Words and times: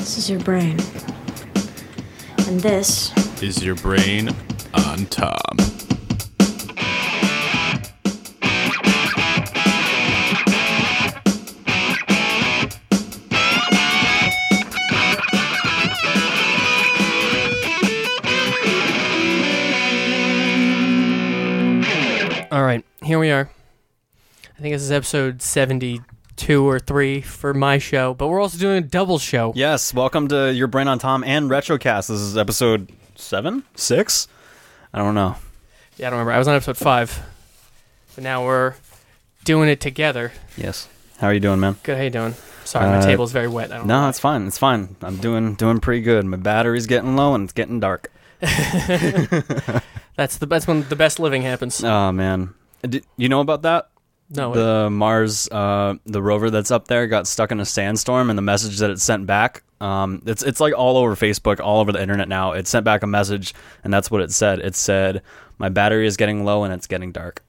This 0.00 0.16
is 0.16 0.30
your 0.30 0.40
brain. 0.40 0.78
And 2.48 2.58
this 2.58 3.12
Is 3.42 3.62
your 3.62 3.74
brain 3.74 4.30
on 4.72 5.04
Tom. 5.06 5.36
All 22.50 22.64
right, 22.64 22.82
here 23.02 23.18
we 23.18 23.30
are. 23.30 23.50
I 24.58 24.62
think 24.62 24.74
this 24.74 24.82
is 24.82 24.90
episode 24.90 25.42
72 26.40 26.66
or 26.66 26.78
3 26.78 27.20
for 27.20 27.52
my 27.52 27.76
show, 27.76 28.14
but 28.14 28.28
we're 28.28 28.40
also 28.40 28.56
doing 28.58 28.78
a 28.78 28.80
double 28.86 29.18
show. 29.18 29.52
Yes, 29.54 29.92
welcome 29.92 30.26
to 30.28 30.50
Your 30.52 30.68
Brain 30.68 30.88
on 30.88 30.98
Tom 30.98 31.22
and 31.22 31.50
Retrocast. 31.50 32.08
This 32.08 32.18
is 32.20 32.36
episode 32.38 32.90
seven, 33.14 33.62
six. 33.74 34.26
I 34.94 34.98
don't 35.00 35.14
know. 35.14 35.36
Yeah, 35.98 36.06
I 36.06 36.10
don't 36.10 36.18
remember. 36.20 36.32
I 36.32 36.38
was 36.38 36.48
on 36.48 36.54
episode 36.56 36.78
5. 36.78 37.20
But 38.14 38.24
now 38.24 38.44
we're 38.46 38.74
doing 39.44 39.68
it 39.68 39.80
together. 39.82 40.32
Yes. 40.56 40.88
How 41.18 41.26
are 41.26 41.34
you 41.34 41.40
doing, 41.40 41.60
man? 41.60 41.76
Good, 41.82 41.98
how 41.98 42.04
you 42.04 42.10
doing? 42.10 42.34
Sorry, 42.64 42.86
my 42.86 42.98
Uh, 42.98 43.04
table's 43.04 43.32
very 43.32 43.48
wet. 43.48 43.70
I 43.70 43.76
don't 43.76 43.86
No, 43.86 44.02
know. 44.02 44.08
it's 44.08 44.18
fine. 44.18 44.46
It's 44.46 44.56
fine. 44.58 44.96
I'm 45.02 45.16
doing 45.18 45.54
doing 45.56 45.78
pretty 45.78 46.00
good. 46.00 46.24
My 46.24 46.38
battery's 46.38 46.86
getting 46.86 47.16
low 47.16 47.34
and 47.34 47.44
it's 47.44 47.52
getting 47.52 47.80
dark. 47.80 48.10
That's 50.16 50.38
the 50.38 50.46
that's 50.46 50.66
when 50.66 50.88
the 50.88 50.96
best 50.96 51.18
living 51.20 51.42
happens. 51.42 51.82
Oh 51.84 52.12
man, 52.12 52.54
Did, 52.82 53.04
you 53.18 53.28
know 53.28 53.40
about 53.40 53.62
that? 53.62 53.88
No, 54.30 54.54
the 54.54 54.90
Mars, 54.90 55.48
uh, 55.48 55.94
the 56.06 56.22
rover 56.22 56.50
that's 56.50 56.70
up 56.70 56.86
there, 56.86 57.06
got 57.06 57.26
stuck 57.26 57.50
in 57.50 57.58
a 57.58 57.64
sandstorm, 57.64 58.30
and 58.30 58.38
the 58.38 58.42
message 58.42 58.78
that 58.78 58.90
it 58.90 59.00
sent 59.00 59.26
back, 59.26 59.64
um, 59.80 60.22
it's 60.24 60.42
it's 60.42 60.60
like 60.60 60.72
all 60.72 60.96
over 60.96 61.16
Facebook, 61.16 61.58
all 61.58 61.80
over 61.80 61.90
the 61.90 62.00
internet 62.00 62.28
now. 62.28 62.52
It 62.52 62.68
sent 62.68 62.84
back 62.84 63.02
a 63.02 63.08
message, 63.08 63.54
and 63.82 63.92
that's 63.92 64.10
what 64.10 64.22
it 64.22 64.30
said. 64.30 64.60
It 64.60 64.76
said, 64.76 65.22
"My 65.58 65.68
battery 65.68 66.06
is 66.06 66.16
getting 66.16 66.44
low 66.44 66.62
and 66.62 66.72
it's 66.72 66.86
getting 66.86 67.10
dark." 67.10 67.42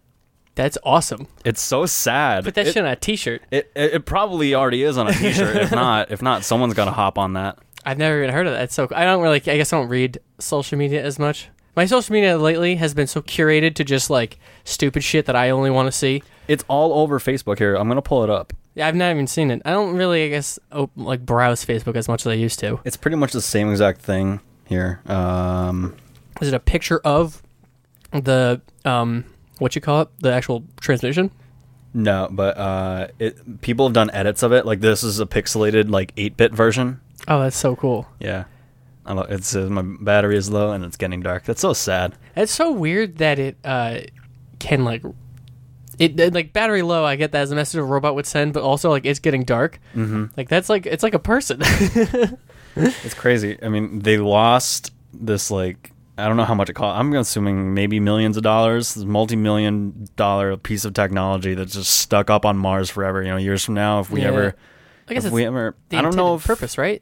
that's 0.56 0.78
awesome. 0.84 1.28
It's 1.46 1.62
so 1.62 1.86
sad. 1.86 2.44
Put 2.44 2.56
that 2.56 2.68
it, 2.68 2.74
shit 2.74 2.84
on 2.84 2.92
a 2.92 2.96
t-shirt. 2.96 3.42
It, 3.52 3.72
it 3.76 3.94
it 3.94 4.06
probably 4.06 4.54
already 4.54 4.84
is 4.84 4.98
on 4.98 5.08
a 5.08 5.14
T-shirt. 5.14 5.56
if 5.56 5.72
not, 5.72 6.12
if 6.12 6.22
not, 6.22 6.44
someone's 6.44 6.74
got 6.74 6.86
to 6.86 6.92
hop 6.92 7.18
on 7.18 7.34
that. 7.34 7.58
I've 7.86 7.98
never 7.98 8.22
even 8.22 8.34
heard 8.34 8.48
of 8.48 8.54
that. 8.54 8.64
It's 8.64 8.76
so 8.76 8.88
I 8.94 9.06
don't 9.06 9.22
really 9.22 9.38
I 9.38 9.58
guess 9.58 9.74
I 9.74 9.80
don't 9.80 9.90
read 9.90 10.20
social 10.40 10.78
media 10.78 11.04
as 11.04 11.18
much. 11.18 11.50
My 11.76 11.86
social 11.86 12.14
media 12.14 12.38
lately 12.38 12.76
has 12.76 12.94
been 12.94 13.08
so 13.08 13.22
curated 13.22 13.76
to 13.76 13.84
just 13.84 14.10
like 14.10 14.40
stupid 14.66 15.04
shit 15.04 15.26
that 15.26 15.36
I 15.36 15.50
only 15.52 15.70
want 15.70 15.88
to 15.88 15.92
see. 15.92 16.22
It's 16.52 16.64
all 16.68 16.94
over 17.02 17.20
Facebook 17.20 17.58
here. 17.60 17.76
I'm 17.76 17.88
gonna 17.88 18.02
pull 18.02 18.24
it 18.24 18.30
up. 18.30 18.54
Yeah, 18.76 18.88
I've 18.88 18.96
not 18.96 19.12
even 19.12 19.28
seen 19.28 19.52
it. 19.52 19.62
I 19.66 19.72
don't 19.72 19.96
really, 19.96 20.24
I 20.26 20.30
guess, 20.30 20.58
op- 20.72 20.92
like 20.96 21.26
browse 21.26 21.66
Facebook 21.66 21.96
as 21.96 22.08
much 22.08 22.22
as 22.26 22.28
I 22.28 22.34
used 22.36 22.60
to. 22.60 22.80
It's 22.86 22.98
pretty 22.98 23.18
much 23.18 23.34
the 23.34 23.42
same 23.42 23.70
exact 23.70 24.02
thing 24.02 24.40
here. 24.66 25.02
Um, 25.08 25.96
Is 26.42 26.48
it 26.50 26.54
a 26.54 26.60
picture 26.60 27.00
of 27.04 27.42
the 28.12 28.62
um 28.86 29.26
what 29.60 29.76
you 29.76 29.82
call 29.82 30.02
it, 30.02 30.10
the 30.20 30.32
actual 30.34 30.64
transmission? 30.80 31.32
no, 31.94 32.28
but 32.32 32.58
uh, 32.58 33.08
it 33.20 33.62
people 33.62 33.86
have 33.86 33.94
done 33.94 34.10
edits 34.12 34.44
of 34.44 34.54
it. 34.54 34.66
Like 34.66 34.80
this 34.80 35.04
is 35.04 35.20
a 35.20 35.26
pixelated 35.26 35.90
like 35.90 36.16
8-bit 36.16 36.54
version. 36.54 37.02
Oh, 37.28 37.42
that's 37.42 37.58
so 37.58 37.76
cool. 37.76 38.08
Yeah. 38.20 38.46
I 39.06 39.14
lo- 39.14 39.24
It 39.24 39.44
says 39.44 39.70
my 39.70 39.82
battery 39.84 40.38
is 40.38 40.50
low 40.50 40.72
and 40.72 40.86
it's 40.86 40.96
getting 40.96 41.20
dark. 41.22 41.44
That's 41.44 41.60
so 41.62 41.74
sad. 41.74 42.14
It's 42.36 42.52
so 42.54 42.72
weird 42.72 43.18
that 43.18 43.40
it 43.40 43.58
uh 43.66 44.00
can 44.60 44.86
like 44.86 45.04
it 46.02 46.34
like 46.34 46.52
battery 46.54 46.82
low. 46.82 47.06
I 47.06 47.16
get 47.16 47.32
that 47.34 47.42
as 47.44 47.52
a 47.52 47.56
message 47.56 47.78
a 47.80 47.84
robot 47.84 48.16
would 48.16 48.26
send, 48.26 48.54
but 48.54 48.64
also 48.64 48.90
like 48.90 49.06
it's 49.06 49.20
getting 49.20 49.44
dark. 49.44 49.80
Mm-hmm. 49.96 50.26
Like 50.36 50.50
that's 50.50 50.70
like 50.70 50.86
it's 50.86 51.04
like 51.04 51.14
a 51.14 51.20
person. 51.20 51.62
It's 52.76 53.14
crazy. 53.14 53.58
I 53.62 53.68
mean, 53.68 54.00
they 54.00 54.18
lost 54.18 54.94
this 55.14 55.52
like 55.52 55.92
I 56.18 56.28
don't 56.28 56.38
know 56.38 56.46
how 56.46 56.54
much 56.54 56.70
it 56.70 56.74
cost. 56.74 56.98
I'm 57.00 57.14
assuming 57.14 57.74
maybe 57.74 58.00
millions 58.00 58.38
of 58.38 58.44
dollars. 58.44 58.94
This 58.94 59.04
multi-million 59.04 60.08
dollar 60.16 60.56
piece 60.56 60.86
of 60.86 60.94
technology 60.94 61.54
that's 61.54 61.74
just 61.74 61.92
stuck 61.92 62.30
up 62.30 62.46
on 62.46 62.58
Mars 62.58 62.90
forever. 62.90 63.22
You 63.24 63.30
know, 63.30 63.38
years 63.38 63.66
from 63.66 63.74
now, 63.74 64.00
if 64.00 64.10
we 64.10 64.22
Yeah. 64.22 64.28
ever, 64.28 64.56
I 65.10 65.14
guess 65.14 65.24
if 65.24 65.28
it's 65.28 65.34
we 65.34 65.46
ever, 65.46 65.76
the 65.90 65.98
I 65.98 66.02
don't 66.02 66.16
know 66.16 66.36
if 66.36 66.46
purpose, 66.46 66.78
right? 66.78 67.02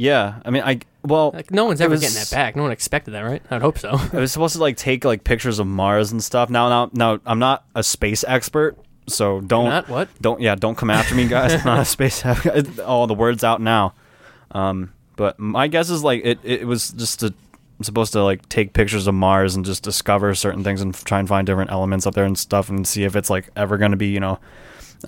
Yeah, 0.00 0.40
I 0.46 0.50
mean, 0.50 0.62
I 0.62 0.80
well, 1.04 1.30
Like 1.34 1.50
no 1.50 1.66
one's 1.66 1.80
ever 1.82 1.90
was- 1.90 2.00
getting 2.00 2.14
that 2.16 2.30
back. 2.30 2.56
No 2.56 2.62
one 2.62 2.72
expected 2.72 3.10
that, 3.12 3.20
right? 3.20 3.42
I'd 3.50 3.60
hope 3.60 3.78
so. 3.78 3.98
It 4.12 4.14
was 4.14 4.32
supposed 4.32 4.54
to 4.54 4.60
like 4.60 4.78
take 4.78 5.04
like 5.04 5.24
pictures 5.24 5.58
of 5.58 5.66
Mars 5.66 6.10
and 6.10 6.24
stuff. 6.24 6.48
Now, 6.48 6.68
now, 6.70 6.90
now, 6.94 7.20
I'm 7.26 7.38
not 7.38 7.64
a 7.74 7.82
space 7.82 8.24
expert, 8.26 8.78
so 9.06 9.40
don't 9.42 9.66
Not 9.66 9.88
what? 9.90 10.08
don't 10.22 10.40
yeah, 10.40 10.54
don't 10.54 10.76
come 10.76 10.88
after 10.88 11.14
me, 11.14 11.28
guys. 11.28 11.52
I'm 11.52 11.64
not 11.64 11.80
a 11.80 11.84
space. 11.84 12.22
oh, 12.82 13.04
the 13.06 13.14
word's 13.14 13.44
out 13.44 13.60
now. 13.60 13.92
Um, 14.52 14.92
but 15.16 15.38
my 15.38 15.68
guess 15.68 15.90
is 15.90 16.02
like 16.02 16.22
it. 16.24 16.38
It 16.44 16.66
was 16.66 16.90
just 16.92 17.20
to, 17.20 17.34
supposed 17.82 18.14
to 18.14 18.22
like 18.24 18.48
take 18.48 18.72
pictures 18.72 19.06
of 19.06 19.14
Mars 19.14 19.54
and 19.54 19.66
just 19.66 19.82
discover 19.82 20.34
certain 20.34 20.64
things 20.64 20.80
and 20.80 20.94
try 20.94 21.18
and 21.18 21.28
find 21.28 21.46
different 21.46 21.70
elements 21.70 22.06
up 22.06 22.14
there 22.14 22.24
and 22.24 22.38
stuff 22.38 22.70
and 22.70 22.88
see 22.88 23.04
if 23.04 23.16
it's 23.16 23.28
like 23.28 23.50
ever 23.54 23.76
going 23.76 23.90
to 23.90 23.98
be 23.98 24.08
you 24.08 24.20
know 24.20 24.38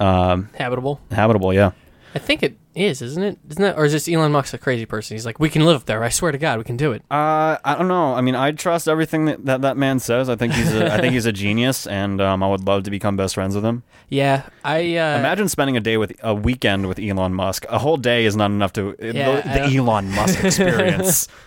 um, 0.01 0.51
Habitable. 0.55 1.01
habitable. 1.11 1.55
Yeah. 1.55 1.73
I 2.15 2.19
think 2.19 2.43
it 2.43 2.57
is, 2.75 3.01
isn't 3.01 3.23
it? 3.23 3.39
Isn't 3.49 3.63
that, 3.63 3.77
or 3.79 3.85
is 3.85 3.93
this 3.93 4.09
Elon 4.09 4.33
Musk 4.33 4.53
a 4.53 4.59
crazy 4.59 4.85
person? 4.85 5.15
He's 5.15 5.25
like, 5.25 5.41
we 5.41 5.49
can 5.49 5.65
live 5.65 5.77
up 5.77 5.87
there. 5.87 6.05
I 6.05 6.11
swear 6.11 6.31
to 6.31 6.39
God, 6.39 6.59
we 6.59 6.65
can 6.65 6.77
do 6.77 6.93
it. 6.93 7.03
Uh, 7.11 7.57
I 7.65 7.75
don't 7.77 7.89
know. 7.89 8.15
I 8.15 8.21
mean, 8.21 8.35
I 8.35 8.53
trust 8.53 8.87
everything 8.87 9.25
that, 9.27 9.45
that 9.47 9.63
that 9.63 9.77
man 9.77 9.99
says. 9.99 10.29
I 10.29 10.37
think 10.37 10.53
he's 10.53 10.75
a, 10.75 10.93
I 10.93 11.01
think 11.01 11.15
he's 11.15 11.27
a 11.27 11.33
genius, 11.33 11.87
and 12.01 12.21
um, 12.21 12.43
I 12.43 12.49
would 12.49 12.67
love 12.67 12.83
to 12.85 12.91
become 12.91 13.17
best 13.17 13.35
friends 13.35 13.55
with 13.55 13.65
him. 13.65 13.83
Yeah, 14.09 14.43
I 14.65 14.97
uh, 14.97 15.19
Imagine 15.19 15.49
spending 15.49 15.77
a 15.77 15.81
day 15.81 15.97
with 15.97 16.13
a 16.23 16.35
weekend 16.35 16.87
with 16.87 16.99
Elon 16.99 17.33
Musk. 17.35 17.65
A 17.69 17.79
whole 17.79 17.97
day 17.97 18.27
is 18.27 18.37
not 18.37 18.51
enough 18.51 18.73
to 18.75 18.95
Yeah, 19.01 19.41
the, 19.41 19.71
the 19.71 19.77
Elon 19.77 20.11
Musk 20.11 20.45
experience. 20.45 21.29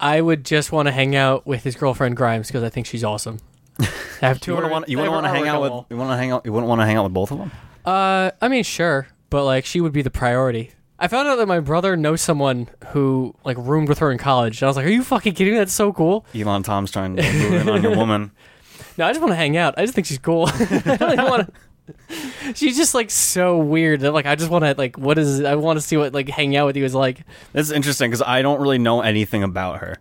I 0.00 0.20
would 0.20 0.44
just 0.44 0.72
want 0.72 0.86
to 0.88 0.92
hang 0.92 1.14
out 1.14 1.46
with 1.46 1.62
his 1.62 1.76
girlfriend 1.76 2.16
Grimes 2.16 2.48
because 2.48 2.62
I 2.64 2.68
think 2.68 2.86
she's 2.86 3.04
awesome. 3.04 3.38
I 3.78 3.86
have 4.20 4.40
two. 4.40 4.54
you 4.54 4.68
want 4.68 4.88
you 4.88 4.96
wouldn't 4.98 5.14
want 5.14 5.26
to 5.26 5.30
hang 5.30 5.48
out 5.48 5.62
with 5.62 5.72
you 5.90 5.96
want 5.96 6.10
to 6.10 6.16
hang 6.16 6.30
out 6.30 6.44
you 6.44 6.52
wouldn't 6.52 6.68
want 6.68 6.80
to 6.80 6.86
hang 6.86 6.96
out 6.96 7.04
with 7.04 7.14
both 7.14 7.30
of 7.30 7.38
them. 7.38 7.50
Uh, 7.84 8.30
I 8.40 8.48
mean, 8.48 8.64
sure, 8.64 9.08
but 9.32 9.44
like 9.44 9.64
she 9.64 9.80
would 9.80 9.92
be 9.92 10.02
the 10.02 10.10
priority. 10.10 10.70
I 10.98 11.08
found 11.08 11.26
out 11.26 11.36
that 11.36 11.48
my 11.48 11.58
brother 11.58 11.96
knows 11.96 12.20
someone 12.20 12.68
who 12.90 13.34
like 13.44 13.56
roomed 13.58 13.88
with 13.88 13.98
her 13.98 14.12
in 14.12 14.18
college. 14.18 14.62
And 14.62 14.66
I 14.66 14.68
was 14.68 14.76
like, 14.76 14.86
"Are 14.86 14.90
you 14.90 15.02
fucking 15.02 15.34
kidding 15.34 15.54
me? 15.54 15.58
That's 15.58 15.72
so 15.72 15.92
cool." 15.92 16.24
Elon 16.32 16.62
Tom's 16.62 16.92
trying 16.92 17.16
to 17.16 17.22
move 17.22 17.52
in 17.54 17.68
on 17.68 17.82
your 17.82 17.96
woman. 17.96 18.30
No, 18.98 19.06
I 19.06 19.10
just 19.10 19.20
want 19.22 19.32
to 19.32 19.36
hang 19.36 19.56
out. 19.56 19.72
I 19.78 19.82
just 19.82 19.94
think 19.94 20.06
she's 20.06 20.18
cool. 20.18 20.48
I 20.52 20.96
don't 21.16 21.30
want 21.30 21.54
to. 21.88 22.54
She's 22.54 22.76
just 22.76 22.94
like 22.94 23.10
so 23.10 23.56
weird. 23.56 24.00
that, 24.00 24.12
Like 24.12 24.26
I 24.26 24.34
just 24.34 24.50
want 24.50 24.64
to 24.64 24.74
like 24.76 24.98
what 24.98 25.16
is 25.16 25.42
I 25.42 25.54
want 25.54 25.78
to 25.78 25.80
see 25.80 25.96
what 25.96 26.12
like 26.12 26.28
hang 26.28 26.54
out 26.56 26.66
with 26.66 26.76
you 26.76 26.84
is 26.84 26.94
like. 26.94 27.24
This 27.54 27.66
is 27.68 27.72
interesting 27.72 28.10
because 28.10 28.20
I 28.20 28.42
don't 28.42 28.60
really 28.60 28.76
know 28.76 29.00
anything 29.00 29.42
about 29.42 29.78
her. 29.80 29.96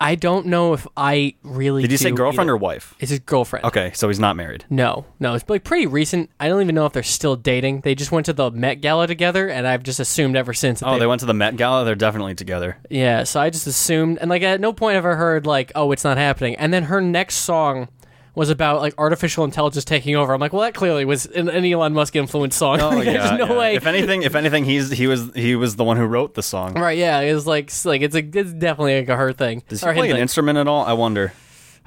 I 0.00 0.14
don't 0.14 0.46
know 0.46 0.74
if 0.74 0.86
I 0.96 1.34
really. 1.42 1.82
Did 1.82 1.90
you 1.90 1.96
say 1.96 2.10
girlfriend 2.10 2.48
either. 2.48 2.54
or 2.54 2.58
wife? 2.58 2.94
It's 3.00 3.10
his 3.10 3.20
girlfriend. 3.20 3.64
Okay, 3.64 3.92
so 3.94 4.08
he's 4.08 4.18
not 4.20 4.36
married. 4.36 4.64
No, 4.68 5.06
no, 5.18 5.34
it's 5.34 5.48
like 5.48 5.64
pretty 5.64 5.86
recent. 5.86 6.30
I 6.38 6.48
don't 6.48 6.60
even 6.60 6.74
know 6.74 6.84
if 6.84 6.92
they're 6.92 7.02
still 7.02 7.34
dating. 7.36 7.80
They 7.80 7.94
just 7.94 8.12
went 8.12 8.26
to 8.26 8.34
the 8.34 8.50
Met 8.50 8.82
Gala 8.82 9.06
together, 9.06 9.48
and 9.48 9.66
I've 9.66 9.82
just 9.82 9.98
assumed 9.98 10.36
ever 10.36 10.52
since. 10.52 10.82
Oh, 10.82 10.98
they 10.98 11.06
went 11.06 11.20
to 11.20 11.26
the 11.26 11.34
Met 11.34 11.56
Gala. 11.56 11.84
They're 11.84 11.94
definitely 11.94 12.34
together. 12.34 12.76
Yeah, 12.90 13.24
so 13.24 13.40
I 13.40 13.48
just 13.48 13.66
assumed, 13.66 14.18
and 14.18 14.28
like 14.28 14.42
at 14.42 14.60
no 14.60 14.72
point 14.72 14.96
have 14.96 15.06
I 15.06 15.14
heard 15.14 15.46
like, 15.46 15.72
oh, 15.74 15.92
it's 15.92 16.04
not 16.04 16.18
happening. 16.18 16.56
And 16.56 16.74
then 16.74 16.84
her 16.84 17.00
next 17.00 17.36
song 17.36 17.88
was 18.36 18.50
about 18.50 18.80
like 18.80 18.94
artificial 18.98 19.42
intelligence 19.44 19.84
taking 19.84 20.14
over. 20.14 20.32
I'm 20.32 20.40
like, 20.40 20.52
well, 20.52 20.62
that 20.62 20.74
clearly 20.74 21.04
was 21.04 21.24
an, 21.26 21.48
an 21.48 21.64
Elon 21.64 21.94
Musk 21.94 22.14
influenced 22.14 22.56
song. 22.58 22.80
Oh 22.80 22.90
Like, 22.96 23.06
yeah. 23.06 23.12
there's 23.34 23.38
no 23.48 23.54
yeah. 23.54 23.58
way. 23.58 23.74
If 23.74 23.86
anything, 23.86 24.22
if 24.22 24.34
anything, 24.36 24.64
he's 24.64 24.90
he 24.90 25.06
was 25.08 25.32
he 25.34 25.56
was 25.56 25.74
the 25.76 25.82
one 25.84 25.96
who 25.96 26.04
wrote 26.04 26.34
the 26.34 26.42
song. 26.42 26.74
Right? 26.74 26.96
Yeah, 26.98 27.18
it 27.20 27.32
was 27.34 27.46
like 27.46 27.70
s- 27.70 27.84
like 27.86 28.02
it's 28.02 28.14
a 28.14 28.18
it's 28.18 28.52
definitely 28.52 29.00
like 29.00 29.08
a 29.08 29.16
her 29.16 29.32
thing. 29.32 29.62
Does 29.68 29.80
he 29.80 29.88
Or 29.88 29.94
play 29.94 30.10
an 30.10 30.14
thing. 30.16 30.22
instrument 30.22 30.58
at 30.58 30.68
all? 30.68 30.84
I 30.84 30.92
wonder. 30.92 31.32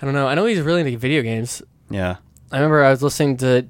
I 0.01 0.05
don't 0.05 0.13
know. 0.13 0.27
I 0.27 0.33
know 0.35 0.45
he's 0.45 0.59
really 0.59 0.81
into 0.81 0.97
video 0.97 1.21
games. 1.21 1.61
Yeah. 1.89 2.17
I 2.51 2.57
remember 2.57 2.83
I 2.83 2.89
was 2.89 3.03
listening 3.03 3.37
to 3.37 3.67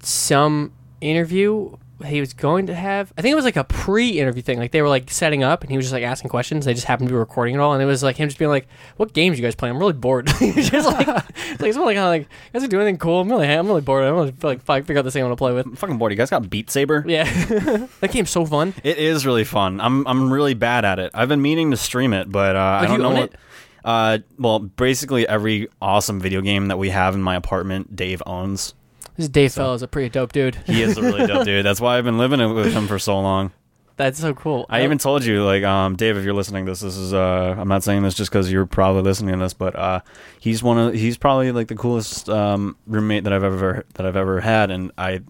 some 0.00 0.72
interview 1.00 1.76
he 2.06 2.18
was 2.20 2.32
going 2.32 2.66
to 2.66 2.74
have. 2.74 3.12
I 3.16 3.22
think 3.22 3.32
it 3.32 3.36
was 3.36 3.44
like 3.44 3.56
a 3.56 3.64
pre-interview 3.64 4.42
thing. 4.42 4.58
Like 4.58 4.72
they 4.72 4.82
were 4.82 4.88
like 4.88 5.10
setting 5.10 5.42
up, 5.44 5.62
and 5.62 5.70
he 5.70 5.76
was 5.76 5.86
just 5.86 5.92
like 5.92 6.02
asking 6.02 6.28
questions. 6.30 6.64
They 6.64 6.74
just 6.74 6.86
happened 6.86 7.08
to 7.08 7.12
be 7.14 7.18
recording 7.18 7.54
it 7.54 7.58
all, 7.58 7.72
and 7.72 7.82
it 7.82 7.86
was 7.86 8.02
like 8.02 8.16
him 8.16 8.28
just 8.28 8.38
being 8.38 8.50
like, 8.50 8.66
"What 8.96 9.12
games 9.12 9.38
you 9.38 9.44
guys 9.44 9.54
play? 9.54 9.68
I'm 9.68 9.78
really 9.78 9.92
bored." 9.92 10.28
He's 10.38 10.70
just 10.70 10.86
like, 10.88 11.06
it's 11.08 11.60
like 11.62 11.72
someone 11.72 11.94
like 11.94 11.96
kind 11.96 11.98
of 11.98 12.08
like, 12.08 12.22
"You 12.22 12.50
guys 12.60 12.64
are 12.64 12.68
doing 12.68 12.82
anything 12.82 12.98
cool? 12.98 13.20
I'm 13.20 13.28
really, 13.30 13.46
I'm 13.46 13.66
really 13.66 13.80
bored. 13.80 14.04
I'm 14.04 14.14
really 14.14 14.34
like 14.42 14.62
fi- 14.62 14.80
figure 14.80 14.98
out 14.98 15.02
this 15.04 15.14
thing 15.14 15.22
I 15.22 15.26
want 15.26 15.38
to 15.38 15.42
play 15.42 15.52
with." 15.52 15.66
I'm 15.66 15.76
fucking 15.76 15.98
bored. 15.98 16.10
You 16.12 16.16
guys 16.18 16.30
got 16.30 16.50
Beat 16.50 16.70
Saber? 16.70 17.04
Yeah, 17.06 17.24
that 18.00 18.10
game's 18.10 18.30
so 18.30 18.44
fun. 18.44 18.74
It 18.82 18.98
is 18.98 19.24
really 19.24 19.44
fun. 19.44 19.80
I'm 19.80 20.06
I'm 20.06 20.32
really 20.32 20.54
bad 20.54 20.84
at 20.84 20.98
it. 20.98 21.12
I've 21.14 21.28
been 21.28 21.42
meaning 21.42 21.70
to 21.70 21.76
stream 21.76 22.12
it, 22.12 22.30
but 22.30 22.56
uh, 22.56 22.58
I 22.58 22.78
Oh, 22.78 22.82
do 22.82 22.88
don't 22.88 23.02
know 23.02 23.20
what. 23.20 23.32
it? 23.32 23.36
Uh, 23.84 24.18
well, 24.38 24.58
basically 24.60 25.28
every 25.28 25.68
awesome 25.80 26.18
video 26.18 26.40
game 26.40 26.68
that 26.68 26.78
we 26.78 26.88
have 26.88 27.14
in 27.14 27.22
my 27.22 27.36
apartment, 27.36 27.94
Dave 27.94 28.22
owns. 28.26 28.72
This 29.16 29.28
Dave 29.28 29.52
Fellows 29.52 29.82
a 29.82 29.88
pretty 29.88 30.08
dope 30.08 30.32
dude. 30.32 30.56
He 30.66 30.82
is 30.82 30.98
a 30.98 31.02
really 31.02 31.26
dope 31.26 31.44
dude. 31.46 31.64
That's 31.64 31.80
why 31.80 31.98
I've 31.98 32.04
been 32.04 32.18
living 32.18 32.54
with 32.54 32.72
him 32.72 32.86
for 32.88 32.98
so 32.98 33.18
long. 33.20 33.52
That's 33.96 34.18
so 34.18 34.34
cool. 34.34 34.66
I 34.68 34.82
even 34.82 34.98
told 34.98 35.24
you, 35.24 35.44
like, 35.44 35.62
um, 35.62 35.94
Dave, 35.94 36.16
if 36.16 36.24
you're 36.24 36.34
listening, 36.34 36.66
to 36.66 36.72
this 36.72 36.80
this 36.80 36.96
is. 36.96 37.14
Uh, 37.14 37.54
I'm 37.56 37.68
not 37.68 37.84
saying 37.84 38.02
this 38.02 38.14
just 38.14 38.28
because 38.30 38.50
you're 38.50 38.66
probably 38.66 39.02
listening 39.02 39.34
to 39.34 39.38
this, 39.38 39.54
but 39.54 39.76
uh, 39.76 40.00
he's 40.40 40.64
one 40.64 40.78
of 40.78 40.94
he's 40.94 41.16
probably 41.16 41.52
like 41.52 41.68
the 41.68 41.76
coolest 41.76 42.28
um, 42.28 42.76
roommate 42.88 43.22
that 43.22 43.32
I've 43.32 43.44
ever 43.44 43.84
that 43.94 44.04
I've 44.04 44.16
ever 44.16 44.40
had, 44.40 44.72
and 44.72 44.90
I 44.98 45.20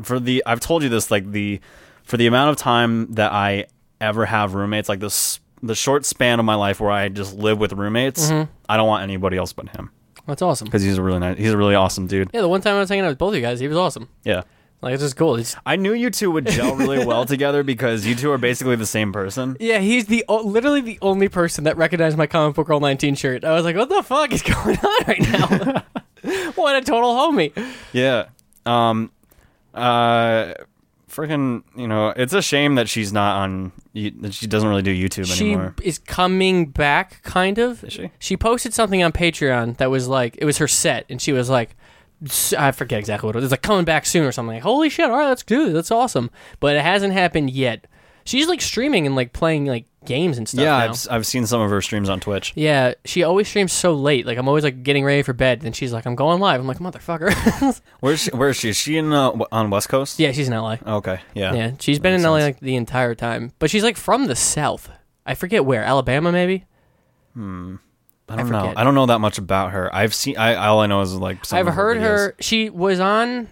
for 0.00 0.20
the 0.20 0.44
I've 0.46 0.60
told 0.60 0.84
you 0.84 0.88
this 0.88 1.10
like 1.10 1.32
the 1.32 1.60
for 2.04 2.16
the 2.16 2.28
amount 2.28 2.50
of 2.50 2.56
time 2.56 3.12
that 3.14 3.32
I 3.32 3.66
ever 4.00 4.26
have 4.26 4.54
roommates, 4.54 4.88
like 4.88 5.00
this 5.00 5.40
the 5.60 5.74
short 5.74 6.04
span 6.04 6.38
of 6.38 6.44
my 6.44 6.54
life 6.54 6.78
where 6.78 6.92
I 6.92 7.08
just 7.08 7.34
live 7.34 7.58
with 7.58 7.72
roommates, 7.72 8.30
Mm-hmm. 8.30 8.50
I 8.68 8.76
don't 8.76 8.86
want 8.86 9.02
anybody 9.02 9.38
else 9.38 9.52
but 9.52 9.70
him 9.70 9.90
That's 10.26 10.42
awesome. 10.42 10.66
because 10.66 10.82
he's 10.82 10.98
a 10.98 11.02
really 11.02 11.18
nice, 11.18 11.36
he's 11.38 11.52
a 11.52 11.56
really 11.56 11.74
awesome 11.74 12.06
dude. 12.06 12.30
Yeah, 12.32 12.40
the 12.40 12.48
one 12.48 12.60
time 12.60 12.76
I 12.76 12.80
was 12.80 12.88
hanging 12.88 13.04
out 13.04 13.08
with 13.08 13.18
both 13.18 13.30
of 13.30 13.36
you 13.36 13.42
guys, 13.42 13.60
he 13.60 13.68
was 13.68 13.76
awesome. 13.76 14.08
Yeah. 14.24 14.42
Like 14.82 14.94
it's 14.94 15.02
just 15.02 15.16
cool. 15.16 15.36
It's, 15.36 15.56
I 15.64 15.76
knew 15.76 15.94
you 15.94 16.10
two 16.10 16.30
would 16.30 16.46
gel 16.46 16.76
really 16.76 17.04
well 17.06 17.24
together 17.26 17.62
because 17.62 18.04
you 18.04 18.14
two 18.14 18.30
are 18.32 18.38
basically 18.38 18.76
the 18.76 18.84
same 18.86 19.12
person. 19.12 19.56
yeah, 19.58 19.78
he's 19.78 20.06
the 20.06 20.24
o- 20.28 20.42
literally 20.44 20.82
the 20.82 20.98
only 21.00 21.28
person 21.28 21.64
that 21.64 21.76
recognized 21.78 22.18
my 22.18 22.26
comic 22.26 22.54
book 22.56 22.66
girl 22.66 22.80
19 22.80 23.14
shirt. 23.14 23.44
I 23.44 23.52
was 23.54 23.64
like, 23.64 23.76
what 23.76 23.88
the 23.88 24.02
fuck 24.02 24.32
is 24.32 24.42
going 24.42 24.76
on 24.78 25.06
right 25.06 25.20
now? 25.20 25.82
what 26.54 26.76
a 26.76 26.80
total 26.82 27.14
homie. 27.14 27.52
Yeah. 27.92 28.26
Um. 28.66 29.10
Uh. 29.72 30.52
Freaking. 31.14 31.62
You 31.76 31.86
know, 31.86 32.08
it's 32.08 32.32
a 32.32 32.42
shame 32.42 32.74
that 32.74 32.88
she's 32.88 33.12
not 33.12 33.36
on. 33.36 33.72
That 33.94 34.34
she 34.34 34.46
doesn't 34.46 34.68
really 34.68 34.82
do 34.82 34.94
YouTube 34.94 35.26
She 35.26 35.50
anymore. 35.52 35.74
is 35.82 35.98
coming 35.98 36.66
back, 36.66 37.22
kind 37.22 37.58
of. 37.58 37.84
Is 37.84 37.92
she? 37.92 38.10
She 38.18 38.36
posted 38.36 38.74
something 38.74 39.02
on 39.02 39.12
Patreon 39.12 39.76
that 39.76 39.90
was 39.90 40.08
like, 40.08 40.36
it 40.38 40.44
was 40.44 40.58
her 40.58 40.68
set, 40.68 41.06
and 41.08 41.20
she 41.22 41.32
was 41.32 41.48
like, 41.48 41.76
i 42.58 42.70
forget 42.72 42.98
exactly 42.98 43.26
what 43.26 43.36
it 43.36 43.38
was. 43.38 43.44
It's 43.44 43.50
like 43.52 43.62
coming 43.62 43.84
back 43.84 44.06
soon 44.06 44.24
or 44.24 44.32
something. 44.32 44.56
Like, 44.56 44.62
holy 44.62 44.88
shit! 44.88 45.10
All 45.10 45.16
right, 45.18 45.28
let's 45.28 45.42
do 45.42 45.68
it. 45.68 45.72
That's 45.72 45.90
awesome. 45.90 46.30
But 46.60 46.76
it 46.76 46.82
hasn't 46.82 47.12
happened 47.12 47.50
yet. 47.50 47.86
She's 48.24 48.48
like 48.48 48.60
streaming 48.62 49.06
and 49.06 49.14
like 49.14 49.32
playing 49.32 49.66
like 49.66 49.84
games 50.06 50.38
and 50.38 50.48
stuff. 50.48 50.62
Yeah, 50.62 50.78
now. 50.78 50.90
I've 50.90 51.06
I've 51.10 51.26
seen 51.26 51.46
some 51.46 51.60
of 51.60 51.70
her 51.70 51.80
streams 51.82 52.08
on 52.08 52.20
Twitch. 52.20 52.52
Yeah, 52.54 52.94
she 53.04 53.22
always 53.22 53.48
streams 53.48 53.72
so 53.72 53.94
late. 53.94 54.26
Like 54.26 54.38
I'm 54.38 54.48
always 54.48 54.64
like 54.64 54.82
getting 54.82 55.04
ready 55.04 55.22
for 55.22 55.32
bed, 55.32 55.62
and 55.64 55.74
she's 55.74 55.92
like, 55.92 56.06
"I'm 56.06 56.14
going 56.14 56.40
live." 56.40 56.60
I'm 56.60 56.66
like, 56.66 56.78
"Motherfucker." 56.78 57.80
Where's 58.00 58.20
she? 58.20 58.30
Where 58.30 58.50
is 58.50 58.56
she? 58.56 58.70
Is 58.70 58.76
she 58.76 58.96
in 58.96 59.12
uh, 59.12 59.32
on 59.52 59.70
West 59.70 59.88
Coast? 59.88 60.18
yeah, 60.18 60.32
she's 60.32 60.48
in 60.48 60.54
LA. 60.54 60.76
Okay. 60.86 61.20
Yeah. 61.34 61.54
Yeah, 61.54 61.72
she's 61.78 61.98
been 61.98 62.12
in 62.14 62.22
Makes 62.22 62.30
LA 62.30 62.38
like 62.38 62.60
the 62.60 62.76
entire 62.76 63.14
time, 63.14 63.52
but 63.58 63.70
she's 63.70 63.82
like 63.82 63.96
from 63.96 64.26
the 64.26 64.36
South. 64.36 64.90
I 65.26 65.34
forget 65.34 65.64
where, 65.64 65.82
Alabama 65.82 66.30
maybe. 66.32 66.66
Hmm. 67.32 67.76
I 68.28 68.36
don't 68.36 68.54
I 68.54 68.62
know. 68.62 68.72
I 68.76 68.84
don't 68.84 68.94
know 68.94 69.06
that 69.06 69.18
much 69.18 69.38
about 69.38 69.72
her. 69.72 69.94
I've 69.94 70.14
seen. 70.14 70.36
I 70.38 70.54
all 70.54 70.80
I 70.80 70.86
know 70.86 71.00
is 71.02 71.14
like. 71.14 71.44
Some 71.44 71.58
I've 71.58 71.74
heard 71.74 71.98
videos. 71.98 72.00
her. 72.02 72.36
She 72.40 72.70
was 72.70 73.00
on 73.00 73.48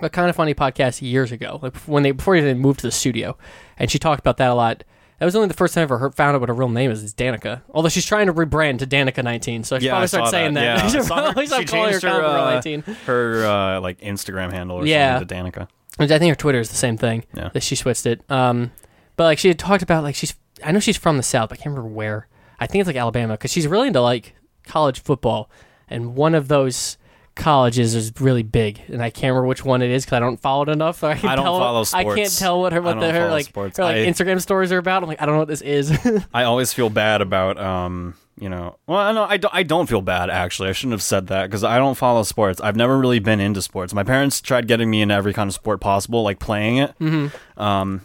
a 0.00 0.10
kind 0.10 0.28
of 0.28 0.36
funny 0.36 0.54
podcast 0.54 1.00
years 1.00 1.32
ago, 1.32 1.60
like 1.62 1.76
when 1.78 2.02
they 2.02 2.10
before 2.10 2.40
they 2.40 2.54
moved 2.54 2.80
to 2.80 2.86
the 2.86 2.92
studio, 2.92 3.36
and 3.78 3.90
she 3.90 3.98
talked 3.98 4.20
about 4.20 4.36
that 4.38 4.50
a 4.50 4.54
lot. 4.54 4.84
That 5.24 5.28
was 5.28 5.36
only 5.36 5.48
the 5.48 5.54
first 5.54 5.72
time 5.72 5.80
I 5.80 5.84
ever 5.84 5.96
heard, 5.96 6.14
found 6.14 6.34
out 6.34 6.40
what 6.40 6.50
her 6.50 6.54
real 6.54 6.68
name 6.68 6.90
is. 6.90 7.02
Is 7.02 7.14
Danika. 7.14 7.62
Although 7.72 7.88
she's 7.88 8.04
trying 8.04 8.26
to 8.26 8.34
rebrand 8.34 8.80
to 8.80 8.86
Danika 8.86 9.24
19, 9.24 9.64
so 9.64 9.76
I 9.76 9.78
should 9.78 9.84
Yeah, 9.86 9.92
I 9.92 9.94
probably 9.94 10.08
start 10.08 10.28
saying 10.30 10.52
that. 10.52 10.62
Yeah, 10.62 10.74
I 10.76 10.78
I 10.78 11.32
her- 11.32 11.46
start 11.46 11.62
she 11.62 11.66
calling 11.66 11.84
her 11.86 11.90
changed 11.92 12.02
her, 12.04 12.10
Comic 12.10 12.26
Girl 12.26 12.30
uh, 12.42 12.50
19. 12.54 12.82
her 13.06 13.46
uh, 13.46 13.80
like 13.80 14.00
Instagram 14.02 14.52
handle 14.52 14.76
or 14.76 14.86
Yeah. 14.86 15.18
something 15.18 15.28
to 15.52 15.60
Danika. 15.60 15.68
I 15.98 16.06
think 16.18 16.28
her 16.28 16.34
Twitter 16.34 16.60
is 16.60 16.68
the 16.68 16.76
same 16.76 16.98
thing. 16.98 17.24
Yeah. 17.34 17.48
That 17.54 17.62
she 17.62 17.74
switched 17.74 18.04
it. 18.04 18.20
Um, 18.30 18.70
but 19.16 19.24
like 19.24 19.38
she 19.38 19.48
had 19.48 19.58
talked 19.58 19.82
about 19.82 20.02
like 20.02 20.14
she's 20.14 20.34
I 20.62 20.72
know 20.72 20.78
she's 20.80 20.98
from 20.98 21.16
the 21.16 21.22
South. 21.22 21.48
But 21.48 21.58
I 21.58 21.62
can't 21.62 21.74
remember 21.74 21.88
where. 21.94 22.28
I 22.60 22.66
think 22.66 22.82
it's 22.82 22.86
like 22.86 22.96
Alabama 22.96 23.32
because 23.34 23.50
she's 23.50 23.66
really 23.66 23.86
into 23.88 24.02
like 24.02 24.34
college 24.66 25.00
football, 25.00 25.48
and 25.88 26.14
one 26.16 26.34
of 26.34 26.48
those 26.48 26.98
colleges 27.34 27.94
is 27.94 28.12
really 28.20 28.42
big, 28.42 28.80
and 28.88 29.02
I 29.02 29.10
can't 29.10 29.32
remember 29.32 29.46
which 29.46 29.64
one 29.64 29.82
it 29.82 29.90
is 29.90 30.04
because 30.04 30.16
I 30.16 30.20
don't 30.20 30.40
follow 30.40 30.62
it 30.62 30.68
enough. 30.68 31.00
So 31.00 31.08
I, 31.08 31.12
I 31.12 31.36
don't 31.36 31.44
tell, 31.44 31.58
follow 31.58 31.84
I 31.92 32.04
can't 32.04 32.36
tell 32.36 32.60
what 32.60 32.72
her 32.72 32.82
what 32.82 33.00
the, 33.00 33.12
her 33.12 33.30
like 33.30 33.46
sports. 33.46 33.78
her 33.78 33.84
like 33.84 33.96
I- 33.96 34.06
Instagram 34.06 34.40
stories 34.40 34.72
are 34.72 34.78
about. 34.78 35.02
I'm 35.02 35.08
like 35.08 35.20
I 35.20 35.26
don't 35.26 35.34
know 35.34 35.40
what 35.40 35.48
this 35.48 35.62
is. 35.62 35.92
I 36.34 36.44
always 36.44 36.72
feel 36.72 36.90
bad 36.90 37.20
about 37.20 37.58
um 37.58 38.14
you 38.38 38.48
know 38.48 38.76
well 38.86 38.98
I 38.98 39.12
know 39.12 39.24
I 39.24 39.36
don't, 39.36 39.54
I 39.54 39.62
don't 39.62 39.88
feel 39.88 40.02
bad 40.02 40.28
actually 40.28 40.68
I 40.68 40.72
shouldn't 40.72 40.92
have 40.92 41.02
said 41.02 41.28
that 41.28 41.46
because 41.46 41.62
I 41.62 41.78
don't 41.78 41.94
follow 41.94 42.24
sports 42.24 42.60
I've 42.60 42.74
never 42.74 42.98
really 42.98 43.20
been 43.20 43.38
into 43.38 43.62
sports 43.62 43.94
my 43.94 44.02
parents 44.02 44.40
tried 44.40 44.66
getting 44.66 44.90
me 44.90 45.02
into 45.02 45.14
every 45.14 45.32
kind 45.32 45.48
of 45.48 45.54
sport 45.54 45.80
possible 45.80 46.24
like 46.24 46.40
playing 46.40 46.78
it 46.78 46.98
mm-hmm. 46.98 47.60
um 47.60 48.00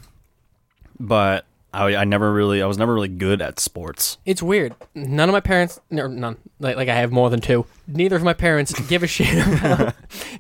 but 1.00 1.46
I, 1.74 1.96
I 1.98 2.04
never 2.04 2.34
really 2.34 2.62
I 2.62 2.66
was 2.66 2.78
never 2.78 2.94
really 2.94 3.08
good 3.08 3.42
at 3.42 3.60
sports 3.60 4.18
It's 4.26 4.42
weird. 4.42 4.74
None 4.96 5.30
of 5.30 5.34
my 5.34 5.40
parents, 5.40 5.80
no, 5.92 6.08
none, 6.08 6.38
like, 6.60 6.76
like 6.78 6.90
I 6.90 6.96
have 6.96 7.12
more 7.12 7.30
than 7.30 7.42
two. 7.42 7.66
Neither 7.88 8.16
of 8.16 8.24
my 8.24 8.34
parents 8.34 8.74
give 8.88 9.04
a 9.04 9.08
shit 9.16 9.28
about, 9.62 9.94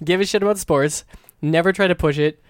give 0.03 0.21
a 0.21 0.25
shit 0.25 0.41
about 0.41 0.57
sports. 0.57 1.03
Never 1.41 1.71
try 1.71 1.87
to 1.87 1.95
push 1.95 2.17
it. 2.17 2.43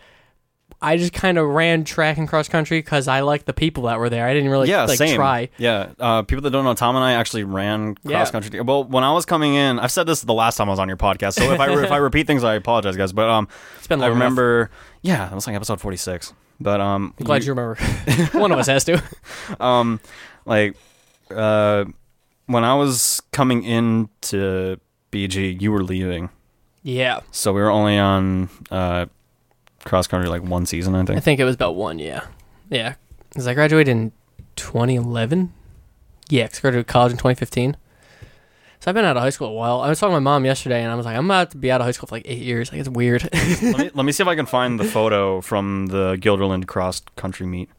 I 0.81 0.95
just 0.95 1.11
kind 1.11 1.37
of 1.37 1.45
ran 1.49 1.83
track 1.83 2.17
and 2.17 2.25
cross 2.25 2.47
country 2.47 2.77
because 2.79 3.09
I 3.09 3.19
liked 3.19 3.45
the 3.47 3.53
people 3.53 3.83
that 3.83 3.99
were 3.99 4.09
there. 4.09 4.25
I 4.25 4.33
didn't 4.33 4.49
really 4.49 4.69
yeah 4.69 4.85
like 4.85 4.97
same 4.97 5.17
try. 5.17 5.49
yeah 5.57 5.89
uh, 5.99 6.21
people 6.21 6.41
that 6.43 6.51
don't 6.51 6.63
know 6.63 6.73
Tom 6.73 6.95
and 6.95 7.03
I 7.03 7.13
actually 7.13 7.43
ran 7.43 7.97
Yeah. 8.03 8.17
cross 8.19 8.31
country 8.31 8.61
well 8.61 8.85
when 8.85 9.03
I 9.03 9.11
was 9.11 9.25
coming 9.25 9.55
in 9.55 9.77
I've 9.77 9.91
said 9.91 10.07
this 10.07 10.21
the 10.21 10.33
last 10.33 10.55
time 10.55 10.69
I 10.69 10.71
was 10.71 10.79
on 10.79 10.87
your 10.87 10.95
podcast 10.95 11.33
so 11.33 11.51
if 11.51 11.59
I 11.59 11.69
if 11.83 11.91
I 11.91 11.97
repeat 12.09 12.27
things 12.27 12.45
I 12.45 12.53
apologize 12.55 12.95
guys 12.95 13.11
but 13.11 13.27
um 13.27 13.49
It's 13.77 13.87
been 13.87 13.99
I 13.99 14.03
long 14.07 14.11
enough. 14.11 14.19
remember 14.21 14.71
yeah 15.01 15.25
that 15.27 15.35
was 15.35 15.47
like 15.47 15.55
episode 15.57 15.81
46 15.81 16.33
but 16.59 16.79
um 16.81 17.13
I'm 17.19 17.25
glad 17.25 17.43
you 17.43 17.51
remember. 17.53 17.75
One 18.37 18.51
of 18.51 18.59
us 18.59 18.67
has 18.67 18.83
to. 18.85 19.01
um 19.59 19.99
like 20.45 20.75
uh 21.31 21.85
when 22.47 22.63
I 22.63 22.73
was 22.75 23.21
coming 23.31 23.63
in 23.63 24.09
to 24.21 24.79
BG 25.11 25.61
you 25.61 25.71
were 25.71 25.83
leaving 25.83 26.29
Yeah, 26.83 27.21
so 27.31 27.53
we 27.53 27.61
were 27.61 27.69
only 27.71 27.97
on 27.97 28.49
uh 28.71 29.05
cross 29.85 30.07
country 30.07 30.29
like 30.29 30.43
one 30.43 30.65
season 30.65 30.95
I 30.95 31.03
think. 31.05 31.17
I 31.17 31.21
think 31.21 31.39
it 31.39 31.45
was 31.45 31.55
about 31.55 31.75
one. 31.75 31.99
Yeah, 31.99 32.25
yeah. 32.69 32.95
Because 33.29 33.47
I 33.47 33.53
graduated 33.53 33.89
in 33.91 34.11
2011. 34.55 35.53
Yeah, 36.29 36.47
'cause 36.47 36.59
I 36.59 36.61
graduated 36.61 36.87
college 36.87 37.11
in 37.11 37.17
2015. 37.17 37.77
So 38.81 38.89
I've 38.89 38.95
been 38.95 39.03
out 39.05 39.17
of 39.17 39.23
high 39.23 39.29
school 39.29 39.49
a 39.49 39.53
while. 39.53 39.81
I 39.81 39.89
was 39.89 39.99
talking 39.99 40.15
to 40.15 40.21
my 40.21 40.31
mom 40.31 40.45
yesterday, 40.45 40.81
and 40.81 40.91
I 40.91 40.95
was 40.95 41.05
like, 41.05 41.17
I'm 41.17 41.25
about 41.25 41.51
to 41.51 41.57
be 41.57 41.69
out 41.69 41.81
of 41.81 41.85
high 41.85 41.91
school 41.91 42.07
for 42.07 42.15
like 42.15 42.25
eight 42.25 42.41
years. 42.41 42.71
Like 42.71 42.79
it's 42.79 42.87
weird. 42.87 43.27
let, 43.33 43.61
me, 43.61 43.91
let 43.93 44.05
me 44.05 44.11
see 44.13 44.23
if 44.23 44.27
I 44.27 44.35
can 44.35 44.45
find 44.45 44.79
the 44.79 44.85
photo 44.85 45.41
from 45.41 45.87
the 45.87 46.15
Guilderland 46.15 46.67
cross 46.67 47.01
country 47.15 47.45
meet 47.45 47.69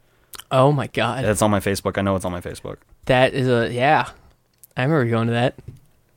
oh 0.51 0.73
my 0.73 0.87
god. 0.89 1.25
it's 1.25 1.43
on 1.43 1.51
my 1.51 1.61
Facebook 1.61 1.97
I 1.97 2.03
know 2.03 2.17
it's 2.17 2.25
on 2.25 2.33
my 2.33 2.41
Facebook 2.41 2.79
That 3.07 3.35
is 3.35 3.49
a 3.49 3.73
yeah. 3.73 4.11
I 4.77 4.83
remember 4.83 5.11
going 5.11 5.27
to 5.29 5.33
that. 5.33 5.55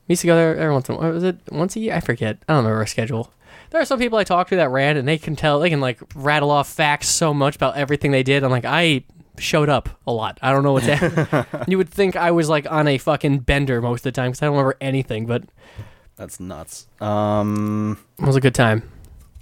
We 0.07 0.13
used 0.13 0.21
to 0.21 0.27
go 0.27 0.35
there 0.35 0.55
every 0.57 0.73
once 0.73 0.89
in 0.89 0.95
a 0.95 0.97
while. 0.97 1.11
Was 1.11 1.23
it 1.23 1.37
once 1.51 1.75
a 1.75 1.79
year? 1.79 1.95
I 1.95 1.99
forget. 1.99 2.37
I 2.47 2.53
don't 2.53 2.63
remember 2.63 2.79
our 2.79 2.85
schedule. 2.87 3.31
There 3.69 3.81
are 3.81 3.85
some 3.85 3.99
people 3.99 4.17
I 4.19 4.23
talk 4.23 4.49
to 4.49 4.55
that 4.57 4.69
ran 4.69 4.97
and 4.97 5.07
they 5.07 5.17
can 5.17 5.35
tell 5.35 5.59
they 5.59 5.69
can 5.69 5.81
like 5.81 5.99
rattle 6.15 6.51
off 6.51 6.67
facts 6.69 7.07
so 7.07 7.33
much 7.33 7.55
about 7.55 7.75
everything 7.77 8.11
they 8.11 8.23
did. 8.23 8.43
I'm 8.43 8.51
like, 8.51 8.65
I 8.65 9.03
showed 9.37 9.69
up 9.69 9.89
a 10.05 10.11
lot. 10.11 10.37
I 10.41 10.51
don't 10.51 10.63
know 10.63 10.73
what 10.73 10.83
that. 10.83 11.47
you 11.67 11.77
would 11.77 11.89
think 11.89 12.15
I 12.15 12.31
was 12.31 12.49
like 12.49 12.69
on 12.71 12.87
a 12.87 12.97
fucking 12.97 13.39
bender 13.39 13.81
most 13.81 13.99
of 13.99 14.03
the 14.03 14.11
time 14.11 14.31
because 14.31 14.41
I 14.41 14.45
don't 14.45 14.55
remember 14.55 14.77
anything, 14.81 15.25
but 15.25 15.43
that's 16.15 16.39
nuts 16.39 16.85
um 17.01 17.97
it 18.19 18.25
was 18.25 18.35
a 18.35 18.41
good 18.41 18.53
time. 18.53 18.83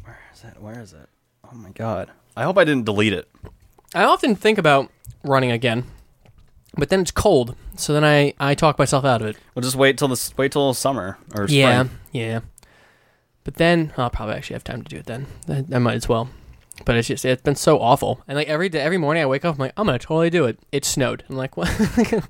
where 0.05 0.19
is 0.33 0.43
it 0.43 0.61
where 0.61 0.79
is 0.79 0.93
it 0.93 1.09
oh 1.43 1.53
my 1.53 1.69
god 1.71 2.09
I 2.37 2.43
hope 2.43 2.57
I 2.57 2.63
didn't 2.63 2.85
delete 2.85 3.11
it 3.11 3.29
I 3.93 4.03
often 4.03 4.35
think 4.35 4.57
about 4.57 4.89
running 5.21 5.51
again, 5.51 5.83
but 6.77 6.87
then 6.87 7.01
it's 7.01 7.11
cold, 7.11 7.57
so 7.75 7.91
then 7.91 8.05
I 8.05 8.33
I 8.39 8.55
talk 8.55 8.79
myself 8.79 9.03
out 9.03 9.21
of 9.21 9.27
it. 9.27 9.35
we'll 9.53 9.63
just 9.63 9.75
wait 9.75 9.97
till 9.97 10.07
this 10.07 10.35
wait 10.37 10.53
till 10.53 10.73
summer 10.73 11.17
or 11.35 11.47
spring. 11.47 11.59
Yeah, 11.59 11.85
yeah. 12.13 12.39
But 13.43 13.55
then 13.55 13.91
I'll 13.97 14.09
probably 14.09 14.35
actually 14.35 14.53
have 14.53 14.63
time 14.63 14.81
to 14.83 14.89
do 14.89 14.95
it 14.97 15.07
then. 15.07 15.27
I, 15.49 15.65
I 15.75 15.79
might 15.79 15.95
as 15.95 16.07
well. 16.07 16.29
But 16.85 16.95
it's 16.97 17.07
just 17.07 17.23
it's 17.25 17.41
been 17.41 17.55
so 17.55 17.79
awful. 17.79 18.21
And 18.27 18.35
like 18.37 18.47
every 18.47 18.69
day, 18.69 18.79
every 18.81 18.97
morning 18.97 19.23
I 19.23 19.25
wake 19.25 19.45
up, 19.45 19.55
I'm 19.55 19.59
like, 19.59 19.73
I'm 19.77 19.85
gonna 19.85 19.99
totally 19.99 20.29
do 20.29 20.45
it. 20.45 20.59
It 20.71 20.83
snowed. 20.85 21.23
I'm 21.29 21.35
like, 21.37 21.55
what? 21.57 21.69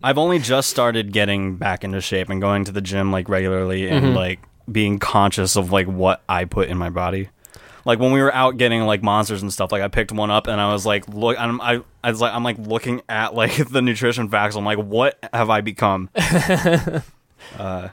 I've 0.04 0.18
only 0.18 0.40
just 0.40 0.70
started 0.70 1.12
getting 1.14 1.56
back 1.58 1.84
into 1.84 2.02
shape 2.02 2.30
and 2.30 2.42
going 2.42 2.66
to 2.66 2.72
the 2.72 2.82
gym 2.82 3.12
like 3.12 3.30
regularly 3.30 3.88
and 3.90 4.06
Mm-hmm. 4.08 4.16
like 4.16 4.40
being 4.72 5.00
conscious 5.00 5.56
of 5.56 5.72
like 5.72 5.88
what 5.88 6.22
I 6.30 6.46
put 6.46 6.70
in 6.70 6.78
my 6.78 6.90
body. 6.90 7.30
Like 7.84 7.98
when 8.00 8.12
we 8.12 8.22
were 8.22 8.34
out 8.34 8.58
getting 8.58 8.82
like 8.84 9.02
monsters 9.02 9.42
and 9.42 9.52
stuff, 9.52 9.72
like 9.72 9.82
I 9.82 9.88
picked 9.88 10.12
one 10.12 10.30
up 10.30 10.46
and 10.48 10.62
I 10.62 10.72
was 10.72 10.86
like, 10.86 11.08
look, 11.10 11.36
I'm, 11.40 11.60
I, 11.62 11.82
I 12.04 12.12
was 12.12 12.22
like, 12.22 12.32
I'm 12.34 12.44
like 12.44 12.60
looking 12.60 13.02
at 13.10 13.34
like 13.42 13.70
the 13.70 13.82
nutrition 13.82 14.30
facts. 14.30 14.56
I'm 14.56 14.64
like, 14.66 14.78
what 14.78 15.18
have 15.34 15.50
I 15.50 15.62
become? 15.62 16.10
well, 17.58 17.92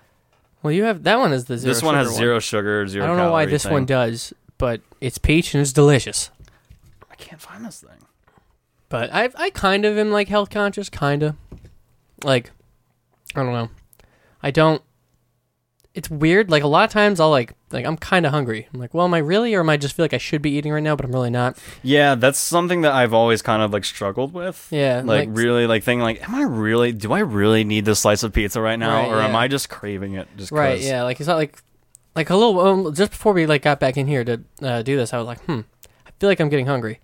you 0.65 0.83
have 0.85 1.05
that 1.05 1.19
one 1.19 1.33
is 1.33 1.47
the 1.47 1.57
zero. 1.59 1.73
this 1.75 1.83
one 1.83 1.95
has 1.95 2.09
sugar 2.09 2.17
zero 2.19 2.39
sugar, 2.41 2.87
zero. 2.87 3.05
I 3.05 3.09
don't 3.09 3.17
know 3.17 3.33
why 3.33 3.47
this 3.47 3.63
thing. 3.65 3.73
one 3.73 3.87
does, 3.87 4.33
but 4.59 4.81
it's 5.01 5.19
peach 5.19 5.55
and 5.55 5.63
it's 5.63 5.73
delicious. 5.73 6.31
I 7.19 7.23
can't 7.23 7.41
find 7.41 7.65
this 7.65 7.81
thing. 7.81 7.99
But 8.89 9.13
I 9.13 9.29
I 9.37 9.51
kind 9.51 9.85
of 9.85 9.99
am 9.99 10.11
like 10.11 10.29
health 10.29 10.51
conscious, 10.51 10.89
kind 10.89 11.23
of. 11.23 11.37
Like, 12.25 12.51
I 13.35 13.43
don't 13.43 13.53
know. 13.53 13.71
I 14.43 14.51
don't. 14.51 14.83
It's 15.95 16.09
weird. 16.11 16.49
Like 16.51 16.63
a 16.63 16.69
lot 16.69 16.85
of 16.85 16.91
times, 16.91 17.19
I'll 17.19 17.31
like 17.31 17.55
like 17.71 17.85
I'm 17.85 17.97
kind 17.97 18.25
of 18.25 18.33
hungry. 18.33 18.69
I'm 18.73 18.79
like, 18.81 18.95
well, 18.95 19.05
am 19.05 19.15
I 19.15 19.19
really, 19.19 19.55
or 19.55 19.61
am 19.61 19.69
I 19.69 19.77
just 19.77 19.95
feel 19.97 20.05
like 20.05 20.15
I 20.15 20.19
should 20.19 20.41
be 20.43 20.51
eating 20.53 20.73
right 20.73 20.83
now, 20.83 20.95
but 20.97 21.05
I'm 21.05 21.13
really 21.13 21.29
not? 21.31 21.59
Yeah, 21.83 22.15
that's 22.15 22.39
something 22.39 22.83
that 22.83 22.93
I've 22.93 23.13
always 23.13 23.43
kind 23.43 23.63
of 23.63 23.73
like 23.73 23.85
struggled 23.85 24.33
with. 24.33 24.69
Yeah, 24.71 24.99
like, 25.05 25.29
like- 25.29 25.37
really, 25.37 25.67
like 25.67 25.83
thinking 25.83 26.03
like, 26.03 26.27
am 26.27 26.35
I 26.35 26.43
really? 26.43 26.93
Do 26.93 27.13
I 27.13 27.19
really 27.21 27.65
need 27.65 27.85
this 27.85 28.01
slice 28.01 28.23
of 28.23 28.33
pizza 28.33 28.61
right 28.61 28.79
now, 28.79 28.95
Right, 29.03 29.09
or 29.11 29.21
am. 29.21 29.35
I 29.37 29.49
just 29.49 29.69
craving 29.69 30.15
it? 30.15 30.29
Just 30.37 30.53
Right. 30.53 30.79
'cause? 30.79 30.87
Yeah. 30.87 31.03
Like 31.03 31.19
it's 31.21 31.27
not 31.27 31.37
like 31.37 31.59
like 32.15 32.31
a 32.31 32.37
little 32.37 32.61
um, 32.61 32.95
just 32.95 33.11
before 33.11 33.33
we 33.33 33.47
like 33.47 33.63
got 33.63 33.81
back 33.81 33.97
in 33.97 34.07
here 34.07 34.25
to 34.25 34.41
uh, 34.63 34.83
do 34.83 34.97
this, 34.97 35.13
I 35.13 35.19
was 35.19 35.27
like, 35.27 35.41
hmm, 35.45 35.61
I 36.07 36.11
feel 36.21 36.29
like 36.31 36.39
I'm 36.41 36.49
getting 36.49 36.67
hungry, 36.67 37.01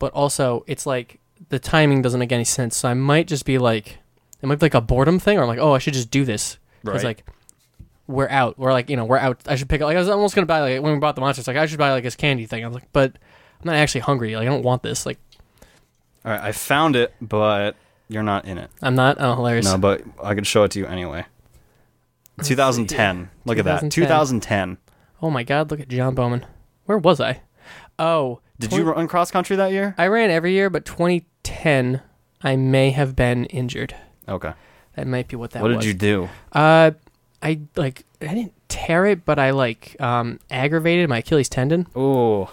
but 0.00 0.12
also 0.12 0.64
it's 0.66 0.84
like 0.86 1.20
the 1.50 1.60
timing 1.60 2.02
doesn't 2.02 2.18
make 2.18 2.32
any 2.32 2.42
sense. 2.44 2.76
So 2.76 2.88
I 2.88 2.94
might 2.94 3.28
just 3.28 3.44
be 3.44 3.58
like, 3.58 3.98
it 4.42 4.46
might 4.46 4.58
be 4.58 4.64
like 4.66 4.74
a 4.74 4.80
boredom 4.80 5.20
thing, 5.20 5.38
or 5.38 5.42
I'm 5.42 5.48
like, 5.48 5.60
oh, 5.60 5.72
I 5.72 5.78
should 5.78 5.94
just 5.94 6.10
do 6.10 6.24
this 6.24 6.58
because 6.82 7.04
Right. 7.04 7.10
like 7.18 7.24
we're 8.08 8.28
out. 8.28 8.58
We're 8.58 8.72
like 8.72 8.90
you 8.90 8.96
know 8.96 9.04
we're 9.04 9.18
out. 9.18 9.40
I 9.46 9.54
should 9.54 9.68
pick 9.68 9.80
up. 9.80 9.86
Like 9.86 9.96
I 9.96 10.00
was 10.00 10.08
almost 10.08 10.34
gonna 10.34 10.46
buy 10.48 10.60
like 10.60 10.82
when 10.82 10.92
we 10.94 10.98
bought 10.98 11.14
the 11.14 11.20
monsters. 11.20 11.46
Like 11.46 11.56
I 11.56 11.66
should 11.66 11.78
buy 11.78 11.92
like 11.92 12.02
this 12.02 12.16
candy 12.16 12.44
thing. 12.46 12.64
I 12.64 12.66
was 12.66 12.74
like, 12.74 12.88
but 12.92 13.12
I'm 13.60 13.66
not 13.66 13.76
actually 13.76 14.00
hungry. 14.00 14.34
Like 14.34 14.48
I 14.48 14.50
don't 14.50 14.62
want 14.64 14.82
this. 14.82 15.06
Like 15.06 15.18
All 16.24 16.32
right, 16.32 16.40
I 16.40 16.50
found 16.52 16.96
it, 16.96 17.14
but 17.20 17.76
you're 18.08 18.24
not 18.24 18.46
in 18.46 18.58
it. 18.58 18.68
I'm 18.82 18.96
not. 18.96 19.18
Oh, 19.20 19.36
hilarious. 19.36 19.64
No, 19.66 19.78
but 19.78 20.02
I 20.22 20.34
can 20.34 20.42
show 20.44 20.64
it 20.64 20.72
to 20.72 20.80
you 20.80 20.86
anyway. 20.86 21.24
2010. 22.42 23.30
Look 23.44 23.58
at 23.58 23.64
that. 23.64 23.90
2010. 23.90 23.90
2010. 23.90 24.78
Oh 25.22 25.30
my 25.30 25.42
God! 25.42 25.70
Look 25.70 25.80
at 25.80 25.88
John 25.88 26.14
Bowman. 26.14 26.46
Where 26.86 26.98
was 26.98 27.20
I? 27.20 27.42
Oh, 27.98 28.40
Did 28.60 28.70
20 28.70 28.84
you 28.84 28.90
run 28.92 29.08
cross 29.08 29.30
country 29.30 29.56
that 29.56 29.72
year? 29.72 29.94
I 29.98 30.06
ran 30.06 30.30
every 30.30 30.52
year, 30.52 30.70
but 30.70 30.84
2010, 30.84 32.00
I 32.42 32.56
may 32.56 32.90
have 32.90 33.16
been 33.16 33.46
injured. 33.46 33.94
Okay. 34.28 34.52
That 34.96 35.06
might 35.06 35.28
be 35.28 35.36
what 35.36 35.52
that 35.52 35.62
what 35.62 35.70
was. 35.72 35.78
did 35.84 35.88
you 35.88 35.94
do? 35.94 36.28
Uh, 36.52 36.92
I 37.42 37.60
like 37.76 38.04
I 38.20 38.34
didn't 38.34 38.52
tear 38.68 39.06
it, 39.06 39.24
but 39.24 39.38
I 39.38 39.50
like 39.50 39.96
um 40.00 40.40
aggravated 40.50 41.08
my 41.08 41.18
Achilles 41.18 41.48
tendon. 41.48 41.86
Oh, 41.96 42.50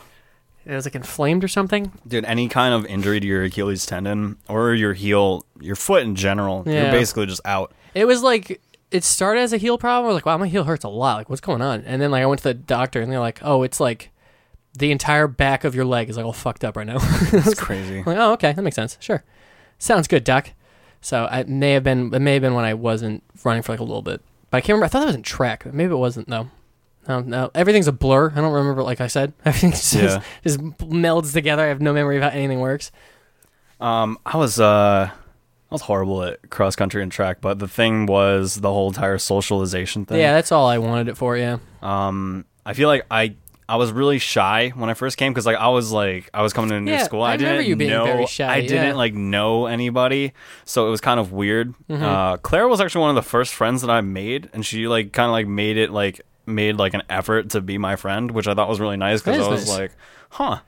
It 0.66 0.74
was 0.74 0.86
like 0.86 0.96
inflamed 0.96 1.44
or 1.44 1.48
something. 1.48 1.92
dude, 2.08 2.26
any 2.26 2.48
kind 2.48 2.74
of 2.74 2.86
injury 2.86 3.20
to 3.20 3.28
your 3.28 3.44
Achilles 3.44 3.86
tendon 3.86 4.38
or 4.48 4.74
your 4.74 4.94
heel, 4.94 5.46
your 5.60 5.76
foot 5.76 6.04
in 6.04 6.16
general, 6.16 6.64
Yeah. 6.66 6.84
you're 6.84 6.92
basically 6.92 7.26
just 7.26 7.42
out. 7.46 7.74
It 7.94 8.06
was 8.06 8.24
like 8.24 8.62
it 8.92 9.04
started 9.04 9.42
as 9.42 9.52
a 9.52 9.58
heel 9.58 9.78
problem. 9.78 10.06
I 10.06 10.08
was 10.10 10.16
like, 10.16 10.26
wow, 10.26 10.38
my 10.38 10.48
heel 10.48 10.64
hurts 10.64 10.86
a 10.86 10.90
lot. 10.90 11.18
Like, 11.18 11.30
what's 11.30 11.42
going 11.42 11.62
on? 11.62 11.84
And 11.86 12.02
then 12.02 12.12
like 12.12 12.24
I 12.24 12.26
went 12.26 12.40
to 12.40 12.44
the 12.46 12.54
doctor, 12.54 13.02
and 13.02 13.12
they're 13.12 13.20
like, 13.20 13.40
oh, 13.42 13.64
it's 13.64 13.80
like 13.82 14.12
the 14.74 14.92
entire 14.92 15.28
back 15.28 15.64
of 15.64 15.74
your 15.76 15.86
leg 15.86 16.10
is 16.10 16.18
like 16.18 16.26
all 16.26 16.34
fucked 16.34 16.64
up 16.64 16.78
right 16.78 16.88
now. 16.88 16.98
That's 17.32 17.54
crazy. 17.60 18.04
Like, 18.04 18.18
oh, 18.18 18.34
okay, 18.34 18.54
that 18.54 18.62
makes 18.62 18.76
sense. 18.76 18.98
Sure, 19.00 19.24
sounds 19.80 20.08
good, 20.08 20.24
doc. 20.24 20.52
So 21.02 21.28
I 21.30 21.44
may 21.44 21.72
have 21.74 21.84
been 21.84 22.14
it 22.14 22.20
may 22.20 22.34
have 22.34 22.42
been 22.42 22.54
when 22.56 22.66
I 22.66 22.74
wasn't 22.74 23.24
running 23.44 23.62
for 23.64 23.72
like 23.74 23.80
a 23.80 23.84
little 23.84 24.02
bit, 24.02 24.22
but 24.50 24.58
I 24.58 24.62
can't 24.62 24.70
remember. 24.76 24.86
I 24.86 24.88
thought 24.90 25.00
that 25.00 25.06
was 25.08 25.16
in 25.16 25.24
track. 25.24 25.66
Maybe 25.72 25.92
it 25.92 25.98
wasn't 25.98 26.28
though. 26.30 26.50
No, 27.08 27.22
no, 27.22 27.52
everything's 27.56 27.88
a 27.88 27.94
blur. 27.94 28.32
I 28.32 28.36
don't 28.42 28.52
remember. 28.52 28.84
Like 28.84 29.00
I 29.00 29.08
said, 29.08 29.32
everything 29.46 29.72
just, 29.72 29.94
Yeah. 29.94 30.22
just 30.44 30.60
melds 30.60 31.32
together. 31.34 31.64
I 31.64 31.68
have 31.68 31.80
no 31.82 31.94
memory 31.94 32.18
of 32.18 32.24
how 32.24 32.30
anything 32.30 32.60
works. 32.60 32.92
Um, 33.80 34.18
I 34.26 34.38
was 34.38 34.60
uh, 34.60 35.10
I 35.12 35.14
was 35.74 35.82
horrible 35.82 36.24
at 36.24 36.50
cross 36.50 36.76
country 36.76 37.04
and 37.04 37.12
track, 37.12 37.38
but 37.42 37.60
the 37.60 37.68
thing 37.68 38.06
was 38.08 38.56
the 38.56 38.72
whole 38.72 38.88
entire 38.90 39.18
socialization 39.18 40.06
thing. 40.06 40.20
Yeah, 40.20 40.34
that's 40.34 40.52
all 40.52 40.68
I 40.68 40.80
wanted 40.80 41.08
it 41.10 41.16
for. 41.16 41.38
Yeah. 41.38 41.58
Um, 41.82 42.46
I 42.66 42.74
feel 42.74 42.90
like 42.90 43.06
I 43.12 43.36
I 43.70 43.76
was 43.76 43.92
really 43.92 44.18
shy 44.20 44.70
when 44.76 44.90
I 44.90 44.94
first 44.94 45.18
came 45.18 45.34
because 45.34 45.46
like 45.46 45.58
I 45.58 45.68
was 45.68 45.92
like 45.92 46.30
I 46.34 46.42
was 46.42 46.54
coming 46.54 46.70
to 46.70 46.76
a 46.78 46.82
new 46.82 46.92
Yeah, 46.92 47.04
school. 47.04 47.22
I 47.22 47.36
didn't 47.36 47.52
remember 47.52 47.70
you 47.70 47.76
being 47.76 47.90
know 47.92 48.06
very 48.06 48.26
shy, 48.26 48.48
I 48.52 48.62
didn't 48.62 48.96
like 48.96 49.14
know 49.14 49.66
anybody, 49.66 50.32
so 50.64 50.88
it 50.88 50.92
was 50.92 51.02
kind 51.02 51.20
of 51.20 51.32
weird. 51.34 51.74
Mm-hmm. 51.90 52.04
Uh, 52.04 52.38
Claire 52.38 52.68
was 52.68 52.80
actually 52.80 53.02
one 53.02 53.10
of 53.10 53.16
the 53.16 53.30
first 53.30 53.54
friends 53.54 53.82
that 53.82 53.90
I 53.90 54.02
made, 54.02 54.50
and 54.54 54.66
she 54.66 54.88
like 54.88 55.12
kind 55.12 55.28
of 55.28 55.34
like 55.34 55.48
made 55.48 55.78
it 55.78 55.92
like 55.92 56.22
made 56.46 56.78
like 56.78 56.94
an 56.94 57.04
effort 57.10 57.50
to 57.52 57.62
be 57.62 57.78
my 57.78 57.98
friend, 57.98 58.32
which 58.32 58.48
I 58.48 58.54
thought 58.54 58.70
was 58.70 58.80
really 58.80 58.96
nice 58.98 59.22
because 59.22 59.46
I 59.46 59.50
was 59.50 59.68
nice. 59.68 59.80
like, 59.80 59.92
huh. 60.30 60.60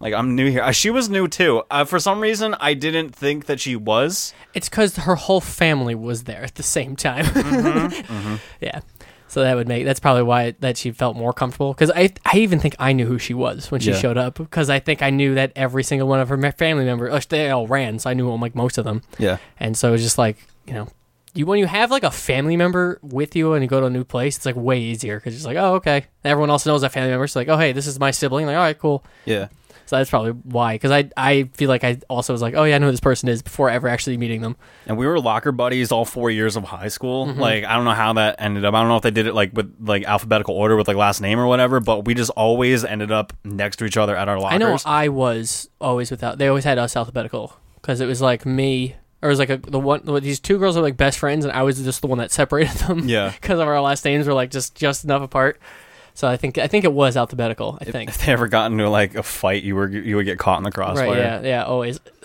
Like 0.00 0.12
I'm 0.12 0.34
new 0.36 0.50
here. 0.50 0.62
Uh, 0.62 0.72
She 0.72 0.90
was 0.90 1.08
new 1.08 1.28
too. 1.28 1.62
Uh, 1.70 1.84
for 1.84 1.98
some 1.98 2.20
reason, 2.20 2.54
I 2.60 2.74
didn't 2.74 3.14
think 3.14 3.46
that 3.46 3.58
she 3.58 3.74
was. 3.74 4.34
It's 4.52 4.68
because 4.68 4.96
her 4.96 5.14
whole 5.14 5.40
family 5.40 5.94
was 5.94 6.24
there 6.24 6.42
at 6.42 6.56
the 6.56 6.62
same 6.64 6.94
time. 6.94 7.24
Mm-hmm, 7.24 8.34
Yeah. 8.60 8.80
So 9.34 9.42
that 9.42 9.56
would 9.56 9.66
make 9.66 9.84
that's 9.84 9.98
probably 9.98 10.22
why 10.22 10.54
that 10.60 10.76
she 10.76 10.92
felt 10.92 11.16
more 11.16 11.32
comfortable 11.32 11.72
because 11.74 11.90
I 11.90 12.10
I 12.24 12.38
even 12.38 12.60
think 12.60 12.76
I 12.78 12.92
knew 12.92 13.04
who 13.06 13.18
she 13.18 13.34
was 13.34 13.68
when 13.70 13.80
she 13.80 13.90
Yeah. 13.90 13.96
showed 13.98 14.16
up 14.16 14.36
because 14.36 14.70
I 14.70 14.78
think 14.78 15.02
I 15.02 15.10
knew 15.10 15.34
that 15.34 15.50
every 15.56 15.82
single 15.82 16.06
one 16.06 16.20
of 16.20 16.28
her 16.28 16.36
ma- 16.36 16.52
family 16.52 16.84
members 16.84 17.12
like, 17.12 17.22
uh, 17.24 17.26
they 17.30 17.50
all 17.50 17.66
ran 17.66 17.98
so 17.98 18.08
I 18.10 18.14
knew 18.14 18.32
like 18.36 18.54
most 18.54 18.78
of 18.78 18.84
them 18.84 19.02
Yeah. 19.18 19.38
and 19.58 19.76
so 19.76 19.88
it 19.88 19.92
was 19.92 20.02
just 20.04 20.18
like 20.18 20.36
you 20.66 20.72
know 20.72 20.86
you 21.34 21.46
when 21.46 21.58
you 21.58 21.66
have 21.66 21.90
like 21.90 22.04
a 22.04 22.12
family 22.12 22.56
member 22.56 23.00
with 23.02 23.34
you 23.34 23.54
and 23.54 23.64
you 23.64 23.68
go 23.68 23.80
to 23.80 23.86
a 23.86 23.90
new 23.90 24.04
place 24.04 24.36
it's 24.36 24.46
like 24.46 24.54
way 24.54 24.78
easier 24.78 25.16
because 25.18 25.34
it's 25.34 25.44
like 25.44 25.56
oh 25.56 25.74
okay 25.74 25.96
and 26.22 26.30
everyone 26.30 26.48
else 26.50 26.64
knows 26.64 26.82
that 26.82 26.92
family 26.92 27.10
member 27.10 27.26
so 27.26 27.40
like 27.40 27.48
oh 27.48 27.56
hey 27.56 27.72
this 27.72 27.88
is 27.88 27.98
my 27.98 28.12
sibling 28.12 28.46
like 28.46 28.54
all 28.56 28.62
right 28.62 28.78
cool 28.78 29.04
Yeah. 29.24 29.48
So 29.86 29.96
that's 29.96 30.10
probably 30.10 30.32
why 30.32 30.74
because 30.74 30.90
I 30.90 31.10
I 31.16 31.50
feel 31.54 31.68
like 31.68 31.84
I 31.84 31.98
also 32.08 32.32
was 32.32 32.42
like 32.42 32.54
oh 32.54 32.64
yeah 32.64 32.76
I 32.76 32.78
know 32.78 32.86
who 32.86 32.92
this 32.92 33.00
person 33.00 33.28
is 33.28 33.42
before 33.42 33.70
ever 33.70 33.88
actually 33.88 34.16
meeting 34.16 34.40
them 34.40 34.56
And 34.86 34.96
we 34.96 35.06
were 35.06 35.20
locker 35.20 35.52
buddies 35.52 35.92
all 35.92 36.04
four 36.04 36.30
years 36.30 36.56
of 36.56 36.64
high 36.64 36.88
school. 36.88 37.26
Mm-hmm. 37.26 37.40
Like 37.40 37.64
I 37.64 37.74
don't 37.76 37.84
know 37.84 37.92
how 37.92 38.14
that 38.14 38.36
ended 38.38 38.64
up. 38.64 38.74
I 38.74 38.80
don't 38.80 38.88
know 38.88 38.96
if 38.96 39.02
they 39.02 39.10
did 39.10 39.26
it 39.26 39.34
like 39.34 39.52
with 39.54 39.74
like 39.80 40.04
alphabetical 40.04 40.54
order 40.54 40.76
with 40.76 40.88
like 40.88 40.96
last 40.96 41.20
name 41.20 41.38
or 41.38 41.46
whatever. 41.46 41.80
But 41.80 42.04
we 42.04 42.14
just 42.14 42.30
always 42.30 42.84
ended 42.84 43.12
up 43.12 43.32
next 43.44 43.76
to 43.76 43.84
each 43.84 43.96
other 43.96 44.16
at 44.16 44.28
our 44.28 44.38
lockers. 44.38 44.54
I 44.54 44.58
know 44.58 44.78
I 44.84 45.08
was 45.08 45.68
always 45.80 46.10
without. 46.10 46.38
They 46.38 46.48
always 46.48 46.64
had 46.64 46.78
us 46.78 46.96
alphabetical 46.96 47.56
because 47.76 48.00
it 48.00 48.06
was 48.06 48.20
like 48.20 48.46
me, 48.46 48.96
or 49.22 49.28
it 49.28 49.32
was 49.32 49.38
like 49.38 49.50
a, 49.50 49.58
the 49.58 49.80
one. 49.80 50.02
These 50.22 50.40
two 50.40 50.58
girls 50.58 50.76
were 50.76 50.82
like 50.82 50.96
best 50.96 51.18
friends, 51.18 51.44
and 51.44 51.52
I 51.52 51.62
was 51.62 51.82
just 51.82 52.00
the 52.00 52.06
one 52.06 52.18
that 52.18 52.30
separated 52.30 52.76
them. 52.86 53.08
Yeah. 53.08 53.30
because 53.40 53.58
of 53.58 53.68
our 53.68 53.80
last 53.80 54.04
names 54.04 54.26
were 54.26 54.34
like 54.34 54.50
just 54.50 54.74
just 54.74 55.04
enough 55.04 55.22
apart. 55.22 55.60
So 56.14 56.28
I 56.28 56.36
think 56.36 56.58
I 56.58 56.68
think 56.68 56.84
it 56.84 56.92
was 56.92 57.16
alphabetical. 57.16 57.76
I 57.80 57.84
think. 57.84 58.08
if 58.08 58.24
they 58.24 58.32
ever 58.32 58.46
got 58.48 58.70
into 58.70 58.88
like 58.88 59.16
a 59.16 59.22
fight, 59.22 59.64
you 59.64 59.74
were 59.74 59.88
you 59.88 60.16
would 60.16 60.26
get 60.26 60.38
caught 60.38 60.58
in 60.58 60.64
the 60.64 60.70
crossfire. 60.70 61.08
Right? 61.08 61.18
Yeah. 61.18 61.40
Yeah. 61.42 61.64
Always. 61.64 61.98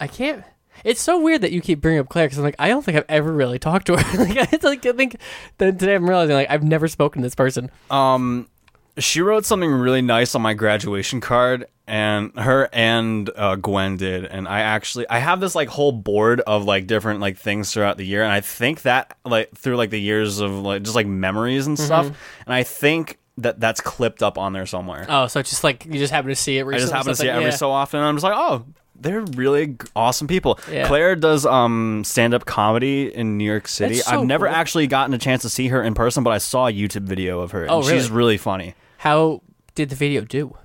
I 0.00 0.06
can't. 0.06 0.42
It's 0.84 1.00
so 1.00 1.20
weird 1.20 1.42
that 1.42 1.52
you 1.52 1.60
keep 1.60 1.80
bringing 1.80 2.00
up 2.00 2.08
Claire 2.08 2.26
because 2.26 2.38
I'm 2.38 2.44
like 2.44 2.56
I 2.58 2.68
don't 2.68 2.84
think 2.84 2.96
I've 2.96 3.04
ever 3.08 3.32
really 3.32 3.58
talked 3.58 3.86
to 3.86 3.96
her. 3.96 4.18
like 4.24 4.52
it's 4.52 4.64
like 4.64 4.86
I 4.86 4.92
think 4.92 5.16
then 5.58 5.76
today 5.76 5.94
I'm 5.94 6.08
realizing 6.08 6.34
like 6.34 6.50
I've 6.50 6.62
never 6.62 6.88
spoken 6.88 7.20
to 7.20 7.26
this 7.26 7.34
person. 7.34 7.70
Um, 7.90 8.48
she 8.98 9.20
wrote 9.20 9.44
something 9.44 9.70
really 9.70 10.02
nice 10.02 10.34
on 10.34 10.42
my 10.42 10.54
graduation 10.54 11.20
card, 11.20 11.66
and 11.86 12.36
her 12.38 12.68
and 12.72 13.30
uh, 13.36 13.56
Gwen 13.56 13.96
did. 13.96 14.24
And 14.24 14.46
I 14.46 14.60
actually 14.60 15.08
I 15.08 15.18
have 15.18 15.40
this 15.40 15.54
like 15.54 15.68
whole 15.68 15.92
board 15.92 16.40
of 16.40 16.64
like 16.64 16.86
different 16.86 17.20
like 17.20 17.38
things 17.38 17.72
throughout 17.72 17.96
the 17.96 18.04
year, 18.06 18.22
and 18.22 18.32
I 18.32 18.40
think 18.40 18.82
that 18.82 19.16
like 19.24 19.54
through 19.56 19.76
like 19.76 19.90
the 19.90 20.00
years 20.00 20.40
of 20.40 20.52
like 20.52 20.82
just 20.82 20.96
like 20.96 21.06
memories 21.06 21.66
and 21.66 21.78
stuff, 21.78 22.06
and 22.06 22.54
I 22.54 22.62
think 22.62 23.18
that 23.38 23.60
that's 23.60 23.80
clipped 23.80 24.22
up 24.22 24.36
on 24.36 24.52
there 24.52 24.66
somewhere. 24.66 25.06
Oh, 25.08 25.28
so 25.28 25.40
it's 25.40 25.50
just 25.50 25.62
like 25.64 25.84
you 25.86 25.92
just 25.92 26.12
happen 26.12 26.28
to 26.28 26.34
see 26.34 26.58
it. 26.58 26.66
I 26.66 26.78
just 26.78 26.92
happen 26.92 27.08
to 27.08 27.16
see 27.16 27.28
it 27.28 27.30
every 27.30 27.44
yeah. 27.44 27.50
so 27.50 27.70
often. 27.70 28.00
And 28.00 28.08
I'm 28.08 28.16
just 28.16 28.24
like, 28.24 28.34
oh, 28.36 28.64
they're 29.00 29.20
really 29.20 29.76
awesome 29.94 30.26
people. 30.26 30.58
Yeah. 30.70 30.86
Claire 30.88 31.14
does 31.14 31.46
um 31.46 32.02
stand 32.04 32.34
up 32.34 32.44
comedy 32.46 33.14
in 33.14 33.38
New 33.38 33.44
York 33.44 33.68
City. 33.68 33.94
So 33.96 34.10
I've 34.10 34.26
never 34.26 34.46
cool. 34.46 34.54
actually 34.56 34.88
gotten 34.88 35.14
a 35.14 35.18
chance 35.18 35.42
to 35.42 35.48
see 35.48 35.68
her 35.68 35.82
in 35.82 35.94
person, 35.94 36.24
but 36.24 36.30
I 36.30 36.38
saw 36.38 36.66
a 36.66 36.72
YouTube 36.72 37.02
video 37.04 37.40
of 37.40 37.52
her. 37.52 37.62
and 37.62 37.70
Oh, 37.70 37.82
She's 37.82 38.10
really? 38.10 38.16
really 38.16 38.36
funny. 38.38 38.74
How 38.98 39.42
did 39.74 39.88
the 39.90 39.96
video 39.96 40.22
do? 40.22 40.56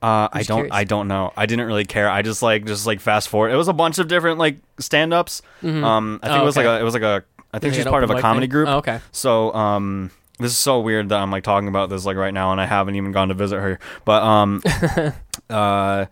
Uh, 0.00 0.28
I 0.32 0.42
don't. 0.44 0.58
curious. 0.58 0.74
I 0.74 0.84
don't 0.84 1.08
know. 1.08 1.32
I 1.36 1.46
didn't 1.46 1.66
really 1.66 1.84
care. 1.84 2.08
I 2.08 2.22
just 2.22 2.42
like 2.42 2.64
just 2.66 2.86
like 2.86 3.00
fast 3.00 3.28
forward. 3.28 3.50
It 3.50 3.56
was 3.56 3.68
a 3.68 3.72
bunch 3.72 3.98
of 3.98 4.06
different 4.08 4.38
like 4.38 4.58
stand 4.78 5.12
ups. 5.14 5.42
Um, 5.62 6.20
I 6.22 6.26
think 6.28 6.38
Oh, 6.38 6.42
it 6.42 6.44
was 6.44 6.56
okay. 6.56 6.66
like 6.68 6.78
a. 6.78 6.80
It 6.80 6.84
was 6.84 6.94
like 6.94 7.02
a. 7.02 7.24
I 7.52 7.58
think 7.58 7.74
she's 7.74 7.84
part 7.84 8.04
of 8.04 8.10
a 8.10 8.20
comedy 8.20 8.44
thing? 8.44 8.50
group. 8.50 8.68
Oh, 8.68 8.76
okay. 8.78 9.00
So 9.10 9.52
um, 9.54 10.10
this 10.38 10.52
is 10.52 10.58
so 10.58 10.80
weird 10.80 11.08
that 11.08 11.18
I'm 11.20 11.30
like 11.30 11.42
talking 11.44 11.66
about 11.68 11.90
this 11.90 12.04
like 12.04 12.16
right 12.16 12.32
now, 12.34 12.52
and 12.52 12.60
I 12.60 12.66
haven't 12.66 12.94
even 12.94 13.10
gone 13.10 13.28
to 13.28 13.34
visit 13.34 13.58
her. 13.58 13.78
But 14.04 14.22
um, 14.22 14.62
uh, 15.50 16.06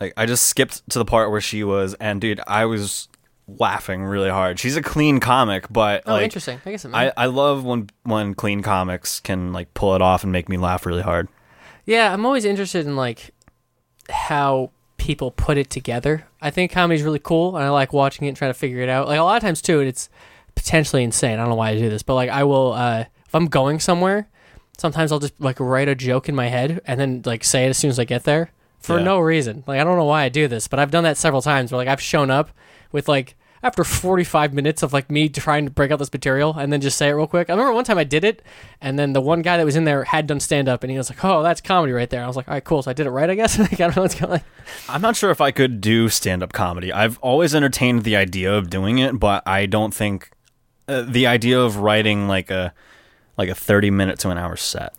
like 0.00 0.14
I 0.16 0.26
just 0.26 0.46
skipped 0.46 0.88
to 0.90 0.98
the 0.98 1.04
part 1.04 1.30
where 1.30 1.40
she 1.40 1.62
was, 1.62 1.94
and 1.94 2.20
dude, 2.20 2.40
I 2.46 2.64
was 2.64 3.08
laughing 3.48 4.04
really 4.04 4.28
hard. 4.30 4.58
She's 4.60 4.76
a 4.76 4.82
clean 4.82 5.20
comic, 5.20 5.66
but 5.70 6.02
Oh, 6.06 6.12
like, 6.12 6.24
interesting. 6.24 6.60
I 6.66 6.70
guess 6.70 6.84
it 6.84 6.92
I, 6.94 7.12
I 7.16 7.26
love 7.26 7.64
when 7.64 7.88
when 8.04 8.34
clean 8.34 8.62
comics 8.62 9.20
can 9.20 9.52
like 9.52 9.72
pull 9.74 9.94
it 9.94 10.02
off 10.02 10.22
and 10.22 10.30
make 10.32 10.48
me 10.48 10.56
laugh 10.56 10.84
really 10.86 11.02
hard. 11.02 11.28
yeah, 11.86 12.12
I'm 12.12 12.26
always 12.26 12.44
interested 12.44 12.86
in 12.86 12.94
like 12.96 13.30
how 14.10 14.70
people 14.96 15.30
put 15.30 15.56
it 15.58 15.70
together. 15.70 16.26
I 16.40 16.50
think 16.50 16.72
comedy's 16.72 17.02
really 17.02 17.18
cool, 17.18 17.56
and 17.56 17.64
I 17.64 17.70
like 17.70 17.92
watching 17.92 18.26
it 18.26 18.28
and 18.28 18.36
trying 18.36 18.50
to 18.50 18.58
figure 18.58 18.80
it 18.82 18.88
out. 18.88 19.08
Like 19.08 19.18
a 19.18 19.22
lot 19.22 19.36
of 19.36 19.42
times 19.42 19.62
too, 19.62 19.80
it's 19.80 20.08
potentially 20.54 21.02
insane. 21.04 21.34
I 21.34 21.36
don't 21.42 21.48
know 21.50 21.54
why 21.54 21.70
I 21.70 21.78
do 21.78 21.88
this, 21.88 22.02
but 22.02 22.14
like 22.14 22.30
I 22.30 22.44
will 22.44 22.72
uh, 22.72 23.04
if 23.26 23.34
I'm 23.34 23.46
going 23.46 23.80
somewhere, 23.80 24.28
sometimes 24.76 25.12
I'll 25.12 25.18
just 25.20 25.40
like 25.40 25.58
write 25.60 25.88
a 25.88 25.94
joke 25.94 26.28
in 26.28 26.34
my 26.34 26.48
head 26.48 26.80
and 26.86 27.00
then 27.00 27.22
like 27.24 27.44
say 27.44 27.66
it 27.66 27.70
as 27.70 27.78
soon 27.78 27.90
as 27.90 27.98
I 27.98 28.04
get 28.04 28.24
there 28.24 28.50
for 28.78 28.98
Yeah. 28.98 29.04
no 29.04 29.18
reason. 29.20 29.64
Like 29.66 29.80
I 29.80 29.84
don't 29.84 29.96
know 29.96 30.04
why 30.04 30.24
I 30.24 30.28
do 30.28 30.48
this, 30.48 30.68
but 30.68 30.78
I've 30.78 30.90
done 30.90 31.04
that 31.04 31.16
several 31.16 31.42
times. 31.42 31.70
Where 31.72 31.78
like 31.78 31.88
I've 31.88 32.00
shown 32.02 32.30
up 32.30 32.50
with 32.92 33.08
like 33.08 33.36
after 33.62 33.84
45 33.84 34.54
minutes 34.54 34.82
of 34.82 34.92
like 34.92 35.10
me 35.10 35.28
trying 35.28 35.64
to 35.64 35.70
break 35.70 35.90
out 35.90 35.98
this 35.98 36.12
material 36.12 36.54
and 36.56 36.72
then 36.72 36.80
just 36.80 36.96
say 36.96 37.08
it 37.08 37.12
real 37.12 37.26
quick. 37.26 37.50
I 37.50 37.52
remember 37.52 37.72
one 37.72 37.84
time 37.84 37.98
I 37.98 38.04
did 38.04 38.24
it, 38.24 38.42
and 38.80 38.98
then 38.98 39.12
the 39.12 39.20
one 39.20 39.42
guy 39.42 39.56
that 39.56 39.64
was 39.64 39.76
in 39.76 39.84
there 39.84 40.04
had 40.04 40.26
done 40.26 40.40
stand 40.40 40.68
up, 40.68 40.82
and 40.82 40.90
he 40.90 40.96
was 40.98 41.10
like, 41.10 41.24
"Oh, 41.24 41.42
that's 41.42 41.60
comedy 41.60 41.92
right 41.92 42.08
there." 42.08 42.22
I 42.22 42.26
was 42.26 42.36
like, 42.36 42.48
"All 42.48 42.54
right, 42.54 42.64
cool." 42.64 42.82
So 42.82 42.90
I 42.90 42.94
did 42.94 43.06
it 43.06 43.10
right, 43.10 43.28
I 43.28 43.34
guess. 43.34 43.58
like 43.58 43.74
I 43.74 43.76
don't 43.76 43.96
know 43.96 44.02
what's 44.02 44.14
going. 44.14 44.32
on. 44.32 44.40
I'm 44.88 45.00
not 45.02 45.16
sure 45.16 45.30
if 45.30 45.40
I 45.40 45.50
could 45.50 45.80
do 45.80 46.08
stand 46.08 46.42
up 46.42 46.52
comedy. 46.52 46.92
I've 46.92 47.18
always 47.18 47.54
entertained 47.54 48.04
the 48.04 48.16
idea 48.16 48.52
of 48.52 48.70
doing 48.70 48.98
it, 48.98 49.18
but 49.18 49.46
I 49.46 49.66
don't 49.66 49.94
think 49.94 50.30
uh, 50.86 51.02
the 51.02 51.26
idea 51.26 51.60
of 51.60 51.76
writing 51.76 52.28
like 52.28 52.50
a 52.50 52.72
like 53.36 53.48
a 53.48 53.54
30 53.54 53.90
minute 53.90 54.18
to 54.20 54.30
an 54.30 54.38
hour 54.38 54.56
set. 54.56 54.94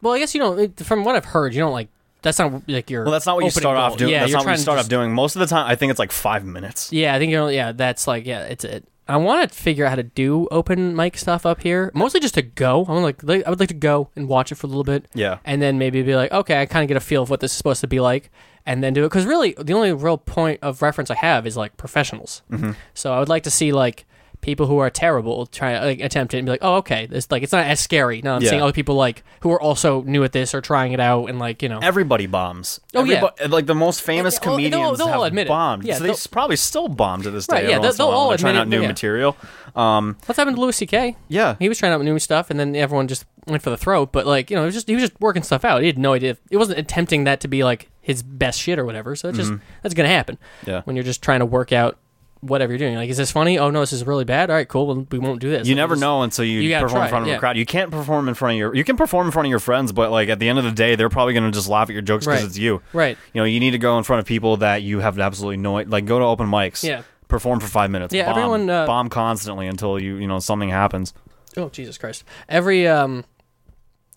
Well, 0.00 0.14
I 0.14 0.18
guess 0.18 0.34
you 0.34 0.40
don't. 0.40 0.78
From 0.80 1.04
what 1.04 1.16
I've 1.16 1.26
heard, 1.26 1.54
you 1.54 1.60
don't 1.60 1.72
like. 1.72 1.88
That's 2.22 2.38
not 2.38 2.68
like 2.68 2.90
your. 2.90 3.04
Well, 3.04 3.12
that's 3.12 3.26
not 3.26 3.36
what 3.36 3.44
you 3.44 3.48
opening 3.48 3.60
start 3.62 3.76
goal. 3.76 3.84
off 3.84 3.96
doing. 3.96 4.10
Yeah, 4.12 4.20
that's 4.20 4.30
you're 4.30 4.36
not 4.38 4.40
what 4.40 4.44
trying 4.44 4.54
you 4.54 4.56
to 4.58 4.62
start 4.62 4.78
just- 4.78 4.86
off 4.86 4.90
doing. 4.90 5.14
Most 5.14 5.36
of 5.36 5.40
the 5.40 5.46
time, 5.46 5.66
I 5.66 5.76
think 5.76 5.90
it's 5.90 5.98
like 5.98 6.12
five 6.12 6.44
minutes. 6.44 6.92
Yeah, 6.92 7.14
I 7.14 7.18
think 7.18 7.30
you're. 7.32 7.50
Yeah, 7.50 7.72
that's 7.72 8.06
like 8.06 8.26
yeah, 8.26 8.42
it's 8.44 8.64
it. 8.64 8.86
I 9.10 9.16
want 9.16 9.48
to 9.50 9.56
figure 9.58 9.86
out 9.86 9.88
how 9.90 9.96
to 9.96 10.02
do 10.02 10.46
open 10.50 10.94
mic 10.94 11.16
stuff 11.16 11.46
up 11.46 11.62
here, 11.62 11.90
mostly 11.94 12.20
just 12.20 12.34
to 12.34 12.42
go. 12.42 12.84
I 12.86 12.92
want 12.92 13.04
like, 13.04 13.22
like 13.22 13.46
I 13.46 13.50
would 13.50 13.58
like 13.58 13.70
to 13.70 13.74
go 13.74 14.10
and 14.14 14.28
watch 14.28 14.52
it 14.52 14.56
for 14.56 14.66
a 14.66 14.68
little 14.68 14.84
bit. 14.84 15.06
Yeah. 15.14 15.38
and 15.46 15.62
then 15.62 15.78
maybe 15.78 16.02
be 16.02 16.14
like, 16.14 16.30
okay, 16.30 16.60
I 16.60 16.66
kind 16.66 16.82
of 16.82 16.88
get 16.88 16.98
a 16.98 17.00
feel 17.00 17.22
of 17.22 17.30
what 17.30 17.40
this 17.40 17.52
is 17.52 17.56
supposed 17.56 17.80
to 17.80 17.86
be 17.86 18.00
like, 18.00 18.30
and 18.66 18.84
then 18.84 18.92
do 18.92 19.04
it. 19.04 19.06
Because 19.06 19.24
really, 19.24 19.54
the 19.58 19.72
only 19.72 19.94
real 19.94 20.18
point 20.18 20.58
of 20.62 20.82
reference 20.82 21.10
I 21.10 21.14
have 21.14 21.46
is 21.46 21.56
like 21.56 21.78
professionals. 21.78 22.42
Mm-hmm. 22.50 22.72
So 22.92 23.14
I 23.14 23.18
would 23.18 23.30
like 23.30 23.44
to 23.44 23.50
see 23.50 23.72
like 23.72 24.04
people 24.40 24.66
who 24.66 24.78
are 24.78 24.88
terrible 24.90 25.46
try 25.46 25.72
to 25.78 25.84
like, 25.84 26.00
attempt 26.00 26.32
it 26.34 26.38
and 26.38 26.46
be 26.46 26.50
like, 26.52 26.62
oh, 26.62 26.76
okay, 26.76 27.06
this 27.06 27.30
like 27.30 27.42
it's 27.42 27.52
not 27.52 27.66
as 27.66 27.80
scary. 27.80 28.22
No, 28.22 28.34
I'm 28.34 28.42
Yeah. 28.42 28.50
seeing 28.50 28.62
other 28.62 28.72
people 28.72 28.94
like 28.94 29.24
who 29.40 29.50
are 29.50 29.60
also 29.60 30.02
new 30.02 30.24
at 30.24 30.32
this 30.32 30.54
or 30.54 30.60
trying 30.60 30.92
it 30.92 31.00
out 31.00 31.26
and 31.26 31.38
like 31.38 31.62
you 31.62 31.68
know. 31.68 31.78
Everybody 31.82 32.26
bombs. 32.26 32.80
Oh, 32.94 33.04
yeah. 33.04 33.20
Everybo- 33.20 33.50
Like 33.50 33.66
the 33.66 33.74
most 33.74 34.02
famous 34.02 34.38
they'll- 34.38 34.50
they'll- 34.50 34.56
comedians 34.56 34.98
they'll 34.98 35.06
all 35.08 35.22
have 35.22 35.28
admit 35.32 35.46
it. 35.46 35.50
bombed. 35.50 35.84
Yeah, 35.84 35.94
so 35.94 36.00
they 36.00 36.06
they'll- 36.06 36.14
s- 36.14 36.26
probably 36.26 36.56
still 36.56 36.88
bomb 36.88 37.22
to 37.22 37.30
this 37.30 37.46
day. 37.46 37.54
Right, 37.56 37.64
yeah, 37.64 37.70
every 37.76 37.80
once 37.86 37.94
in 37.96 37.96
a 37.96 37.98
they'll 38.04 38.08
while 38.08 38.18
all 38.18 38.28
when 38.28 38.32
they're 38.36 38.38
trying 38.38 38.56
admit 38.56 38.60
out 38.60 38.66
it, 38.66 38.76
new 38.76 38.82
yeah. 38.82 38.88
material. 38.88 39.36
Um, 39.76 40.16
What's 40.26 40.36
happened 40.38 40.56
to 40.56 40.60
Louis 40.60 40.76
C.K.? 40.76 41.16
yeah, 41.28 41.56
He 41.58 41.68
was 41.68 41.78
trying 41.78 41.92
out 41.92 42.02
new 42.02 42.18
stuff, 42.18 42.50
and 42.50 42.58
then 42.58 42.74
everyone 42.74 43.06
just 43.08 43.24
went 43.46 43.62
for 43.62 43.70
the 43.70 43.76
throat. 43.76 44.12
But 44.12 44.26
like 44.26 44.50
you 44.50 44.56
know, 44.56 44.62
it 44.62 44.66
was 44.66 44.74
just 44.74 44.88
he 44.88 44.94
was 44.94 45.02
just 45.02 45.20
working 45.20 45.42
stuff 45.42 45.64
out. 45.64 45.80
He 45.82 45.86
had 45.86 45.98
no 45.98 46.12
idea. 46.14 46.36
It 46.50 46.56
wasn't 46.56 46.78
attempting 46.78 47.24
that 47.24 47.40
to 47.40 47.48
be 47.48 47.64
like 47.64 47.88
his 48.00 48.22
best 48.22 48.60
shit 48.60 48.78
or 48.78 48.84
whatever. 48.84 49.14
So 49.14 49.28
it's 49.28 49.38
just 49.38 49.52
that's 49.82 49.94
gonna 49.94 50.08
happen 50.08 50.36
Mm-hmm. 50.62 50.70
yeah. 50.70 50.80
when 50.84 50.96
you're 50.96 51.04
just 51.04 51.22
trying 51.22 51.40
to 51.40 51.46
work 51.46 51.72
out 51.72 51.98
whatever 52.40 52.72
you're 52.72 52.78
doing. 52.78 52.94
Like, 52.96 53.10
is 53.10 53.16
this 53.16 53.30
funny? 53.30 53.58
Oh 53.58 53.70
no, 53.70 53.80
this 53.80 53.92
is 53.92 54.06
really 54.06 54.24
bad. 54.24 54.50
All 54.50 54.56
right, 54.56 54.68
cool. 54.68 54.86
Well, 54.86 55.06
we 55.10 55.18
won't 55.18 55.40
do 55.40 55.50
this. 55.50 55.66
You 55.66 55.74
never 55.74 55.94
just- 55.94 56.00
know 56.00 56.22
until 56.22 56.44
you, 56.44 56.60
you 56.60 56.78
perform 56.78 57.02
in 57.04 57.08
front 57.08 57.22
it, 57.22 57.28
of 57.28 57.32
yeah. 57.32 57.36
a 57.36 57.40
crowd. 57.40 57.56
You 57.56 57.66
can't 57.66 57.90
perform 57.90 58.28
in 58.28 58.34
front 58.34 58.54
of 58.54 58.58
your. 58.58 58.74
You 58.74 58.84
can 58.84 58.96
perform 58.96 59.26
in 59.26 59.32
front 59.32 59.46
of 59.46 59.50
your 59.50 59.58
friends, 59.58 59.92
but 59.92 60.10
like 60.10 60.28
at 60.28 60.38
the 60.38 60.48
end 60.48 60.58
of 60.58 60.64
the 60.64 60.72
day, 60.72 60.94
they're 60.96 61.08
probably 61.08 61.34
going 61.34 61.44
to 61.44 61.50
just 61.50 61.68
laugh 61.68 61.88
at 61.88 61.92
your 61.92 62.02
jokes 62.02 62.24
because 62.26 62.40
Right. 62.42 62.48
it's 62.48 62.58
you. 62.58 62.82
Right. 62.92 63.16
You 63.32 63.40
know, 63.40 63.44
you 63.44 63.60
need 63.60 63.72
to 63.72 63.78
go 63.78 63.98
in 63.98 64.04
front 64.04 64.20
of 64.20 64.26
people 64.26 64.58
that 64.58 64.82
you 64.82 65.00
have 65.00 65.18
absolutely 65.18 65.56
no 65.58 65.74
like. 65.74 66.04
Go 66.06 66.18
to 66.18 66.24
open 66.24 66.46
mics. 66.48 66.82
Yeah. 66.82 67.02
Perform 67.28 67.60
for 67.60 67.66
five 67.66 67.90
minutes. 67.90 68.14
Yeah, 68.14 68.26
bomb, 68.32 68.38
everyone, 68.38 68.70
uh, 68.70 68.86
bomb 68.86 69.10
constantly 69.10 69.66
until 69.66 70.00
you 70.00 70.16
you 70.16 70.26
know 70.26 70.38
something 70.38 70.70
happens. 70.70 71.12
Oh 71.58 71.68
Jesus 71.68 71.98
Christ! 71.98 72.24
Every 72.48 72.88
um, 72.88 73.24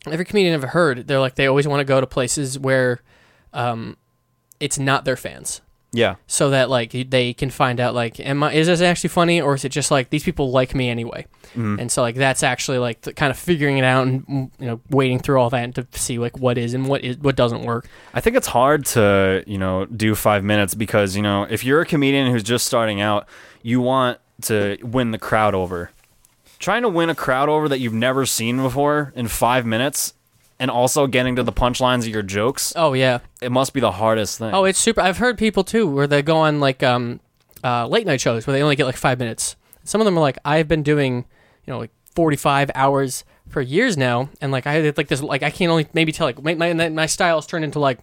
every 0.09 0.23
comedian 0.23 0.53
I've 0.53 0.69
heard, 0.69 1.07
they're 1.07 1.19
like 1.19 1.35
they 1.35 1.45
always 1.47 1.67
want 1.67 1.81
to 1.81 1.83
go 1.83 1.99
to 1.99 2.07
places 2.07 2.57
where, 2.57 3.01
um, 3.51 3.97
it's 4.61 4.79
not 4.79 5.03
their 5.03 5.17
fans. 5.17 5.59
Yeah. 5.93 6.15
so 6.25 6.51
that 6.51 6.69
like 6.69 6.91
they 7.09 7.33
can 7.33 7.49
find 7.49 7.79
out 7.81 7.93
like 7.93 8.19
am 8.19 8.43
I 8.43 8.53
is 8.53 8.67
this 8.67 8.79
actually 8.79 9.09
funny 9.09 9.41
or 9.41 9.55
is 9.55 9.65
it 9.65 9.69
just 9.69 9.91
like 9.91 10.09
these 10.09 10.23
people 10.23 10.49
like 10.51 10.73
me 10.73 10.89
anyway 10.89 11.25
and 11.53 11.91
so 11.91 12.01
like 12.01 12.15
that's 12.15 12.43
actually 12.43 12.77
like 12.77 13.01
the, 13.01 13.11
kind 13.13 13.29
of 13.29 13.37
figuring 13.37 13.77
it 13.77 13.83
out 13.83 14.07
and 14.07 14.25
mm, 14.25 14.51
you 14.57 14.67
know 14.67 14.79
wading 14.89 15.19
through 15.19 15.37
all 15.37 15.49
that 15.49 15.75
to 15.75 15.85
see 15.91 16.17
like 16.17 16.37
what 16.37 16.57
is 16.57 16.73
and 16.73 16.87
what 16.87 17.03
is 17.03 17.17
what 17.17 17.35
doesn't 17.35 17.63
work 17.63 17.89
I 18.13 18.21
think 18.21 18.37
it's 18.37 18.47
hard 18.47 18.85
to, 18.87 19.43
you 19.47 19.57
know, 19.57 19.85
do 19.85 20.15
five 20.15 20.43
minutes 20.43 20.75
because, 20.75 21.15
you 21.15 21.21
know, 21.21 21.43
if 21.49 21.63
you're 21.63 21.81
a 21.81 21.85
comedian 21.85 22.31
who's 22.31 22.43
just 22.43 22.65
starting 22.65 23.01
out, 23.01 23.27
you 23.61 23.81
want 23.81 24.19
to 24.43 24.77
win 24.83 25.11
the 25.11 25.17
crowd 25.17 25.55
over. 25.55 25.91
Trying 26.59 26.83
to 26.83 26.89
win 26.89 27.09
a 27.09 27.15
crowd 27.15 27.49
over 27.49 27.67
that 27.69 27.79
you've 27.79 27.93
never 27.93 28.25
seen 28.25 28.57
before 28.57 29.11
in 29.15 29.27
five 29.27 29.65
minutes 29.65 30.13
and 30.61 30.71
also 30.71 31.07
getting 31.07 31.35
to 31.35 31.43
the 31.43 31.51
punchlines 31.51 32.01
of 32.01 32.09
your 32.09 32.21
jokes, 32.21 32.71
oh 32.75 32.93
yeah 32.93 33.19
it 33.41 33.51
must 33.51 33.73
be 33.73 33.79
the 33.79 33.91
hardest 33.91 34.37
thing. 34.37 34.53
oh 34.53 34.63
it's 34.63 34.79
super 34.79 35.01
i've 35.01 35.17
heard 35.17 35.37
people 35.37 35.63
too 35.63 35.87
where 35.87 36.07
they 36.07 36.21
go 36.21 36.37
on 36.37 36.59
like 36.59 36.83
um 36.83 37.19
uh 37.63 37.87
late 37.87 38.05
night 38.05 38.21
shows 38.21 38.45
where 38.45 38.55
they 38.55 38.61
only 38.61 38.75
get 38.75 38.85
like 38.85 38.95
five 38.95 39.19
minutes 39.19 39.55
some 39.83 39.99
of 39.99 40.05
them 40.05 40.17
are 40.17 40.21
like 40.21 40.37
i've 40.45 40.67
been 40.67 40.83
doing 40.83 41.25
you 41.65 41.73
know 41.73 41.79
like 41.79 41.91
45 42.15 42.71
hours 42.75 43.25
for 43.49 43.61
years 43.61 43.97
now 43.97 44.29
and 44.39 44.51
like 44.51 44.67
i 44.67 44.73
had 44.73 44.97
like 44.97 45.07
this 45.07 45.21
like 45.21 45.43
i 45.43 45.49
can't 45.49 45.71
only 45.71 45.87
maybe 45.93 46.11
tell 46.11 46.27
like 46.27 46.41
my 46.41 46.53
my, 46.73 46.89
my 46.89 47.05
style's 47.07 47.47
turned 47.47 47.65
into 47.65 47.79
like 47.79 47.99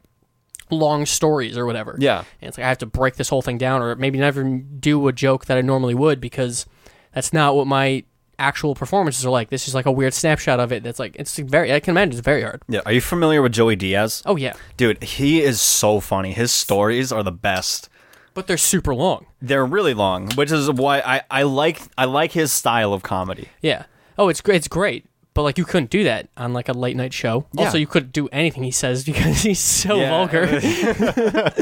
long 0.71 1.07
stories 1.07 1.57
or 1.57 1.65
whatever 1.65 1.97
yeah. 1.99 2.25
And 2.41 2.49
it's 2.49 2.59
like 2.59 2.65
I 2.65 2.69
have 2.69 2.79
to 2.79 2.87
break 2.87 3.15
this 3.17 3.29
whole 3.29 3.41
thing 3.41 3.57
down, 3.57 3.81
or 3.81 3.95
maybe 3.97 4.19
never 4.19 4.45
do 4.45 5.09
a 5.09 5.13
joke 5.13 5.47
that 5.47 5.57
I 5.57 5.63
normally 5.63 5.95
would 5.95 6.21
because 6.21 6.67
that's 7.15 7.33
not 7.33 7.57
what 7.57 7.67
my 7.67 8.05
actual 8.39 8.75
performances 8.75 9.25
are 9.27 9.31
like. 9.31 9.51
This 9.51 9.69
is 9.69 9.75
like 9.75 9.87
a 9.87 9.93
weird 9.93 10.15
snapshot 10.15 10.61
of 10.61 10.73
it. 10.73 10.83
That's 10.83 10.99
like 10.99 11.17
it's 11.17 11.37
very. 11.39 11.73
I 11.73 11.81
can 11.81 11.93
imagine 11.93 12.13
it's 12.13 12.21
very 12.21 12.43
hard. 12.43 12.63
Yeah. 12.69 12.81
Are 12.87 12.93
you 12.93 13.01
familiar 13.01 13.43
with 13.43 13.53
Joey 13.53 13.77
Diaz? 13.77 14.23
Oh 14.27 14.37
yeah, 14.37 14.55
Dude, 14.77 15.03
he 15.03 15.41
is 15.43 15.61
so 15.61 16.01
funny. 16.01 16.33
His 16.33 16.53
stories 16.53 17.11
are 17.13 17.23
the 17.23 17.33
best. 17.33 17.89
but 18.35 18.47
they're 18.47 18.57
super 18.57 18.95
long. 18.95 19.27
They're 19.43 19.67
really 19.67 19.95
long, 19.95 20.31
which 20.37 20.53
is 20.53 20.71
why 20.71 21.01
I, 21.01 21.23
I 21.31 21.43
like 21.43 21.81
I 21.97 22.05
like 22.05 22.33
his 22.33 22.53
style 22.53 22.93
of 22.93 23.03
comedy. 23.03 23.49
Yeah. 23.63 23.85
Oh, 24.17 24.29
it's 24.29 24.41
great. 24.41 24.57
It's 24.57 24.69
great. 24.69 25.07
But 25.35 25.43
like 25.43 25.59
you 25.59 25.65
couldn't 25.65 25.91
do 25.91 26.03
that 26.05 26.29
on 26.37 26.53
like 26.53 26.69
a 26.69 26.73
late 26.73 26.97
night 26.97 27.13
show. 27.13 27.47
Yeah. 27.53 27.65
Also, 27.67 27.79
you 27.79 27.87
couldn't 27.87 28.13
do 28.13 28.29
anything 28.33 28.65
he 28.65 28.73
says 28.73 29.05
because 29.11 29.43
he's 29.43 29.61
so 29.61 29.97
Yeah. 29.97 30.11
vulgar. 30.11 30.47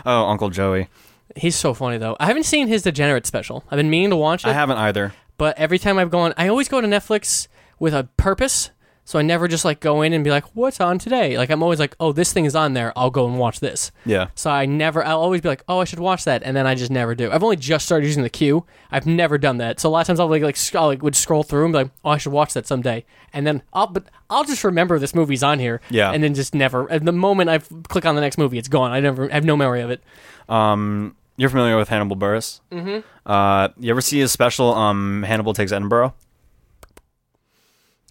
Oh, 0.06 0.26
Uncle 0.26 0.50
Joey. 0.50 0.88
he's 1.36 1.56
so 1.56 1.74
funny 1.74 1.98
though. 1.98 2.16
I 2.20 2.26
haven't 2.26 2.44
seen 2.44 2.68
his 2.68 2.82
Degenerate 2.82 3.26
special. 3.26 3.64
I've 3.70 3.76
been 3.76 3.90
meaning 3.90 4.10
to 4.10 4.16
watch 4.16 4.44
it. 4.44 4.48
I 4.48 4.52
haven't 4.52 4.78
either. 4.78 5.12
But 5.38 5.58
every 5.58 5.78
time 5.78 5.98
I've 5.98 6.10
gone, 6.10 6.34
I 6.36 6.48
always 6.48 6.68
go 6.68 6.80
to 6.80 6.86
Netflix 6.86 7.48
with 7.78 7.94
a 7.94 8.08
purpose. 8.16 8.70
So 9.08 9.20
I 9.20 9.22
never 9.22 9.46
just 9.46 9.64
like 9.64 9.78
go 9.78 10.02
in 10.02 10.12
and 10.12 10.24
be 10.24 10.30
like, 10.30 10.42
"What's 10.56 10.80
on 10.80 10.98
today?" 10.98 11.38
Like 11.38 11.48
I'm 11.48 11.62
always 11.62 11.78
like, 11.78 11.94
"Oh, 12.00 12.10
this 12.10 12.32
thing 12.32 12.44
is 12.44 12.56
on 12.56 12.72
there. 12.72 12.92
I'll 12.96 13.10
go 13.10 13.28
and 13.28 13.38
watch 13.38 13.60
this." 13.60 13.92
Yeah. 14.04 14.30
So 14.34 14.50
I 14.50 14.66
never. 14.66 15.04
I'll 15.04 15.20
always 15.20 15.40
be 15.42 15.48
like, 15.48 15.62
"Oh, 15.68 15.78
I 15.78 15.84
should 15.84 16.00
watch 16.00 16.24
that," 16.24 16.42
and 16.42 16.56
then 16.56 16.66
I 16.66 16.74
just 16.74 16.90
never 16.90 17.14
do. 17.14 17.30
I've 17.30 17.44
only 17.44 17.54
just 17.54 17.86
started 17.86 18.04
using 18.04 18.24
the 18.24 18.28
queue. 18.28 18.66
I've 18.90 19.06
never 19.06 19.38
done 19.38 19.58
that. 19.58 19.78
So 19.78 19.88
a 19.88 19.90
lot 19.90 20.00
of 20.00 20.08
times 20.08 20.18
I'll 20.18 20.26
like 20.26 20.42
like, 20.42 20.56
sc- 20.56 20.74
I'll, 20.74 20.88
like 20.88 21.02
would 21.04 21.14
scroll 21.14 21.44
through 21.44 21.66
and 21.66 21.72
be 21.72 21.78
like, 21.78 21.90
"Oh, 22.04 22.10
I 22.10 22.16
should 22.16 22.32
watch 22.32 22.52
that 22.54 22.66
someday," 22.66 23.04
and 23.32 23.46
then 23.46 23.62
I'll 23.72 23.86
but 23.86 24.06
I'll 24.28 24.42
just 24.42 24.64
remember 24.64 24.98
this 24.98 25.14
movie's 25.14 25.44
on 25.44 25.60
here. 25.60 25.80
Yeah. 25.88 26.10
And 26.10 26.20
then 26.24 26.34
just 26.34 26.52
never. 26.52 26.88
And 26.88 27.06
the 27.06 27.12
moment 27.12 27.48
I 27.48 27.58
click 27.58 28.06
on 28.06 28.16
the 28.16 28.20
next 28.20 28.38
movie, 28.38 28.58
it's 28.58 28.66
gone. 28.66 28.90
I 28.90 28.98
never 28.98 29.30
I 29.30 29.34
have 29.34 29.44
no 29.44 29.56
memory 29.56 29.82
of 29.82 29.90
it. 29.90 30.02
Um, 30.48 31.14
you're 31.36 31.50
familiar 31.50 31.76
with 31.76 31.88
Hannibal 31.88 32.16
Buress? 32.16 32.60
Mm-hmm. 32.72 33.00
Uh, 33.30 33.68
you 33.78 33.90
ever 33.90 34.00
see 34.00 34.18
his 34.20 34.32
special? 34.32 34.72
Um, 34.74 35.22
Hannibal 35.22 35.52
takes 35.54 35.72
Edinburgh. 35.72 36.14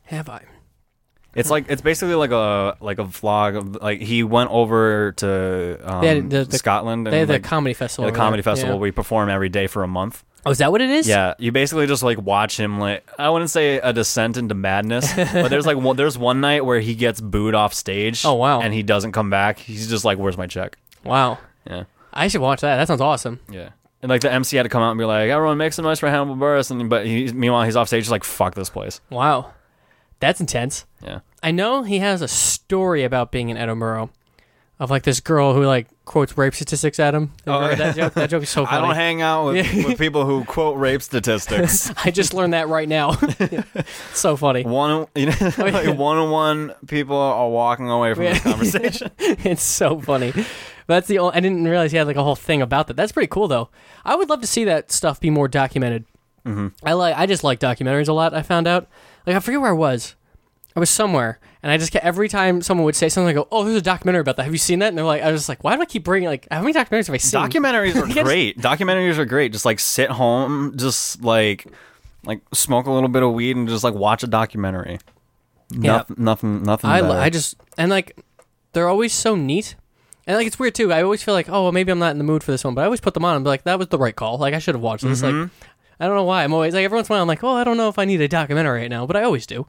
Have 0.05 0.29
I? 0.29 0.41
It's 1.33 1.49
like 1.49 1.65
it's 1.69 1.81
basically 1.81 2.15
like 2.15 2.31
a 2.31 2.77
like 2.79 2.97
a 2.99 3.03
vlog 3.03 3.57
of 3.57 3.81
like 3.81 3.99
he 3.99 4.23
went 4.23 4.51
over 4.51 5.11
to 5.17 5.79
um, 5.83 6.01
They 6.01 6.07
had 6.15 6.29
the- 6.29 6.45
the- 6.45 6.57
Scotland 6.57 7.07
and 7.07 7.13
They 7.13 7.19
have 7.19 7.27
the 7.27 7.33
like, 7.35 7.43
comedy 7.43 7.73
festival. 7.73 8.09
the 8.09 8.15
comedy 8.15 8.41
festival 8.41 8.69
Yeah. 8.69 8.75
where 8.75 8.81
we 8.83 8.91
perform 8.91 9.29
every 9.29 9.49
day 9.49 9.67
for 9.67 9.83
a 9.83 9.87
month. 9.87 10.23
Oh, 10.45 10.51
is 10.51 10.59
that 10.59 10.71
what 10.71 10.79
it 10.79 10.91
is? 10.91 11.07
Yeah, 11.09 11.33
you 11.39 11.51
basically 11.51 11.87
just 11.87 12.03
like 12.03 12.21
watch 12.21 12.57
him 12.57 12.79
like 12.79 13.03
I 13.19 13.29
wouldn't 13.31 13.49
say 13.49 13.79
a 13.79 13.91
descent 13.91 14.37
into 14.37 14.53
madness, 14.55 15.11
but 15.15 15.49
there's 15.49 15.65
like 15.65 15.75
one, 15.77 15.97
there's 15.97 16.17
one 16.17 16.39
night 16.39 16.63
where 16.63 16.79
he 16.79 16.95
gets 16.95 17.19
booed 17.19 17.55
off 17.55 17.73
stage. 17.73 18.23
Oh, 18.23 18.35
wow. 18.35 18.61
And 18.61 18.73
he 18.73 18.83
doesn't 18.83 19.11
come 19.11 19.29
back. 19.29 19.57
He's 19.59 19.89
just 19.89 20.05
like, 20.05 20.17
"Where's 20.19 20.37
my 20.37 20.45
check?" 20.47 20.77
Wow. 21.03 21.39
Yeah, 21.67 21.83
I 22.15 22.27
should 22.27 22.41
watch 22.41 22.61
that. 22.61 22.77
That 22.77 22.87
sounds 22.87 23.01
awesome. 23.01 23.39
yeah. 23.49 23.69
And 24.01 24.09
like 24.09 24.21
the 24.21 24.31
MC 24.31 24.55
had 24.57 24.63
to 24.63 24.69
come 24.69 24.83
out 24.83 24.91
and 24.91 24.99
be 24.99 25.05
like, 25.05 25.29
"Everyone 25.29 25.57
make 25.57 25.73
some 25.73 25.83
noise 25.83 25.99
for 25.99 26.07
Hannibal 26.09 26.35
Buress," 26.35 26.69
and 26.69 26.89
but 26.89 27.05
he 27.07 27.31
meanwhile 27.33 27.63
he's 27.63 27.75
off 27.75 27.87
stage 27.87 28.03
just 28.03 28.11
like, 28.11 28.23
"Fuck 28.23 28.53
this 28.55 28.69
place." 28.69 29.01
Wow. 29.09 29.51
That's 30.19 30.39
intense. 30.39 30.85
Yeah. 31.03 31.19
I 31.41 31.51
know 31.51 31.83
he 31.83 31.99
has 31.99 32.21
a 32.21 32.27
story 32.27 33.03
about 33.03 33.31
being 33.31 33.49
in 33.49 33.57
Edinburgh 33.57 34.11
of 34.79 34.89
like 34.91 35.03
this 35.03 35.19
girl 35.21 35.53
who 35.53 35.63
like 35.65 35.87
quotes 36.05 36.37
rape 36.37 36.53
statistics 36.53 36.99
at 36.99 37.15
him. 37.15 37.31
Have 37.45 37.47
you 37.47 37.53
Oh, 37.53 37.59
heard 37.61 37.79
yeah. 37.79 37.85
that 37.85 37.95
joke? 37.97 38.13
That 38.13 38.29
joke 38.29 38.43
is 38.43 38.49
so 38.49 38.65
I 38.65 38.79
don't 38.79 38.93
hang 38.95 39.21
out 39.21 39.45
with, 39.47 39.55
Yeah. 39.75 39.85
with 39.87 39.97
people 39.97 40.25
who 40.25 40.43
quote 40.45 40.77
rape 40.77 41.01
statistics. 41.01 41.91
I 42.05 42.11
just 42.11 42.33
learned 42.33 42.53
that 42.53 42.67
right 42.67 42.87
now. 42.87 43.13
so 44.13 44.35
funny. 44.37 44.63
one, 44.63 45.07
you 45.15 45.27
know, 45.27 45.33
yeah. 45.39 45.51
like 45.57 45.97
one 45.97 46.17
on 46.17 46.29
one 46.29 46.73
people 46.87 47.17
are 47.17 47.49
walking 47.49 47.89
away 47.89 48.13
from 48.13 48.25
this 48.25 48.37
Yeah. 48.45 48.51
conversation. 48.51 49.11
it's 49.19 49.63
so 49.63 49.99
funny. 49.99 50.33
That's 50.87 51.07
the 51.07 51.19
only, 51.19 51.35
I 51.35 51.39
didn't 51.39 51.63
realize 51.65 51.91
he 51.91 51.97
had 51.97 52.07
like 52.07 52.15
a 52.15 52.23
whole 52.23 52.35
thing 52.35 52.61
about 52.61 52.87
that. 52.87 52.95
That's 52.95 53.11
pretty 53.11 53.27
cool 53.27 53.47
though. 53.47 53.69
I 54.03 54.15
would 54.15 54.29
love 54.29 54.41
to 54.41 54.47
see 54.47 54.65
that 54.65 54.91
stuff 54.91 55.19
be 55.19 55.29
more 55.29 55.47
documented. 55.47 56.05
Mm-hmm. 56.45 56.67
I 56.83 56.93
like 56.93 57.15
I 57.17 57.25
just 57.25 57.43
like 57.43 57.59
documentaries 57.59 58.07
a 58.07 58.13
lot. 58.13 58.33
I 58.33 58.43
found 58.43 58.67
out. 58.67 58.87
Like 59.25 59.35
I 59.35 59.39
forget 59.39 59.61
where 59.61 59.71
I 59.71 59.73
was. 59.73 60.15
I 60.75 60.79
was 60.79 60.89
somewhere, 60.89 61.39
and 61.63 61.71
I 61.71 61.77
just 61.77 61.93
kept, 61.93 62.03
every 62.03 62.27
time 62.27 62.61
someone 62.61 62.83
would 62.83 62.97
say 62.97 63.07
something, 63.07 63.29
I 63.29 63.33
go, 63.33 63.47
"Oh, 63.49 63.63
there's 63.63 63.77
a 63.77 63.81
documentary 63.81 64.19
about 64.19 64.35
that. 64.35 64.43
Have 64.43 64.53
you 64.53 64.59
seen 64.59 64.79
that?" 64.79 64.89
And 64.89 64.97
they're 64.97 65.05
like, 65.05 65.23
"I 65.23 65.31
was 65.31 65.39
just 65.41 65.49
like, 65.49 65.63
why 65.63 65.73
do 65.73 65.81
I 65.81 65.85
keep 65.85 66.03
bringing 66.03 66.27
like 66.27 66.47
how 66.51 66.61
many 66.61 66.73
documentaries 66.73 67.07
have 67.07 67.13
I 67.13 67.17
seen?" 67.17 67.39
Documentaries 67.39 67.95
are 67.95 68.23
great. 68.23 68.59
Documentaries 68.59 69.17
are 69.17 69.25
great. 69.25 69.53
Just 69.53 69.63
like 69.63 69.79
sit 69.79 70.09
home, 70.11 70.75
just 70.75 71.23
like 71.23 71.65
like 72.25 72.41
smoke 72.53 72.87
a 72.87 72.91
little 72.91 73.07
bit 73.07 73.23
of 73.23 73.31
weed 73.31 73.55
and 73.55 73.69
just 73.69 73.83
like 73.85 73.93
watch 73.93 74.21
a 74.23 74.27
documentary. 74.27 74.99
Yeah. 75.71 75.93
Nothing, 75.93 76.15
nothing, 76.19 76.63
nothing. 76.63 76.89
I, 76.89 77.01
better. 77.01 77.19
I 77.19 77.29
just 77.29 77.55
and 77.77 77.89
like 77.89 78.19
they're 78.73 78.89
always 78.89 79.13
so 79.13 79.35
neat. 79.35 79.75
And 80.27 80.35
like 80.37 80.47
it's 80.47 80.57
weird 80.57 80.75
too. 80.75 80.91
I 80.91 81.03
always 81.03 81.21
feel 81.23 81.33
like, 81.33 81.49
oh, 81.49 81.63
well, 81.63 81.71
maybe 81.71 81.91
I'm 81.91 81.99
not 81.99 82.11
in 82.11 82.17
the 82.17 82.23
mood 82.23 82.43
for 82.43 82.51
this 82.51 82.63
one, 82.63 82.73
but 82.73 82.81
I 82.81 82.85
always 82.85 82.99
put 83.01 83.13
them 83.13 83.23
on 83.25 83.35
and 83.35 83.43
be 83.45 83.49
like, 83.49 83.63
that 83.63 83.77
was 83.77 83.89
the 83.89 83.97
right 83.99 84.15
call. 84.15 84.37
Like 84.37 84.53
I 84.53 84.59
should 84.59 84.75
have 84.75 84.81
watched 84.81 85.03
this. 85.03 85.21
Like 85.21 85.33
Mm-hmm. 85.33 85.53
I 85.99 86.07
don't 86.07 86.15
know 86.17 86.23
why. 86.25 86.43
I'm 86.43 86.53
always 86.53 86.73
like 86.73 86.83
every 86.83 86.95
once 86.97 87.07
in 87.07 87.13
a 87.13 87.15
while 87.15 87.21
I'm 87.21 87.27
like, 87.27 87.43
oh, 87.43 87.55
I 87.55 87.63
don't 87.63 87.77
know 87.77 87.87
if 87.87 87.97
I 87.97 88.03
need 88.05 88.19
a 88.21 88.27
documentary 88.27 88.81
right 88.81 88.89
now, 88.89 89.05
but 89.05 89.15
I 89.15 89.23
always 89.23 89.45
do. 89.45 89.65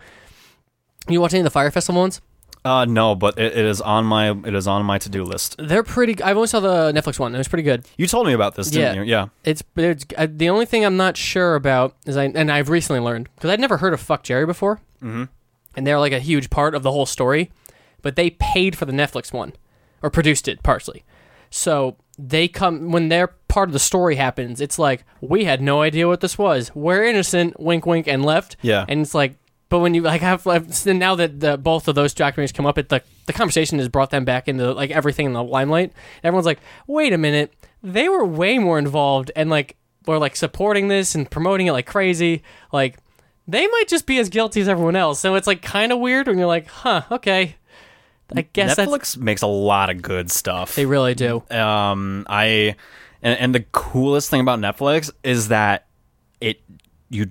You 1.09 1.21
watch 1.21 1.33
any 1.35 1.40
of 1.40 1.45
the 1.45 1.51
Fire 1.51 1.71
Festival 1.71 2.01
ones? 2.01 2.21
uh 2.64 2.85
no, 2.85 3.14
but 3.14 3.38
it, 3.38 3.57
it 3.57 3.64
is 3.64 3.81
on 3.81 4.05
my 4.05 4.31
it 4.33 4.53
is 4.53 4.66
on 4.66 4.85
my 4.85 4.99
to 4.99 5.09
do 5.09 5.23
list. 5.23 5.55
They're 5.57 5.85
pretty. 5.85 6.21
I've 6.21 6.37
only 6.37 6.49
saw 6.49 6.59
the 6.59 6.90
Netflix 6.92 7.16
one. 7.21 7.33
It 7.33 7.38
was 7.38 7.47
pretty 7.47 7.62
good. 7.62 7.87
You 7.97 8.09
told 8.09 8.27
me 8.27 8.33
about 8.33 8.57
this, 8.57 8.71
didn't 8.71 8.97
Yeah. 8.97 9.03
you? 9.03 9.09
Yeah. 9.09 9.27
It's, 9.45 9.62
it's 9.77 10.05
uh, 10.19 10.27
the 10.29 10.49
only 10.49 10.66
thing 10.66 10.85
I'm 10.85 10.97
not 10.97 11.16
sure 11.16 11.55
about 11.55 11.95
is 12.07 12.16
I 12.16 12.25
and 12.25 12.51
I've 12.51 12.69
recently 12.69 12.99
learned 12.99 13.29
because 13.37 13.51
I'd 13.51 13.61
never 13.61 13.77
heard 13.77 13.95
of 13.95 14.03
FuckJerry 14.05 14.47
before, 14.47 14.81
mm-hmm. 15.01 15.25
and 15.77 15.87
they're 15.87 16.01
like 16.01 16.12
a 16.12 16.19
huge 16.19 16.51
part 16.51 16.75
of 16.75 16.83
the 16.83 16.90
whole 16.90 17.07
story, 17.07 17.53
but 18.03 18.16
they 18.16 18.31
paid 18.31 18.77
for 18.77 18.85
the 18.85 18.92
Netflix 18.92 19.33
one 19.33 19.53
or 20.07 20.11
produced 20.11 20.49
it 20.49 20.62
partially, 20.62 21.05
so 21.51 21.97
they 22.19 22.49
come 22.49 22.92
when 22.92 23.09
their 23.09 23.29
part 23.49 23.69
of 23.69 23.73
the 23.73 23.79
story 23.79 24.14
happens. 24.16 24.61
It's 24.61 24.79
like 24.79 25.05
we 25.21 25.45
had 25.45 25.61
no 25.61 25.83
idea 25.83 26.09
what 26.09 26.21
this 26.21 26.38
was. 26.38 26.75
We're 26.75 27.05
innocent. 27.05 27.59
Wink, 27.61 27.85
wink, 27.87 28.07
and 28.07 28.25
left. 28.25 28.57
Yeah. 28.62 28.85
and 28.88 29.01
it's 29.01 29.14
like. 29.14 29.37
But 29.69 29.81
when 29.81 29.95
you 29.95 30.03
like 30.03 30.21
have 30.21 30.47
now 30.87 31.16
that 31.16 31.40
the, 31.40 31.59
both 31.59 31.88
of 31.88 31.97
those 31.97 32.14
documentaries 32.14 32.55
come 32.55 32.66
up, 32.66 32.79
it 32.79 32.88
the 32.88 33.03
the 33.27 33.33
conversation 33.33 33.79
has 33.81 33.88
brought 33.88 34.11
them 34.11 34.25
back 34.25 34.47
into 34.47 34.73
like 34.73 34.92
everything 34.92 35.27
in 35.27 35.33
the 35.33 35.42
limelight. 35.42 35.92
Everyone's 36.23 36.47
like, 36.47 36.61
wait 36.87 37.12
a 37.12 37.19
minute, 37.19 37.53
they 37.83 38.09
were 38.09 38.25
way 38.25 38.59
more 38.59 38.79
involved 38.79 39.33
and 39.35 39.51
like 39.51 39.77
were 40.07 40.19
like 40.19 40.37
supporting 40.37 40.87
this 40.87 41.16
and 41.16 41.29
promoting 41.29 41.66
it 41.66 41.73
like 41.73 41.85
crazy, 41.87 42.45
like 42.73 42.99
they 43.49 43.66
might 43.66 43.88
just 43.88 44.07
be 44.07 44.19
as 44.19 44.29
guilty 44.29 44.61
as 44.61 44.69
everyone 44.69 44.95
else. 44.95 45.19
So 45.19 45.35
it's 45.35 45.49
like 45.49 45.62
kind 45.62 45.92
of 45.92 45.99
weird 45.99 46.29
when 46.29 46.38
you're 46.38 46.47
like, 46.47 46.69
huh, 46.69 47.03
okay. 47.11 47.57
I 48.34 48.42
guess 48.52 48.76
that's 48.76 48.90
Netflix 48.90 49.16
makes 49.16 49.42
a 49.42 49.46
lot 49.46 49.90
of 49.90 50.02
good 50.02 50.30
stuff. 50.30 50.74
they 50.74 50.86
really 50.86 51.14
do. 51.14 51.42
um 51.50 52.26
i 52.28 52.74
and, 53.22 53.38
and 53.38 53.54
the 53.54 53.64
coolest 53.72 54.30
thing 54.30 54.40
about 54.40 54.58
netflix 54.58 55.10
is 55.22 55.48
that 55.48 55.86
it 56.40 56.60
you 57.08 57.30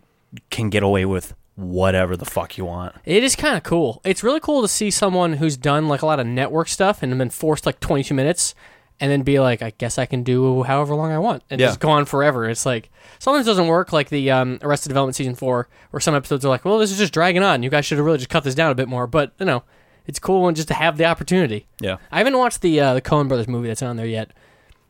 can 0.50 0.70
get 0.70 0.84
away 0.84 1.06
with 1.06 1.34
whatever 1.56 2.16
the 2.18 2.26
fuck 2.26 2.58
you 2.58 2.66
want 2.66 2.94
It 3.06 3.24
is 3.24 3.36
kind 3.36 3.56
of 3.56 3.64
cool. 3.64 4.02
It's 4.04 4.24
really 4.24 4.42
cool 4.42 4.62
to 4.62 4.68
see 4.68 4.92
someone 4.92 5.34
who's 5.34 5.56
done 5.56 5.88
like 5.88 6.02
a 6.02 6.06
lot 6.06 6.20
of 6.20 6.28
network 6.28 6.68
stuff 6.68 7.02
and 7.02 7.18
been 7.18 7.30
forced 7.30 7.66
like 7.66 7.80
22 7.80 8.14
minutes 8.14 8.54
and 9.00 9.10
then 9.12 9.22
be 9.24 9.40
like, 9.40 9.62
I 9.62 9.72
guess 9.78 9.98
I 9.98 10.06
can 10.06 10.24
do 10.24 10.64
however 10.64 10.96
long 10.96 11.12
I 11.14 11.20
want 11.20 11.44
and 11.50 11.62
Yeah. 11.62 11.68
just 11.68 11.80
go 11.80 11.90
on 11.92 12.04
forever. 12.06 12.50
It's 12.50 12.66
like 12.66 12.90
sometimes 13.20 13.46
it 13.48 13.50
doesn't 13.52 13.68
work 13.68 13.94
like 13.94 14.10
the 14.10 14.32
um, 14.32 14.60
Arrested 14.64 14.90
Development 14.90 15.16
season 15.16 15.36
four, 15.36 15.70
where 15.92 16.02
some 16.02 16.14
episodes 16.16 16.44
are 16.44 16.50
like, 16.50 16.66
well, 16.66 16.78
this 16.80 16.92
is 16.92 16.98
just 16.98 17.14
dragging 17.14 17.44
on. 17.44 17.64
You 17.64 17.70
guys 17.70 17.86
should 17.86 17.98
have 17.98 18.06
really 18.06 18.18
just 18.18 18.30
cut 18.30 18.44
this 18.44 18.56
down 18.56 18.72
a 18.72 18.76
bit 18.76 18.90
more. 18.90 19.08
But 19.08 19.32
you 19.40 19.46
know, 19.46 19.64
it's 20.08 20.20
cool 20.20 20.48
and 20.48 20.56
just 20.56 20.68
to 20.70 20.74
have 20.74 20.98
the 20.98 21.06
opportunity. 21.06 21.66
yeah 21.80 21.98
I 22.12 22.18
haven't 22.20 22.38
watched 22.38 22.62
the 22.62 22.80
uh, 22.80 22.94
the 22.94 23.02
Coen 23.02 23.28
Brothers 23.28 23.48
movie 23.48 23.68
that's 23.68 23.82
on 23.84 23.96
there 23.98 24.06
yet. 24.06 24.32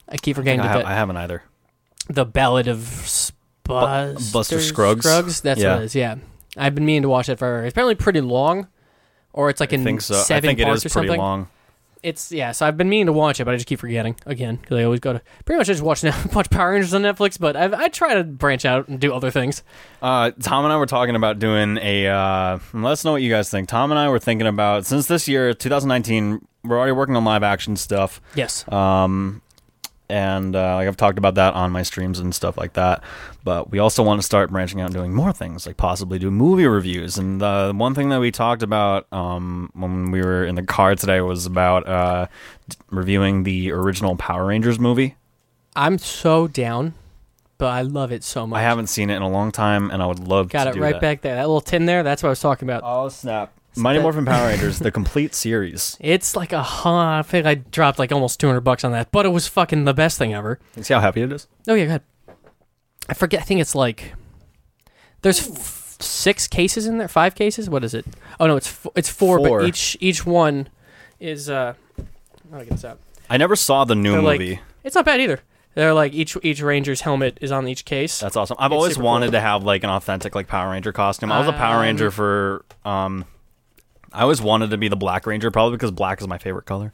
I 0.09 0.17
keep 0.17 0.35
forgetting 0.35 0.59
I, 0.61 0.63
to 0.63 0.83
ha- 0.85 0.89
I 0.91 0.93
haven't 0.93 1.17
either 1.17 1.43
the 2.09 2.25
Ballad 2.25 2.67
of 2.67 3.31
Buster, 3.63 4.31
Buster 4.31 4.61
Scruggs? 4.61 5.05
Scruggs. 5.05 5.41
That's 5.41 5.59
Yeah. 5.59 5.73
what 5.75 5.81
it 5.81 5.85
is. 5.85 5.95
Yeah, 5.95 6.15
I've 6.57 6.75
been 6.75 6.85
meaning 6.85 7.01
to 7.03 7.09
watch 7.09 7.29
it 7.29 7.39
for. 7.39 7.63
It's 7.63 7.73
apparently 7.73 7.95
pretty 7.95 8.21
long, 8.21 8.67
or 9.33 9.49
it's 9.49 9.59
like 9.59 9.73
i 9.73 9.75
in 9.77 9.83
think 9.83 10.01
so 10.01 10.13
seven 10.15 10.37
i 10.37 10.51
think 10.51 10.59
it 10.59 10.65
parts 10.65 10.85
is 10.85 10.91
or 10.91 10.93
pretty 10.93 11.07
something. 11.07 11.19
long 11.21 11.47
It's 12.05 12.31
yeah. 12.31 12.51
So 12.51 12.65
I've 12.67 12.77
been 12.77 12.87
meaning 12.89 13.07
to 13.07 13.13
watch 13.13 13.39
it, 13.39 13.45
but 13.45 13.53
I 13.53 13.57
just 13.57 13.67
keep 13.67 13.79
forgetting 13.79 14.15
again 14.25 14.57
because 14.57 14.77
I 14.77 14.83
always 14.83 14.99
go 14.99 15.13
to 15.13 15.21
pretty 15.43 15.57
much 15.57 15.69
I 15.69 15.73
just 15.73 15.81
watch 15.83 16.03
watch 16.33 16.49
Power 16.49 16.71
Rangers 16.71 16.93
on 16.93 17.01
Netflix. 17.01 17.39
But 17.39 17.55
I 17.55 17.85
I 17.85 17.87
try 17.87 18.13
to 18.15 18.23
branch 18.23 18.63
out 18.65 18.87
and 18.87 18.99
do 18.99 19.13
other 19.13 19.31
things. 19.31 19.63
uh 20.01 20.31
tom 20.41 20.65
and 20.65 20.73
i 20.73 20.77
were 20.77 20.85
talking 20.85 21.15
about 21.15 21.39
doing 21.39 21.77
a 21.81 22.07
uh 22.07 22.59
let 22.73 22.91
us 22.91 23.03
know 23.05 23.11
what 23.13 23.21
you 23.21 23.29
guys 23.31 23.49
think 23.49 23.67
tom 23.67 23.91
and 23.91 23.97
i 23.99 24.07
were 24.09 24.19
thinking 24.19 24.45
about 24.47 24.85
since 24.85 25.07
this 25.07 25.27
year 25.27 25.53
2019 25.53 26.45
we're 26.63 26.77
already 26.77 26.91
working 26.91 27.15
on 27.15 27.23
live 27.23 27.43
action 27.43 27.75
stuff 27.75 28.21
Yes. 28.35 28.69
um 28.71 29.41
and 30.09 30.55
uh, 30.55 30.75
like 30.75 30.87
I've 30.87 30.97
talked 30.97 31.17
about 31.17 31.35
that 31.35 31.53
on 31.53 31.71
my 31.71 31.83
streams 31.83 32.19
and 32.19 32.33
stuff 32.33 32.57
like 32.57 32.73
that. 32.73 33.03
But 33.43 33.71
we 33.71 33.79
also 33.79 34.03
want 34.03 34.19
to 34.19 34.25
start 34.25 34.51
branching 34.51 34.81
out 34.81 34.85
and 34.85 34.93
doing 34.93 35.13
more 35.13 35.31
things, 35.31 35.65
like 35.65 35.77
possibly 35.77 36.19
do 36.19 36.31
movie 36.31 36.67
reviews. 36.67 37.17
And 37.17 37.41
the 37.41 37.73
one 37.75 37.93
thing 37.95 38.09
that 38.09 38.19
we 38.19 38.31
talked 38.31 38.63
about 38.63 39.11
um, 39.11 39.69
when 39.73 40.11
we 40.11 40.21
were 40.21 40.45
in 40.45 40.55
the 40.55 40.63
car 40.63 40.95
today 40.95 41.21
was 41.21 41.45
about 41.45 41.87
uh, 41.87 42.27
d- 42.67 42.77
reviewing 42.89 43.43
the 43.43 43.71
original 43.71 44.15
Power 44.15 44.45
Rangers 44.45 44.79
movie. 44.79 45.15
I'm 45.75 45.97
so 45.97 46.47
down, 46.47 46.93
but 47.57 47.67
I 47.67 47.81
love 47.81 48.11
it 48.11 48.23
so 48.23 48.47
much. 48.47 48.57
I 48.57 48.61
haven't 48.61 48.87
seen 48.87 49.09
it 49.09 49.15
in 49.15 49.21
a 49.21 49.29
long 49.29 49.51
time, 49.51 49.91
and 49.91 50.01
I 50.01 50.05
would 50.05 50.19
love 50.19 50.49
got 50.49 50.67
it 50.67 50.75
right 50.79 50.93
that. 50.93 51.01
back 51.01 51.21
there. 51.21 51.35
That 51.35 51.47
little 51.47 51.61
tin 51.61 51.85
there. 51.85 52.03
That's 52.03 52.23
what 52.23 52.27
I 52.27 52.31
was 52.31 52.39
talking 52.39 52.67
about. 52.67 52.81
Oh 52.85 53.09
snap! 53.09 53.53
Mighty 53.77 53.99
Morphin 53.99 54.25
Power 54.25 54.47
Rangers, 54.47 54.79
the 54.79 54.91
complete 54.91 55.33
series. 55.35 55.97
It's 56.01 56.35
like 56.35 56.53
a 56.53 56.63
huh. 56.63 56.89
I 57.19 57.21
think 57.23 57.45
I 57.45 57.55
dropped 57.55 57.99
like 57.99 58.11
almost 58.11 58.39
200 58.39 58.61
bucks 58.61 58.83
on 58.83 58.91
that, 58.93 59.11
but 59.11 59.25
it 59.25 59.29
was 59.29 59.47
fucking 59.47 59.85
the 59.85 59.93
best 59.93 60.17
thing 60.17 60.33
ever. 60.33 60.59
You 60.75 60.83
see 60.83 60.93
how 60.93 60.99
happy 61.01 61.21
it 61.21 61.31
is? 61.31 61.47
Oh 61.67 61.73
yeah, 61.73 61.83
go 61.85 61.89
ahead. 61.89 62.01
I 63.09 63.13
forget. 63.13 63.41
I 63.41 63.43
think 63.43 63.61
it's 63.61 63.75
like 63.75 64.13
there's 65.21 65.39
f- 65.49 65.97
six 65.99 66.47
cases 66.47 66.85
in 66.87 66.97
there. 66.97 67.07
Five 67.07 67.35
cases. 67.35 67.69
What 67.69 67.83
is 67.83 67.93
it? 67.93 68.05
Oh 68.39 68.47
no, 68.47 68.55
it's 68.57 68.67
f- 68.67 68.87
it's 68.95 69.09
four, 69.09 69.39
Four. 69.39 69.59
But 69.59 69.67
each 69.67 69.97
each 69.99 70.25
one 70.25 70.69
is. 71.19 71.49
uh 71.49 71.73
How 72.51 72.57
do 72.57 72.61
I 72.61 72.63
get 72.65 72.71
this 72.71 72.85
out? 72.85 72.99
I 73.29 73.37
never 73.37 73.55
saw 73.55 73.85
the 73.85 73.95
new 73.95 74.11
They're 74.13 74.21
like- 74.21 74.39
movie. 74.39 74.59
It's 74.83 74.95
not 74.95 75.05
bad 75.05 75.19
either. 75.19 75.39
They're 75.73 75.93
like 75.93 76.13
each 76.13 76.37
each 76.43 76.61
ranger's 76.61 77.01
helmet 77.01 77.37
is 77.41 77.51
on 77.51 77.67
each 77.67 77.83
case. 77.85 78.19
That's 78.19 78.37
awesome. 78.37 78.55
I've 78.59 78.71
It's 78.71 78.75
always 78.77 78.93
super 78.93 79.03
wanted 79.05 79.25
cool. 79.27 79.31
to 79.33 79.41
have 79.41 79.63
like 79.63 79.83
an 79.83 79.89
authentic 79.89 80.33
like 80.35 80.47
Power 80.47 80.71
Ranger 80.71 80.93
costume. 80.93 81.31
I 81.31 81.39
was 81.39 81.47
a 81.49 81.53
Power 81.53 81.75
Um, 81.77 81.81
Ranger 81.81 82.11
for 82.11 82.63
um 82.85 83.25
I 84.15 84.21
always 84.21 84.41
wanted 84.41 84.69
to 84.71 84.77
be 84.77 84.87
the 84.87 84.95
Black 84.95 85.25
Ranger 85.27 85.51
probably 85.51 85.77
because 85.77 85.91
black 85.91 86.21
is 86.21 86.27
my 86.27 86.37
favorite 86.37 86.65
color. 86.65 86.93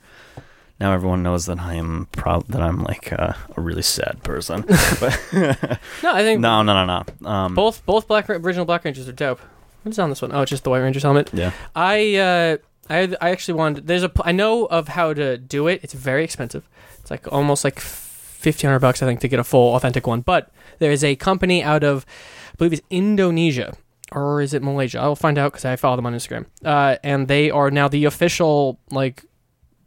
Now 0.80 0.94
everyone 0.94 1.22
knows 1.22 1.46
that 1.46 1.60
I 1.60 1.76
am 1.76 2.08
proud 2.12 2.48
that 2.48 2.62
I'm 2.62 2.82
like 2.84 3.14
uh, 3.14 3.34
a 3.56 3.62
really 3.62 3.84
sad 3.84 4.24
person. 4.24 4.62
but 5.00 5.20
no, 5.32 6.12
I 6.14 6.24
think 6.24 6.42
no, 6.42 6.64
no, 6.64 6.86
no, 6.86 7.04
no. 7.22 7.30
Um 7.30 7.54
both 7.54 7.86
both 7.86 8.08
black 8.08 8.30
original 8.30 8.66
Black 8.66 8.84
Rangers 8.84 9.08
are 9.08 9.12
dope. 9.12 9.40
What's 9.84 10.00
on 10.00 10.10
this 10.10 10.22
one? 10.22 10.32
Oh, 10.34 10.42
it's 10.42 10.50
just 10.50 10.64
the 10.64 10.72
White 10.72 10.80
Ranger's 10.80 11.04
helmet. 11.04 11.30
yeah. 11.34 11.52
I 11.76 12.16
uh, 12.16 12.58
I 12.90 13.16
I 13.22 13.30
actually 13.30 13.56
wanted. 13.56 13.88
There's 13.88 14.04
a. 14.04 14.10
pl- 14.10 14.26
I 14.28 14.32
know 14.32 14.66
of 14.66 14.88
how 14.90 15.14
to 15.14 15.38
do 15.38 15.68
it. 15.68 15.82
It's 15.84 15.94
very 15.94 16.24
expensive. 16.24 16.68
It's 17.00 17.10
like 17.12 17.32
almost 17.32 17.64
like 17.64 17.80
fifteen 17.80 18.68
hundred 18.70 18.80
bucks, 18.80 19.02
I 19.02 19.06
think, 19.06 19.20
to 19.22 19.28
get 19.28 19.40
a 19.40 19.44
full 19.44 19.76
authentic 19.76 20.06
one. 20.08 20.22
But 20.22 20.52
there 20.80 20.92
is 20.92 21.04
a 21.04 21.16
company 21.16 21.64
out 21.64 21.84
of, 21.84 22.06
I 22.54 22.56
believe 22.58 22.74
it's 22.74 22.82
Indonesia 22.90 23.76
or 24.12 24.42
is 24.42 24.54
it 24.54 24.62
Malaysia? 24.64 25.00
I 25.00 25.08
will 25.08 25.16
find 25.16 25.38
out 25.38 25.52
because 25.54 25.66
I 25.66 25.76
follow 25.76 25.96
them 25.96 26.06
on 26.06 26.14
Instagram. 26.14 26.46
Uh, 26.64 26.98
and 27.04 27.28
they 27.28 27.50
are 27.52 27.72
now 27.72 27.88
the 27.88 28.06
official 28.06 28.80
like 28.92 29.26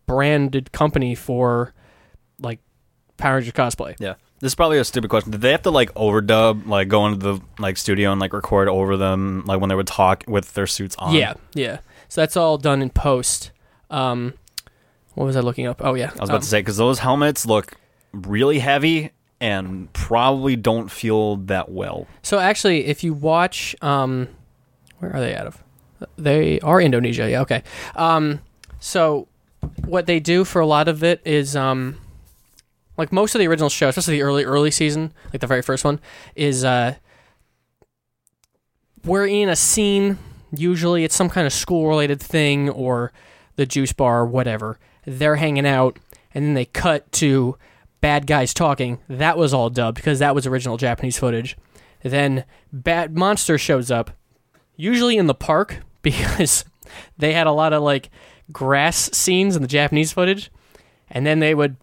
branded 0.06 0.72
company 0.72 1.14
for 1.14 1.72
like 2.38 2.60
Power 3.16 3.36
Rangers 3.36 3.52
cosplay. 3.52 3.94
Yeah. 3.98 4.14
This 4.40 4.50
is 4.50 4.54
probably 4.56 4.78
a 4.78 4.84
stupid 4.84 5.08
question. 5.08 5.30
Did 5.30 5.40
they 5.40 5.52
have 5.52 5.62
to 5.62 5.70
like 5.70 5.94
overdub, 5.94 6.66
like 6.66 6.88
go 6.88 7.06
into 7.06 7.18
the 7.18 7.40
like 7.58 7.76
studio 7.78 8.12
and 8.12 8.20
like 8.20 8.32
record 8.32 8.68
over 8.68 8.96
them, 8.96 9.42
like 9.46 9.60
when 9.60 9.68
they 9.68 9.74
would 9.74 9.86
talk 9.86 10.24
with 10.26 10.52
their 10.54 10.66
suits 10.66 10.96
on? 10.96 11.14
Yeah, 11.14 11.34
yeah. 11.54 11.78
So 12.08 12.20
that's 12.20 12.36
all 12.36 12.58
done 12.58 12.82
in 12.82 12.90
post. 12.90 13.52
Um, 13.90 14.34
what 15.14 15.24
was 15.24 15.36
I 15.36 15.40
looking 15.40 15.66
up? 15.66 15.80
Oh 15.82 15.94
yeah, 15.94 16.10
I 16.18 16.20
was 16.20 16.28
about 16.28 16.34
Um, 16.36 16.40
to 16.42 16.46
say 16.46 16.58
because 16.58 16.76
those 16.76 16.98
helmets 16.98 17.46
look 17.46 17.74
really 18.12 18.58
heavy 18.58 19.12
and 19.44 19.92
probably 19.92 20.56
don't 20.56 20.90
feel 20.90 21.36
that 21.36 21.70
well. 21.70 22.06
So 22.22 22.38
actually, 22.38 22.86
if 22.86 23.04
you 23.04 23.12
watch, 23.12 23.76
um, 23.82 24.28
where 25.00 25.14
are 25.14 25.20
they 25.20 25.34
out 25.34 25.46
of? 25.46 25.62
They 26.16 26.60
are 26.60 26.80
Indonesia. 26.80 27.30
Yeah. 27.30 27.42
Okay. 27.42 27.62
Um, 27.94 28.40
so 28.80 29.28
what 29.84 30.06
they 30.06 30.18
do 30.18 30.46
for 30.46 30.62
a 30.62 30.66
lot 30.66 30.88
of 30.88 31.04
it 31.04 31.20
is, 31.26 31.54
um, 31.54 31.98
like 32.96 33.12
most 33.12 33.34
of 33.34 33.38
the 33.38 33.46
original 33.46 33.68
show, 33.68 33.88
especially 33.88 34.16
the 34.16 34.22
early 34.22 34.44
early 34.44 34.70
season, 34.70 35.12
like 35.30 35.42
the 35.42 35.46
very 35.46 35.60
first 35.60 35.84
one, 35.84 36.00
is 36.34 36.64
uh, 36.64 36.94
we're 39.04 39.26
in 39.26 39.50
a 39.50 39.56
scene. 39.56 40.16
Usually, 40.56 41.04
it's 41.04 41.14
some 41.14 41.28
kind 41.28 41.46
of 41.46 41.52
school 41.52 41.86
related 41.86 42.18
thing 42.18 42.70
or 42.70 43.12
the 43.56 43.66
juice 43.66 43.92
bar 43.92 44.20
or 44.20 44.26
whatever. 44.26 44.78
They're 45.04 45.36
hanging 45.36 45.66
out, 45.66 45.98
and 46.32 46.46
then 46.46 46.54
they 46.54 46.64
cut 46.64 47.12
to 47.12 47.58
bad 48.04 48.26
guys 48.26 48.52
talking. 48.52 48.98
That 49.08 49.38
was 49.38 49.54
all 49.54 49.70
dubbed 49.70 49.96
because 49.96 50.18
that 50.18 50.34
was 50.34 50.46
original 50.46 50.76
Japanese 50.76 51.16
footage. 51.16 51.56
Then 52.02 52.44
Bad 52.70 53.16
Monster 53.16 53.56
shows 53.56 53.90
up, 53.90 54.10
usually 54.76 55.16
in 55.16 55.26
the 55.26 55.34
park 55.34 55.78
because 56.02 56.66
they 57.16 57.32
had 57.32 57.46
a 57.46 57.52
lot 57.52 57.72
of 57.72 57.82
like 57.82 58.10
grass 58.52 59.08
scenes 59.16 59.56
in 59.56 59.62
the 59.62 59.68
Japanese 59.68 60.12
footage, 60.12 60.52
and 61.08 61.24
then 61.24 61.38
they 61.38 61.54
would 61.54 61.78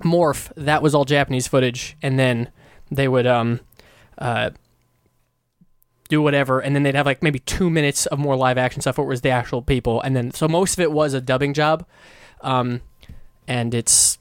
morph. 0.00 0.50
That 0.56 0.82
was 0.82 0.96
all 0.96 1.04
Japanese 1.04 1.46
footage, 1.46 1.96
and 2.02 2.18
then 2.18 2.50
they 2.90 3.06
would 3.06 3.28
um 3.28 3.60
uh 4.18 4.50
do 6.08 6.20
whatever, 6.20 6.58
and 6.58 6.74
then 6.74 6.82
they'd 6.82 6.96
have 6.96 7.06
like 7.06 7.22
maybe 7.22 7.38
two 7.38 7.70
minutes 7.70 8.06
of 8.06 8.18
more 8.18 8.34
live 8.34 8.58
action 8.58 8.80
stuff 8.80 8.98
where 8.98 9.04
it 9.04 9.08
was 9.08 9.20
the 9.20 9.30
actual 9.30 9.62
people, 9.62 10.00
and 10.00 10.16
then 10.16 10.32
so 10.32 10.48
most 10.48 10.72
of 10.72 10.80
it 10.80 10.90
was 10.90 11.14
a 11.14 11.20
dubbing 11.20 11.54
job, 11.54 11.86
um, 12.40 12.80
and 13.46 13.74
it's 13.74 14.18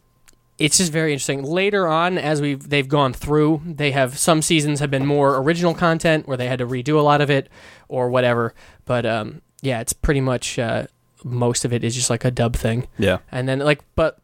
it's 0.62 0.78
just 0.78 0.92
very 0.92 1.12
interesting. 1.12 1.44
Later 1.44 1.88
on, 1.88 2.18
as 2.18 2.42
we've 2.42 2.70
they've 2.70 2.88
gone 2.88 3.14
through, 3.14 3.62
they 3.66 3.92
have 3.92 4.18
some 4.18 4.42
seasons 4.42 4.80
have 4.80 4.92
been 4.92 5.06
more 5.06 5.38
original 5.38 5.74
content 5.74 6.28
where 6.28 6.38
they 6.38 6.48
had 6.48 6.60
to 6.60 6.68
redo 6.68 6.98
a 6.98 7.02
lot 7.02 7.22
of 7.22 7.30
it 7.30 7.50
or 7.88 8.10
whatever. 8.10 8.54
But 8.86 9.06
um, 9.06 9.42
yeah, 9.62 9.82
it's 9.82 9.94
pretty 9.94 10.22
much 10.22 10.60
uh, 10.60 10.88
most 11.24 11.66
of 11.66 11.74
it 11.74 11.84
is 11.84 11.96
just 11.96 12.10
like 12.10 12.26
a 12.26 12.32
dub 12.32 12.56
thing. 12.56 12.88
Yeah. 12.98 13.20
And 13.32 13.48
then 13.48 13.60
like, 13.60 13.84
but 13.96 14.20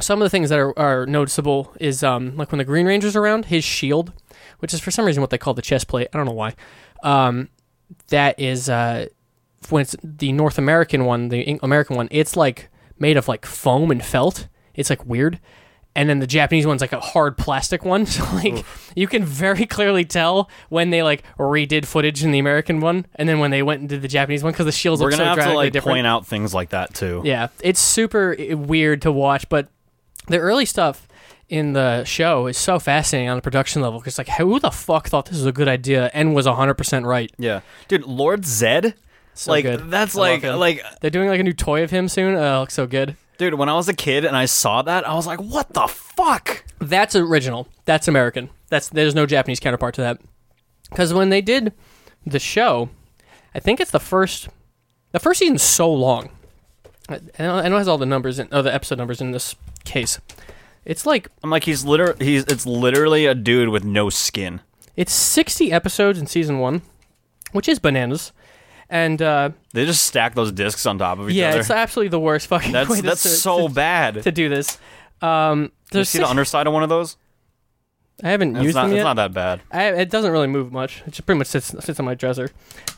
some 0.00 0.20
of 0.20 0.26
the 0.26 0.30
things 0.30 0.50
that 0.50 0.58
are, 0.58 0.78
are 0.78 1.06
noticeable 1.06 1.74
is 1.80 2.02
um, 2.02 2.36
like 2.36 2.50
when 2.52 2.58
the 2.58 2.64
Green 2.64 2.86
Ranger's 2.86 3.16
around, 3.16 3.46
his 3.46 3.64
shield, 3.64 4.12
which 4.58 4.74
is 4.74 4.80
for 4.80 4.90
some 4.90 5.04
reason 5.04 5.20
what 5.20 5.30
they 5.30 5.38
call 5.38 5.54
the 5.54 5.62
chest 5.62 5.88
plate. 5.88 6.08
I 6.12 6.16
don't 6.16 6.26
know 6.26 6.32
why. 6.32 6.54
Um, 7.02 7.48
that 8.08 8.38
is 8.38 8.68
uh, 8.68 9.06
when 9.68 9.82
it's 9.82 9.96
the 10.02 10.32
North 10.32 10.58
American 10.58 11.04
one, 11.04 11.28
the 11.28 11.58
American 11.62 11.96
one. 11.96 12.08
It's 12.10 12.36
like 12.36 12.68
made 12.98 13.16
of 13.16 13.28
like 13.28 13.46
foam 13.46 13.90
and 13.90 14.04
felt. 14.04 14.48
It's 14.74 14.90
like 14.90 15.04
weird. 15.04 15.40
And 15.96 16.08
then 16.08 16.20
the 16.20 16.26
Japanese 16.26 16.66
one's 16.66 16.80
like 16.80 16.92
a 16.92 17.00
hard 17.00 17.36
plastic 17.36 17.84
one. 17.84 18.06
So 18.10 18.24
like 18.36 18.64
you 18.94 19.06
can 19.08 19.24
very 19.24 19.66
clearly 19.66 20.04
tell 20.04 20.48
when 20.68 20.90
they 20.90 21.02
like 21.02 21.24
redid 21.38 21.84
footage 21.84 22.22
in 22.22 22.30
the 22.30 22.38
American 22.38 22.80
one, 22.80 23.06
and 23.16 23.28
then 23.28 23.38
when 23.40 23.50
they 23.50 23.62
went 23.62 23.82
into 23.82 23.98
the 23.98 24.08
Japanese 24.08 24.42
one 24.42 24.52
because 24.52 24.66
the 24.66 24.72
shields 24.72 25.02
We're 25.02 25.10
gonna 25.10 25.24
so 25.24 25.40
have 25.40 25.48
to 25.48 25.54
like 25.54 25.72
different. 25.72 25.96
point 25.96 26.06
out 26.06 26.26
things 26.26 26.54
like 26.54 26.70
that 26.70 26.94
too. 26.94 27.22
Yeah, 27.24 27.48
it's 27.62 27.80
super 27.80 28.36
weird 28.38 29.02
to 29.02 29.12
watch, 29.12 29.48
but 29.48 29.68
the 30.28 30.38
early 30.38 30.64
stuff 30.64 31.08
in 31.48 31.72
the 31.72 32.04
show 32.04 32.46
is 32.46 32.56
so 32.56 32.78
fascinating 32.78 33.28
on 33.28 33.36
the 33.36 33.42
production 33.42 33.82
level 33.82 33.98
because 33.98 34.16
like 34.16 34.28
who 34.28 34.60
the 34.60 34.70
fuck 34.70 35.08
thought 35.08 35.26
this 35.26 35.34
was 35.34 35.46
a 35.46 35.52
good 35.52 35.66
idea 35.66 36.08
and 36.14 36.32
was 36.32 36.46
100% 36.46 37.04
right 37.04 37.32
Yeah. 37.38 37.62
Dude, 37.88 38.04
Lord 38.04 38.42
Zedd, 38.42 38.94
so 39.34 39.50
like 39.50 39.64
good 39.64 39.90
that's 39.90 40.16
I 40.16 40.20
like 40.20 40.42
like 40.44 40.84
they're 41.00 41.10
doing 41.10 41.28
like 41.28 41.40
a 41.40 41.42
new 41.42 41.52
toy 41.52 41.82
of 41.82 41.90
him 41.90 42.08
soon 42.08 42.36
oh 42.36 42.56
it 42.56 42.60
looks 42.60 42.74
so 42.74 42.86
good 42.86 43.16
dude, 43.40 43.54
when 43.54 43.68
I 43.70 43.74
was 43.74 43.88
a 43.88 43.94
kid 43.94 44.24
and 44.26 44.36
I 44.36 44.44
saw 44.44 44.82
that, 44.82 45.08
I 45.08 45.14
was 45.14 45.26
like, 45.26 45.40
"What 45.40 45.72
the 45.72 45.86
fuck?" 45.88 46.64
that's 46.78 47.14
original 47.14 47.68
that's 47.84 48.08
american 48.08 48.48
That's 48.68 48.88
there's 48.88 49.14
no 49.14 49.26
Japanese 49.26 49.60
counterpart 49.60 49.94
to 49.96 50.00
that. 50.02 50.20
Because 50.88 51.12
when 51.12 51.28
they 51.30 51.40
did 51.40 51.72
the 52.24 52.38
show, 52.38 52.88
I 53.54 53.58
think 53.60 53.80
it's 53.80 53.90
the 53.90 54.00
first. 54.00 54.48
The 55.12 55.18
first 55.18 55.40
season's 55.40 55.62
so 55.62 55.92
long. 55.92 56.30
I 57.08 57.20
I 57.38 57.42
know 57.42 57.54
I 57.56 57.68
know 57.68 57.76
it 57.76 57.80
has 57.80 57.88
all 57.88 57.98
the 57.98 58.06
numbers 58.06 58.38
in, 58.38 58.48
oh, 58.52 58.62
the 58.62 58.74
episode 58.74 58.98
numbers 58.98 59.20
in 59.20 59.32
this 59.32 59.56
case. 59.84 60.20
It's 60.84 61.04
like 61.06 61.28
I'm 61.42 61.50
like 61.50 61.64
he's 61.64 61.84
literally 61.84 62.24
he's 62.24 62.44
it's 62.44 62.66
literally 62.66 63.26
a 63.26 63.34
dude 63.34 63.70
with 63.70 63.84
no 63.84 64.10
skin. 64.10 64.60
it's 64.96 65.12
60 65.12 65.72
episodes 65.72 66.18
in 66.18 66.26
season 66.26 66.58
one, 66.58 66.82
which 67.52 67.68
is 67.68 67.78
bananas. 67.78 68.32
And 68.92 69.22
uh, 69.22 69.50
They 69.72 69.86
just 69.86 70.02
stack 70.04 70.34
those 70.34 70.50
discs 70.50 70.84
on 70.84 70.98
top 70.98 71.20
of 71.20 71.30
each 71.30 71.36
yeah, 71.36 71.48
other. 71.48 71.56
Yeah, 71.58 71.60
it's 71.60 71.70
absolutely 71.70 72.08
the 72.08 72.18
worst 72.20 72.48
fucking 72.48 72.72
that's 72.72 72.90
way 72.90 73.00
that's 73.00 73.22
to- 73.22 73.28
so 73.28 73.68
to, 73.68 73.72
bad. 73.74 74.22
to 74.24 74.32
do 74.32 74.48
this. 74.48 74.78
Um, 75.22 75.70
you 75.92 76.02
see 76.04 76.18
the 76.18 76.28
underside 76.28 76.66
of 76.66 76.72
one 76.72 76.82
of 76.82 76.88
those? 76.88 77.16
I 78.22 78.28
haven't 78.30 78.56
It's 78.56 78.64
used 78.64 78.74
not, 78.74 78.88
them 78.88 78.96
it's 78.96 79.04
not 79.04 79.16
that 79.16 79.32
bad. 79.32 79.60
I, 79.70 79.86
it 79.92 80.10
doesn't 80.10 80.30
really 80.32 80.46
move 80.48 80.72
much. 80.72 81.02
It 81.06 81.12
just 81.12 81.24
pretty 81.24 81.38
much 81.38 81.46
sits 81.46 81.68
sits 81.84 81.98
on 82.00 82.04
my 82.04 82.14
dresser. 82.14 82.50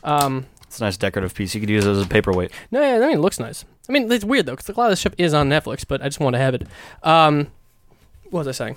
Um, 0.03 0.47
It's 0.63 0.79
a 0.81 0.83
nice 0.83 0.97
decorative 0.97 1.33
piece. 1.35 1.53
You 1.53 1.61
could 1.61 1.69
use 1.69 1.85
it 1.85 1.91
as 1.91 2.01
a 2.01 2.07
paperweight. 2.07 2.51
no, 2.71 2.81
yeah, 2.81 2.95
I 2.95 3.07
mean, 3.07 3.17
it 3.19 3.21
looks 3.21 3.39
nice. 3.39 3.63
I 3.87 3.91
mean, 3.91 4.11
it's 4.11 4.25
weird 4.25 4.47
though 4.47 4.53
because 4.53 4.67
a 4.69 4.73
lot 4.79 4.85
of 4.87 4.91
this 4.93 5.01
stuff 5.01 5.13
is 5.17 5.33
on 5.33 5.47
Netflix, 5.49 5.85
but 5.87 6.01
I 6.01 6.05
just 6.05 6.19
want 6.19 6.33
to 6.33 6.39
have 6.39 6.55
it. 6.55 6.63
Um, 7.03 7.51
what 8.31 8.39
was 8.39 8.47
I 8.47 8.51
saying? 8.51 8.75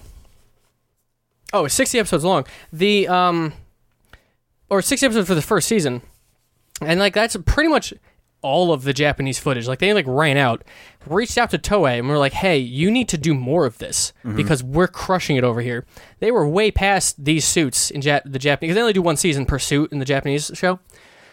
Oh, 1.52 1.64
it's 1.64 1.74
60 1.74 1.98
episodes 1.98 2.24
long. 2.24 2.44
The 2.72 3.08
um, 3.08 3.52
or 4.68 4.82
60 4.82 5.06
episodes 5.06 5.28
for 5.28 5.34
the 5.34 5.42
first 5.42 5.66
season, 5.68 6.02
and 6.80 7.00
like 7.00 7.14
that's 7.14 7.36
pretty 7.46 7.68
much 7.68 7.94
all 8.42 8.72
of 8.72 8.84
the 8.84 8.92
Japanese 8.92 9.38
footage. 9.38 9.66
Like 9.66 9.80
they 9.80 9.92
like 9.92 10.04
ran 10.06 10.36
out, 10.36 10.62
reached 11.06 11.36
out 11.38 11.50
to 11.50 11.58
Toei, 11.58 11.98
and 11.98 12.08
were 12.08 12.18
like, 12.18 12.32
"Hey, 12.34 12.58
you 12.58 12.90
need 12.90 13.08
to 13.08 13.18
do 13.18 13.34
more 13.34 13.66
of 13.66 13.78
this 13.78 14.12
because 14.36 14.62
we're 14.62 14.88
crushing 14.88 15.36
it 15.36 15.44
over 15.44 15.60
here." 15.60 15.84
They 16.20 16.30
were 16.30 16.46
way 16.48 16.70
past 16.70 17.24
these 17.24 17.44
suits 17.44 17.90
in 17.90 18.00
Jap- 18.00 18.30
the 18.30 18.38
Japanese. 18.38 18.74
They 18.74 18.80
only 18.80 18.92
do 18.92 19.02
one 19.02 19.16
season 19.16 19.46
per 19.46 19.58
suit 19.58 19.90
in 19.92 19.98
the 19.98 20.04
Japanese 20.04 20.50
show, 20.54 20.78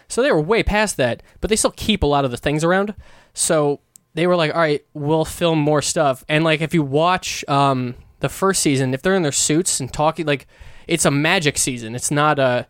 so 0.08 0.22
they 0.24 0.32
were 0.32 0.42
way 0.42 0.64
past 0.64 0.98
that. 0.98 1.22
But 1.42 1.50
they 1.50 1.56
still 1.56 1.74
keep 1.76 2.04
a 2.04 2.08
lot 2.08 2.26
of 2.26 2.32
the 2.32 2.38
things 2.38 2.64
around. 2.64 2.96
So 3.34 3.82
they 4.14 4.26
were 4.26 4.36
like, 4.36 4.54
"All 4.54 4.62
right, 4.62 4.84
we'll 4.94 5.26
film 5.26 5.60
more 5.60 5.82
stuff." 5.82 6.24
And 6.30 6.44
like, 6.44 6.62
if 6.62 6.74
you 6.74 6.84
watch 6.84 7.44
um, 7.48 7.96
the 8.22 8.30
first 8.30 8.62
season, 8.64 8.94
if 8.94 9.02
they're 9.02 9.16
in 9.16 9.24
their 9.24 9.32
suits 9.32 9.80
and 9.80 9.92
talking, 9.92 10.26
like, 10.26 10.48
it's 10.88 11.06
a 11.06 11.12
magic 11.12 11.58
season. 11.58 11.96
It's 11.96 12.12
not 12.12 12.40
a 12.40 12.68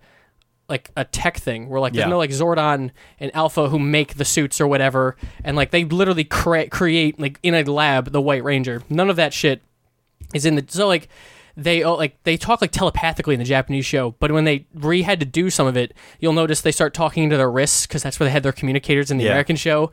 like 0.73 0.89
a 0.97 1.05
tech 1.05 1.37
thing 1.37 1.69
where 1.69 1.79
like 1.79 1.93
there's 1.93 2.03
Yeah. 2.05 2.09
no 2.09 2.17
like 2.17 2.31
Zordon 2.31 2.91
and 3.19 3.33
Alpha 3.35 3.69
who 3.69 3.77
make 3.79 4.15
the 4.15 4.25
suits 4.25 4.59
or 4.59 4.67
whatever, 4.67 5.15
and 5.43 5.55
like 5.55 5.71
they 5.71 5.85
literally 5.85 6.23
crea- 6.25 6.67
create 6.67 7.19
like 7.19 7.39
in 7.43 7.53
a 7.53 7.63
lab 7.63 8.11
the 8.11 8.21
White 8.21 8.43
Ranger. 8.43 8.81
None 8.89 9.09
of 9.09 9.15
that 9.17 9.33
shit 9.33 9.61
is 10.33 10.45
in 10.45 10.55
the 10.55 10.65
so 10.67 10.87
like 10.87 11.07
they 11.55 11.83
oh, 11.83 11.93
like 11.95 12.17
they 12.23 12.35
talk 12.37 12.61
like 12.61 12.71
telepathically 12.71 13.35
in 13.35 13.39
the 13.39 13.45
Japanese 13.45 13.85
show, 13.85 14.15
but 14.19 14.31
when 14.31 14.43
they 14.45 14.65
re 14.73 15.03
had 15.03 15.19
to 15.19 15.25
do 15.25 15.49
some 15.51 15.67
of 15.67 15.77
it, 15.77 15.93
you'll 16.19 16.33
notice 16.33 16.61
they 16.61 16.71
start 16.71 16.93
talking 16.95 17.23
into 17.23 17.37
their 17.37 17.51
wrists 17.51 17.85
because 17.85 18.01
that's 18.03 18.19
where 18.19 18.25
they 18.25 18.31
had 18.33 18.41
their 18.43 18.51
communicators 18.51 19.11
in 19.11 19.17
the 19.17 19.25
Yeah. 19.25 19.31
American 19.31 19.55
show. 19.55 19.91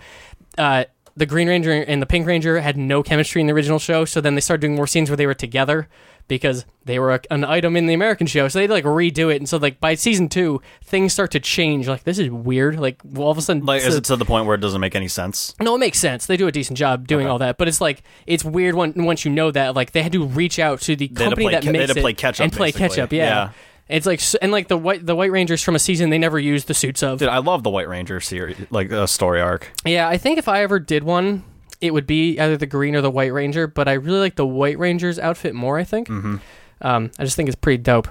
Uh, 0.56 0.84
the 1.16 1.26
Green 1.26 1.48
Ranger 1.48 1.72
and 1.72 2.00
the 2.00 2.06
Pink 2.06 2.26
Ranger 2.26 2.60
had 2.60 2.78
no 2.78 3.02
chemistry 3.02 3.40
in 3.42 3.46
the 3.46 3.52
original 3.52 3.78
show, 3.78 4.06
so 4.06 4.20
then 4.22 4.36
they 4.36 4.40
started 4.40 4.62
doing 4.62 4.74
more 4.74 4.86
scenes 4.86 5.10
where 5.10 5.16
they 5.18 5.26
were 5.26 5.34
together 5.34 5.88
because 6.30 6.64
they 6.86 6.98
were 6.98 7.12
a, 7.12 7.20
an 7.30 7.44
item 7.44 7.76
in 7.76 7.84
the 7.86 7.92
American 7.92 8.26
show. 8.26 8.48
So 8.48 8.58
they'd 8.58 8.70
like 8.70 8.84
redo 8.84 9.30
it, 9.30 9.36
and 9.36 9.46
so 9.48 9.58
like 9.58 9.78
by 9.80 9.94
season 9.96 10.30
two, 10.30 10.62
things 10.82 11.12
start 11.12 11.30
to 11.32 11.40
change. 11.40 11.86
Like 11.86 12.04
this 12.04 12.18
is 12.18 12.30
weird. 12.30 12.80
Like 12.80 13.02
all 13.18 13.30
of 13.30 13.36
a 13.36 13.42
sudden, 13.42 13.66
Like, 13.66 13.82
is 13.82 13.92
so- 13.92 13.98
it 13.98 14.04
to 14.04 14.16
the 14.16 14.24
point 14.24 14.46
where 14.46 14.54
it 14.54 14.60
doesn't 14.62 14.80
make 14.80 14.94
any 14.94 15.08
sense? 15.08 15.54
no, 15.60 15.74
it 15.74 15.78
makes 15.78 15.98
sense. 15.98 16.24
They 16.24 16.38
do 16.38 16.46
a 16.46 16.52
decent 16.52 16.78
job 16.78 17.06
doing 17.06 17.26
all 17.26 17.36
that, 17.38 17.58
but 17.58 17.68
it's 17.68 17.80
like 17.82 18.02
it's 18.26 18.44
weird 18.44 18.74
when 18.74 18.94
once 19.04 19.26
you 19.26 19.30
know 19.30 19.50
that 19.50 19.74
like 19.74 19.92
they 19.92 20.02
had 20.02 20.12
to 20.12 20.24
reach 20.24 20.58
out 20.58 20.80
to 20.82 20.96
the 20.96 21.08
They 21.08 21.14
to 21.14 21.24
company 21.24 21.44
play 21.44 21.52
that 21.52 21.62
ca- 21.64 21.72
they 21.72 21.78
makes 21.78 21.92
to 21.92 21.98
it 21.98 22.02
play 22.02 22.14
catch 22.14 22.40
up, 22.40 22.44
and 22.44 22.52
play 22.54 22.68
basically. 22.68 22.88
catch 22.88 22.98
up. 22.98 23.12
Yeah. 23.12 23.24
Yeah. 23.24 23.50
It's 23.88 24.06
like 24.06 24.20
and 24.40 24.52
like 24.52 24.68
the 24.68 24.78
white 24.78 25.04
the 25.04 25.16
White 25.16 25.32
Rangers 25.32 25.64
from 25.64 25.74
a 25.74 25.80
season 25.80 26.10
they 26.10 26.18
never 26.18 26.38
used 26.38 26.68
the 26.68 26.74
suits 26.74 27.02
of. 27.02 27.18
Dude, 27.18 27.28
I 27.28 27.38
love 27.38 27.64
the 27.64 27.70
White 27.70 27.88
Ranger 27.88 28.20
series, 28.20 28.56
like 28.70 28.92
uh, 28.92 29.04
story 29.08 29.40
arc. 29.40 29.68
Yeah, 29.84 30.08
I 30.08 30.16
think 30.16 30.38
if 30.38 30.46
I 30.46 30.62
ever 30.62 30.78
did 30.78 31.02
one, 31.02 31.42
it 31.80 31.92
would 31.92 32.06
be 32.06 32.38
either 32.38 32.56
the 32.56 32.66
Green 32.66 32.94
or 32.94 33.00
the 33.00 33.10
White 33.10 33.32
Ranger. 33.32 33.66
But 33.66 33.88
I 33.88 33.94
really 33.94 34.18
like 34.18 34.36
the 34.36 34.46
White 34.46 34.78
Ranger's 34.78 35.18
outfit 35.18 35.54
more. 35.54 35.78
I 35.78 35.84
think. 35.84 36.08
Mm-hmm. 36.08 36.36
Um, 36.82 37.10
I 37.18 37.24
just 37.24 37.36
think 37.36 37.48
it's 37.48 37.56
pretty 37.56 37.82
dope, 37.82 38.08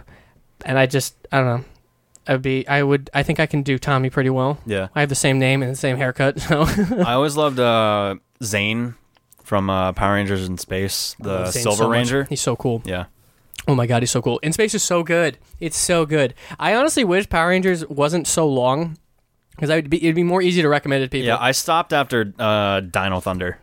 and 0.65 0.77
I 0.77 0.85
just 0.85 1.15
I 1.31 1.37
don't 1.37 1.47
know. 1.47 1.65
I'd 2.27 2.41
be 2.41 2.67
I 2.67 2.83
would 2.83 3.09
I 3.13 3.23
think 3.23 3.39
I 3.39 3.45
can 3.45 3.63
do 3.63 3.79
Tommy 3.79 4.09
pretty 4.09 4.29
well. 4.29 4.59
Yeah, 4.65 4.89
I 4.93 4.99
have 5.01 5.09
the 5.09 5.15
same 5.15 5.39
name 5.39 5.63
and 5.63 5.71
the 5.71 5.75
same 5.77 5.97
haircut, 5.97 6.39
so 6.41 6.61
I 6.63 7.13
always 7.13 7.35
loved 7.35 7.59
uh, 7.59 8.15
Zhane 8.41 8.95
from 9.43 9.69
uh, 9.69 9.93
Power 9.93 10.13
Rangers 10.13 10.47
in 10.47 10.57
Space, 10.57 11.15
the 11.19 11.49
Silver 11.51 11.77
so 11.77 11.87
much. 11.87 11.91
Ranger. 11.91 12.23
He's 12.25 12.41
so 12.41 12.55
cool. 12.55 12.83
Yeah, 12.85 13.05
Oh 13.67 13.75
my 13.75 13.85
god, 13.85 14.01
he's 14.01 14.11
so 14.11 14.21
cool. 14.21 14.39
In 14.39 14.53
Space 14.53 14.73
is 14.73 14.83
so 14.83 15.03
good. 15.03 15.37
It's 15.59 15.77
so 15.77 16.05
good. 16.05 16.33
I 16.59 16.73
honestly 16.75 17.03
wish 17.03 17.29
Power 17.29 17.49
Rangers 17.49 17.85
wasn't 17.87 18.25
so 18.25 18.47
long 18.47 18.97
because 19.59 19.69
I'd 19.69 19.89
be 19.89 19.97
it'd 19.97 20.15
be 20.15 20.23
more 20.23 20.41
easy 20.41 20.61
to 20.61 20.69
recommend 20.69 21.03
it 21.03 21.07
to 21.07 21.11
people. 21.11 21.27
yeah. 21.27 21.37
I 21.39 21.51
stopped 21.51 21.91
after 21.93 22.33
uh, 22.39 22.79
Dino 22.79 23.19
Thunder. 23.19 23.59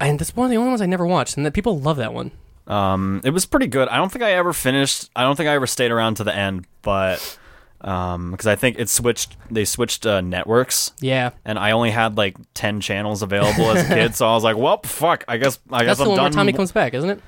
and 0.00 0.18
that's 0.18 0.34
one 0.36 0.44
of 0.46 0.50
the 0.50 0.56
only 0.56 0.68
ones 0.70 0.80
I 0.80 0.86
never 0.86 1.06
watched, 1.06 1.36
and 1.36 1.44
that 1.44 1.52
people 1.52 1.78
love 1.80 1.96
that 1.98 2.14
one. 2.14 2.30
Um, 2.66 3.20
it 3.24 3.30
was 3.30 3.44
pretty 3.44 3.66
good. 3.66 3.88
I 3.88 3.96
don't 3.96 4.10
think 4.12 4.22
I 4.22 4.32
ever 4.32 4.52
finished. 4.52 5.10
I 5.16 5.22
don't 5.22 5.34
think 5.36 5.48
I 5.48 5.54
ever 5.54 5.66
stayed 5.66 5.90
around 5.90 6.14
to 6.18 6.24
the 6.24 6.34
end, 6.34 6.64
but 6.82 7.38
um, 7.80 8.30
because 8.30 8.46
I 8.46 8.54
think 8.54 8.78
it 8.78 8.88
switched. 8.88 9.36
They 9.50 9.64
switched 9.64 10.06
uh, 10.06 10.20
networks, 10.20 10.92
Yeah, 11.00 11.30
and 11.44 11.58
I 11.58 11.72
only 11.72 11.90
had 11.90 12.16
like 12.16 12.36
ten 12.54 12.80
channels 12.80 13.20
available 13.22 13.64
as 13.72 13.84
a 13.90 13.94
kid. 13.94 14.14
So 14.14 14.26
I 14.28 14.34
was 14.34 14.44
like, 14.44 14.56
"Well, 14.56 14.80
fuck. 14.84 15.24
I 15.26 15.38
guess. 15.38 15.58
I 15.72 15.84
that's 15.84 15.86
guess 15.86 15.98
the 15.98 16.04
I'm 16.04 16.08
one 16.10 16.16
done." 16.18 16.24
where 16.24 16.30
Tommy 16.32 16.52
comes 16.52 16.70
back, 16.72 16.94
isn't 16.94 17.10
it? 17.10 17.20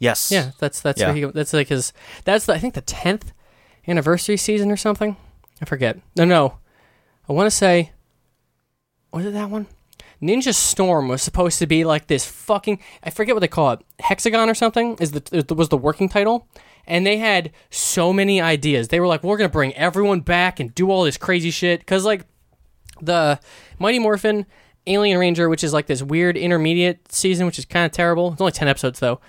yes. 0.00 0.32
Yeah, 0.32 0.50
that's 0.58 0.80
that's 0.80 1.00
Yeah. 1.00 1.06
where 1.12 1.14
he, 1.14 1.24
that's 1.26 1.52
like 1.52 1.68
his 1.68 1.92
that's 2.24 2.46
the, 2.46 2.54
I 2.54 2.58
think 2.58 2.74
the 2.74 2.80
tenth 2.80 3.32
anniversary 3.86 4.36
season 4.36 4.70
or 4.72 4.76
something. 4.76 5.16
I 5.62 5.64
forget. 5.66 5.98
No, 6.16 6.24
no, 6.24 6.58
I 7.30 7.32
want 7.32 7.46
to 7.46 7.52
say 7.52 7.92
was 9.12 9.24
it 9.24 9.32
that 9.34 9.50
one? 9.50 9.68
Ninja 10.20 10.52
Storm 10.52 11.06
was 11.06 11.22
supposed 11.22 11.60
to 11.60 11.66
be 11.66 11.84
like 11.84 12.08
this 12.08 12.26
fucking 12.26 12.80
I 13.04 13.10
forget 13.10 13.36
what 13.36 13.40
they 13.40 13.48
call 13.48 13.70
it. 13.70 13.80
Hexagon 14.00 14.50
or 14.50 14.54
something 14.54 14.96
is 15.00 15.12
the 15.12 15.54
was 15.54 15.68
the 15.68 15.78
working 15.78 16.08
title. 16.08 16.48
And 16.88 17.06
they 17.06 17.18
had 17.18 17.52
so 17.70 18.12
many 18.12 18.40
ideas. 18.40 18.88
They 18.88 18.98
were 18.98 19.06
like, 19.06 19.22
"We're 19.22 19.36
gonna 19.36 19.48
bring 19.48 19.72
everyone 19.74 20.22
back 20.22 20.58
and 20.58 20.74
do 20.74 20.90
all 20.90 21.04
this 21.04 21.16
crazy 21.16 21.52
shit." 21.52 21.78
Because 21.78 22.04
like 22.04 22.26
the 23.00 23.38
Mighty 23.78 24.00
Morphin 24.00 24.44
Alien 24.88 25.16
Ranger, 25.16 25.48
which 25.48 25.62
is 25.62 25.72
like 25.72 25.86
this 25.86 26.02
weird 26.02 26.36
intermediate 26.36 27.12
season, 27.12 27.46
which 27.46 27.60
is 27.60 27.64
kind 27.64 27.86
of 27.86 27.92
terrible. 27.92 28.32
It's 28.32 28.40
only 28.40 28.50
10 28.50 28.66
episodes 28.66 28.98
though, 28.98 29.20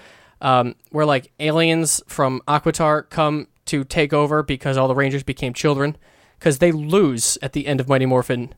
um, 0.42 0.74
where 0.90 1.06
like 1.06 1.32
aliens 1.40 2.02
from 2.08 2.42
Aquitar 2.48 3.08
come 3.12 3.48
to 3.66 3.84
take 3.84 4.12
over 4.12 4.42
because 4.42 4.76
all 4.76 4.88
the 4.88 4.96
Rangers 4.96 5.22
became 5.22 5.54
children. 5.54 5.98
Because 6.42 6.58
they 6.58 6.72
lose 6.72 7.38
at 7.44 7.54
the 7.54 7.68
end 7.68 7.80
of 7.80 7.88
Mighty 7.88 8.08
Morphin. 8.08 8.56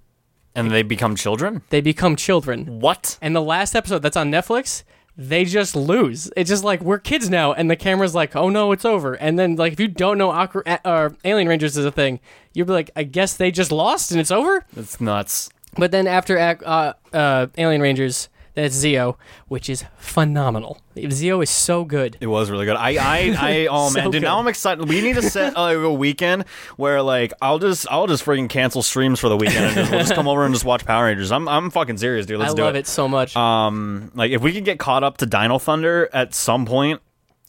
And 0.56 0.72
they 0.72 0.84
become 0.84 1.17
children. 1.17 1.63
They 1.69 1.82
become 1.82 2.15
children. 2.15 2.80
What? 2.80 3.17
And 3.22 3.36
the 3.36 3.41
last 3.41 3.76
episode 3.76 4.00
that's 4.00 4.15
on 4.15 4.32
Netflix, 4.32 4.84
they 5.17 5.43
just 5.43 5.76
lose. 5.76 6.32
It's 6.38 6.50
just 6.50 6.63
like 6.63 6.80
we're 6.80 6.98
kids 6.98 7.30
now, 7.30 7.52
and 7.52 7.69
the 7.69 7.76
camera's 7.76 8.15
like, 8.15 8.38
"Oh 8.38 8.50
no, 8.50 8.72
it's 8.72 8.86
over." 8.86 9.15
And 9.15 9.38
then 9.38 9.58
like 9.58 9.74
if 9.74 9.82
you 9.82 9.89
don't 9.89 10.17
know 10.17 10.32
Aqua, 10.32 10.63
uh, 10.86 11.10
Alien 11.26 11.50
Rangers 11.50 11.76
is 11.76 11.84
a 11.84 11.91
thing, 11.91 12.22
you'll 12.54 12.67
be 12.67 12.72
like, 12.72 12.89
"I 12.96 13.04
guess 13.04 13.36
they 13.36 13.52
just 13.52 13.69
lost 13.69 14.12
and 14.12 14.22
it's 14.22 14.32
over." 14.32 14.65
It's 14.78 15.02
nuts. 15.02 15.50
But 15.76 15.91
then 15.91 16.08
after 16.08 16.39
uh, 16.39 16.93
uh, 17.12 17.48
Alien 17.58 17.82
Rangers, 17.82 18.30
then 18.56 18.66
it's 18.66 18.76
Zeo, 18.76 19.16
which 19.48 19.70
is 19.70 19.86
phenomenal. 19.98 20.80
Zeo 20.96 21.42
is 21.42 21.50
so 21.50 21.84
good. 21.86 22.18
It 22.22 22.28
was 22.28 22.52
really 22.52 22.66
good. 22.66 22.76
I, 22.76 22.96
I, 22.96 23.36
I 23.39 23.68
oh 23.70 23.89
So 23.94 24.00
man, 24.00 24.12
dude, 24.12 24.22
now. 24.24 24.39
I'm 24.39 24.48
excited. 24.48 24.88
We 24.88 25.02
need 25.02 25.16
to 25.16 25.24
set 25.24 25.56
like, 25.56 25.78
a 25.78 25.92
weekend 25.92 26.46
where 26.78 27.02
like 27.02 27.34
I'll 27.42 27.60
just, 27.60 27.88
I'll 27.89 28.08
just 28.08 28.24
freaking 28.24 28.50
cancel 28.50 28.84
streams 28.84 29.20
for 29.20 29.30
the 29.30 29.38
weekend 29.38 29.66
and 29.66 29.76
just, 29.76 29.92
we'll 29.92 30.00
just 30.02 30.13
come 30.13 30.28
over 30.28 30.46
and 30.46 30.54
just 30.54 30.66
watch 30.66 30.86
Power 30.86 31.06
Rangers. 31.06 31.32
I'm, 31.32 31.48
I'm 31.48 31.72
fucking 31.72 31.98
serious, 31.98 32.26
dude. 32.26 32.39
Let's 32.39 32.54
I 32.54 32.56
do 32.56 32.63
love 32.63 32.76
it. 32.76 32.80
it. 32.80 32.88
so 32.88 33.08
much. 33.08 33.36
Um, 33.36 34.12
like 34.13 34.32
if 34.32 34.42
we 34.42 34.54
could 34.54 34.66
get 34.66 34.78
caught 34.80 35.04
up 35.04 35.18
to 35.18 35.26
Dino 35.26 35.58
Thunder 35.60 36.10
at 36.13 36.34
some 36.34 36.66
point. 36.66 37.02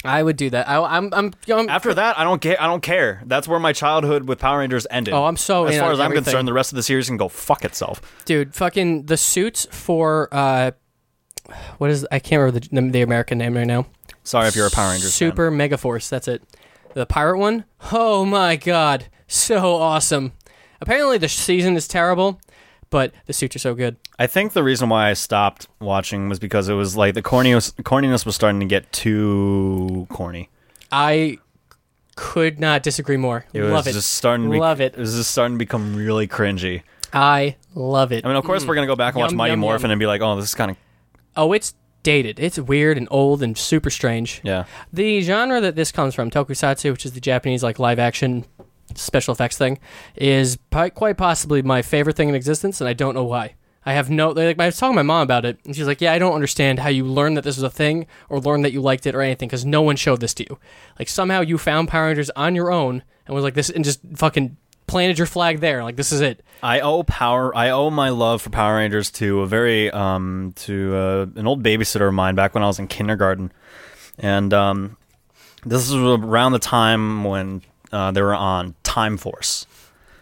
I 0.07 0.23
would 0.23 0.37
do 0.37 0.51
that. 0.51 0.69
I, 0.69 0.83
I'm, 0.83 1.09
I'm, 1.15 1.33
I'm 1.49 1.69
After 1.71 1.95
that, 1.95 2.19
I 2.19 2.25
don't 2.25 2.41
care. 2.43 2.61
I 2.61 2.67
don't 2.67 2.83
care. 2.83 3.23
That's 3.25 3.49
where 3.49 3.59
my 3.59 3.73
childhood 3.73 4.29
with 4.29 4.39
Power 4.39 4.59
Rangers 4.59 4.87
ended. 4.91 5.15
Oh, 5.15 5.25
I'm 5.25 5.39
so 5.39 5.65
As 5.65 5.79
far 5.79 5.93
as 5.93 6.01
I'm 6.01 6.13
concerned, 6.13 6.47
the 6.47 6.53
rest 6.53 6.73
of 6.73 6.77
the 6.77 6.83
series 6.83 7.07
can 7.07 7.17
go 7.17 7.29
fuck 7.29 7.65
itself. 7.65 8.03
dude. 8.27 8.55
Fucking 8.55 9.07
the 9.07 9.17
suits 9.17 9.67
for 9.71 10.29
uh, 10.31 10.73
what 11.79 11.91
is 11.91 12.07
I 12.11 12.19
can't 12.19 12.41
remember 12.41 12.61
the, 12.61 12.91
the 12.91 13.03
American 13.03 13.39
name 13.39 13.57
right 13.57 13.67
now. 13.67 13.87
Sorry 14.23 14.49
if 14.49 14.57
you're 14.57 14.67
a 14.67 14.71
Power 14.71 14.91
Rangers 14.91 15.17
fan. 15.17 15.31
Super 15.31 15.51
Megaforce. 15.51 16.09
That's 16.09 16.29
it. 16.29 16.43
The 16.95 17.07
pirate 17.07 17.39
one. 17.39 17.65
Oh 17.93 18.25
my 18.25 18.57
god, 18.57 19.07
so 19.27 19.75
awesome. 19.77 20.33
Apparently 20.81 21.19
the 21.19 21.29
season 21.29 21.77
is 21.77 21.89
terrible, 21.89 22.41
but 22.91 23.13
the 23.27 23.33
suits 23.33 23.57
are 23.57 23.61
so 23.61 23.75
good. 23.75 23.97
I 24.19 24.27
think 24.27 24.53
the 24.53 24.63
reason 24.63 24.89
why 24.89 25.11
I 25.11 25.15
stopped 25.15 25.67
watching 25.81 26.29
was 26.29 26.39
because 26.39 26.69
it 26.69 26.75
was 26.75 26.97
like 26.97 27.15
the 27.15 27.23
corniness, 27.23 27.73
corniness 27.83 28.25
was 28.25 28.35
starting 28.35 28.61
to 28.61 28.67
get 28.67 28.93
too 28.93 30.07
corny. 30.11 30.51
I 30.93 31.39
could 32.17 32.61
not 32.61 32.83
disagree 32.83 33.17
more. 33.17 33.45
It 33.53 33.63
was 33.63 33.73
love 33.73 33.89
it. 33.89 33.93
just 33.93 34.13
starting 34.13 34.47
to 34.47 34.53
be, 34.53 34.59
Love 34.59 34.81
it. 34.81 34.95
It 34.95 35.01
was 35.01 35.15
just 35.17 35.33
starting 35.33 35.57
to 35.57 35.59
become 35.59 35.97
really 35.97 36.29
cringy. 36.29 36.83
I 37.13 37.57
love 37.75 38.13
it. 38.13 38.25
I 38.25 38.29
mean, 38.29 38.37
of 38.37 38.45
course, 38.45 38.65
we're 38.65 38.75
gonna 38.75 38.87
go 38.87 38.97
back 38.97 39.15
and 39.15 39.23
watch 39.23 39.33
Mighty 39.33 39.53
yum, 39.53 39.61
Morphin 39.61 39.89
yum. 39.89 39.93
and 39.93 39.99
be 39.99 40.07
like, 40.07 40.21
"Oh, 40.21 40.37
this 40.37 40.47
is 40.47 40.55
kind 40.55 40.71
of." 40.71 40.77
Oh, 41.37 41.53
it's 41.53 41.75
dated. 42.03 42.39
It's 42.39 42.59
weird 42.59 42.97
and 42.97 43.09
old 43.11 43.43
and 43.43 43.57
super 43.59 43.91
strange. 43.91 44.41
Yeah. 44.45 44.65
The 44.93 45.21
genre 45.23 45.61
that 45.61 45.75
this 45.75 45.91
comes 45.91 46.15
from, 46.15 46.31
tokusatsu, 46.31 46.93
which 46.93 47.07
is 47.07 47.13
the 47.13 47.21
Japanese 47.21 47.63
like 47.63 47.79
live 47.79 47.99
action 47.99 48.45
special 48.95 49.33
effects 49.33 49.59
thing, 49.59 49.79
is 50.15 50.59
quite 50.71 51.17
possibly 51.17 51.63
my 51.63 51.83
favorite 51.83 52.17
thing 52.17 52.29
in 52.29 52.35
existence, 52.35 52.81
and 52.81 52.89
I 52.89 52.93
don't 52.93 53.15
know 53.15 53.25
why. 53.25 53.55
I 53.87 53.93
have 53.93 54.09
no 54.09 54.31
like. 54.31 54.59
I 54.59 54.67
was 54.67 54.79
talking 54.79 54.95
to 54.95 55.03
my 55.03 55.03
mom 55.03 55.23
about 55.23 55.45
it, 55.45 55.59
and 55.65 55.77
she's 55.77 55.87
like, 55.87 56.01
"Yeah, 56.01 56.13
I 56.13 56.19
don't 56.19 56.33
understand 56.33 56.79
how 56.79 56.89
you 56.89 57.05
learned 57.05 57.37
that 57.37 57.45
this 57.45 57.57
was 57.57 57.65
a 57.65 57.71
thing, 57.71 58.07
or 58.31 58.41
learned 58.41 58.65
that 58.65 58.73
you 58.73 58.81
liked 58.81 59.07
it, 59.07 59.15
or 59.15 59.21
anything, 59.21 59.49
because 59.49 59.65
no 59.67 59.83
one 59.83 59.97
showed 59.97 60.21
this 60.21 60.33
to 60.35 60.45
you. 60.49 60.59
Like 60.99 61.09
somehow 61.09 61.43
you 61.43 61.59
found 61.59 61.89
Power 61.89 62.07
Rangers 62.07 62.31
on 62.31 62.55
your 62.55 62.73
own 62.73 63.03
and 63.27 63.35
was 63.35 63.45
like 63.45 63.55
this, 63.55 63.69
and 63.69 63.85
just 63.85 64.01
fucking 64.15 64.57
planted 64.87 65.19
your 65.19 65.27
flag 65.27 65.61
there. 65.61 65.83
Like 65.83 65.97
this 65.97 66.13
is 66.13 66.21
it. 66.21 66.43
I 66.63 66.81
owe 66.81 67.03
power. 67.03 67.55
I 67.57 67.71
owe 67.71 67.91
my 67.91 68.09
love 68.11 68.43
for 68.43 68.51
Power 68.51 68.77
Rangers 68.77 69.11
to 69.13 69.41
a 69.41 69.47
very 69.47 69.91
um 69.91 70.53
to 70.57 70.95
uh, 70.97 71.27
an 71.37 71.47
old 71.47 71.63
babysitter 71.63 72.09
of 72.09 72.15
mine 72.15 72.35
back 72.35 72.55
when 72.55 72.63
I 72.63 72.67
was 72.67 72.79
in 72.79 72.89
kindergarten, 72.89 73.53
and 74.19 74.53
um, 74.55 74.97
this 75.65 75.89
is 75.89 75.95
around 75.95 76.53
the 76.53 76.59
time 76.59 77.25
when 77.25 77.63
uh, 77.93 78.11
they 78.11 78.23
were 78.23 78.35
on 78.35 78.75
Time 78.83 79.17
Force. 79.17 79.67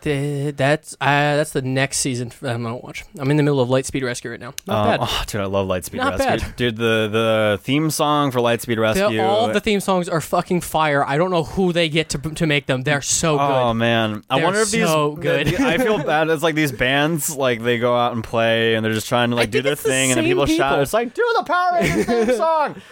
Th- 0.03 0.55
That's 0.57 0.95
uh, 1.01 1.37
that's 1.37 1.53
the 1.53 1.63
next 1.63 1.99
season 1.99 2.33
I'm 2.43 2.65
gonna 2.65 2.77
watch. 2.77 3.05
I'm 3.19 3.31
in 3.31 3.37
the 3.37 3.43
middle 3.45 3.61
of 3.61 3.69
Lightspeed 3.69 4.03
Rescue 4.03 4.33
right 4.33 4.41
now. 4.41 4.53
Not 4.67 4.77
Um, 4.77 4.87
bad. 4.87 5.01
Oh, 5.03 5.25
dude, 5.29 5.41
I 5.41 5.45
love 5.45 5.69
Lightspeed 5.69 5.95
Not 5.99 6.19
Rescue. 6.19 6.47
bad. 6.49 6.57
Dude, 6.57 6.77
the 6.77 7.09
the 7.11 7.61
theme 7.63 7.89
song 7.89 8.33
for 8.33 8.41
Lightspeed 8.41 8.67
They're- 8.75 8.81
Rescue. 8.81 9.21
all 9.23 9.49
the 9.53 9.61
theme 9.61 9.79
songs 9.81 10.09
are 10.09 10.21
fucking 10.21 10.63
fire. 10.63 11.05
I 11.07 11.17
don't 11.17 11.31
know 11.31 11.45
who 11.45 11.73
they 11.73 11.89
get 11.89 12.09
to 12.11 12.19
to 12.19 12.47
make 12.47 12.67
them. 12.67 12.83
They're 12.83 13.01
so 13.01 13.39
good. 13.39 13.43
Oh 13.45 13.73
man, 13.75 14.25
I 14.29 14.37
They're 14.37 14.45
wonder 14.45 14.61
if 14.61 14.71
these. 14.73 14.87
so 14.87 15.13
good. 15.15 15.55
I 15.61 15.79
feel 15.79 16.03
bad. 16.03 16.29
It's 16.31 16.43
like 16.43 16.57
these 16.57 16.73
bands, 16.73 17.37
like 17.37 17.63
they 17.63 17.79
go 17.79 17.97
out 17.97 18.13
and 18.13 18.25
play, 18.25 18.75
and 18.75 18.85
they're 18.85 18.93
just 18.93 19.09
trying 19.09 19.31
to 19.31 19.37
like 19.37 19.51
do 19.53 19.63
their 19.63 19.77
the 19.77 19.83
thing, 19.83 20.11
and 20.11 20.19
then 20.19 20.25
same 20.25 20.31
people, 20.31 20.47
shout. 20.47 20.81
It's 20.81 20.93
like 20.93 21.15
do 21.15 21.23
the 21.39 21.45
Power 21.45 21.79
Rangers 21.81 22.07
theme 22.07 22.37
song. 22.37 22.83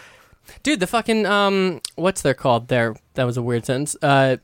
Dude, 0.62 0.78
the 0.80 0.86
fucking 0.86 1.26
um, 1.26 1.80
what's 1.96 2.22
they're 2.22 2.34
called? 2.34 2.68
There, 2.68 2.94
that 3.14 3.24
was 3.24 3.36
a 3.36 3.42
weird 3.42 3.66
sentence. 3.66 3.96
Uh, 4.00 4.36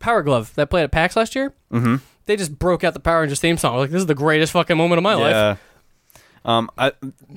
Power 0.00 0.22
Glove 0.22 0.52
that 0.56 0.68
played 0.68 0.82
at 0.82 0.90
PAX 0.90 1.14
last 1.14 1.36
year. 1.36 1.54
Mm-hmm. 1.72 1.96
They 2.26 2.36
just 2.36 2.58
broke 2.58 2.82
out 2.82 2.94
the 2.94 3.00
Power 3.00 3.20
Rangers 3.20 3.40
theme 3.40 3.56
song. 3.56 3.76
Like 3.76 3.90
this 3.90 4.00
is 4.00 4.06
the 4.06 4.14
greatest 4.14 4.52
fucking 4.52 4.76
moment 4.76 4.98
of 4.98 5.04
my 5.04 5.14
life. 5.14 5.32
Yeah. 5.32 5.56
Um, 6.42 6.70
I, 6.78 6.92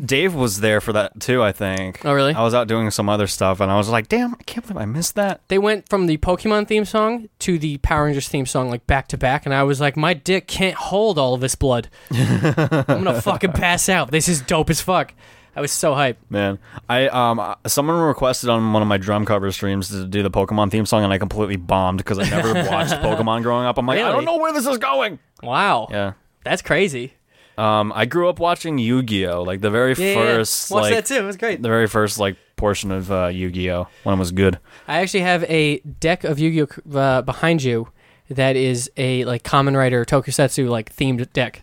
Dave 0.06 0.34
was 0.34 0.62
there 0.62 0.80
for 0.80 0.94
that 0.94 1.20
too. 1.20 1.44
I 1.44 1.52
think. 1.52 2.06
Oh, 2.06 2.14
really? 2.14 2.34
I 2.34 2.42
was 2.42 2.54
out 2.54 2.68
doing 2.68 2.90
some 2.90 3.10
other 3.10 3.28
stuff, 3.28 3.60
and 3.60 3.70
I 3.70 3.76
was 3.76 3.90
like, 3.90 4.08
"Damn, 4.08 4.34
I 4.34 4.44
can't 4.44 4.66
believe 4.66 4.82
I 4.82 4.86
missed 4.86 5.16
that." 5.16 5.42
They 5.50 5.58
went 5.58 5.90
from 5.90 6.08
the 6.08 6.18
Pokemon 6.18 6.68
theme 6.68 6.86
song 6.86 7.28
to 7.40 7.60
the 7.60 7.78
Power 7.80 8.06
Rangers 8.06 8.30
theme 8.30 8.46
song 8.46 8.70
like 8.70 8.88
back 8.88 9.10
to 9.10 9.18
back, 9.18 9.46
and 9.46 9.54
I 9.54 9.64
was 9.64 9.82
like, 9.82 9.98
my 9.98 10.14
dick 10.14 10.48
can't 10.48 10.76
hold 10.76 11.20
all 11.20 11.34
of 11.34 11.42
this 11.42 11.56
blood. 11.56 11.90
I'm 12.12 13.04
gonna 13.04 13.22
fucking 13.22 13.52
pass 13.52 13.90
out. 13.90 14.12
This 14.12 14.30
is 14.30 14.42
dope 14.42 14.70
as 14.70 14.80
fuck. 14.80 15.14
I 15.56 15.62
was 15.62 15.72
so 15.72 15.94
hyped. 15.94 16.16
Man, 16.30 16.58
I 16.90 17.08
um, 17.08 17.56
someone 17.68 18.00
requested 18.00 18.50
on 18.50 18.74
one 18.74 18.82
of 18.82 18.88
my 18.88 18.98
drum 18.98 19.26
cover 19.26 19.52
streams 19.52 19.90
to 19.90 20.06
do 20.06 20.24
the 20.24 20.32
Pokemon 20.32 20.72
theme 20.72 20.86
song, 20.86 21.04
and 21.04 21.14
I 21.14 21.18
completely 21.20 21.58
bombed 21.58 22.00
because 22.00 22.18
I 22.20 22.30
never 22.30 22.54
watched 22.70 22.94
Pokemon 22.94 23.44
growing 23.44 23.66
up. 23.66 23.78
I'm 23.78 23.86
like, 23.86 24.00
I 24.00 24.12
don't 24.12 24.26
know 24.26 24.38
where 24.38 24.52
this 24.54 24.66
is 24.66 24.78
going. 24.80 25.20
Wow, 25.44 25.88
Yeah. 25.92 26.14
that's 26.44 26.62
crazy. 26.62 27.14
Um, 27.56 27.94
I 27.96 28.06
grew 28.06 28.30
up 28.30 28.40
watching 28.40 28.80
Yu-Gi-Oh, 28.80 29.44
like 29.44 29.62
the 29.62 29.70
very 29.70 29.94
Yeah, 29.94 30.16
first, 30.16 30.72
yeah. 30.72 30.76
Watched 30.76 30.84
like 30.92 30.94
that 30.96 31.06
too. 31.06 31.22
It 31.22 31.26
was 31.26 31.38
great. 31.38 31.62
the 31.62 31.70
very 31.70 31.86
first 31.88 32.18
like 32.18 32.36
portion 32.56 32.92
of 32.92 33.12
uh, 33.12 33.28
Yu-Gi-Oh 33.28 33.88
when 34.04 34.16
it 34.16 34.18
was 34.18 34.32
good. 34.32 34.58
I 34.88 35.02
actually 35.02 35.22
have 35.22 35.44
a 35.44 35.78
deck 35.80 36.24
of 36.24 36.40
Yu-Gi-Oh 36.40 36.98
uh, 36.98 37.22
behind 37.22 37.62
you 37.62 37.90
that 38.30 38.56
is 38.56 38.90
a 38.98 39.24
like 39.26 39.44
Kamen 39.44 39.78
Rider 39.78 40.04
Tokusatsu 40.04 40.68
like 40.68 40.96
themed 40.96 41.32
deck. 41.34 41.62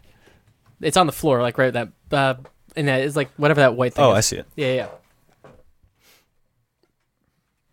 It's 0.80 0.96
on 0.96 1.06
the 1.06 1.12
floor, 1.12 1.42
like 1.42 1.58
right 1.58 1.72
that 1.72 1.88
uh, 2.12 2.34
and 2.80 2.88
that 2.88 3.02
is 3.02 3.14
like 3.14 3.30
whatever 3.36 3.60
that 3.60 3.76
white 3.76 3.94
thing. 3.94 4.04
Oh, 4.04 4.12
is. 4.12 4.16
I 4.16 4.20
see 4.20 4.36
it. 4.36 4.46
Yeah, 4.56 4.72
yeah. 4.72 4.88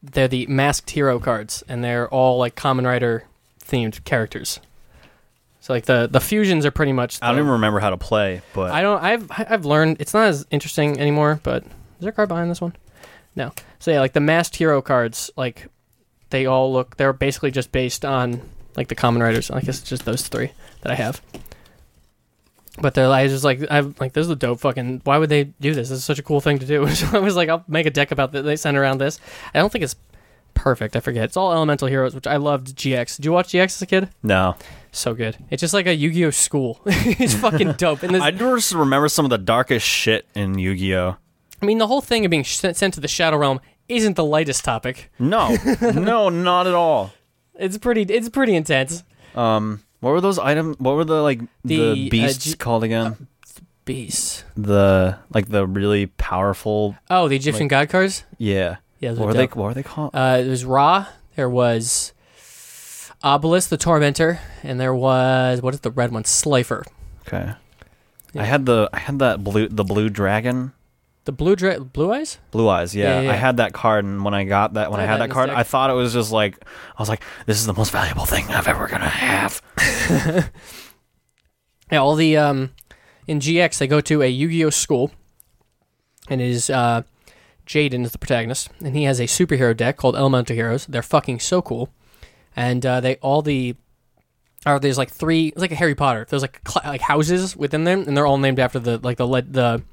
They're 0.03 0.27
the 0.27 0.45
masked 0.47 0.91
hero 0.91 1.19
cards, 1.19 1.63
and 1.67 1.83
they're 1.83 2.07
all 2.09 2.37
like 2.37 2.55
Kamen 2.55 2.85
Rider 2.85 3.23
themed 3.63 4.03
characters. 4.03 4.59
So 5.61 5.73
like 5.73 5.85
the 5.85 6.07
the 6.09 6.21
fusions 6.21 6.65
are 6.65 6.71
pretty 6.71 6.93
much. 6.93 7.19
I 7.21 7.29
don't 7.29 7.39
even 7.39 7.51
remember 7.51 7.79
how 7.79 7.89
to 7.89 7.97
play, 7.97 8.41
but 8.53 8.71
I 8.71 8.81
don't. 8.81 9.01
I've 9.03 9.31
I've 9.31 9.65
learned 9.65 9.97
it's 9.99 10.13
not 10.13 10.27
as 10.27 10.45
interesting 10.51 10.99
anymore. 10.99 11.39
But 11.41 11.63
is 11.63 11.71
there 11.99 12.09
a 12.09 12.13
card 12.13 12.29
behind 12.29 12.51
this 12.51 12.61
one? 12.61 12.73
No. 13.35 13.51
So 13.79 13.91
yeah, 13.91 13.99
like 13.99 14.13
the 14.13 14.19
masked 14.19 14.55
hero 14.55 14.81
cards, 14.81 15.31
like 15.35 15.67
they 16.29 16.45
all 16.45 16.71
look. 16.71 16.97
They're 16.97 17.13
basically 17.13 17.51
just 17.51 17.71
based 17.71 18.05
on 18.05 18.41
like 18.75 18.87
the 18.87 18.95
Kamen 18.95 19.21
Riders. 19.21 19.49
I 19.51 19.61
guess 19.61 19.79
it's 19.79 19.89
just 19.89 20.05
those 20.05 20.27
three 20.27 20.51
that 20.81 20.91
I 20.91 20.95
have. 20.95 21.21
But 22.79 22.93
they're 22.93 23.07
like 23.07 23.29
just 23.29 23.43
like 23.43 23.61
I'm 23.69 23.95
like 23.99 24.13
this 24.13 24.25
is 24.25 24.29
a 24.31 24.35
dope 24.35 24.59
fucking. 24.59 25.01
Why 25.03 25.17
would 25.17 25.29
they 25.29 25.45
do 25.45 25.73
this? 25.73 25.89
This 25.89 25.99
is 25.99 26.03
such 26.05 26.19
a 26.19 26.23
cool 26.23 26.41
thing 26.41 26.59
to 26.59 26.65
do. 26.65 26.87
so 26.95 27.07
I 27.17 27.19
was 27.19 27.35
like, 27.35 27.49
I'll 27.49 27.63
make 27.67 27.85
a 27.85 27.91
deck 27.91 28.11
about 28.11 28.31
that. 28.33 28.43
They 28.43 28.55
sent 28.55 28.77
around 28.77 28.99
this. 28.99 29.19
I 29.53 29.59
don't 29.59 29.71
think 29.71 29.83
it's 29.83 29.95
perfect. 30.53 30.95
I 30.95 30.99
forget. 30.99 31.23
It's 31.25 31.37
all 31.37 31.51
Elemental 31.53 31.87
Heroes, 31.87 32.13
which 32.15 32.27
I 32.27 32.37
loved. 32.37 32.75
GX. 32.75 33.17
Did 33.17 33.25
you 33.25 33.31
watch 33.31 33.49
GX 33.49 33.65
as 33.65 33.81
a 33.81 33.85
kid? 33.85 34.09
no. 34.23 34.55
So 34.93 35.13
good. 35.13 35.37
It's 35.51 35.61
just 35.61 35.75
like 35.75 35.85
a 35.85 35.93
Yu-Gi-Oh 35.93 36.31
school. 36.31 36.81
it's 36.85 37.35
fucking 37.35 37.73
dope. 37.77 38.01
And 38.01 38.15
this, 38.15 38.21
I 38.21 38.31
just 38.31 38.73
remember 38.73 39.07
some 39.09 39.25
of 39.25 39.29
the 39.29 39.37
darkest 39.37 39.85
shit 39.85 40.25
in 40.33 40.57
Yu-Gi-Oh. 40.57 41.17
I 41.61 41.65
mean, 41.65 41.77
the 41.77 41.85
whole 41.85 42.01
thing 42.01 42.25
of 42.25 42.31
being 42.31 42.41
sh- 42.43 42.57
sent 42.57 42.93
to 42.95 42.99
the 42.99 43.07
Shadow 43.07 43.37
Realm 43.37 43.59
isn't 43.89 44.15
the 44.15 44.23
lightest 44.23 44.63
topic. 44.65 45.11
No, 45.19 45.55
no, 45.81 46.29
not 46.29 46.65
at 46.65 46.73
all. 46.73 47.11
It's 47.59 47.77
pretty. 47.77 48.03
It's 48.03 48.29
pretty 48.29 48.55
intense. 48.55 49.03
Um, 49.35 49.83
what 49.99 50.11
were 50.11 50.21
those 50.21 50.39
items? 50.39 50.77
What 50.79 50.95
were 50.95 51.05
the 51.05 51.21
like 51.21 51.39
the, 51.63 51.77
The, 51.77 51.91
uh, 51.91 52.09
beasts 52.09 52.45
G- 52.45 52.55
called 52.55 52.83
again? 52.83 53.27
Beasts. 53.85 54.43
the 54.57 55.17
like 55.33 55.47
the 55.47 55.65
really 55.65 56.07
powerful. 56.07 56.95
Oh, 57.09 57.27
the 57.27 57.35
Egyptian 57.37 57.65
Like- 57.65 57.69
god 57.69 57.89
cards. 57.89 58.23
Yeah. 58.37 58.77
Yeah, 58.99 59.11
What 59.11 59.19
are 59.21 59.25
were 59.27 59.33
they? 59.33 59.45
What 59.45 59.55
were 59.57 59.73
they 59.75 59.83
called? 59.83 60.11
Uh, 60.13 60.37
there 60.41 60.49
was 60.49 60.65
Ra. 60.65 61.05
There 61.35 61.49
was 61.49 62.13
Obelisk, 63.23 63.69
the 63.69 63.77
Tormentor, 63.77 64.39
and 64.63 64.79
there 64.79 64.93
was 64.93 65.61
what 65.61 65.73
is 65.73 65.81
the 65.81 65.91
red 65.91 66.11
one? 66.11 66.23
Slifer. 66.25 66.83
okay. 67.27 67.53
Yeah. 68.33 68.41
I 68.41 68.45
had 68.45 68.65
the 68.65 68.89
I 68.91 68.99
had 68.99 69.19
that 69.19 69.43
blue 69.43 69.67
the 69.69 69.83
blue 69.83 70.09
dragon. 70.09 70.73
The 71.27 71.33
blue 71.33 71.57
dra- 71.57 71.81
blue 71.81 72.13
eyes. 72.13 72.37
Blue 72.51 72.69
eyes, 72.69 72.95
yeah. 72.95 73.15
Yeah, 73.15 73.21
yeah, 73.23 73.31
I 73.31 73.35
had 73.35 73.57
that 73.57 73.73
card, 73.73 74.05
and 74.05 74.23
when 74.23 74.33
I 74.33 74.45
got 74.45 74.75
that, 74.75 74.91
when 74.91 75.01
I 75.01 75.03
I, 75.03 75.07
had 75.07 75.19
that 75.19 75.27
that 75.27 75.33
card. 75.33 75.49
I 75.49 75.63
thought 75.63 75.89
it 75.89 75.93
was 75.93 76.13
just 76.13 76.31
like 76.31 76.57
I 76.63 77.01
was 77.01 77.09
like, 77.09 77.21
"This 77.45 77.59
is 77.59 77.65
the 77.65 77.73
most 77.73 77.91
valuable 77.91 78.23
thing 78.23 78.45
I've 78.47 78.65
ever 78.65 78.87
gonna 78.87 79.09
have." 79.09 79.61
Yeah, 81.91 81.99
all 81.99 82.15
the 82.15 82.37
um, 82.37 82.71
in 83.27 83.39
GX 83.39 83.77
they 83.77 83.87
go 83.87 83.99
to 84.01 84.21
a 84.21 84.27
Yu-Gi-Oh 84.27 84.69
school, 84.69 85.11
and 86.29 86.41
it 86.41 86.49
is 86.49 86.69
uh, 86.69 87.03
Jaden 87.65 88.05
is 88.05 88.13
the 88.13 88.17
protagonist, 88.17 88.69
and 88.79 88.95
he 88.95 89.03
has 89.03 89.19
a 89.19 89.23
superhero 89.23 89.75
deck 89.75 89.97
called 89.97 90.15
Elemental 90.15 90.55
Heroes. 90.55 90.85
They're 90.85 91.01
fucking 91.01 91.39
so 91.41 91.61
cool, 91.61 91.89
and 92.55 92.85
uh, 92.85 93.01
they 93.01 93.15
all 93.17 93.41
the 93.41 93.75
are 94.65 94.79
there's 94.79 94.97
like 94.97 95.11
three 95.11 95.47
it's 95.47 95.59
like 95.61 95.71
a 95.71 95.75
Harry 95.75 95.95
Potter. 95.95 96.25
There's 96.29 96.41
like 96.41 96.61
cl- 96.67 96.89
like 96.89 97.01
houses 97.01 97.55
within 97.55 97.83
them, 97.83 98.05
and 98.07 98.15
they're 98.15 98.25
all 98.27 98.37
named 98.37 98.59
after 98.59 98.79
the 98.79 98.97
like 98.97 99.17
the 99.17 99.27
le- 99.27 99.41
the 99.41 99.83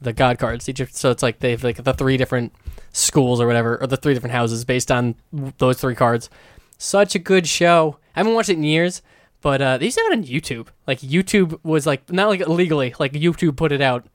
the 0.00 0.12
god 0.12 0.38
cards. 0.38 0.68
Each 0.68 0.80
so 0.92 1.10
it's 1.10 1.22
like 1.22 1.40
they've 1.40 1.62
like 1.62 1.82
the 1.82 1.92
three 1.94 2.16
different 2.16 2.52
schools 2.92 3.40
or 3.40 3.46
whatever, 3.46 3.80
or 3.80 3.86
the 3.86 3.96
three 3.96 4.14
different 4.14 4.34
houses 4.34 4.64
based 4.64 4.90
on 4.90 5.14
those 5.58 5.80
three 5.80 5.94
cards. 5.94 6.30
Such 6.78 7.14
a 7.14 7.18
good 7.18 7.46
show. 7.46 7.98
I 8.14 8.20
haven't 8.20 8.34
watched 8.34 8.48
it 8.50 8.56
in 8.56 8.62
years, 8.64 9.02
but 9.40 9.60
uh, 9.60 9.78
they 9.78 9.86
used 9.86 9.98
to 9.98 10.04
have 10.04 10.12
it 10.12 10.18
on 10.18 10.24
YouTube. 10.24 10.68
Like 10.86 11.00
YouTube 11.00 11.58
was 11.62 11.86
like 11.86 12.10
not 12.10 12.28
like 12.28 12.40
illegally, 12.40 12.94
like 12.98 13.12
YouTube 13.12 13.56
put 13.56 13.72
it 13.72 13.80
out. 13.80 14.06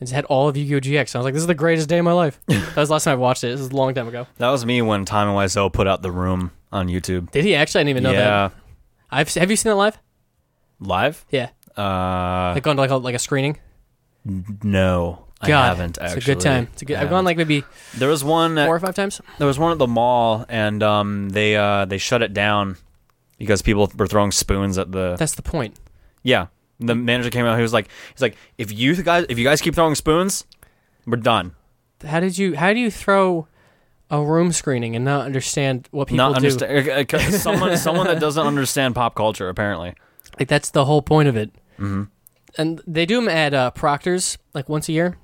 and 0.00 0.08
had 0.08 0.24
all 0.26 0.48
of 0.48 0.56
Yu-Gi-Oh! 0.56 0.80
GX. 1.02 1.14
I 1.14 1.18
was 1.18 1.24
like, 1.24 1.34
this 1.34 1.40
is 1.42 1.46
the 1.48 1.54
greatest 1.54 1.88
day 1.88 1.98
of 1.98 2.04
my 2.04 2.12
life. 2.12 2.40
that 2.46 2.76
was 2.76 2.88
the 2.88 2.92
last 2.94 3.04
time 3.04 3.12
I 3.12 3.16
watched 3.16 3.42
it. 3.44 3.48
This 3.48 3.58
was 3.60 3.70
a 3.70 3.76
long 3.76 3.94
time 3.94 4.06
ago. 4.08 4.26
That 4.38 4.50
was 4.50 4.64
me 4.64 4.80
when 4.82 5.04
Time 5.04 5.28
and 5.28 5.36
Wiseau 5.36 5.72
put 5.72 5.86
out 5.88 6.02
the 6.02 6.12
room 6.12 6.52
on 6.72 6.86
YouTube. 6.88 7.30
Did 7.32 7.44
he 7.44 7.54
actually? 7.56 7.80
I 7.80 7.84
didn't 7.84 7.90
even 7.90 8.02
know 8.04 8.12
that. 8.12 8.18
yeah, 8.18 8.50
I've 9.10 9.32
have 9.34 9.50
you 9.50 9.56
seen 9.56 9.72
it 9.72 9.76
live? 9.76 9.98
live. 10.80 11.24
Yeah, 11.30 11.48
Uh, 11.76 12.52
like 12.54 12.62
gone 12.62 12.76
to 12.76 12.82
like 12.82 12.90
a, 12.90 12.96
like 12.96 13.14
a 13.16 13.18
screening. 13.18 13.58
no, 14.62 15.24
God, 15.46 15.50
I 15.64 15.66
haven't. 15.68 15.98
Actually, 15.98 16.16
It's 16.18 16.26
a 16.26 16.34
good 16.34 16.40
time. 16.40 16.68
It's 16.72 16.82
a 16.82 16.84
good. 16.84 16.96
I've 16.96 17.10
gone 17.10 17.24
like 17.24 17.36
maybe 17.36 17.64
There 17.96 18.08
was 18.08 18.24
one. 18.24 18.58
At, 18.58 18.66
four 18.66 18.76
or 18.76 18.80
five 18.80 18.94
times. 18.94 19.20
there 19.38 19.46
was 19.46 19.58
one 19.58 19.70
at 19.72 19.78
the 19.78 19.86
mall, 19.86 20.44
and 20.48 20.82
um, 20.82 21.28
they 21.30 21.54
uh, 21.56 21.84
they 21.84 21.98
shut 21.98 22.22
it 22.22 22.34
down 22.34 22.76
because 23.38 23.62
people 23.62 23.90
were 23.96 24.06
throwing 24.08 24.32
spoons 24.32 24.78
at 24.78 24.90
the. 24.90 25.14
That's 25.16 25.34
the 25.36 25.42
point. 25.42 25.76
yeah, 26.24 26.46
the 26.80 26.94
manager 26.96 27.30
came 27.30 27.46
out. 27.46 27.56
He 27.56 27.62
was 27.62 27.72
like, 27.72 27.88
he's 28.14 28.22
like, 28.22 28.36
if 28.58 28.72
you 28.72 29.00
guys, 29.02 29.26
if 29.28 29.38
you 29.38 29.44
guys 29.44 29.60
keep 29.60 29.74
throwing 29.76 29.94
spoons, 29.94 30.44
we're 31.06 31.16
done. 31.18 31.54
How 32.04 32.18
did 32.20 32.36
you? 32.36 32.56
How 32.56 32.72
do 32.72 32.80
you 32.80 32.90
throw 32.90 33.46
a 34.10 34.20
room 34.22 34.50
screening 34.52 34.96
and 34.96 35.04
not 35.04 35.26
understand 35.26 35.86
what 35.92 36.08
people 36.08 36.16
Not 36.16 36.30
do? 36.40 36.46
understand. 36.46 36.88
uh, 37.12 37.16
uh, 37.16 37.30
someone, 37.30 37.76
someone 37.76 38.06
that 38.06 38.18
doesn't 38.18 38.46
understand 38.46 38.94
pop 38.94 39.14
culture, 39.14 39.48
apparently. 39.48 39.94
Like 40.38 40.48
that's 40.48 40.70
the 40.70 40.84
whole 40.86 41.02
point 41.02 41.28
of 41.28 41.36
it. 41.36 41.50
hmm 41.76 42.04
And 42.56 42.80
they 42.86 43.04
do 43.06 43.16
them 43.16 43.28
at 43.28 43.52
uh, 43.54 43.70
Proctor's 43.72 44.38
like 44.54 44.68
once 44.68 44.88
a 44.88 44.92
year, 44.92 45.16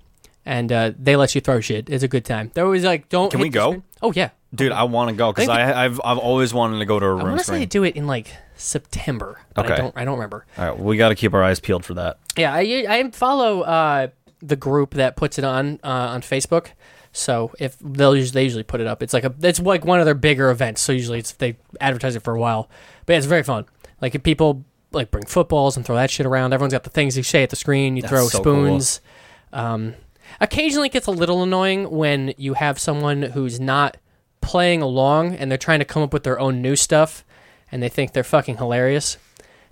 and 0.47 0.71
uh, 0.73 0.93
they 0.99 1.17
let 1.17 1.35
you 1.35 1.41
throw 1.41 1.61
shit. 1.61 1.89
It's 1.91 2.03
a 2.05 2.09
good 2.09 2.25
time. 2.25 2.51
They're 2.55 2.65
always 2.65 2.85
like, 2.85 3.09
"Don't." 3.09 3.31
Can 3.31 3.41
we 3.41 3.49
go? 3.49 3.71
screen. 3.71 3.83
Oh 4.03 4.13
yeah, 4.15 4.31
Dude, 4.55 4.73
I 4.73 4.85
want 4.85 5.11
to 5.11 5.17
go 5.17 5.33
because 5.33 5.49
I, 5.49 5.63
I 5.73 5.85
I've 5.85 6.01
I've 6.05 6.19
always 6.19 6.53
wanted 6.55 6.79
to 6.79 6.85
go 6.85 6.99
to 7.01 7.07
a 7.07 7.15
room 7.15 7.23
want 7.29 7.39
to 7.39 7.45
say 7.45 7.59
they 7.61 7.67
do 7.67 7.85
it 7.85 7.97
in 7.97 8.07
like 8.07 8.31
September, 8.57 9.41
but 9.55 9.67
I 9.67 9.69
Okay. 9.73 9.77
don't. 9.81 9.97
I 9.97 10.05
don't 10.05 10.15
remember. 10.15 10.47
All 10.59 10.65
right, 10.71 10.79
we 10.79 10.97
got 10.97 11.09
to 11.11 11.15
keep 11.15 11.35
our 11.35 11.43
eyes 11.43 11.61
peeled 11.61 11.85
for 11.85 11.95
that. 11.95 12.19
Yeah, 12.37 12.53
I 12.53 12.85
I 12.89 13.11
follow 13.13 13.63
uh, 13.63 14.09
the 14.41 14.57
group 14.57 14.95
that 14.95 15.17
puts 15.17 15.39
it 15.39 15.45
on 15.45 15.81
uh, 15.83 15.89
on 15.89 16.21
Facebook. 16.23 16.69
So 17.17 17.53
if 17.61 17.77
they'll 17.81 18.17
usually, 18.17 18.33
they 18.41 18.43
usually 18.45 18.65
put 18.65 18.81
it 18.81 18.89
up, 18.89 19.01
it's 19.03 19.13
like 19.15 19.23
a 19.25 19.33
it's 19.41 19.61
like 19.61 19.85
one 19.85 20.01
of 20.01 20.05
their 20.05 20.15
bigger 20.17 20.51
events. 20.51 20.81
So 20.83 20.93
usually 20.93 21.21
it's 21.21 21.33
they 21.33 21.57
advertise 21.81 22.17
it 22.17 22.21
for 22.25 22.35
a 22.35 22.41
while, 22.41 22.69
but 23.07 23.13
yeah, 23.13 23.19
it's 23.19 23.27
very 23.27 23.45
fun. 23.45 23.67
Like 24.01 24.15
if 24.17 24.23
people 24.25 24.65
like 24.91 25.11
bring 25.13 25.25
footballs 25.25 25.77
and 25.77 25.87
throw 25.87 25.95
that 25.97 26.11
shit 26.11 26.27
around, 26.27 26.53
everyone's 26.53 26.73
got 26.75 26.83
the 26.85 26.91
things 26.91 27.17
you 27.17 27.23
say 27.23 27.43
at 27.45 27.51
the 27.51 27.57
screen. 27.57 27.97
You 27.97 28.03
That's 28.03 28.11
throw 28.11 28.27
so 28.29 28.43
cool. 28.43 28.43
spoons. 28.43 29.01
Um, 29.53 29.95
occasionally, 30.41 30.87
it 30.89 30.93
gets 30.93 31.07
a 31.07 31.11
little 31.13 31.43
annoying 31.43 31.91
when 31.91 32.35
you 32.37 32.55
have 32.55 32.79
someone 32.79 33.23
who's 33.23 33.59
not 33.61 33.97
playing 34.41 34.83
along 34.83 35.35
and 35.35 35.51
they're 35.51 35.59
trying 35.59 35.79
to 35.79 35.85
come 35.85 36.03
up 36.03 36.13
with 36.13 36.23
their 36.25 36.39
own 36.39 36.61
new 36.63 36.77
stuff, 36.77 37.25
and 37.73 37.83
they 37.83 37.89
think 37.89 38.13
they're 38.13 38.23
fucking 38.25 38.57
hilarious. 38.59 39.17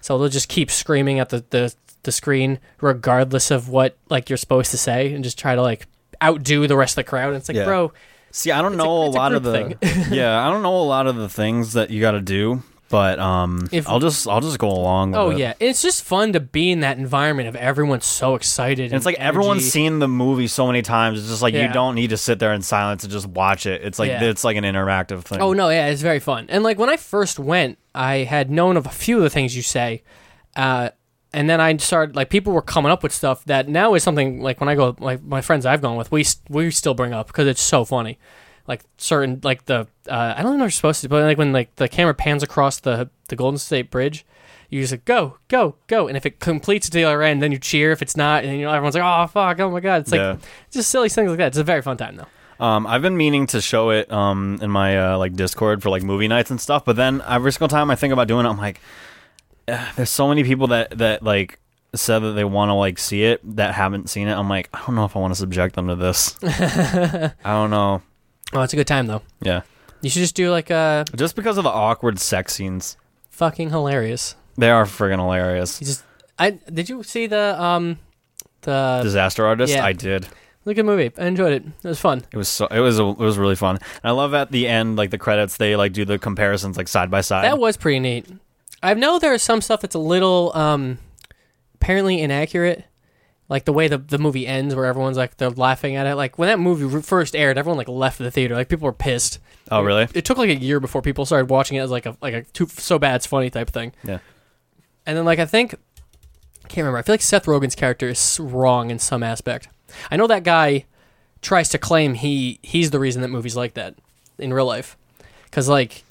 So 0.00 0.18
they'll 0.18 0.28
just 0.28 0.48
keep 0.48 0.70
screaming 0.70 1.18
at 1.20 1.28
the, 1.28 1.44
the, 1.50 1.74
the 2.02 2.12
screen 2.12 2.58
regardless 2.80 3.50
of 3.50 3.68
what 3.68 3.96
like 4.08 4.28
you're 4.30 4.36
supposed 4.36 4.70
to 4.72 4.78
say, 4.78 5.12
and 5.12 5.22
just 5.22 5.38
try 5.38 5.54
to 5.54 5.62
like 5.62 5.86
outdo 6.22 6.66
the 6.66 6.76
rest 6.76 6.92
of 6.92 7.04
the 7.04 7.08
crowd. 7.08 7.28
And 7.28 7.36
it's 7.36 7.48
like, 7.48 7.56
Yeah. 7.56 7.64
bro, 7.64 7.92
See, 8.30 8.50
I 8.50 8.62
don't 8.62 8.74
a- 8.74 8.76
know 8.76 9.02
a, 9.02 9.08
a 9.08 9.10
lot 9.10 9.34
of 9.34 9.42
the 9.42 9.76
yeah, 10.10 10.44
I 10.44 10.50
don't 10.50 10.62
know 10.62 10.76
a 10.80 10.82
lot 10.84 11.06
of 11.06 11.16
the 11.16 11.28
things 11.28 11.74
that 11.74 11.90
you 11.90 12.00
got 12.00 12.12
to 12.12 12.20
do, 12.20 12.62
but 12.92 13.18
um, 13.18 13.66
If- 13.72 13.88
I'll 13.88 13.98
just 14.00 14.28
I'll 14.28 14.42
just 14.42 14.58
go 14.58 14.68
along. 14.70 15.12
With 15.12 15.18
oh 15.20 15.30
it. 15.30 15.38
yeah, 15.38 15.54
it's 15.58 15.80
just 15.82 16.04
fun 16.04 16.34
to 16.34 16.40
be 16.40 16.70
in 16.70 16.80
that 16.80 16.98
environment 16.98 17.48
of 17.48 17.56
everyone's 17.56 18.04
so 18.06 18.34
excited. 18.36 18.84
And 18.84 18.94
it's 18.94 19.06
like 19.06 19.16
everyone's 19.18 19.64
seen 19.68 19.98
the 19.98 20.06
movie 20.06 20.46
so 20.46 20.66
many 20.66 20.82
times. 20.82 21.18
It's 21.18 21.28
just 21.28 21.40
like 21.42 21.54
Yeah. 21.54 21.66
you 21.68 21.72
don't 21.72 21.94
need 21.94 22.10
to 22.10 22.18
sit 22.18 22.38
there 22.38 22.52
in 22.52 22.60
silence 22.60 23.02
and 23.02 23.10
just 23.10 23.26
watch 23.26 23.64
it. 23.64 23.82
It's 23.82 23.98
like 23.98 24.10
Yeah. 24.10 24.22
it's 24.24 24.44
like 24.44 24.56
an 24.58 24.64
interactive 24.64 25.22
thing. 25.22 25.40
Oh 25.40 25.54
no, 25.54 25.70
yeah, 25.70 25.86
it's 25.88 26.02
very 26.02 26.20
fun. 26.20 26.46
And 26.50 26.62
like 26.62 26.78
when 26.78 26.90
I 26.90 26.98
first 26.98 27.38
went, 27.38 27.78
I 27.94 28.18
had 28.18 28.50
known 28.50 28.76
of 28.76 28.84
a 28.84 28.90
few 28.90 29.16
of 29.16 29.22
the 29.22 29.30
things 29.30 29.56
you 29.56 29.62
say, 29.62 30.02
uh, 30.54 30.90
and 31.32 31.48
then 31.48 31.62
I 31.62 31.74
started 31.78 32.14
like 32.14 32.28
people 32.28 32.52
were 32.52 32.60
coming 32.60 32.92
up 32.92 33.02
with 33.02 33.12
stuff 33.12 33.42
that 33.46 33.66
now 33.68 33.94
is 33.94 34.02
something 34.02 34.42
like 34.42 34.60
when 34.60 34.68
I 34.68 34.74
go 34.74 34.94
like 34.98 35.22
my 35.22 35.40
friends 35.40 35.64
I've 35.64 35.80
gone 35.80 35.96
with, 35.96 36.12
we 36.12 36.26
we 36.50 36.70
still 36.70 36.92
bring 36.92 37.14
up 37.14 37.28
because 37.28 37.46
it's 37.48 37.62
so 37.62 37.86
funny. 37.86 38.18
Like 38.66 38.82
certain 38.96 39.40
like 39.42 39.64
the 39.66 39.86
uh, 40.08 40.34
I 40.36 40.42
don't 40.42 40.58
know 40.58 40.64
if 40.64 40.68
you're 40.68 40.70
supposed 40.70 41.00
to, 41.02 41.08
but 41.08 41.22
like 41.24 41.38
when 41.38 41.52
like 41.52 41.74
the 41.76 41.88
camera 41.88 42.14
pans 42.14 42.42
across 42.42 42.80
the 42.80 43.10
the 43.28 43.36
Golden 43.36 43.58
State 43.58 43.90
Bridge. 43.90 44.24
You 44.70 44.80
just 44.80 44.92
like 44.92 45.04
go, 45.04 45.36
go, 45.48 45.74
go, 45.86 46.08
and 46.08 46.16
if 46.16 46.24
it 46.24 46.40
completes 46.40 46.88
the 46.88 47.04
other 47.04 47.22
end, 47.22 47.42
then 47.42 47.52
you 47.52 47.58
cheer. 47.58 47.90
If 47.92 48.00
it's 48.00 48.16
not, 48.16 48.42
and 48.44 48.58
you 48.58 48.64
know 48.64 48.72
everyone's 48.72 48.94
like, 48.94 49.04
"Oh 49.04 49.26
fuck, 49.26 49.60
oh 49.60 49.70
my 49.70 49.80
god!" 49.80 50.00
It's 50.00 50.10
like 50.12 50.18
Yeah. 50.20 50.36
just 50.70 50.88
silly 50.88 51.10
things 51.10 51.28
like 51.28 51.36
that. 51.36 51.48
It's 51.48 51.58
a 51.58 51.62
very 51.64 51.82
fun 51.82 51.98
time 51.98 52.16
though. 52.16 52.64
Um, 52.64 52.86
I've 52.86 53.02
been 53.02 53.18
meaning 53.18 53.46
to 53.48 53.60
show 53.60 53.90
it 53.90 54.10
um 54.10 54.58
in 54.62 54.70
my 54.70 54.96
uh, 55.12 55.18
like 55.18 55.34
Discord 55.34 55.82
for 55.82 55.90
like 55.90 56.02
movie 56.02 56.26
nights 56.26 56.50
and 56.50 56.58
stuff, 56.58 56.86
but 56.86 56.96
then 56.96 57.22
every 57.28 57.52
single 57.52 57.68
time 57.68 57.90
I 57.90 57.96
think 57.96 58.14
about 58.14 58.28
doing 58.28 58.46
it, 58.46 58.48
I'm 58.48 58.56
like, 58.56 58.80
there's 59.66 60.08
so 60.08 60.26
many 60.28 60.42
people 60.42 60.68
that 60.68 60.96
that 60.96 61.22
like 61.22 61.58
said 61.94 62.20
that 62.20 62.32
they 62.32 62.44
want 62.44 62.70
to 62.70 62.74
like 62.74 62.98
see 62.98 63.24
it 63.24 63.40
that 63.56 63.74
haven't 63.74 64.08
seen 64.08 64.26
it. 64.28 64.32
I'm 64.32 64.48
like, 64.48 64.70
I 64.72 64.78
don't 64.86 64.94
know 64.94 65.04
if 65.04 65.14
I 65.14 65.18
want 65.18 65.32
to 65.34 65.38
subject 65.38 65.74
them 65.74 65.88
to 65.88 65.96
this. 65.96 66.34
I 66.42 67.32
don't 67.44 67.68
know. 67.70 68.00
Oh, 68.52 68.62
it's 68.62 68.72
a 68.72 68.76
good 68.76 68.86
time 68.86 69.06
though. 69.06 69.22
Yeah, 69.40 69.62
You 70.02 70.10
should 70.10 70.20
just 70.20 70.34
do 70.34 70.50
like 70.50 70.70
a 70.70 71.04
just 71.16 71.36
because 71.36 71.58
of 71.58 71.64
the 71.64 71.70
awkward 71.70 72.18
sex 72.18 72.54
scenes, 72.54 72.96
fucking 73.30 73.70
hilarious. 73.70 74.34
they 74.58 74.70
are 74.70 74.84
friggin' 74.84 75.18
hilarious. 75.18 75.80
You 75.80 75.86
just 75.86 76.04
I 76.38 76.50
did 76.50 76.88
you 76.88 77.02
see 77.02 77.26
the 77.26 77.60
um 77.62 77.98
the 78.62 79.00
Disaster 79.02 79.46
Artist, 79.46 79.72
yeah. 79.72 79.84
I 79.84 79.92
did. 79.92 80.26
look 80.64 80.74
at 80.74 80.76
the 80.76 80.84
movie. 80.84 81.10
I 81.18 81.26
enjoyed 81.26 81.52
it. 81.52 81.64
It 81.82 81.88
was 81.88 81.98
fun. 82.00 82.24
It 82.32 82.36
was 82.36 82.48
so 82.48 82.66
it 82.66 82.80
was 82.80 82.98
it 82.98 83.18
was 83.18 83.38
really 83.38 83.56
fun. 83.56 83.76
And 83.76 84.04
I 84.04 84.10
love 84.10 84.34
at 84.34 84.50
the 84.52 84.68
end 84.68 84.96
like 84.96 85.10
the 85.10 85.18
credits 85.18 85.56
they 85.56 85.74
like 85.76 85.92
do 85.92 86.04
the 86.04 86.18
comparisons 86.18 86.76
like 86.76 86.88
side 86.88 87.10
by 87.10 87.20
side. 87.22 87.44
That 87.44 87.58
was 87.58 87.76
pretty 87.76 87.98
neat. 88.00 88.26
I 88.82 88.94
know 88.94 89.18
there 89.18 89.32
is 89.34 89.42
some 89.42 89.60
stuff 89.60 89.80
that's 89.80 89.94
a 89.94 89.98
little 90.00 90.52
um 90.54 90.98
apparently 91.74 92.20
inaccurate. 92.20 92.84
Like 93.52 93.66
the 93.66 93.72
way 93.74 93.86
the 93.86 93.98
the 93.98 94.16
movie 94.16 94.46
ends, 94.46 94.74
where 94.74 94.86
everyone's 94.86 95.18
like 95.18 95.36
they're 95.36 95.50
laughing 95.50 95.94
at 95.94 96.06
it. 96.06 96.14
Like 96.14 96.38
when 96.38 96.46
that 96.46 96.58
movie 96.58 97.02
first 97.02 97.36
aired, 97.36 97.58
everyone 97.58 97.76
like 97.76 97.86
left 97.86 98.16
the 98.16 98.30
theater. 98.30 98.54
Like 98.54 98.70
people 98.70 98.86
were 98.86 98.94
pissed. 98.94 99.40
oh 99.70 99.82
really? 99.82 100.08
It 100.14 100.24
took 100.24 100.38
like 100.38 100.48
a 100.48 100.54
year 100.54 100.80
before 100.80 101.02
people 101.02 101.26
started 101.26 101.50
watching 101.50 101.76
it 101.76 101.80
as 101.80 101.90
like 101.90 102.06
a 102.06 102.16
like 102.22 102.32
a 102.32 102.42
too 102.44 102.66
so 102.66 102.98
bad 102.98 103.16
it's 103.16 103.26
funny 103.26 103.50
type 103.50 103.68
thing. 103.68 103.92
Yeah. 104.04 104.20
And 105.04 105.18
then 105.18 105.26
like 105.26 105.38
I 105.38 105.44
think 105.44 105.74
I 105.74 106.68
can't 106.68 106.78
remember. 106.78 106.96
I 106.96 107.02
feel 107.02 107.12
like 107.12 107.20
Seth 107.20 107.44
Rogen's 107.44 107.74
character 107.74 108.08
is 108.08 108.40
wrong 108.40 108.90
in 108.90 108.98
some 108.98 109.22
aspect. 109.22 109.68
I 110.10 110.16
know 110.16 110.26
that 110.28 110.44
guy 110.44 110.86
tries 111.42 111.68
to 111.68 111.78
claim 111.78 112.14
he 112.14 112.58
he's 112.62 112.90
the 112.90 112.98
reason 112.98 113.20
that 113.20 113.28
movies 113.28 113.54
like 113.54 113.74
that 113.74 113.96
in 114.38 114.54
real 114.54 114.64
life. 114.64 114.96
Cuz 115.50 115.68
like 115.68 116.04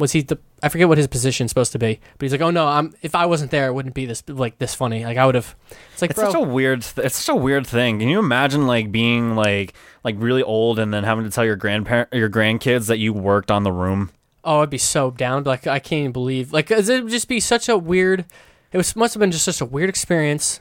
was 0.00 0.10
he 0.12 0.22
the 0.22 0.38
I 0.62 0.68
forget 0.68 0.88
what 0.88 0.98
his 0.98 1.06
position's 1.06 1.52
supposed 1.52 1.70
to 1.72 1.78
be, 1.78 2.00
but 2.18 2.24
he's 2.24 2.32
like, 2.32 2.40
"Oh 2.40 2.50
no, 2.50 2.66
I'm 2.66 2.92
if 3.02 3.14
I 3.14 3.26
wasn't 3.26 3.52
there, 3.52 3.68
it 3.68 3.72
wouldn't 3.74 3.94
be 3.94 4.06
this 4.06 4.24
like 4.26 4.58
this 4.58 4.74
funny. 4.74 5.04
Like 5.04 5.16
I 5.16 5.24
would 5.26 5.36
have." 5.36 5.54
It's 5.92 6.02
like, 6.02 6.10
It's 6.10 6.18
bro, 6.18 6.32
such 6.32 6.34
a 6.42 6.44
weird. 6.44 6.82
Th- 6.82 7.06
it's 7.06 7.16
such 7.22 7.32
a 7.32 7.36
weird 7.38 7.66
thing. 7.66 8.00
Can 8.00 8.08
you 8.08 8.18
imagine 8.18 8.66
like 8.66 8.90
being 8.90 9.36
like 9.36 9.74
like 10.02 10.16
really 10.18 10.42
old 10.42 10.78
and 10.80 10.92
then 10.92 11.04
having 11.04 11.24
to 11.24 11.30
tell 11.30 11.44
your 11.44 11.54
grandparent 11.56 12.08
your 12.12 12.28
grandkids 12.28 12.88
that 12.88 12.98
you 12.98 13.12
worked 13.12 13.50
on 13.52 13.62
the 13.62 13.72
room? 13.72 14.10
Oh, 14.42 14.60
I'd 14.60 14.70
be 14.70 14.78
so 14.78 15.10
down. 15.12 15.44
Like 15.44 15.66
I 15.68 15.78
can't 15.78 16.00
even 16.00 16.12
believe. 16.12 16.52
Like 16.52 16.66
'cause 16.68 16.88
it 16.88 17.04
would 17.04 17.12
just 17.12 17.28
be 17.28 17.38
such 17.38 17.68
a 17.68 17.78
weird. 17.78 18.24
It 18.72 18.76
was 18.78 18.96
must 18.96 19.14
have 19.14 19.20
been 19.20 19.30
just 19.30 19.44
such 19.44 19.60
a 19.60 19.64
weird 19.66 19.88
experience, 19.90 20.60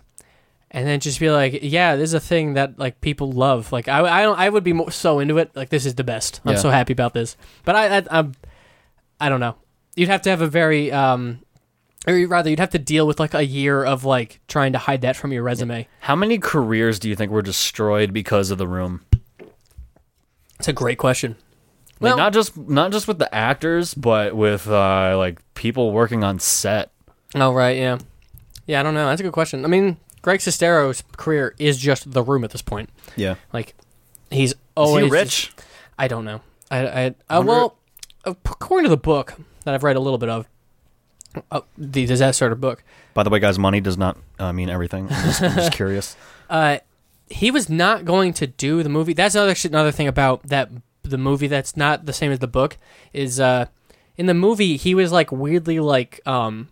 and 0.71 0.87
then 0.87 0.99
just 0.99 1.19
be 1.19 1.29
like, 1.29 1.59
yeah, 1.61 1.95
this 1.95 2.09
is 2.09 2.13
a 2.13 2.19
thing 2.19 2.53
that 2.55 2.77
like 2.79 2.99
people 3.01 3.31
love. 3.31 3.71
Like 3.71 3.87
I, 3.87 3.99
I 4.01 4.21
don't, 4.23 4.37
I 4.37 4.49
would 4.49 4.63
be 4.63 4.73
more, 4.73 4.91
so 4.91 5.19
into 5.19 5.37
it. 5.37 5.51
Like 5.55 5.69
this 5.69 5.85
is 5.85 5.95
the 5.95 6.03
best. 6.03 6.41
I'm 6.43 6.53
Yeah. 6.53 6.57
so 6.59 6.69
happy 6.71 6.91
about 6.93 7.13
this. 7.13 7.37
But 7.65 7.75
I, 7.75 7.97
I, 7.99 8.03
I'm, 8.11 8.33
I 9.19 9.29
don't 9.29 9.39
know. 9.39 9.55
You'd 9.95 10.09
have 10.09 10.21
to 10.23 10.29
have 10.29 10.41
a 10.41 10.47
very, 10.47 10.91
um, 10.91 11.39
or 12.07 12.13
rather, 12.27 12.49
you'd 12.49 12.59
have 12.59 12.69
to 12.71 12.79
deal 12.79 13.05
with 13.05 13.19
like 13.19 13.33
a 13.33 13.45
year 13.45 13.83
of 13.83 14.05
like 14.05 14.39
trying 14.47 14.71
to 14.73 14.77
hide 14.79 15.01
that 15.01 15.15
from 15.17 15.31
your 15.33 15.43
resume. 15.43 15.87
How 16.01 16.15
many 16.15 16.37
careers 16.37 16.99
do 16.99 17.09
you 17.09 17.15
think 17.15 17.31
were 17.31 17.41
destroyed 17.41 18.13
because 18.13 18.49
of 18.51 18.57
the 18.57 18.67
room? 18.67 19.01
It's 20.57 20.67
a 20.67 20.73
great 20.73 20.97
question. 20.97 21.35
Like 21.99 22.11
Well- 22.11 22.17
not 22.17 22.33
just 22.33 22.57
not 22.57 22.91
just 22.91 23.07
with 23.07 23.19
the 23.19 23.33
actors, 23.33 23.93
but 23.93 24.35
with 24.35 24.67
uh, 24.67 25.17
like 25.17 25.39
people 25.53 25.91
working 25.91 26.23
on 26.23 26.39
set. 26.39 26.91
Oh 27.35 27.53
right, 27.53 27.77
yeah, 27.77 27.97
yeah. 28.65 28.79
I 28.79 28.83
don't 28.83 28.93
know. 28.93 29.07
That's 29.07 29.19
a 29.21 29.23
good 29.23 29.33
question. 29.33 29.65
I 29.65 29.67
mean, 29.67 29.97
Greg 30.21 30.39
Sestero's 30.39 31.03
career 31.17 31.53
is 31.59 31.77
just 31.77 32.11
the 32.11 32.23
room 32.23 32.43
at 32.43 32.51
this 32.51 32.61
point. 32.61 32.89
Yeah. 33.17 33.35
Like 33.53 33.75
he's 34.31 34.51
Is 34.51 34.57
always 34.77 35.03
he 35.05 35.09
just- 35.09 35.13
rich? 35.13 35.51
I 35.97 36.07
don't 36.07 36.23
know. 36.23 36.41
I, 36.71 36.77
I, 36.87 37.05
uh, 37.07 37.13
Wonder- 37.29 37.51
well, 37.51 37.75
according 38.25 38.85
to 38.85 38.89
the 38.89 38.97
book 38.97 39.35
that 39.65 39.73
I've 39.73 39.83
read 39.83 39.95
a 39.95 39.99
little 39.99 40.17
bit 40.17 40.29
of, 40.29 40.47
uh, 41.51 41.61
the 41.77 42.05
disaster 42.05 42.53
book, 42.55 42.83
By 43.13 43.23
the 43.23 43.29
way, 43.29 43.39
guys, 43.39 43.59
money 43.59 43.81
does 43.81 43.97
not 43.97 44.17
uh, 44.39 44.51
mean 44.51 44.69
everything. 44.69 45.07
I'm 45.11 45.23
just, 45.25 45.41
I'm 45.43 45.55
just 45.55 45.71
curious. 45.81 46.15
uh, 46.49 46.79
he 47.29 47.51
was 47.51 47.69
not 47.69 48.05
going 48.05 48.33
to 48.33 48.47
do 48.47 48.81
the 48.81 48.89
movie. 48.89 49.13
That's 49.13 49.35
another 49.35 49.53
another 49.65 49.91
thing 49.91 50.07
about 50.07 50.41
that 50.47 50.69
the 51.03 51.17
movie 51.17 51.45
that's 51.47 51.77
not 51.77 52.05
the 52.07 52.13
same 52.13 52.31
as 52.31 52.39
the 52.39 52.47
book 52.47 52.77
is 53.13 53.39
uh, 53.39 53.65
in 54.17 54.25
the 54.25 54.33
movie 54.33 54.77
he 54.77 54.95
was 54.95 55.11
like 55.11 55.31
weirdly 55.31 55.79
like 55.79 56.19
um, 56.27 56.69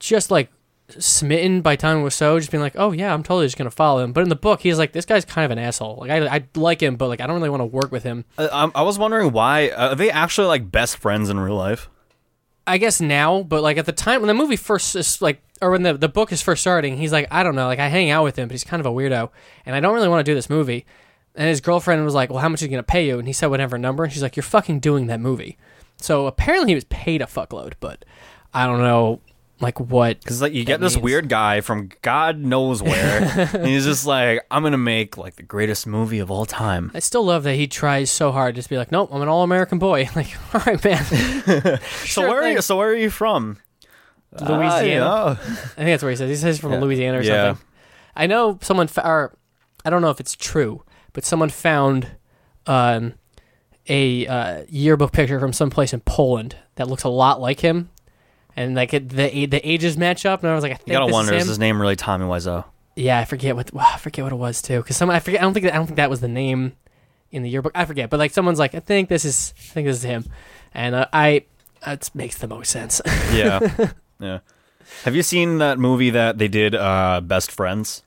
just 0.00 0.30
like 0.30 0.50
smitten 0.98 1.62
by 1.62 1.76
Tommy 1.76 2.02
Wiseau, 2.02 2.38
just 2.38 2.50
being 2.50 2.62
like, 2.62 2.74
oh 2.76 2.92
yeah, 2.92 3.12
I'm 3.14 3.22
totally 3.22 3.46
just 3.46 3.56
gonna 3.56 3.70
follow 3.70 4.02
him. 4.02 4.12
But 4.12 4.22
in 4.22 4.28
the 4.28 4.36
book, 4.36 4.60
he's 4.60 4.78
like, 4.78 4.92
this 4.92 5.04
guy's 5.04 5.24
kind 5.24 5.44
of 5.44 5.50
an 5.50 5.58
asshole. 5.58 5.96
Like 6.00 6.10
I, 6.10 6.36
I 6.36 6.44
like 6.54 6.80
him, 6.82 6.96
but 6.96 7.08
like 7.08 7.20
I 7.20 7.26
don't 7.26 7.36
really 7.36 7.50
want 7.50 7.60
to 7.62 7.66
work 7.66 7.90
with 7.92 8.02
him. 8.02 8.24
Uh, 8.38 8.48
I'm- 8.52 8.72
I 8.74 8.82
was 8.82 8.98
wondering 8.98 9.32
why 9.32 9.68
uh, 9.70 9.90
are 9.90 9.94
they 9.94 10.10
actually 10.10 10.46
like 10.48 10.70
best 10.70 10.96
friends 10.96 11.28
in 11.30 11.38
real 11.40 11.56
life? 11.56 11.88
I 12.66 12.78
guess 12.78 13.00
now, 13.00 13.42
but 13.42 13.62
like 13.62 13.76
at 13.76 13.86
the 13.86 13.92
time 13.92 14.20
when 14.20 14.28
the 14.28 14.34
movie 14.34 14.56
first 14.56 14.94
is 14.94 15.20
like, 15.20 15.42
or 15.60 15.70
when 15.70 15.82
the 15.82 15.94
the 15.94 16.08
book 16.08 16.30
is 16.32 16.40
first 16.42 16.60
starting, 16.62 16.96
he's 16.96 17.12
like, 17.12 17.26
I 17.30 17.42
don't 17.42 17.56
know, 17.56 17.66
like 17.66 17.80
I 17.80 17.88
hang 17.88 18.10
out 18.10 18.22
with 18.24 18.36
him, 18.36 18.46
but 18.48 18.52
he's 18.52 18.64
kind 18.64 18.78
of 18.80 18.86
a 18.86 18.90
weirdo, 18.90 19.30
and 19.66 19.74
I 19.74 19.80
don't 19.80 19.94
really 19.94 20.08
want 20.08 20.24
to 20.24 20.30
do 20.30 20.34
this 20.34 20.48
movie. 20.48 20.86
And 21.34 21.48
his 21.48 21.60
girlfriend 21.60 22.04
was 22.04 22.14
like, 22.14 22.30
Well, 22.30 22.38
how 22.40 22.48
much 22.48 22.60
is 22.60 22.66
he 22.66 22.68
gonna 22.68 22.82
pay 22.82 23.06
you? 23.06 23.18
And 23.18 23.26
he 23.26 23.32
said 23.32 23.46
whatever 23.46 23.78
number, 23.78 24.04
and 24.04 24.12
she's 24.12 24.22
like, 24.22 24.36
You're 24.36 24.42
fucking 24.44 24.78
doing 24.80 25.06
that 25.08 25.18
movie. 25.18 25.56
So 25.96 26.26
apparently 26.26 26.68
he 26.70 26.74
was 26.74 26.84
paid 26.84 27.22
a 27.22 27.26
fuckload, 27.26 27.72
but 27.80 28.04
I 28.54 28.66
don't 28.66 28.80
know, 28.80 29.20
like 29.62 29.80
what. 29.80 30.20
Because 30.20 30.42
like 30.42 30.52
you 30.52 30.64
get 30.64 30.80
this 30.80 30.96
means- 30.96 31.02
weird 31.04 31.28
guy 31.30 31.60
from 31.62 31.90
God 32.02 32.38
knows 32.38 32.82
where, 32.82 33.48
and 33.54 33.66
he's 33.66 33.84
just 33.84 34.04
like, 34.04 34.44
I'm 34.50 34.62
gonna 34.62 34.76
make 34.76 35.16
like 35.16 35.36
the 35.36 35.42
greatest 35.42 35.86
movie 35.86 36.18
of 36.18 36.30
all 36.30 36.44
time. 36.44 36.90
I 36.94 36.98
still 36.98 37.24
love 37.24 37.44
that 37.44 37.54
he 37.54 37.66
tries 37.66 38.10
so 38.10 38.32
hard 38.32 38.56
to 38.56 38.68
be 38.68 38.76
like, 38.76 38.92
Nope, 38.92 39.08
I'm 39.12 39.22
an 39.22 39.28
all 39.28 39.42
American 39.42 39.78
boy. 39.78 40.08
Like, 40.16 40.36
all 40.54 40.60
right, 40.66 40.84
man. 40.84 41.04
so 41.04 41.78
Sure 42.04 42.28
where 42.28 42.42
are 42.42 42.50
you? 42.50 42.60
So 42.60 42.76
where 42.76 42.88
are 42.90 42.94
you 42.96 43.08
from? 43.10 43.56
Louisiana. 44.40 45.04
Ah, 45.06 45.30
I 45.32 45.34
think 45.44 45.76
that's 45.76 46.02
where 46.02 46.10
he 46.10 46.16
says. 46.16 46.28
He 46.28 46.36
says 46.36 46.56
he's 46.56 46.60
from 46.60 46.72
Yeah. 46.72 46.80
Louisiana 46.80 47.18
or 47.18 47.22
Yeah. 47.22 47.48
something. 47.50 47.66
I 48.16 48.26
know 48.26 48.58
someone, 48.62 48.86
fa- 48.88 49.06
or 49.06 49.36
I 49.84 49.90
don't 49.90 50.02
know 50.02 50.10
if 50.10 50.20
it's 50.20 50.34
true, 50.36 50.82
but 51.12 51.24
someone 51.24 51.48
found 51.50 52.08
um, 52.66 53.14
a 53.88 54.26
uh, 54.26 54.64
yearbook 54.68 55.12
picture 55.12 55.38
from 55.40 55.52
someplace 55.52 55.92
in 55.92 56.00
Poland 56.00 56.56
that 56.76 56.88
looks 56.88 57.04
a 57.04 57.08
lot 57.08 57.40
like 57.40 57.60
him, 57.60 57.90
and 58.56 58.74
like 58.74 58.94
it, 58.94 59.08
the 59.08 59.46
the 59.46 59.68
ages 59.68 59.96
match 59.96 60.26
up. 60.26 60.42
And 60.42 60.50
I 60.50 60.54
was 60.54 60.62
like, 60.62 60.72
I 60.72 60.76
think 60.76 60.88
You 60.88 60.94
gotta 60.94 61.06
this 61.06 61.12
wonder, 61.12 61.34
is 61.34 61.42
is 61.42 61.48
his 61.48 61.58
name 61.58 61.80
really 61.80 61.96
Tommy 61.96 62.24
Wiseau? 62.24 62.64
Yeah, 62.96 63.18
I 63.18 63.24
forget 63.24 63.56
what 63.56 63.70
I 63.74 63.96
forget 63.98 64.24
what 64.24 64.32
it 64.32 64.36
was 64.36 64.60
too. 64.62 64.78
Because 64.78 64.96
some 64.96 65.10
I 65.10 65.20
forget. 65.20 65.40
I 65.40 65.44
don't 65.44 65.54
think 65.54 65.64
that, 65.64 65.74
I 65.74 65.76
don't 65.76 65.86
think 65.86 65.96
that 65.96 66.10
was 66.10 66.20
the 66.20 66.28
name 66.28 66.72
in 67.30 67.42
the 67.42 67.48
yearbook. 67.50 67.72
I 67.74 67.84
forget. 67.84 68.10
But 68.10 68.18
like 68.18 68.32
someone's 68.32 68.58
like, 68.58 68.74
I 68.74 68.80
think 68.80 69.08
this 69.08 69.24
is 69.24 69.54
I 69.58 69.62
think 69.72 69.86
this 69.86 69.96
is 69.96 70.02
him, 70.02 70.26
and 70.74 70.94
uh, 70.94 71.06
I 71.12 71.44
it 71.86 72.10
makes 72.14 72.36
the 72.38 72.48
most 72.48 72.70
sense. 72.70 73.00
Yeah, 73.32 73.60
yeah. 74.20 74.40
Have 75.04 75.16
you 75.16 75.22
seen 75.22 75.58
that 75.58 75.78
movie 75.78 76.10
that 76.10 76.38
they 76.38 76.48
did, 76.48 76.74
uh, 76.74 77.20
Best 77.22 77.50
Friends? 77.50 78.02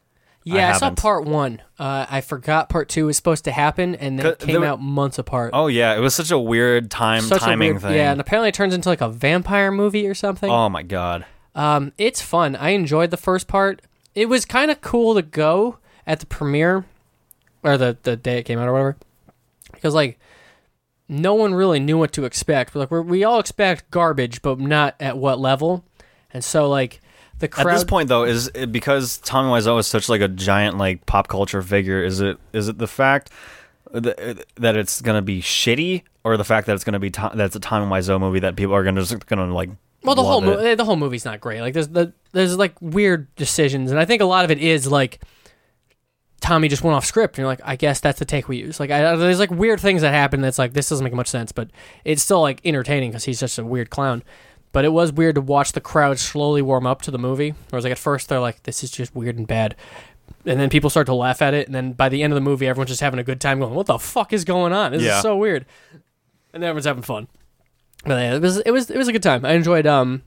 Yeah, 0.47 0.75
I, 0.75 0.77
saw 0.77 0.91
part 0.91 1.25
one. 1.25 1.61
Uh, 1.79 2.05
I 2.07 2.21
forgot 2.21 2.69
part 2.69 2.87
two 2.87 3.07
was 3.07 3.17
supposed 3.17 3.45
to 3.45 3.51
happen, 3.51 3.95
and 3.95 4.19
then 4.19 4.27
it 4.27 4.39
came 4.39 4.61
there- 4.61 4.69
out 4.69 4.79
months 4.79 5.17
apart. 5.17 5.49
Oh 5.53 5.67
yeah, 5.67 5.95
it 5.95 5.99
was 5.99 6.13
such 6.15 6.29
a 6.31 6.37
weird 6.37 6.91
time 6.91 7.23
Such 7.23 7.41
timing 7.41 7.71
weird- 7.73 7.81
thing. 7.81 7.95
Yeah, 7.95 8.11
and 8.11 8.21
apparently 8.21 8.49
it 8.49 8.55
turns 8.55 8.73
into 8.75 8.87
like 8.87 9.01
a 9.01 9.09
vampire 9.09 9.71
movie 9.71 10.07
or 10.07 10.13
something. 10.13 10.49
oh 10.49 10.69
my 10.69 10.83
god. 10.83 11.25
Um, 11.55 11.93
it's 11.97 12.21
fun. 12.21 12.55
I 12.55 12.69
enjoyed 12.69 13.09
the 13.11 13.17
first 13.17 13.47
part. 13.47 13.81
It 14.13 14.27
was 14.29 14.45
kind 14.45 14.69
of 14.69 14.81
cool 14.81 15.15
to 15.15 15.21
go 15.21 15.77
at 16.05 16.19
the 16.19 16.25
premiere 16.27 16.85
or 17.63 17.77
the 17.77 17.97
the 18.03 18.15
day 18.15 18.37
it 18.37 18.43
came 18.43 18.59
out 18.59 18.67
or 18.67 18.73
whatever, 18.73 18.97
because 19.73 19.95
like 19.95 20.19
no 21.07 21.33
one 21.33 21.53
really 21.55 21.79
knew 21.79 21.97
what 21.97 22.11
to 22.13 22.25
expect. 22.25 22.75
Like 22.75 22.91
we're, 22.91 23.01
we 23.01 23.23
all 23.23 23.39
expect 23.39 23.89
garbage, 23.89 24.41
but 24.41 24.59
not 24.59 24.95
at 24.99 25.17
what 25.17 25.39
level. 25.39 25.83
And 26.31 26.43
so 26.43 26.67
like 26.69 26.99
the 27.39 27.47
crowd. 27.47 27.67
At 27.67 27.73
this 27.73 27.83
point, 27.83 28.09
though, 28.09 28.23
is 28.23 28.49
it 28.53 28.71
because 28.71 29.17
Tommy 29.19 29.49
Wiseau 29.49 29.79
is 29.79 29.87
such 29.87 30.09
like 30.09 30.21
a 30.21 30.27
giant 30.27 30.77
like 30.77 31.05
pop 31.05 31.27
culture 31.27 31.61
figure? 31.61 32.03
Is 32.03 32.21
it 32.21 32.37
is 32.53 32.67
it 32.67 32.77
the 32.77 32.87
fact 32.87 33.29
that, 33.91 34.45
that 34.55 34.77
it's 34.77 35.01
gonna 35.01 35.21
be 35.21 35.41
shitty, 35.41 36.03
or 36.23 36.37
the 36.37 36.43
fact 36.43 36.67
that 36.67 36.75
it's 36.75 36.83
gonna 36.83 36.99
be 36.99 37.11
to, 37.11 37.31
that 37.35 37.45
it's 37.45 37.55
a 37.55 37.59
Tommy 37.59 37.85
Wiseau 37.85 38.19
movie 38.19 38.39
that 38.39 38.55
people 38.55 38.73
are 38.73 38.83
gonna 38.83 39.01
just 39.01 39.25
gonna 39.25 39.53
like? 39.53 39.69
Well, 40.03 40.15
the 40.15 40.23
whole 40.23 40.41
mo- 40.41 40.57
eh, 40.57 40.75
the 40.75 40.85
whole 40.85 40.97
movie's 40.97 41.25
not 41.25 41.41
great. 41.41 41.61
Like 41.61 41.73
there's 41.73 41.87
the 41.87 42.13
there's 42.31 42.57
like 42.57 42.79
weird 42.81 43.33
decisions, 43.35 43.91
and 43.91 43.99
I 43.99 44.05
think 44.05 44.21
a 44.21 44.25
lot 44.25 44.45
of 44.45 44.51
it 44.51 44.59
is 44.59 44.87
like 44.87 45.19
Tommy 46.41 46.67
just 46.67 46.83
went 46.83 46.95
off 46.95 47.05
script, 47.05 47.37
and 47.37 47.43
you're 47.43 47.47
like, 47.47 47.61
I 47.63 47.75
guess 47.75 47.99
that's 47.99 48.19
the 48.19 48.25
take 48.25 48.47
we 48.47 48.57
use. 48.57 48.79
Like 48.79 48.91
I, 48.91 49.15
there's 49.15 49.39
like 49.39 49.49
weird 49.49 49.79
things 49.79 50.03
that 50.03 50.11
happen 50.11 50.41
that's 50.41 50.59
like 50.59 50.73
this 50.73 50.89
doesn't 50.89 51.03
make 51.03 51.13
much 51.13 51.27
sense, 51.27 51.51
but 51.51 51.71
it's 52.03 52.21
still 52.21 52.41
like 52.41 52.61
entertaining 52.63 53.09
because 53.09 53.23
he's 53.23 53.39
just 53.39 53.57
a 53.57 53.65
weird 53.65 53.89
clown. 53.89 54.23
But 54.75 54.83
it 54.83 54.91
was 54.91 55.13
weird 55.13 55.35
to 55.35 55.41
watch 55.41 55.71
the 55.71 55.79
crowd 55.79 56.19
slowly 56.19 56.61
warm 56.61 56.85
up 56.85 57.01
to 57.03 57.11
the 57.11 57.17
movie. 57.17 57.53
Whereas 57.69 57.85
like 57.85 57.91
at 57.91 57.97
first 57.97 58.27
they're 58.27 58.41
like, 58.41 58.63
this 58.63 58.83
is 58.83 58.91
just 58.91 59.15
weird 59.15 59.37
and 59.37 59.47
bad. 59.47 59.73
And 60.45 60.59
then 60.59 60.69
people 60.69 60.89
start 60.89 61.05
to 61.05 61.13
laugh 61.13 61.41
at 61.41 61.53
it, 61.53 61.65
and 61.67 61.73
then 61.73 61.93
by 61.93 62.09
the 62.09 62.21
end 62.21 62.33
of 62.33 62.35
the 62.35 62.41
movie, 62.41 62.67
everyone's 62.67 62.89
just 62.89 62.99
having 62.99 63.17
a 63.19 63.23
good 63.23 63.39
time, 63.39 63.59
going, 63.61 63.73
"What 63.73 63.85
the 63.85 63.97
fuck 63.97 64.33
is 64.33 64.43
going 64.43 64.73
on? 64.73 64.91
This 64.91 65.01
Yeah. 65.01 65.15
is 65.15 65.21
so 65.21 65.37
weird." 65.37 65.65
And 66.53 66.61
then 66.61 66.67
everyone's 66.69 66.85
having 66.87 67.03
fun. 67.03 67.29
But 68.03 68.15
yeah, 68.15 68.35
it 68.35 68.41
was 68.41 68.57
it 68.57 68.71
was 68.71 68.89
it 68.89 68.97
was 68.97 69.07
a 69.07 69.13
good 69.13 69.23
time. 69.23 69.45
I 69.45 69.53
enjoyed 69.53 69.87
um 69.87 70.23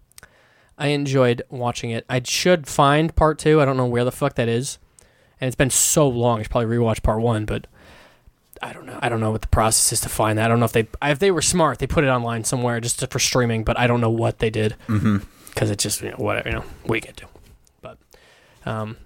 I 0.79 0.89
enjoyed 0.89 1.43
watching 1.51 1.91
it. 1.91 2.07
I 2.09 2.23
should 2.25 2.67
find 2.67 3.15
part 3.15 3.39
two. 3.39 3.61
I 3.61 3.67
don't 3.67 3.77
know 3.77 3.85
where 3.87 4.05
the 4.05 4.11
fuck 4.13 4.35
that 4.37 4.49
is, 4.49 4.79
and 5.43 5.47
it's 5.47 5.57
been 5.57 5.69
so 5.71 6.09
long. 6.09 6.39
I 6.39 6.43
should 6.45 6.51
probably 6.53 6.75
rewatch 6.75 7.03
part 7.03 7.21
one, 7.21 7.45
but 7.45 7.67
I 8.63 8.73
don't 8.73 8.87
know. 8.87 8.99
I 9.03 9.09
don't 9.09 9.21
know 9.21 9.31
what 9.31 9.43
the 9.43 9.49
process 9.49 9.93
is 9.93 10.01
to 10.01 10.09
find 10.09 10.39
that. 10.39 10.45
I 10.47 10.49
don't 10.49 10.59
know 10.61 10.65
if 10.67 10.73
they 10.73 10.89
if 11.03 11.19
they 11.19 11.31
were 11.31 11.43
smart, 11.43 11.79
they 11.79 11.87
put 11.87 12.05
it 12.05 12.09
online 12.09 12.45
somewhere 12.45 12.81
just 12.81 13.01
to, 13.01 13.07
for 13.07 13.19
streaming. 13.19 13.65
But 13.65 13.79
I 13.79 13.87
don't 13.87 14.01
know 14.01 14.11
what 14.11 14.39
they 14.39 14.51
did 14.51 14.75
Mm-hmm. 14.89 15.19
because 15.49 15.71
it 15.71 15.79
just 15.79 16.01
you 16.03 16.11
know 16.11 16.17
whatever 16.17 16.49
you 16.49 16.55
know 16.57 16.65
we 16.87 17.01
get 17.01 17.17
to. 17.19 17.27
But 17.83 17.99
um, 18.67 18.97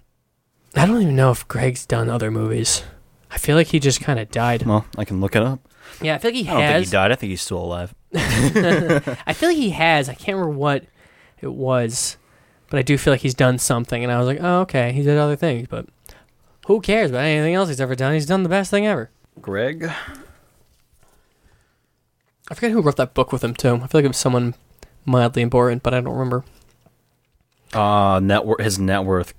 I 0.75 0.85
don't 0.85 1.01
even 1.01 1.15
know 1.15 1.31
if 1.31 1.47
Greg's 1.47 1.85
done 1.85 2.09
other 2.09 2.31
movies. 2.31 2.83
I 3.31 3.37
feel 3.37 3.55
like 3.55 3.67
he 3.67 3.79
just 3.79 3.99
kind 4.01 4.19
of 4.19 4.29
died. 4.31 4.63
Well, 4.63 4.85
I 4.97 5.05
can 5.05 5.19
look 5.21 5.35
it 5.35 5.41
up. 5.41 5.59
Yeah, 6.01 6.15
I 6.15 6.17
feel 6.19 6.29
like 6.29 6.35
he 6.35 6.47
I 6.49 6.51
don't 6.53 6.59
think 6.61 6.71
has. 6.71 6.85
he 6.87 6.91
died. 6.91 7.11
I 7.11 7.15
think 7.15 7.29
he's 7.31 7.41
still 7.41 7.57
alive. 7.63 7.93
I 8.15 9.33
feel 9.33 9.49
like 9.49 9.57
he 9.57 9.71
has. 9.71 10.09
I 10.09 10.13
can't 10.13 10.37
remember 10.37 10.57
what 10.57 10.85
it 11.41 11.51
was, 11.51 12.17
but 12.69 12.79
I 12.79 12.81
do 12.83 12.97
feel 12.97 13.11
like 13.13 13.21
he's 13.21 13.33
done 13.33 13.57
something. 13.57 14.03
And 14.03 14.11
I 14.11 14.17
was 14.17 14.27
like, 14.27 14.39
oh, 14.41 14.61
okay, 14.61 14.91
he 14.93 15.01
did 15.03 15.17
other 15.17 15.35
things, 15.35 15.67
but 15.67 15.87
who 16.67 16.79
cares 16.79 17.09
about 17.09 17.23
anything 17.25 17.53
else 17.55 17.69
he's 17.69 17.81
ever 17.81 17.95
done? 17.95 18.13
He's 18.13 18.25
done 18.25 18.43
the 18.43 18.49
best 18.49 18.71
thing 18.71 18.85
ever. 18.87 19.09
Greg. 19.41 19.89
I 22.49 22.53
forget 22.55 22.71
who 22.71 22.81
wrote 22.81 22.97
that 22.97 23.13
book 23.13 23.31
with 23.31 23.43
him 23.43 23.53
too. 23.53 23.75
I 23.75 23.79
feel 23.87 23.99
like 23.99 24.05
it 24.05 24.09
was 24.09 24.17
someone 24.17 24.53
mildly 25.05 25.41
important, 25.41 25.83
but 25.83 25.93
I 25.93 26.01
don't 26.01 26.13
remember. 26.13 26.43
Uh, 27.73 28.19
net 28.21 28.45
wor- 28.45 28.57
his 28.61 28.77
net 28.77 29.03
worth. 29.05 29.33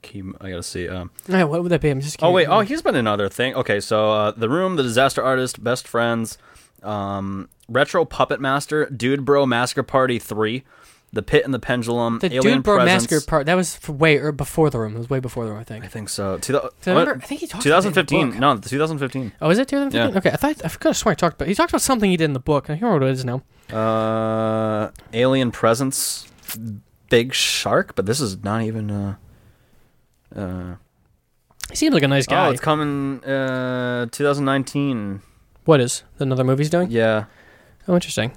Key, 0.00 0.22
I 0.40 0.50
gotta 0.50 0.62
see. 0.62 0.88
Um, 0.88 1.10
Yeah, 1.28 1.44
what 1.44 1.62
would 1.62 1.70
that 1.70 1.80
be? 1.80 1.90
I'm 1.90 2.00
just. 2.00 2.22
oh 2.22 2.32
wait. 2.32 2.46
Oh, 2.46 2.60
he's 2.60 2.82
been 2.82 2.96
in 2.96 3.06
other 3.06 3.28
thing. 3.28 3.54
Okay, 3.54 3.78
so 3.80 4.10
uh, 4.12 4.30
the 4.32 4.48
room, 4.48 4.76
the 4.76 4.82
disaster 4.82 5.22
artist, 5.22 5.62
best 5.62 5.86
friends, 5.86 6.38
um, 6.82 7.48
retro 7.68 8.04
puppet 8.04 8.40
master, 8.40 8.86
dude 8.86 9.24
bro 9.24 9.46
massacre 9.46 9.84
party 9.84 10.18
three, 10.18 10.64
the 11.12 11.22
pit 11.22 11.44
and 11.44 11.52
the 11.52 11.58
pendulum, 11.58 12.18
the 12.20 12.32
alien 12.34 12.58
dude 12.58 12.62
bro 12.62 12.76
presence. 12.76 13.24
part. 13.26 13.44
That 13.46 13.54
was 13.54 13.78
way 13.88 14.16
or 14.16 14.32
before 14.32 14.70
the 14.70 14.78
room. 14.78 14.94
It 14.94 14.98
was 14.98 15.10
way 15.10 15.20
before 15.20 15.44
the 15.44 15.50
room, 15.50 15.60
I 15.60 15.64
think. 15.64 15.84
I 15.84 15.88
think 15.88 16.08
so. 16.08 16.38
Two, 16.38 16.56
I 16.58 16.68
remember-? 16.86 17.16
I 17.22 17.26
think 17.26 17.40
he 17.42 17.46
talked 17.46 17.66
about 17.66 17.84
it 17.84 17.88
in 17.88 17.92
the 17.92 18.02
2015. 18.02 18.30
book. 18.30 18.40
No, 18.40 18.56
2015. 18.58 19.32
Oh, 19.42 19.50
is 19.50 19.58
it 19.58 19.68
2015? 19.68 20.12
Yeah. 20.12 20.18
Okay, 20.18 20.30
I 20.30 20.36
thought 20.36 20.64
I 20.64 20.68
forgot. 20.68 20.90
I 20.90 20.92
swear 20.92 21.12
I 21.12 21.14
talked 21.14 21.34
about. 21.36 21.48
He 21.48 21.54
talked 21.54 21.70
about 21.70 21.82
something 21.82 22.10
he 22.10 22.16
did 22.16 22.24
in 22.24 22.32
the 22.32 22.40
book. 22.40 22.64
I 22.64 22.74
can't 22.78 22.82
remember 22.82 23.06
what 23.06 23.10
it 23.10 23.18
is 23.18 23.24
now. 23.24 23.42
Uh, 23.76 24.90
alien 25.12 25.50
presence, 25.50 26.26
big 27.10 27.34
shark, 27.34 27.94
but 27.94 28.06
this 28.06 28.20
is 28.20 28.42
not 28.42 28.62
even. 28.62 28.90
Uh, 28.90 29.14
uh, 30.34 30.74
He 31.70 31.76
seems 31.76 31.92
like 31.94 32.02
a 32.02 32.08
nice 32.08 32.26
guy. 32.26 32.46
oh, 32.48 32.50
it's 32.52 32.60
coming. 32.60 33.22
Uh, 33.24 34.06
2019. 34.10 35.20
what 35.66 35.80
is 35.80 36.04
another 36.18 36.42
movie 36.44 36.62
he's 36.62 36.70
doing? 36.70 36.90
Yeah. 36.90 37.26
Oh, 37.86 37.94
interesting. 37.94 38.32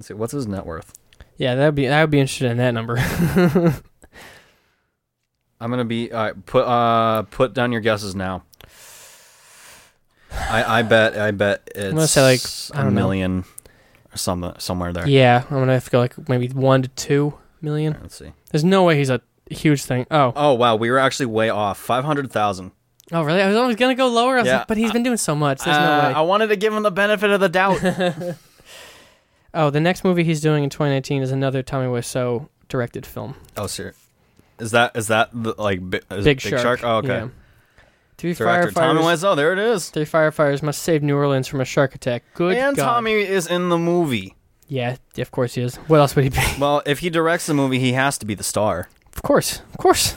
Let's 0.00 0.08
see. 0.08 0.14
What's 0.14 0.32
his 0.32 0.46
net 0.46 0.64
worth? 0.64 0.94
Yeah, 1.36 1.56
that'd 1.56 1.74
be 1.74 1.86
I 1.86 2.02
would 2.02 2.10
be 2.10 2.20
interested 2.20 2.50
in 2.50 2.56
that 2.56 2.70
number. 2.72 2.96
I'm 5.60 5.68
gonna 5.70 5.84
be. 5.84 6.10
All 6.10 6.22
right, 6.24 6.46
put 6.46 6.64
uh 6.66 7.22
put 7.24 7.52
down 7.52 7.70
your 7.70 7.82
guesses 7.82 8.14
now. 8.14 8.44
I 10.32 10.78
I 10.78 10.82
bet 10.82 11.18
I 11.18 11.32
bet 11.32 11.68
it's 11.74 11.92
gonna 11.92 12.06
say, 12.06 12.22
like, 12.22 12.40
I 12.74 12.80
a 12.80 12.84
don't 12.84 12.94
know. 12.94 13.00
million 13.02 13.44
or 14.10 14.16
some 14.16 14.54
somewhere 14.56 14.94
there. 14.94 15.06
yeah, 15.06 15.44
I'm 15.50 15.58
gonna 15.58 15.74
have 15.74 15.84
to 15.84 15.90
go 15.90 16.00
like 16.00 16.28
maybe 16.30 16.48
one 16.48 16.80
to 16.80 16.88
two 16.88 17.34
million. 17.60 17.94
Let's 18.00 18.16
see. 18.16 18.32
There's 18.50 18.64
no 18.64 18.84
way 18.84 18.96
he's 18.96 19.10
a 19.10 19.20
huge 19.50 19.82
thing. 19.82 20.06
Oh, 20.10 20.32
Oh 20.34 20.54
wow, 20.54 20.76
we 20.76 20.90
were 20.90 20.98
actually 20.98 21.26
way 21.26 21.50
off. 21.50 21.76
Five 21.78 22.04
hundred 22.04 22.32
thousand. 22.32 22.72
oh 23.12 23.22
really? 23.22 23.42
I 23.42 23.48
was 23.48 23.56
always 23.56 23.76
gonna 23.76 23.94
go 23.94 24.08
lower. 24.08 24.36
I 24.36 24.40
was 24.40 24.46
Yeah, 24.46 24.58
like, 24.58 24.66
but 24.66 24.78
he's 24.78 24.92
been 24.92 25.02
doing 25.02 25.18
so 25.18 25.34
much. 25.34 25.62
There's 25.62 25.76
Uh, 25.76 26.10
no 26.12 26.18
I 26.18 26.22
wanted 26.22 26.46
to 26.46 26.56
give 26.56 26.72
him 26.72 26.84
the 26.84 26.90
benefit 26.90 27.28
of 27.30 27.40
the 27.40 27.50
doubt. 27.50 27.82
Oh, 29.52 29.70
the 29.70 29.80
next 29.80 30.04
movie 30.04 30.24
he's 30.24 30.40
doing 30.40 30.64
in 30.64 30.70
2019 30.70 31.22
is 31.22 31.30
another 31.30 31.62
Tommy 31.62 31.86
Wiseau 31.86 32.48
directed 32.68 33.04
film, 33.04 33.34
oh, 33.56 33.66
sir. 33.66 33.94
Is 34.58 34.70
that 34.72 34.94
is 34.94 35.08
that 35.08 35.30
the, 35.32 35.54
like 35.58 35.78
bi- 35.88 36.00
is 36.10 36.24
Big, 36.24 36.38
it 36.44 36.60
Shark. 36.60 36.80
Oh, 36.84 36.98
okay. 36.98 37.08
Yeah. 37.08 37.28
Three 38.18 38.34
Director 38.34 38.70
Tommy 38.72 39.00
firefighters. 39.00 39.22
Wiseau. 39.22 39.36
There 39.36 39.52
it 39.54 39.58
is. 39.58 39.88
Three 39.88 40.04
firefighters 40.04 40.62
must 40.62 40.82
save 40.82 41.02
New 41.02 41.16
Orleans 41.16 41.48
from 41.48 41.62
a 41.62 41.64
shark 41.64 41.94
attack. 41.94 42.22
Good 42.34 42.54
and 42.54 42.76
God. 42.76 42.84
Tommy 42.84 43.14
is 43.14 43.46
in 43.46 43.70
the 43.70 43.78
movie. 43.78 44.36
Yeah, 44.68 44.96
of 45.16 45.30
course 45.30 45.54
he 45.54 45.62
is. 45.62 45.76
What 45.76 45.98
else 46.00 46.14
would 46.14 46.24
he 46.24 46.30
be? 46.30 46.36
Well, 46.60 46.82
if 46.84 46.98
he 46.98 47.08
directs 47.08 47.46
the 47.46 47.54
movie, 47.54 47.78
he 47.80 47.94
has 47.94 48.18
to 48.18 48.26
be 48.26 48.34
the 48.34 48.44
star. 48.44 48.88
Of 49.16 49.22
course, 49.22 49.60
of 49.72 49.78
course. 49.78 50.14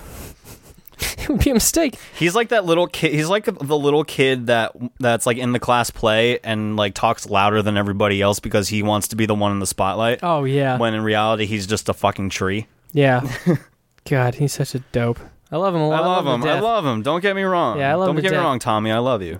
it 1.17 1.29
would 1.29 1.39
be 1.43 1.49
a 1.49 1.53
mistake. 1.53 1.97
He's 2.17 2.35
like 2.35 2.49
that 2.49 2.65
little 2.65 2.87
kid. 2.87 3.13
He's 3.13 3.27
like 3.29 3.45
the 3.45 3.77
little 3.77 4.03
kid 4.03 4.47
that 4.47 4.71
that's 4.99 5.25
like 5.25 5.37
in 5.37 5.51
the 5.51 5.59
class 5.59 5.89
play 5.89 6.39
and 6.39 6.75
like 6.75 6.93
talks 6.93 7.29
louder 7.29 7.61
than 7.61 7.77
everybody 7.77 8.21
else 8.21 8.39
because 8.39 8.69
he 8.69 8.83
wants 8.83 9.07
to 9.09 9.15
be 9.15 9.25
the 9.25 9.35
one 9.35 9.51
in 9.51 9.59
the 9.59 9.67
spotlight. 9.67 10.19
Oh 10.23 10.43
yeah, 10.43 10.77
When 10.77 10.93
in 10.93 11.01
reality, 11.01 11.45
he's 11.45 11.67
just 11.67 11.89
a 11.89 11.93
fucking 11.93 12.29
tree. 12.29 12.67
yeah. 12.91 13.21
God, 14.05 14.35
he's 14.35 14.51
such 14.51 14.75
a 14.75 14.79
dope. 14.91 15.19
I 15.49 15.55
love 15.55 15.73
him 15.73 15.79
a 15.81 15.85
I 15.89 15.99
lot. 15.99 16.03
I 16.03 16.05
love 16.07 16.25
him. 16.25 16.43
I 16.49 16.59
love 16.59 16.85
him. 16.85 17.03
Don't 17.03 17.21
get 17.21 17.35
me 17.37 17.43
wrong. 17.43 17.77
Yeah, 17.79 17.91
I 17.91 17.95
love 17.95 18.07
Don't 18.07 18.17
him 18.17 18.23
get 18.23 18.31
me 18.31 18.37
wrong, 18.37 18.59
Tommy. 18.59 18.91
I 18.91 18.97
love 18.97 19.21
you. 19.21 19.37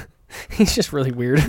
he's 0.52 0.74
just 0.74 0.92
really 0.92 1.10
weird. 1.10 1.40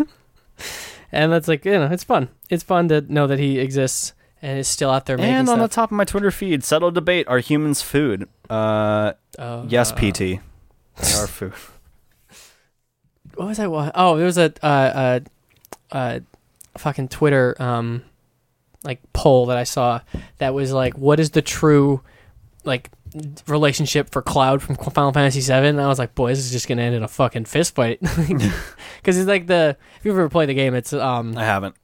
and 1.12 1.32
that's 1.32 1.48
like 1.48 1.64
you 1.66 1.74
know, 1.74 1.86
it's 1.92 2.04
fun. 2.04 2.30
It's 2.50 2.64
fun 2.64 2.88
to 2.90 3.02
know 3.02 3.28
that 3.28 3.40
he 3.40 3.60
exists 3.60 4.14
and 4.46 4.60
it's 4.60 4.70
still 4.70 4.92
out 4.92 5.08
there 5.08 5.18
making 5.18 5.34
and 5.34 5.50
on 5.50 5.58
the 5.58 5.68
top 5.68 5.90
of 5.90 5.98
my 5.98 6.06
Twitter 6.06 6.30
feed, 6.30 6.64
subtle 6.64 6.92
debate: 6.92 7.28
Are 7.28 7.40
humans 7.40 7.82
food? 7.82 8.30
Uh, 8.48 9.14
Oh, 9.40 9.66
yes, 9.68 9.92
uh, 9.92 9.96
PT. 9.96 10.20
They 10.20 11.14
are 11.14 11.28
food. 11.28 11.52
What 13.34 13.48
was 13.48 13.60
I? 13.60 13.66
Oh, 13.66 14.16
there 14.16 14.26
was 14.26 14.38
a 14.38 14.54
uh, 14.64 14.68
uh, 14.68 15.20
uh, 15.92 16.20
fucking 16.78 17.10
Twitter 17.10 17.54
um, 17.60 18.04
like 18.84 19.02
poll 19.12 19.48
that 19.48 19.58
I 19.58 19.66
saw 19.66 20.00
that 20.38 20.54
was 20.54 20.72
like, 20.72 20.98
what 20.98 21.20
is 21.20 21.32
the 21.32 21.42
true 21.42 22.02
like 22.64 22.92
relationship 23.48 24.12
for 24.12 24.22
Cloud 24.22 24.62
from 24.62 24.76
Final 24.76 25.12
Fantasy 25.12 25.42
VII? 25.42 25.68
And 25.68 25.82
I 25.82 25.88
was 25.88 26.00
like, 26.00 26.16
boy, 26.16 26.30
this 26.30 26.40
is 26.40 26.52
just 26.52 26.68
gonna 26.70 26.84
end 26.84 26.96
in 26.96 27.04
a 27.04 27.10
fucking 27.10 27.46
fist 27.46 27.76
fight 27.76 28.00
because 28.02 29.18
it's 29.18 29.28
like 29.28 29.48
the 29.48 29.76
if 29.98 30.06
you've 30.06 30.16
ever 30.16 30.30
play 30.30 30.46
the 30.46 30.54
game, 30.54 30.76
it's 30.76 30.94
um 30.94 31.36
I 31.38 31.44
haven't. 31.44 31.76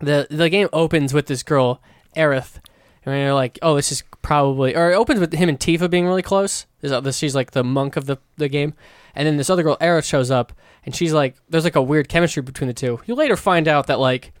The 0.00 0.26
the 0.30 0.48
game 0.48 0.68
opens 0.72 1.12
with 1.12 1.26
this 1.26 1.42
girl 1.42 1.80
Aerith, 2.16 2.60
and 3.04 3.18
you're 3.18 3.34
like, 3.34 3.58
oh, 3.62 3.76
this 3.76 3.92
is 3.92 4.02
probably, 4.22 4.76
or 4.76 4.90
it 4.90 4.96
opens 4.96 5.20
with 5.20 5.32
him 5.32 5.48
and 5.48 5.58
Tifa 5.58 5.88
being 5.88 6.06
really 6.06 6.22
close. 6.22 6.66
This, 6.80 7.16
she's 7.16 7.34
like 7.34 7.52
the 7.52 7.64
monk 7.64 7.96
of 7.96 8.06
the 8.06 8.18
the 8.36 8.48
game, 8.48 8.74
and 9.14 9.26
then 9.26 9.36
this 9.36 9.50
other 9.50 9.62
girl 9.62 9.76
Aerith 9.80 10.04
shows 10.04 10.30
up, 10.30 10.52
and 10.84 10.94
she's 10.94 11.12
like, 11.12 11.36
there's 11.48 11.64
like 11.64 11.76
a 11.76 11.82
weird 11.82 12.08
chemistry 12.08 12.42
between 12.42 12.68
the 12.68 12.74
two. 12.74 13.00
You 13.06 13.14
later 13.14 13.36
find 13.36 13.68
out 13.68 13.86
that 13.86 13.98
like, 13.98 14.32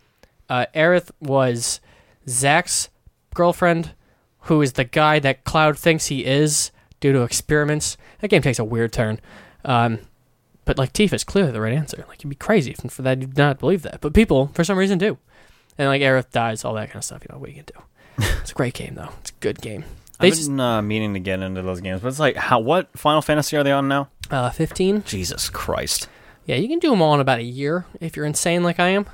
uh, 0.48 0.66
Aerith 0.74 1.10
was 1.20 1.80
Zack's 2.28 2.88
girlfriend, 3.34 3.94
who 4.42 4.62
is 4.62 4.74
the 4.74 4.84
guy 4.84 5.18
that 5.18 5.44
Cloud 5.44 5.78
thinks 5.78 6.06
he 6.06 6.24
is 6.24 6.70
due 7.00 7.12
to 7.12 7.22
experiments. 7.22 7.96
That 8.20 8.28
game 8.28 8.42
takes 8.42 8.58
a 8.58 8.64
weird 8.64 8.92
turn. 8.92 9.20
Um, 9.64 10.00
but 10.64 10.78
like 10.78 10.92
Tifa 10.92 11.14
is 11.14 11.24
clearly 11.24 11.52
the 11.52 11.60
right 11.60 11.72
answer. 11.72 12.04
Like 12.08 12.22
you'd 12.22 12.30
be 12.30 12.36
crazy 12.36 12.70
if 12.70 12.92
for 12.92 13.02
that 13.02 13.20
you 13.20 13.26
did 13.26 13.36
not 13.36 13.58
believe 13.58 13.82
that. 13.82 14.00
But 14.00 14.14
people, 14.14 14.50
for 14.54 14.64
some 14.64 14.78
reason, 14.78 14.98
do. 14.98 15.18
And 15.80 15.88
like 15.88 16.02
Aerith 16.02 16.30
dies, 16.30 16.62
all 16.62 16.74
that 16.74 16.88
kind 16.88 16.96
of 16.96 17.04
stuff. 17.04 17.22
You 17.22 17.32
know 17.34 17.40
what 17.40 17.48
you 17.48 17.54
can 17.56 17.64
do. 17.64 17.82
it's 18.42 18.50
a 18.50 18.54
great 18.54 18.74
game 18.74 18.96
though. 18.96 19.08
It's 19.22 19.30
a 19.30 19.34
good 19.40 19.62
game. 19.62 19.84
They 20.20 20.26
I've 20.26 20.34
just 20.34 20.50
been 20.50 20.60
uh, 20.60 20.82
meaning 20.82 21.14
to 21.14 21.20
get 21.20 21.40
into 21.40 21.62
those 21.62 21.80
games, 21.80 22.02
but 22.02 22.08
it's 22.08 22.18
like, 22.18 22.36
how? 22.36 22.58
What 22.58 22.90
Final 22.98 23.22
Fantasy 23.22 23.56
are 23.56 23.64
they 23.64 23.72
on 23.72 23.88
now? 23.88 24.10
uh, 24.30 24.50
15. 24.50 25.04
Jesus 25.04 25.48
Christ! 25.48 26.06
Yeah, 26.44 26.56
you 26.56 26.68
can 26.68 26.80
do 26.80 26.90
them 26.90 27.00
all 27.00 27.14
in 27.14 27.20
about 27.20 27.38
a 27.38 27.44
year 27.44 27.86
if 27.98 28.14
you're 28.14 28.26
insane 28.26 28.62
like 28.62 28.78
I 28.78 28.88
am. 28.88 29.06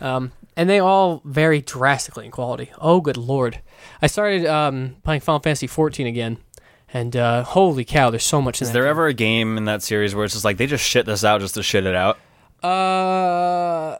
um, 0.00 0.32
and 0.56 0.68
they 0.68 0.80
all 0.80 1.22
vary 1.24 1.60
drastically 1.60 2.24
in 2.24 2.32
quality. 2.32 2.72
Oh, 2.80 3.00
good 3.00 3.16
lord! 3.16 3.60
I 4.02 4.08
started 4.08 4.44
um, 4.46 4.96
playing 5.04 5.20
Final 5.20 5.38
Fantasy 5.38 5.68
14 5.68 6.08
again, 6.08 6.38
and 6.92 7.14
uh, 7.14 7.44
holy 7.44 7.84
cow, 7.84 8.10
there's 8.10 8.24
so 8.24 8.42
much 8.42 8.60
in 8.60 8.66
Is 8.66 8.72
there 8.72 8.82
game. 8.82 8.90
ever 8.90 9.06
a 9.06 9.14
game 9.14 9.56
in 9.56 9.66
that 9.66 9.84
series 9.84 10.12
where 10.12 10.24
it's 10.24 10.34
just 10.34 10.44
like 10.44 10.56
they 10.56 10.66
just 10.66 10.84
shit 10.84 11.06
this 11.06 11.22
out 11.22 11.40
just 11.40 11.54
to 11.54 11.62
shit 11.62 11.86
it 11.86 11.94
out? 11.94 12.18
Uh, 12.64 13.98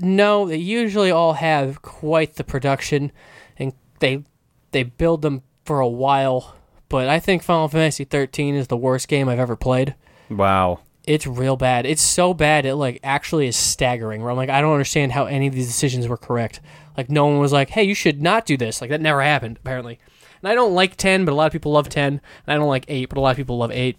no, 0.00 0.48
they 0.48 0.56
usually 0.56 1.10
all 1.10 1.34
have 1.34 1.82
quite 1.82 2.36
the 2.36 2.44
production, 2.44 3.12
and 3.56 3.72
they 4.00 4.24
they 4.72 4.82
build 4.82 5.22
them 5.22 5.42
for 5.64 5.80
a 5.80 5.88
while. 5.88 6.54
But 6.88 7.08
I 7.08 7.20
think 7.20 7.42
Final 7.42 7.68
Fantasy 7.68 8.04
13 8.04 8.54
is 8.54 8.68
the 8.68 8.76
worst 8.76 9.08
game 9.08 9.28
I've 9.28 9.38
ever 9.38 9.56
played. 9.56 9.94
Wow. 10.30 10.80
It's 11.04 11.26
real 11.26 11.56
bad. 11.56 11.86
It's 11.86 12.02
so 12.02 12.32
bad 12.34 12.64
it 12.66 12.74
like 12.76 13.00
actually 13.02 13.46
is 13.46 13.56
staggering. 13.56 14.22
Where 14.22 14.30
I'm 14.30 14.36
like, 14.36 14.50
I 14.50 14.60
don't 14.60 14.72
understand 14.72 15.12
how 15.12 15.26
any 15.26 15.46
of 15.46 15.54
these 15.54 15.66
decisions 15.66 16.08
were 16.08 16.16
correct. 16.16 16.60
Like 16.96 17.10
no 17.10 17.26
one 17.26 17.38
was 17.38 17.52
like, 17.52 17.70
hey, 17.70 17.84
you 17.84 17.94
should 17.94 18.22
not 18.22 18.46
do 18.46 18.56
this. 18.56 18.80
Like 18.80 18.90
that 18.90 19.00
never 19.00 19.22
happened 19.22 19.58
apparently. 19.58 19.98
And 20.42 20.50
I 20.50 20.54
don't 20.54 20.74
like 20.74 20.96
10, 20.96 21.24
but 21.24 21.32
a 21.32 21.34
lot 21.34 21.46
of 21.46 21.52
people 21.52 21.72
love 21.72 21.88
10. 21.88 22.04
And 22.14 22.20
I 22.46 22.54
don't 22.54 22.68
like 22.68 22.84
8, 22.88 23.08
but 23.08 23.18
a 23.18 23.20
lot 23.20 23.30
of 23.30 23.36
people 23.36 23.58
love 23.58 23.72
8. 23.72 23.98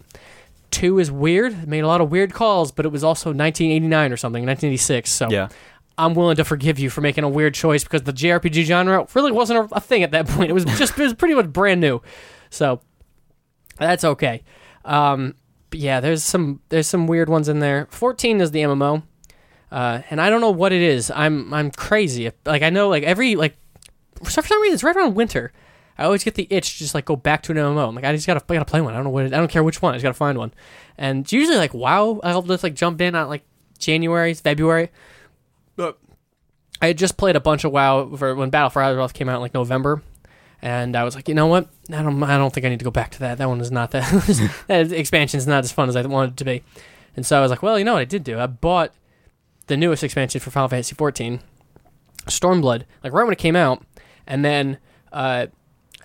2 0.70 0.98
is 0.98 1.10
weird. 1.10 1.52
It 1.52 1.68
made 1.68 1.84
a 1.84 1.86
lot 1.88 2.00
of 2.00 2.10
weird 2.10 2.32
calls, 2.32 2.72
but 2.72 2.86
it 2.86 2.90
was 2.90 3.04
also 3.04 3.30
1989 3.30 4.12
or 4.12 4.16
something, 4.16 4.46
1986. 4.46 5.10
So 5.10 5.30
Yeah. 5.30 5.48
I'm 6.00 6.14
willing 6.14 6.36
to 6.36 6.44
forgive 6.44 6.78
you 6.78 6.90
for 6.90 7.00
making 7.00 7.24
a 7.24 7.28
weird 7.28 7.54
choice 7.54 7.84
because 7.84 8.02
the 8.02 8.12
JRPG 8.12 8.64
genre 8.64 9.06
really 9.14 9.32
wasn't 9.32 9.70
a, 9.70 9.76
a 9.76 9.80
thing 9.80 10.02
at 10.02 10.10
that 10.12 10.26
point. 10.28 10.50
It 10.50 10.54
was 10.54 10.64
just 10.64 10.98
it 10.98 11.02
was 11.02 11.14
pretty 11.14 11.34
much 11.34 11.52
brand 11.52 11.80
new, 11.80 12.00
so 12.48 12.80
that's 13.78 14.04
okay. 14.04 14.42
Um, 14.84 15.34
but 15.70 15.78
yeah, 15.78 16.00
there's 16.00 16.24
some 16.24 16.60
there's 16.68 16.86
some 16.86 17.06
weird 17.06 17.28
ones 17.28 17.48
in 17.48 17.60
there. 17.60 17.86
14 17.90 18.40
is 18.40 18.50
the 18.50 18.60
MMO, 18.60 19.02
uh, 19.70 20.02
and 20.10 20.20
I 20.20 20.30
don't 20.30 20.40
know 20.40 20.50
what 20.50 20.72
it 20.72 20.82
is. 20.82 21.10
I'm 21.10 21.52
I'm 21.52 21.70
crazy. 21.70 22.30
Like 22.44 22.62
I 22.62 22.70
know 22.70 22.88
like 22.88 23.02
every 23.02 23.36
like 23.36 23.56
for 24.22 24.30
some 24.30 24.44
reason 24.60 24.74
it's 24.74 24.82
right 24.82 24.96
around 24.96 25.14
winter. 25.14 25.52
I 25.98 26.04
always 26.04 26.24
get 26.24 26.34
the 26.34 26.46
itch 26.48 26.72
to 26.72 26.78
just 26.78 26.94
like 26.94 27.04
go 27.04 27.14
back 27.14 27.42
to 27.42 27.52
an 27.52 27.58
MMO. 27.58 27.88
I'm 27.88 27.94
like 27.94 28.04
I 28.04 28.12
just 28.12 28.26
gotta 28.26 28.42
I 28.48 28.54
gotta 28.54 28.64
play 28.64 28.80
one. 28.80 28.94
I 28.94 28.96
don't 28.96 29.04
know 29.04 29.10
what 29.10 29.26
it, 29.26 29.34
I 29.34 29.36
don't 29.36 29.50
care 29.50 29.62
which 29.62 29.82
one. 29.82 29.92
I 29.92 29.96
just 29.96 30.02
gotta 30.02 30.14
find 30.14 30.38
one. 30.38 30.52
And 30.96 31.24
it's 31.24 31.32
usually 31.32 31.58
like 31.58 31.74
WoW. 31.74 32.20
I'll 32.22 32.42
just 32.42 32.62
like 32.62 32.74
jump 32.74 33.00
in 33.00 33.14
on 33.14 33.28
like 33.28 33.44
January, 33.78 34.34
February. 34.34 34.90
But 35.80 35.98
I 36.82 36.88
had 36.88 36.98
just 36.98 37.16
played 37.16 37.36
a 37.36 37.40
bunch 37.40 37.64
of 37.64 37.72
WoW 37.72 38.14
for 38.14 38.34
when 38.34 38.50
Battle 38.50 38.68
for 38.68 38.82
Azeroth 38.82 39.14
came 39.14 39.30
out 39.30 39.36
in 39.36 39.40
like 39.40 39.54
November, 39.54 40.02
and 40.60 40.94
I 40.94 41.04
was 41.04 41.14
like, 41.14 41.26
you 41.26 41.34
know 41.34 41.46
what? 41.46 41.68
I 41.90 42.02
don't, 42.02 42.22
I 42.22 42.36
don't 42.36 42.52
think 42.52 42.66
I 42.66 42.68
need 42.68 42.80
to 42.80 42.84
go 42.84 42.90
back 42.90 43.12
to 43.12 43.20
that. 43.20 43.38
That 43.38 43.48
one 43.48 43.62
is 43.62 43.72
not 43.72 43.92
that. 43.92 44.04
that 44.66 44.92
expansion's 44.92 45.46
not 45.46 45.64
as 45.64 45.72
fun 45.72 45.88
as 45.88 45.96
I 45.96 46.02
wanted 46.02 46.32
it 46.32 46.36
to 46.36 46.44
be. 46.44 46.62
And 47.16 47.24
so 47.24 47.38
I 47.38 47.40
was 47.40 47.50
like, 47.50 47.62
well, 47.62 47.78
you 47.78 47.84
know 47.86 47.94
what 47.94 48.02
I 48.02 48.04
did 48.04 48.24
do? 48.24 48.38
I 48.38 48.46
bought 48.46 48.92
the 49.68 49.76
newest 49.78 50.04
expansion 50.04 50.38
for 50.38 50.50
Final 50.50 50.68
Fantasy 50.68 50.94
14, 50.94 51.40
Stormblood, 52.26 52.84
like 53.02 53.14
right 53.14 53.24
when 53.24 53.32
it 53.32 53.38
came 53.38 53.56
out, 53.56 53.82
and 54.26 54.44
then 54.44 54.76
uh, 55.12 55.46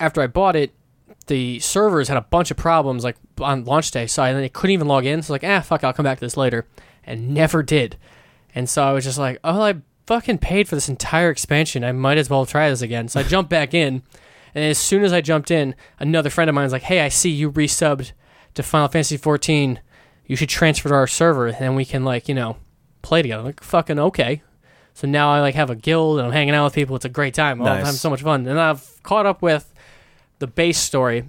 after 0.00 0.22
I 0.22 0.26
bought 0.26 0.56
it, 0.56 0.72
the 1.26 1.58
servers 1.58 2.08
had 2.08 2.16
a 2.16 2.22
bunch 2.22 2.50
of 2.50 2.56
problems 2.56 3.04
like 3.04 3.16
on 3.40 3.66
launch 3.66 3.90
day, 3.90 4.06
so 4.06 4.22
I 4.22 4.32
then 4.32 4.48
couldn't 4.48 4.72
even 4.72 4.88
log 4.88 5.04
in. 5.04 5.20
So 5.20 5.34
I 5.34 5.36
was 5.36 5.42
like, 5.42 5.44
ah, 5.44 5.60
fuck, 5.60 5.84
I'll 5.84 5.92
come 5.92 6.04
back 6.04 6.18
to 6.20 6.24
this 6.24 6.38
later, 6.38 6.66
and 7.04 7.34
never 7.34 7.62
did. 7.62 7.98
And 8.56 8.70
so 8.70 8.82
I 8.82 8.92
was 8.92 9.04
just 9.04 9.18
like, 9.18 9.38
oh, 9.44 9.60
I 9.60 9.74
fucking 10.06 10.38
paid 10.38 10.66
for 10.66 10.76
this 10.76 10.88
entire 10.88 11.28
expansion. 11.28 11.84
I 11.84 11.92
might 11.92 12.16
as 12.16 12.30
well 12.30 12.46
try 12.46 12.70
this 12.70 12.80
again. 12.80 13.06
So 13.06 13.20
I 13.20 13.22
jumped 13.22 13.50
back 13.50 13.74
in, 13.74 14.02
and 14.54 14.64
as 14.64 14.78
soon 14.78 15.04
as 15.04 15.12
I 15.12 15.20
jumped 15.20 15.50
in, 15.50 15.74
another 16.00 16.30
friend 16.30 16.48
of 16.48 16.54
mine 16.54 16.64
was 16.64 16.72
like, 16.72 16.82
hey, 16.82 17.00
I 17.00 17.10
see 17.10 17.28
you 17.30 17.52
resubbed 17.52 18.12
to 18.54 18.62
Final 18.62 18.88
Fantasy 18.88 19.18
14. 19.18 19.78
You 20.24 20.36
should 20.36 20.48
transfer 20.48 20.88
to 20.88 20.94
our 20.94 21.06
server, 21.06 21.48
and 21.48 21.76
we 21.76 21.84
can 21.84 22.02
like 22.02 22.28
you 22.28 22.34
know 22.34 22.56
play 23.02 23.20
together. 23.20 23.40
I'm 23.40 23.46
like 23.46 23.62
fucking 23.62 23.98
okay. 23.98 24.42
So 24.94 25.06
now 25.06 25.30
I 25.30 25.40
like 25.40 25.54
have 25.54 25.68
a 25.68 25.76
guild 25.76 26.18
and 26.18 26.26
I'm 26.26 26.32
hanging 26.32 26.54
out 26.54 26.64
with 26.64 26.74
people. 26.74 26.96
It's 26.96 27.04
a 27.04 27.10
great 27.10 27.34
time. 27.34 27.58
Nice. 27.58 27.84
time, 27.84 27.92
so 27.92 28.08
much 28.08 28.22
fun. 28.22 28.46
And 28.46 28.58
I've 28.58 29.02
caught 29.02 29.26
up 29.26 29.42
with 29.42 29.74
the 30.38 30.46
base 30.46 30.78
story, 30.78 31.24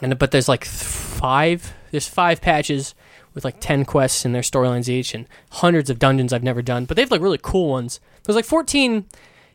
and 0.00 0.16
but 0.16 0.30
there's 0.30 0.48
like 0.48 0.64
five. 0.64 1.74
There's 1.90 2.06
five 2.06 2.40
patches 2.40 2.94
with 3.36 3.44
like 3.44 3.60
ten 3.60 3.84
quests 3.84 4.24
in 4.24 4.32
their 4.32 4.42
storylines 4.42 4.88
each, 4.88 5.14
and 5.14 5.28
hundreds 5.52 5.90
of 5.90 6.00
dungeons 6.00 6.32
I've 6.32 6.42
never 6.42 6.62
done. 6.62 6.86
But 6.86 6.96
they 6.96 7.02
have 7.02 7.12
like 7.12 7.20
really 7.20 7.38
cool 7.40 7.68
ones. 7.68 8.00
There's 8.24 8.34
like 8.34 8.46
14 8.46 9.04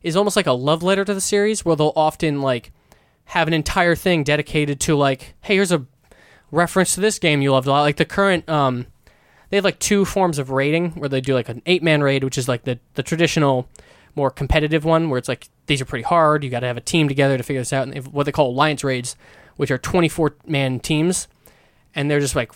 is 0.03 0.15
almost 0.15 0.35
like 0.35 0.47
a 0.47 0.53
love 0.53 0.83
letter 0.83 1.03
to 1.03 1.13
the 1.13 1.19
series, 1.19 1.65
where 1.65 1.75
they'll 1.75 1.91
often 1.95 2.41
like 2.41 2.71
have 3.25 3.47
an 3.47 3.53
entire 3.53 3.95
thing 3.95 4.23
dedicated 4.23 4.79
to 4.81 4.95
like, 4.95 5.33
hey, 5.41 5.55
here's 5.55 5.71
a 5.71 5.85
reference 6.51 6.93
to 6.93 7.01
this 7.01 7.19
game 7.19 7.41
you 7.41 7.51
loved 7.51 7.67
a 7.67 7.71
lot. 7.71 7.81
Like 7.81 7.97
the 7.97 8.05
current, 8.05 8.47
um, 8.47 8.85
they 9.49 9.57
have 9.57 9.65
like 9.65 9.79
two 9.79 10.05
forms 10.05 10.37
of 10.37 10.51
raiding 10.51 10.91
where 10.91 11.09
they 11.09 11.19
do 11.19 11.33
like 11.33 11.49
an 11.49 11.61
eight 11.65 11.83
man 11.83 12.01
raid, 12.03 12.23
which 12.23 12.37
is 12.37 12.47
like 12.47 12.63
the 12.63 12.79
the 12.93 13.03
traditional, 13.03 13.67
more 14.15 14.29
competitive 14.29 14.85
one 14.85 15.09
where 15.09 15.17
it's 15.17 15.27
like 15.27 15.49
these 15.65 15.81
are 15.81 15.85
pretty 15.85 16.03
hard. 16.03 16.43
You 16.43 16.51
got 16.51 16.59
to 16.59 16.67
have 16.67 16.77
a 16.77 16.81
team 16.81 17.07
together 17.07 17.35
to 17.35 17.43
figure 17.43 17.61
this 17.61 17.73
out. 17.73 17.87
And 17.87 17.93
they 17.93 17.99
what 17.99 18.25
they 18.25 18.31
call 18.31 18.51
alliance 18.51 18.83
raids, 18.83 19.15
which 19.55 19.71
are 19.71 19.77
24 19.77 20.35
man 20.45 20.79
teams, 20.79 21.27
and 21.95 22.11
they're 22.11 22.19
just 22.19 22.35
like 22.35 22.51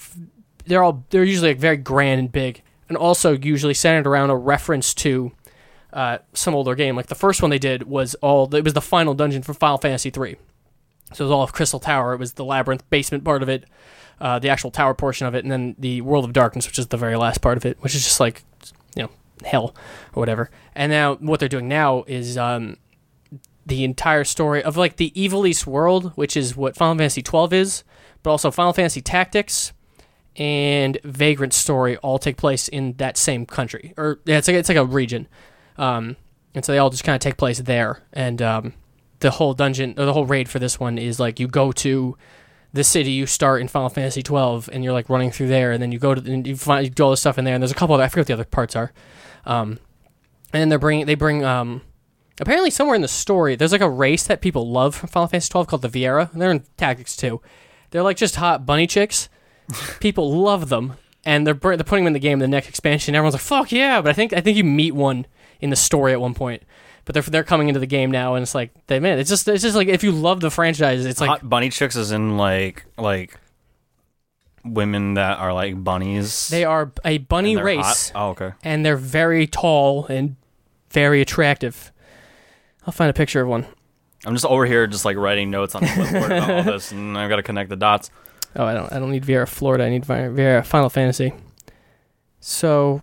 they're 0.66 0.84
all 0.84 1.06
they're 1.10 1.24
usually 1.24 1.50
like 1.50 1.60
very 1.60 1.78
grand 1.78 2.20
and 2.20 2.32
big, 2.32 2.62
and 2.90 2.98
also 2.98 3.38
usually 3.38 3.74
centered 3.74 4.08
around 4.08 4.30
a 4.30 4.36
reference 4.36 4.94
to. 4.96 5.32
Uh, 5.94 6.18
some 6.34 6.54
older 6.54 6.76
game, 6.76 6.94
like 6.94 7.08
the 7.08 7.16
first 7.16 7.42
one 7.42 7.50
they 7.50 7.58
did 7.58 7.84
was 7.84 8.16
all 8.16 8.54
it 8.54 8.66
was 8.66 8.74
the 8.74 8.82
final 8.82 9.14
dungeon 9.14 9.42
for 9.42 9.54
Final 9.54 9.78
Fantasy 9.78 10.10
three, 10.10 10.36
so 11.14 11.24
it 11.24 11.28
was 11.28 11.32
all 11.32 11.42
of 11.42 11.54
Crystal 11.54 11.80
Tower. 11.80 12.12
It 12.12 12.20
was 12.20 12.34
the 12.34 12.44
labyrinth 12.44 12.84
basement 12.90 13.24
part 13.24 13.42
of 13.42 13.48
it, 13.48 13.64
uh, 14.20 14.38
the 14.38 14.50
actual 14.50 14.72
tower 14.72 14.94
portion 14.94 15.26
of 15.26 15.36
it, 15.36 15.46
and 15.46 15.52
then 15.52 15.74
the 15.80 16.02
World 16.02 16.26
of 16.26 16.34
Darkness, 16.34 16.68
which 16.68 16.78
is 16.78 16.88
the 16.88 16.98
very 16.98 17.16
last 17.16 17.40
part 17.40 17.56
of 17.56 17.66
it, 17.66 17.78
which 17.80 17.96
is 17.96 18.04
just 18.04 18.20
like, 18.20 18.44
you 18.98 19.04
know, 19.04 19.10
hell 19.46 19.74
or 20.14 20.20
whatever. 20.20 20.52
And 20.76 20.92
now 20.92 21.16
what 21.16 21.40
they're 21.40 21.48
doing 21.48 21.70
now 21.70 22.04
is 22.08 22.38
um, 22.38 22.76
the 23.66 23.86
entire 23.86 24.26
story 24.26 24.62
of 24.62 24.76
like 24.76 24.98
the 24.98 25.14
Ivalice 25.16 25.66
world, 25.66 26.12
which 26.16 26.36
is 26.36 26.58
what 26.58 26.76
Final 26.76 26.98
Fantasy 26.98 27.22
twelve 27.22 27.54
is, 27.54 27.86
but 28.22 28.32
also 28.32 28.52
Final 28.52 28.74
Fantasy 28.74 29.00
Tactics 29.00 29.72
and 30.38 30.98
Vagrant 31.04 31.54
Story 31.54 31.98
all 31.98 32.20
take 32.20 32.38
place 32.38 32.68
in 32.68 32.94
that 32.94 33.18
same 33.18 33.46
country, 33.46 33.94
or 33.98 34.20
yeah, 34.26 34.38
it's 34.38 34.48
like 34.48 34.56
it's 34.56 34.70
like 34.70 34.78
a 34.78 34.86
region, 34.86 35.28
um, 35.78 36.18
and 36.54 36.66
so 36.66 36.72
they 36.72 36.78
all 36.78 36.90
just 36.90 37.04
kind 37.04 37.16
of 37.16 37.22
take 37.22 37.38
place 37.38 37.60
there. 37.60 38.04
And 38.14 38.42
um, 38.42 38.74
the 39.20 39.32
whole 39.32 39.54
dungeon 39.54 39.96
or 39.98 40.06
the 40.06 40.14
whole 40.14 40.26
raid 40.26 40.50
for 40.50 40.60
this 40.60 40.80
one 40.80 40.98
is 40.98 41.20
like 41.20 41.40
you 41.40 41.48
go 41.48 41.72
to 41.72 42.18
the 42.74 42.84
city 42.84 43.12
you 43.12 43.26
start 43.26 43.62
in 43.62 43.68
Final 43.68 43.90
Fantasy 43.90 44.22
12 44.22 44.70
and 44.72 44.84
you're 44.84 44.94
like 44.94 45.10
running 45.10 45.32
through 45.32 45.48
there 45.48 45.72
and 45.72 45.82
then 45.82 45.92
you 45.92 46.00
go 46.00 46.14
to 46.14 46.32
and 46.32 46.46
you 46.46 46.58
find 46.58 46.86
you 46.86 46.90
do 46.90 47.04
all 47.04 47.10
this 47.12 47.22
stuff 47.22 47.38
in 47.38 47.46
there 47.46 47.56
and 47.56 47.64
there's 47.64 47.72
a 47.72 47.76
couple 47.76 47.96
of 47.96 48.02
I 48.02 48.08
forget 48.10 48.22
what 48.22 48.28
the 48.28 48.34
other 48.34 48.44
parts 48.44 48.76
are. 48.76 48.92
Um 49.46 49.80
and 50.52 50.62
then 50.62 50.70
they're 50.70 50.80
bringing 50.80 51.06
they 51.06 51.16
bring 51.16 51.44
um 51.46 51.82
apparently 52.40 52.70
somewhere 52.70 52.96
in 52.96 53.02
the 53.02 53.08
story 53.08 53.56
there's 53.56 53.72
like 53.72 53.82
a 53.82 53.90
race 53.90 54.28
that 54.28 54.42
people 54.42 54.70
love 54.70 54.94
from 54.94 55.08
Final 55.08 55.28
Fantasy 55.28 55.50
12 55.50 55.68
called 55.68 55.82
the 55.82 55.90
Viera. 55.90 56.32
And 56.34 56.42
they're 56.42 56.52
in 56.52 56.64
Tactics 56.76 57.16
too. 57.16 57.42
They're 57.92 58.04
like 58.04 58.18
just 58.18 58.36
hot 58.36 58.66
bunny 58.66 58.88
chicks 58.88 59.30
people 60.00 60.42
love 60.42 60.70
them 60.70 60.94
and 61.26 61.46
they're 61.46 61.54
they're 61.54 61.78
putting 61.78 62.06
them 62.06 62.08
in 62.08 62.14
the 62.14 62.20
game 62.20 62.34
in 62.34 62.40
the 62.40 62.48
next 62.48 62.70
expansion 62.70 63.16
everyone's 63.16 63.34
like 63.34 63.42
fuck 63.42 63.72
yeah 63.72 64.02
but 64.02 64.10
I 64.10 64.14
think 64.14 64.34
I 64.34 64.42
think 64.42 64.58
you 64.58 64.64
meet 64.64 64.94
one 64.94 65.26
in 65.60 65.70
the 65.70 65.76
story 65.76 66.12
at 66.12 66.22
one 66.22 66.34
point 66.34 66.64
but 67.06 67.14
they're 67.14 67.24
they're 67.24 67.44
coming 67.44 67.68
into 67.68 67.80
the 67.80 67.86
game 67.88 68.12
now 68.12 68.36
and 68.36 68.44
it's 68.44 68.56
like 68.56 68.72
they 68.88 69.00
man 69.00 69.20
it's 69.20 69.30
just 69.30 69.48
it's 69.48 69.64
just 69.64 69.76
like 69.76 69.88
if 69.88 70.04
you 70.04 70.12
love 70.12 70.40
the 70.40 70.52
franchise 70.52 71.06
it's 71.06 71.22
like 71.22 71.30
Hot 71.30 71.50
bunny 71.50 71.70
chicks 71.70 71.96
is 71.96 72.12
in 72.12 72.38
like 72.38 72.86
like 72.98 73.40
women 74.66 75.14
that 75.14 75.38
are 75.38 75.54
like 75.54 75.82
bunnies. 75.82 76.50
They 76.50 76.66
are 76.66 76.92
a 77.06 77.20
bunny 77.20 77.52
and 77.52 77.58
they're 77.60 77.66
race, 77.66 78.10
hot. 78.10 78.12
Oh, 78.16 78.30
okay. 78.32 78.54
and 78.64 78.86
they're 78.86 78.98
very 78.98 79.48
tall 79.48 80.08
and 80.08 80.36
very 80.90 81.22
attractive. 81.22 81.92
I'll 82.86 82.92
find 82.94 83.10
a 83.10 83.14
picture 83.14 83.42
of 83.42 83.48
one. 83.48 83.68
I'm 84.26 84.34
just 84.34 84.46
over 84.46 84.66
here, 84.66 84.88
just 84.88 85.06
like 85.06 85.18
writing 85.18 85.52
notes 85.52 85.76
on 85.76 85.84
the 85.84 85.88
clipboard 85.88 86.32
about 86.32 86.50
all 86.50 86.64
this, 86.74 86.92
and 86.92 87.18
I've 87.18 87.30
got 87.30 87.36
to 87.36 87.44
connect 87.44 87.70
the 87.70 87.76
dots. 87.76 88.10
Oh, 88.56 88.66
I 88.66 88.74
don't. 88.74 88.92
I 88.92 89.00
don't 89.00 89.12
need 89.12 89.24
Viera 89.26 89.48
Florida. 89.48 89.84
I 89.86 89.90
need 89.90 90.04
Viera 90.06 90.66
Final 90.66 90.90
Fantasy. 90.90 91.34
So, 92.40 93.02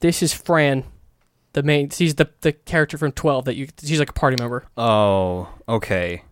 this 0.00 0.22
is 0.22 0.32
Fran, 0.32 0.84
the 1.52 1.62
main. 1.62 1.90
She's 1.90 2.14
the 2.14 2.30
the 2.40 2.52
character 2.52 2.96
from 2.96 3.12
Twelve 3.12 3.44
that 3.46 3.56
you. 3.56 3.68
She's 3.82 3.98
like 3.98 4.10
a 4.10 4.14
party 4.14 4.36
member. 4.38 4.64
Oh, 4.76 5.48
okay. 5.68 6.22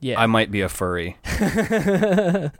Yeah. 0.00 0.20
I 0.20 0.26
might 0.26 0.50
be 0.50 0.60
a 0.60 0.68
furry. 0.68 1.16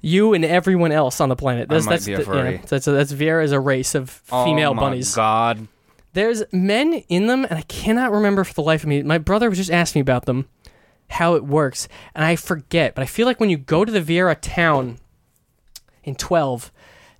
you 0.00 0.34
and 0.34 0.44
everyone 0.44 0.92
else 0.92 1.20
on 1.20 1.28
the 1.28 1.36
planet. 1.36 1.68
I 1.70 1.74
That's, 1.74 1.86
might 1.86 1.92
that's 1.92 2.06
be 2.06 2.12
a 2.14 2.18
the- 2.18 2.24
furry. 2.24 2.52
yeah, 2.56 2.62
that's 2.66 2.84
that's 2.86 3.12
Viera 3.12 3.44
is 3.44 3.52
a 3.52 3.60
race 3.60 3.94
of 3.94 4.20
oh 4.32 4.44
female 4.44 4.74
bunnies. 4.74 5.16
oh 5.16 5.20
my 5.22 5.24
bunnies. 5.44 5.60
God. 5.60 5.68
There's 6.14 6.42
men 6.52 6.94
in 7.08 7.26
them, 7.26 7.44
and 7.44 7.54
I 7.58 7.62
cannot 7.62 8.12
remember 8.12 8.44
for 8.44 8.52
the 8.52 8.62
life 8.62 8.82
of 8.82 8.88
me. 8.88 9.02
My 9.02 9.16
brother 9.18 9.48
was 9.48 9.56
just 9.56 9.70
asking 9.70 10.00
me 10.00 10.02
about 10.02 10.26
them, 10.26 10.46
how 11.08 11.34
it 11.34 11.44
works, 11.44 11.88
and 12.14 12.24
I 12.24 12.36
forget. 12.36 12.94
But 12.94 13.02
I 13.02 13.06
feel 13.06 13.26
like 13.26 13.40
when 13.40 13.50
you 13.50 13.56
go 13.58 13.84
to 13.84 13.92
the 13.92 14.00
Viera 14.00 14.36
town 14.40 14.98
in 16.04 16.14
12, 16.14 16.72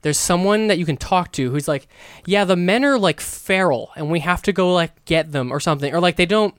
there's 0.03 0.19
someone 0.19 0.67
that 0.69 0.79
you 0.79 0.87
can 0.87 0.97
talk 0.97 1.31
to 1.33 1.51
who's 1.51 1.69
like, 1.69 1.87
yeah, 2.27 2.45
the 2.45 2.57
men 2.57 2.85
are 2.85 2.99
like 2.99 3.21
feral, 3.21 3.91
and 3.97 4.11
we 4.11 4.21
have 4.21 4.43
to 4.43 4.53
go 4.53 4.73
like 4.73 5.05
get 5.05 5.33
them 5.33 5.53
or 5.53 5.61
something, 5.61 5.95
or 5.95 6.01
like 6.01 6.17
they 6.17 6.27
don't. 6.27 6.55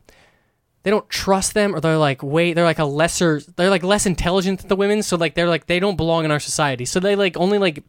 they 0.84 0.92
don't 0.92 1.10
trust 1.10 1.54
them 1.54 1.74
or 1.74 1.80
they're 1.80 1.98
like 1.98 2.22
wait 2.22 2.56
they're 2.56 2.66
like 2.66 2.78
a 2.80 2.84
lesser 2.84 3.40
they're 3.56 3.70
like 3.70 3.84
less 3.84 4.06
intelligent 4.06 4.60
than 4.60 4.68
the 4.68 4.76
women 4.76 5.02
so 5.02 5.16
like 5.16 5.34
they're 5.34 5.48
like 5.48 5.66
they 5.66 5.80
don't 5.80 5.96
belong 5.96 6.26
in 6.26 6.32
our 6.32 6.42
society 6.42 6.84
so 6.84 7.00
they 7.00 7.16
like 7.16 7.38
only 7.38 7.58
like 7.58 7.82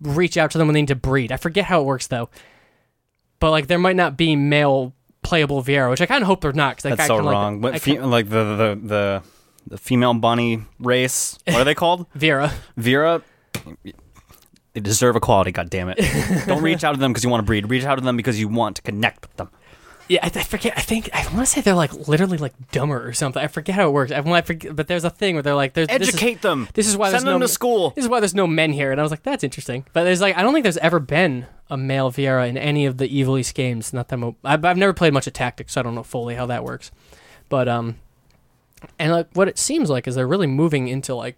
reach 0.00 0.36
out 0.36 0.50
to 0.50 0.58
them 0.58 0.66
when 0.66 0.74
they 0.74 0.82
need 0.82 0.88
to 0.88 0.96
breed 0.96 1.30
i 1.30 1.36
forget 1.36 1.64
how 1.66 1.80
it 1.80 1.84
works 1.84 2.08
though 2.08 2.28
but 3.38 3.52
like 3.52 3.68
there 3.68 3.78
might 3.78 3.94
not 3.94 4.16
be 4.16 4.34
male 4.34 4.92
playable 5.22 5.62
Viera, 5.62 5.88
which 5.90 6.00
i 6.00 6.06
kind 6.06 6.22
of 6.22 6.26
hope 6.26 6.40
they're 6.40 6.52
not 6.52 6.76
because 6.76 6.96
That's 6.96 7.06
so 7.06 7.18
wrong. 7.18 7.60
like, 7.60 7.80
fe- 7.80 8.00
like 8.00 8.28
the, 8.28 8.44
the 8.56 8.80
the 8.86 9.22
the 9.68 9.78
female 9.78 10.14
bunny 10.14 10.62
race. 10.80 11.38
What 11.46 11.56
are 11.60 11.64
they 11.64 11.74
called? 11.82 12.10
Viera. 12.14 12.52
Vera. 12.76 13.22
They 14.74 14.80
deserve 14.80 15.16
equality. 15.16 15.52
God 15.52 15.68
damn 15.70 15.88
it! 15.90 15.98
Don't 16.46 16.62
reach 16.62 16.82
out 16.82 16.92
to 16.92 16.98
them 16.98 17.12
because 17.12 17.22
you 17.24 17.30
want 17.30 17.40
to 17.42 17.46
breed. 17.46 17.68
Reach 17.68 17.84
out 17.84 17.96
to 17.96 18.00
them 18.00 18.16
because 18.16 18.40
you 18.40 18.48
want 18.48 18.76
to 18.76 18.82
connect 18.82 19.22
with 19.22 19.36
them. 19.36 19.50
Yeah, 20.08 20.20
I, 20.22 20.26
I 20.26 20.42
forget. 20.42 20.74
I 20.76 20.80
think 20.82 21.08
I 21.14 21.24
want 21.26 21.38
to 21.40 21.46
say 21.46 21.60
they're 21.60 21.74
like 21.74 22.08
literally 22.08 22.36
like 22.38 22.52
dumber 22.70 23.06
or 23.06 23.12
something. 23.12 23.42
I 23.42 23.46
forget 23.46 23.74
how 23.76 23.88
it 23.88 23.92
works. 23.92 24.12
I, 24.12 24.20
well, 24.20 24.34
I 24.34 24.42
forget, 24.42 24.74
but 24.76 24.86
there's 24.88 25.04
a 25.04 25.10
thing 25.10 25.34
where 25.34 25.42
they're 25.42 25.54
like, 25.54 25.74
there's 25.74 25.88
this 25.88 26.08
is- 26.08 26.14
Educate 26.14 26.42
them. 26.42 26.68
This 26.74 26.86
is 26.88 26.96
why 26.96 27.06
Send 27.06 27.14
there's 27.14 27.24
them 27.24 27.40
no 27.40 27.46
to 27.46 27.52
school. 27.52 27.90
This 27.90 28.04
is 28.04 28.08
why 28.08 28.20
there's 28.20 28.34
no 28.34 28.46
men 28.46 28.72
here, 28.72 28.90
and 28.90 29.00
I 29.00 29.02
was 29.02 29.10
like, 29.10 29.22
that's 29.22 29.44
interesting. 29.44 29.86
But 29.92 30.04
there's 30.04 30.20
like, 30.20 30.36
I 30.36 30.42
don't 30.42 30.52
think 30.52 30.64
there's 30.64 30.76
ever 30.78 30.98
been 31.00 31.46
a 31.70 31.76
male 31.76 32.10
Viera 32.12 32.48
in 32.48 32.58
any 32.58 32.84
of 32.84 32.98
the 32.98 33.08
Ivalice 33.08 33.54
games. 33.54 33.92
Not 33.92 34.08
that 34.08 34.16
mo- 34.18 34.36
I've, 34.44 34.64
I've 34.64 34.76
never 34.76 34.92
played 34.92 35.12
much 35.14 35.26
of 35.26 35.32
Tactics, 35.32 35.72
so 35.72 35.80
I 35.80 35.82
don't 35.82 35.94
know 35.94 36.02
fully 36.02 36.34
how 36.34 36.46
that 36.46 36.64
works. 36.64 36.90
But 37.48 37.68
um, 37.68 37.96
and 38.98 39.12
like 39.12 39.28
what 39.34 39.48
it 39.48 39.58
seems 39.58 39.88
like 39.88 40.06
is 40.08 40.14
they're 40.16 40.26
really 40.26 40.46
moving 40.46 40.88
into 40.88 41.14
like, 41.14 41.36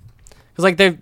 because 0.53 0.65
like 0.65 0.77
they're 0.79 0.99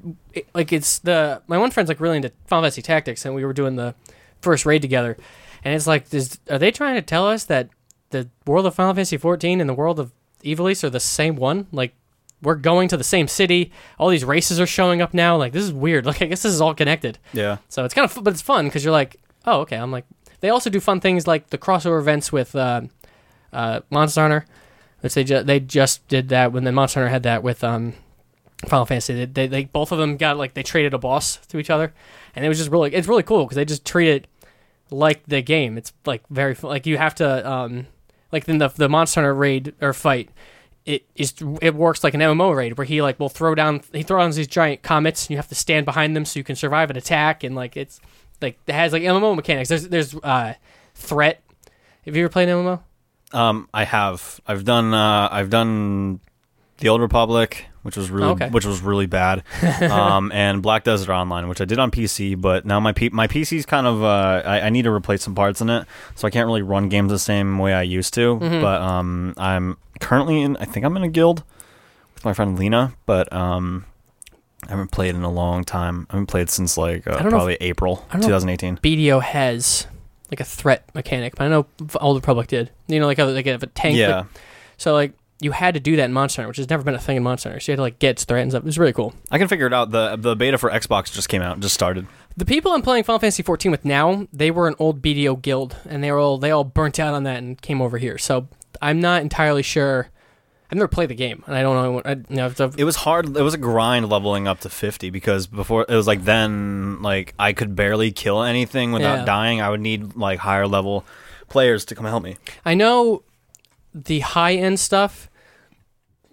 like 0.55 0.73
it's 0.73 0.99
the 0.99 1.43
my 1.47 1.59
one 1.59 1.71
friend's 1.71 1.89
like 1.89 2.01
really 2.01 2.17
into 2.17 2.33
Final 2.47 2.63
Fantasy 2.65 2.83
Tactics, 2.83 3.25
and 3.25 3.35
we 3.35 3.45
were 3.45 3.53
doing 3.53 3.77
the 3.77 3.95
first 4.41 4.67
raid 4.67 4.83
together, 4.83 5.17
and 5.65 5.75
it's 5.75 5.87
like, 5.87 6.13
is, 6.13 6.39
are 6.51 6.59
they 6.59 6.71
trying 6.71 6.95
to 6.97 7.03
tell 7.03 7.27
us 7.27 7.45
that 7.45 7.69
the 8.11 8.29
world 8.47 8.67
of 8.67 8.75
Final 8.75 8.95
Fantasy 8.95 9.17
14 9.17 9.61
and 9.61 9.69
the 9.69 9.75
world 9.75 9.99
of 9.99 10.13
Ivalice 10.45 10.85
are 10.85 10.91
the 10.91 11.01
same 11.01 11.37
one? 11.37 11.67
Like 11.73 11.95
we're 12.43 12.57
going 12.57 12.89
to 12.89 12.97
the 12.97 13.05
same 13.05 13.29
city. 13.29 13.73
All 13.99 14.09
these 14.09 14.25
races 14.25 14.61
are 14.61 14.67
showing 14.67 15.01
up 15.01 15.15
now. 15.15 15.37
Like 15.37 15.53
this 15.53 15.65
is 15.65 15.73
weird. 15.73 16.07
Like 16.13 16.21
I 16.21 16.27
guess 16.27 16.43
this 16.43 16.53
is 16.53 16.61
all 16.61 16.75
connected. 16.75 17.19
Yeah. 17.33 17.59
So 17.69 17.85
it's 17.85 17.95
kind 17.95 18.05
of, 18.05 18.25
but 18.25 18.33
it's 18.33 18.43
fun 18.43 18.67
because 18.67 18.85
you're 18.85 18.93
like, 18.93 19.17
oh, 19.47 19.61
okay. 19.61 19.77
I'm 19.77 19.93
like, 19.93 20.05
they 20.41 20.51
also 20.51 20.69
do 20.69 20.81
fun 20.81 21.01
things 21.01 21.27
like 21.27 21.51
the 21.51 21.59
crossover 21.59 22.01
events 22.01 22.33
with 22.33 22.55
uh, 22.57 22.83
uh, 23.53 23.81
Monster 23.91 24.21
Hunter, 24.23 24.47
which 25.01 25.15
they 25.15 25.25
just 25.25 25.47
they 25.47 25.61
just 25.61 26.07
did 26.09 26.29
that 26.31 26.53
when 26.53 26.65
the 26.65 26.73
Monster 26.73 27.01
Hunter 27.01 27.11
had 27.11 27.23
that 27.23 27.45
with 27.45 27.63
um, 27.63 27.95
Final 28.67 28.87
Fantasy. 28.87 29.15
They, 29.15 29.27
they, 29.27 29.47
they 29.47 29.65
both 29.67 29.93
of 29.93 29.99
them 29.99 30.17
got 30.17 30.37
like 30.37 30.55
they 30.55 30.65
traded 30.65 30.95
a 30.95 30.99
boss 30.99 31.37
to 31.47 31.59
each 31.59 31.71
other, 31.71 31.95
and 32.35 32.45
it 32.45 32.49
was 32.49 32.59
just 32.59 32.71
really 32.71 32.93
it's 32.93 33.07
really 33.07 33.23
cool 33.23 33.45
because 33.45 33.57
they 33.57 33.65
just 33.65 33.87
treat 33.87 34.09
it 34.09 34.27
like 34.93 35.25
the 35.27 35.43
game. 35.43 35.77
It's 35.79 35.93
like 36.07 36.23
very 36.29 36.57
like 36.63 36.87
you 36.87 36.99
have 36.99 37.15
to 37.17 37.51
um, 37.51 37.87
like 38.31 38.49
in 38.49 38.59
the 38.59 38.69
the 38.69 38.89
Monster 38.89 39.21
Hunter 39.21 39.35
raid 39.35 39.75
or 39.81 39.93
fight. 39.93 40.31
It 40.85 41.05
is 41.15 41.35
it 41.61 41.75
works 41.75 42.03
like 42.03 42.15
an 42.15 42.21
MMO 42.21 42.57
raid 42.57 42.77
where 42.77 42.85
he 42.85 43.03
like 43.03 43.21
will 43.21 43.29
throw 43.29 43.55
down 43.55 43.83
he 43.93 44.03
throws 44.03 44.37
these 44.37 44.49
giant 44.49 44.83
comets 44.83 45.25
and 45.25 45.31
you 45.31 45.37
have 45.37 45.49
to 45.49 45.55
stand 45.55 45.87
behind 45.87 46.17
them 46.17 46.25
so 46.25 46.39
you 46.39 46.45
can 46.45 46.57
survive 46.57 46.91
an 46.91 46.97
attack 46.97 47.45
and 47.45 47.55
like 47.55 47.77
it's 47.77 48.01
like 48.41 48.59
it 48.67 48.73
has 48.73 48.93
like 48.93 49.03
MMO 49.03 49.37
mechanics. 49.37 49.69
There's 49.69 49.89
there's 49.89 50.15
uh 50.17 50.55
threat. 50.95 51.43
Have 52.05 52.17
you 52.17 52.25
ever 52.25 52.33
played 52.33 52.49
MMO? 52.49 52.81
Um, 53.33 53.69
I 53.73 53.85
have. 53.85 54.41
I've 54.47 54.65
done. 54.65 54.93
Uh, 54.93 55.29
I've 55.31 55.51
done 55.51 56.21
the 56.79 56.89
Old 56.89 57.01
Republic, 57.01 57.67
which 57.83 57.97
was 57.97 58.11
really, 58.11 58.29
Okay. 58.29 58.49
which 58.49 58.65
was 58.65 58.81
really 58.81 59.07
bad. 59.07 59.43
um, 59.91 60.31
and 60.33 60.63
Black 60.63 60.85
Desert 60.85 61.11
Online, 61.13 61.49
which 61.49 61.61
I 61.61 61.65
did 61.65 61.79
on 61.79 61.91
PC, 61.91 62.41
but 62.41 62.65
now 62.65 62.81
my 62.81 62.93
P- 62.93 63.11
my 63.11 63.27
PC's 63.27 63.67
kind 63.67 63.87
of. 63.87 64.03
Uh, 64.03 64.43
I, 64.45 64.61
I 64.63 64.71
need 64.71 64.83
to 64.83 64.91
replace 64.93 65.23
some 65.23 65.35
parts 65.35 65.61
in 65.61 65.69
it, 65.71 65.87
so 66.15 66.27
I 66.27 66.31
can't 66.31 66.47
really 66.47 66.63
run 66.63 66.89
games 66.89 67.11
the 67.11 67.19
same 67.19 67.59
way 67.59 67.73
I 67.75 67.83
used 67.83 68.15
to. 68.15 68.37
Mm-hmm. 68.37 68.61
But 68.61 68.81
um, 68.81 69.35
I'm 69.37 69.77
currently 70.01 70.41
in. 70.43 70.57
I 70.59 70.65
think 70.65 70.87
I'm 70.87 70.97
in 70.97 71.03
a 71.03 71.09
guild 71.09 71.43
with 72.15 72.25
my 72.25 72.33
friend 72.33 72.59
Lena, 72.59 72.95
but 73.07 73.33
um. 73.33 73.87
I 74.69 74.71
haven't 74.71 74.93
played 74.93 75.17
in 75.17 75.25
a 75.25 75.29
long 75.31 75.65
time. 75.65 76.07
I 76.09 76.13
haven't 76.13 76.27
played 76.29 76.49
since 76.49 76.79
like 76.79 77.05
uh, 77.09 77.15
know 77.19 77.19
if- 77.19 77.29
probably 77.31 77.55
April 77.61 78.07
I 78.11 78.13
don't 78.13 78.23
2018. 78.29 78.77
BDO 78.77 79.21
has 79.21 79.89
like 80.31 80.39
a 80.39 80.45
threat 80.45 80.89
mechanic, 80.95 81.35
but 81.35 81.47
I 81.47 81.49
know 81.49 81.67
Old 82.01 82.17
Republic 82.19 82.47
did. 82.47 82.71
You 82.87 83.01
know, 83.01 83.07
like 83.07 83.19
a, 83.19 83.25
like 83.25 83.49
a, 83.49 83.55
a 83.55 83.67
tank. 83.67 83.97
Yeah, 83.97 84.07
that- 84.07 84.27
so 84.77 84.93
like 84.95 85.15
you 85.43 85.51
had 85.53 85.75
to 85.75 85.81
do 85.81 85.97
that 85.97 86.05
in 86.05 86.13
Monster 86.13 86.43
Hunter, 86.43 86.49
which 86.49 86.57
has 86.59 86.71
never 86.71 86.83
been 86.83 86.95
a 86.95 86.99
thing 86.99 87.17
in 87.17 87.23
Monster 87.23 87.49
Hunter. 87.51 87.61
So 87.61 87.73
you 87.73 87.75
had 87.75 87.77
to 87.79 87.83
like 87.83 87.99
get 87.99 88.11
its 88.11 88.25
threat 88.25 88.43
and 88.43 88.53
stuff. 88.53 88.63
It 88.63 88.67
was 88.67 88.79
really 88.79 88.93
cool. 88.93 89.13
I 89.31 89.39
can 89.39 89.49
figure 89.49 89.67
it 89.67 89.73
out. 89.73 89.91
the 89.91 90.17
The 90.17 90.37
beta 90.37 90.59
for 90.59 90.71
Xbox 90.71 91.13
just 91.13 91.29
came 91.29 91.43
out, 91.43 91.61
just 91.61 91.75
started. 91.75 92.07
The 92.37 92.45
people 92.47 92.73
I'm 92.73 92.81
playing 92.83 93.05
Final 93.05 93.19
Fantasy 93.19 93.43
14 93.43 93.71
with 93.71 93.85
now, 93.85 94.27
they 94.33 94.51
were 94.51 94.67
an 94.69 94.75
old 94.79 95.03
BDO 95.03 95.43
guild, 95.43 95.77
and 95.89 96.03
they 96.03 96.11
were 96.11 96.19
all 96.19 96.39
they 96.39 96.51
all 96.51 96.65
burnt 96.65 96.99
out 96.99 97.13
on 97.15 97.25
that 97.25 97.39
and 97.39 97.61
came 97.61 97.83
over 97.83 97.99
here. 97.99 98.17
So 98.19 98.49
I'm 98.81 99.01
not 99.01 99.23
entirely 99.23 99.63
sure. 99.63 100.09
I've 100.71 100.77
never 100.79 100.89
played 100.89 101.11
the 101.11 101.15
game, 101.15 101.45
and 101.47 101.55
I 101.55 101.61
don't 101.61 101.75
know. 101.75 102.03
I, 102.03 102.13
you 102.31 102.37
know, 102.37 102.49
the- 102.49 102.75
It 102.79 102.85
was 102.85 102.97
hard. 102.97 103.37
It 103.37 103.43
was 103.43 103.53
a 103.53 103.59
grind 103.59 104.09
leveling 104.09 104.49
up 104.49 104.61
to 104.61 104.71
50 104.71 105.11
because 105.11 105.47
before 105.47 105.85
it 105.87 105.95
was 105.95 106.07
like 106.07 106.25
then 106.25 107.03
like 107.03 107.35
I 107.39 107.53
could 107.53 107.77
barely 107.77 108.11
kill 108.11 108.43
anything 108.43 108.93
without 108.93 109.19
Yeah. 109.19 109.25
dying. 109.27 109.61
I 109.61 109.69
would 109.69 109.83
need 109.83 110.17
like 110.17 110.39
higher 110.39 110.67
level 110.67 111.05
players 111.51 111.85
to 111.87 111.95
come 111.95 112.07
help 112.07 112.23
me. 112.23 112.39
I 112.65 112.73
know 112.73 113.23
the 113.95 114.21
high 114.21 114.55
end 114.55 114.81
stuff. 114.81 115.29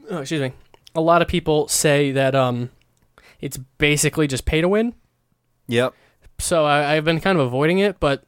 Oh, 0.10 0.18
excuse 0.20 0.42
me. 0.42 0.54
A 0.96 1.02
lot 1.02 1.22
of 1.22 1.28
people 1.28 1.68
say 1.68 2.12
that 2.12 2.36
um, 2.36 2.70
it's 3.42 3.58
basically 3.78 4.28
just 4.28 4.46
pay 4.46 4.62
to 4.62 4.68
win. 4.68 4.94
Yep. 5.68 5.94
So 6.40 6.66
I, 6.66 6.96
I've 6.96 7.06
been 7.06 7.20
kind 7.20 7.38
of 7.40 7.46
avoiding 7.46 7.80
it, 7.80 8.00
but 8.00 8.24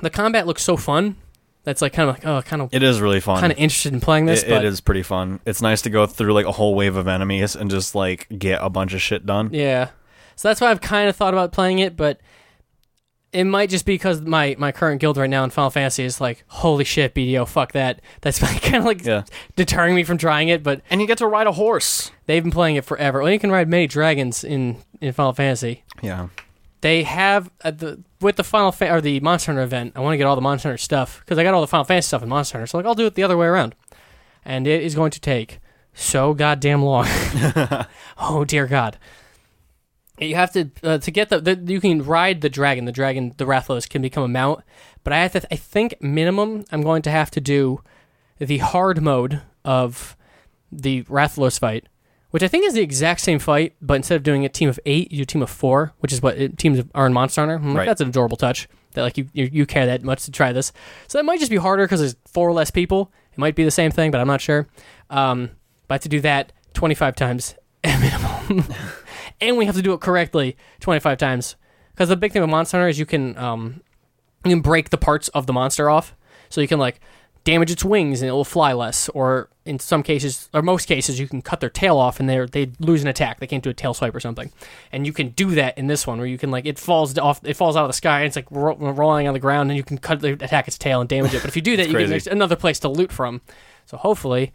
the 0.00 0.10
combat 0.10 0.46
looks 0.46 0.62
so 0.62 0.76
fun. 0.76 1.16
That's 1.64 1.82
like 1.82 1.92
kind 1.92 2.08
of 2.08 2.14
like 2.16 2.24
oh, 2.26 2.40
kind 2.42 2.62
of 2.62 2.72
It 2.72 2.82
is 2.82 3.00
really 3.00 3.20
fun. 3.20 3.40
kind 3.40 3.52
of 3.52 3.58
interested 3.58 3.92
in 3.92 4.00
playing 4.00 4.26
this. 4.26 4.42
It- 4.42 4.48
but 4.48 4.64
it 4.64 4.68
is 4.68 4.80
pretty 4.80 5.02
fun. 5.02 5.40
It's 5.44 5.60
nice 5.60 5.82
to 5.82 5.90
go 5.90 6.06
through 6.06 6.32
like 6.32 6.46
a 6.46 6.52
whole 6.52 6.74
wave 6.74 6.96
of 6.96 7.08
enemies 7.08 7.56
and 7.56 7.70
just 7.70 7.94
like 7.94 8.26
get 8.38 8.60
a 8.62 8.70
bunch 8.70 8.94
of 8.94 9.02
shit 9.02 9.26
done. 9.26 9.50
Yeah. 9.52 9.90
So 10.36 10.48
that's 10.48 10.60
why 10.60 10.70
I've 10.70 10.80
kind 10.80 11.08
of 11.08 11.16
thought 11.16 11.34
about 11.34 11.52
playing 11.52 11.80
it, 11.80 11.96
but 11.96 12.20
it 13.32 13.44
might 13.44 13.68
just 13.70 13.84
be 13.84 13.94
because 13.94 14.22
my, 14.22 14.56
my 14.58 14.72
current 14.72 15.00
guild 15.00 15.16
right 15.18 15.28
now 15.28 15.44
in 15.44 15.50
Final 15.50 15.70
Fantasy 15.70 16.02
is 16.04 16.20
like, 16.20 16.44
holy 16.48 16.84
shit, 16.84 17.14
BDO, 17.14 17.46
fuck 17.46 17.72
that. 17.72 18.00
That's 18.22 18.38
kind 18.60 18.76
of 18.76 18.84
like 18.84 19.04
Yeah. 19.04 19.24
deterring 19.56 19.94
me 19.94 20.04
from 20.04 20.16
trying 20.18 20.48
it, 20.48 20.62
but 20.62 20.80
And 20.90 21.00
you 21.00 21.06
get 21.06 21.18
to 21.18 21.26
ride 21.26 21.46
a 21.46 21.52
horse. 21.52 22.10
they've 22.26 22.42
been 22.42 22.52
playing 22.52 22.76
it 22.76 22.84
forever. 22.84 23.22
Well, 23.22 23.30
you 23.32 23.38
can 23.38 23.50
ride 23.50 23.68
many 23.68 23.86
dragons 23.86 24.44
in, 24.44 24.78
in 25.00 25.12
Final 25.12 25.32
Fantasy. 25.34 25.84
Yeah. 26.02 26.28
They 26.80 27.02
have 27.02 27.50
at 27.62 27.78
the 27.80 28.00
with 28.20 28.36
the 28.36 28.44
Final 28.44 28.70
Fa- 28.72 28.92
or 28.92 29.00
the 29.00 29.18
Monster 29.20 29.50
Hunter 29.52 29.62
event. 29.64 29.92
I 29.96 30.00
want 30.00 30.12
to 30.14 30.16
get 30.16 30.26
all 30.28 30.36
the 30.36 30.40
Monster 30.40 30.68
Hunter 30.68 30.78
stuff 30.78 31.20
because 31.20 31.36
I 31.36 31.42
got 31.42 31.52
all 31.52 31.60
the 31.60 31.66
Final 31.66 31.84
Fantasy 31.84 32.06
stuff 32.06 32.22
in 32.22 32.28
Monster 32.28 32.58
Hunter. 32.58 32.66
So 32.68 32.78
like, 32.78 32.86
I'll 32.86 32.94
do 32.94 33.06
it 33.06 33.14
the 33.16 33.24
other 33.24 33.36
way 33.36 33.46
around, 33.48 33.74
and 34.44 34.64
it 34.66 34.82
is 34.84 34.94
going 34.94 35.10
to 35.10 35.20
take 35.20 35.58
so 35.92 36.34
goddamn 36.34 36.82
long. 36.84 37.06
oh 38.18 38.44
dear 38.46 38.68
God! 38.68 38.96
You 40.20 40.34
have 40.34 40.52
to 40.52 40.70
uh, 40.82 40.98
to 40.98 41.10
get 41.10 41.28
the, 41.28 41.40
the 41.40 41.54
you 41.72 41.80
can 41.80 42.02
ride 42.04 42.40
the 42.40 42.48
dragon. 42.48 42.84
The 42.84 42.92
dragon, 42.92 43.34
the 43.36 43.44
Rathalos, 43.44 43.88
can 43.88 44.02
become 44.02 44.22
a 44.22 44.28
mount, 44.28 44.62
but 45.04 45.12
I 45.12 45.18
have 45.22 45.32
to. 45.32 45.46
I 45.52 45.56
think 45.56 45.94
minimum 46.00 46.64
I'm 46.72 46.82
going 46.82 47.02
to 47.02 47.10
have 47.10 47.30
to 47.32 47.40
do 47.40 47.82
the 48.38 48.58
hard 48.58 49.00
mode 49.02 49.42
of 49.64 50.16
the 50.72 51.02
Rathalos 51.04 51.58
fight, 51.58 51.86
which 52.30 52.42
I 52.42 52.48
think 52.48 52.64
is 52.66 52.74
the 52.74 52.80
exact 52.82 53.20
same 53.20 53.38
fight, 53.38 53.74
but 53.80 53.94
instead 53.94 54.16
of 54.16 54.22
doing 54.22 54.44
a 54.44 54.48
team 54.48 54.68
of 54.68 54.78
eight, 54.86 55.10
you 55.12 55.18
do 55.18 55.22
a 55.22 55.26
team 55.26 55.42
of 55.42 55.50
four, 55.50 55.92
which 56.00 56.12
is 56.12 56.20
what 56.22 56.36
it, 56.36 56.58
teams 56.58 56.82
are 56.94 57.06
in 57.06 57.12
Monster 57.12 57.40
Hunter. 57.42 57.54
I'm 57.56 57.68
like, 57.68 57.76
Right. 57.78 57.86
that's 57.86 58.00
an 58.00 58.08
adorable 58.08 58.36
touch. 58.36 58.68
That 58.94 59.02
like 59.02 59.18
you, 59.18 59.28
you 59.32 59.48
you 59.52 59.66
care 59.66 59.86
that 59.86 60.02
much 60.02 60.24
to 60.24 60.30
try 60.30 60.52
this. 60.52 60.72
So 61.06 61.18
that 61.18 61.24
might 61.24 61.38
just 61.38 61.50
be 61.50 61.56
harder 61.58 61.84
because 61.84 62.00
there's 62.00 62.16
four 62.26 62.52
less 62.52 62.70
people. 62.70 63.12
It 63.32 63.38
might 63.38 63.54
be 63.54 63.64
the 63.64 63.70
same 63.70 63.90
thing, 63.90 64.10
but 64.10 64.20
I'm 64.20 64.26
not 64.26 64.40
sure. 64.40 64.66
Um, 65.10 65.50
but 65.86 65.94
I 65.94 65.96
have 65.96 66.02
to 66.02 66.08
do 66.08 66.20
that 66.22 66.52
25 66.74 67.14
times 67.16 67.54
at 67.84 68.00
minimum, 68.00 68.64
and 69.40 69.56
we 69.56 69.66
have 69.66 69.76
to 69.76 69.82
do 69.82 69.92
it 69.92 70.00
correctly 70.00 70.56
25 70.80 71.18
times. 71.18 71.56
Because 71.92 72.08
the 72.08 72.16
big 72.16 72.32
thing 72.32 72.42
with 72.42 72.50
Monster 72.50 72.76
Hunter 72.76 72.88
is 72.88 72.98
you 72.98 73.06
can 73.06 73.36
um, 73.36 73.82
you 74.44 74.50
can 74.50 74.60
break 74.60 74.90
the 74.90 74.98
parts 74.98 75.28
of 75.28 75.46
the 75.46 75.52
monster 75.52 75.90
off, 75.90 76.14
so 76.48 76.60
you 76.60 76.68
can 76.68 76.78
like 76.78 77.00
damage 77.44 77.70
its 77.70 77.84
wings 77.84 78.20
and 78.20 78.28
it 78.28 78.32
will 78.32 78.44
fly 78.44 78.72
less, 78.72 79.08
or 79.08 79.48
in 79.64 79.78
some 79.78 80.02
cases, 80.02 80.48
or 80.52 80.62
most 80.62 80.86
cases, 80.86 81.18
you 81.18 81.26
can 81.26 81.42
cut 81.42 81.60
their 81.60 81.70
tail 81.70 81.96
off 81.96 82.20
and 82.20 82.28
they 82.28 82.44
they 82.46 82.70
lose 82.78 83.02
an 83.02 83.08
attack. 83.08 83.40
They 83.40 83.46
can't 83.46 83.64
do 83.64 83.70
a 83.70 83.74
tail 83.74 83.94
swipe 83.94 84.14
or 84.14 84.20
something, 84.20 84.52
and 84.92 85.06
you 85.06 85.12
can 85.12 85.30
do 85.30 85.50
that 85.52 85.76
in 85.76 85.88
this 85.88 86.06
one 86.06 86.18
where 86.18 86.26
you 86.26 86.38
can 86.38 86.50
like 86.50 86.66
it 86.66 86.78
falls 86.78 87.16
off, 87.18 87.40
it 87.44 87.54
falls 87.54 87.76
out 87.76 87.84
of 87.84 87.88
the 87.88 87.94
sky 87.94 88.20
and 88.20 88.26
it's 88.26 88.36
like 88.36 88.46
ro- 88.50 88.76
rolling 88.76 89.26
on 89.26 89.34
the 89.34 89.40
ground, 89.40 89.70
and 89.70 89.76
you 89.76 89.82
can 89.82 89.98
cut 89.98 90.20
the 90.20 90.32
attack 90.34 90.68
its 90.68 90.78
tail 90.78 91.00
and 91.00 91.08
damage 91.08 91.34
it. 91.34 91.42
But 91.42 91.48
if 91.48 91.56
you 91.56 91.62
do 91.62 91.76
that, 91.76 91.88
you 91.88 91.94
crazy. 91.94 92.14
get 92.14 92.26
another 92.28 92.56
place 92.56 92.78
to 92.80 92.88
loot 92.88 93.10
from. 93.12 93.40
So 93.86 93.96
hopefully. 93.96 94.52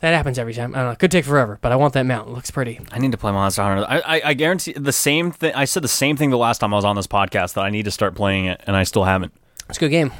That 0.00 0.14
happens 0.14 0.38
every 0.38 0.54
time. 0.54 0.74
I 0.74 0.78
don't 0.78 0.86
know. 0.86 0.92
It 0.92 0.98
could 0.98 1.10
take 1.10 1.26
forever, 1.26 1.58
but 1.60 1.72
I 1.72 1.76
want 1.76 1.92
that 1.92 2.04
mount. 2.04 2.28
It 2.28 2.32
looks 2.32 2.50
pretty. 2.50 2.80
I 2.90 2.98
need 2.98 3.12
to 3.12 3.18
play 3.18 3.32
Monster 3.32 3.62
Hunter. 3.62 3.84
I, 3.86 3.98
I, 4.00 4.22
I 4.30 4.34
guarantee 4.34 4.72
the 4.72 4.92
same 4.92 5.30
thing. 5.30 5.54
I 5.54 5.66
said 5.66 5.82
the 5.82 5.88
same 5.88 6.16
thing 6.16 6.30
the 6.30 6.38
last 6.38 6.58
time 6.58 6.72
I 6.72 6.76
was 6.76 6.86
on 6.86 6.96
this 6.96 7.06
podcast 7.06 7.54
that 7.54 7.62
I 7.62 7.70
need 7.70 7.84
to 7.84 7.90
start 7.90 8.14
playing 8.14 8.46
it, 8.46 8.62
and 8.66 8.74
I 8.74 8.84
still 8.84 9.04
haven't. 9.04 9.34
It's 9.68 9.76
a 9.76 9.80
good 9.80 9.90
game. 9.90 10.12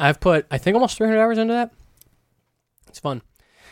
I've 0.00 0.18
put 0.18 0.46
I 0.50 0.58
think 0.58 0.74
almost 0.74 0.96
300 0.96 1.20
hours 1.20 1.38
into 1.38 1.54
that. 1.54 1.70
It's 2.88 2.98
fun. 2.98 3.22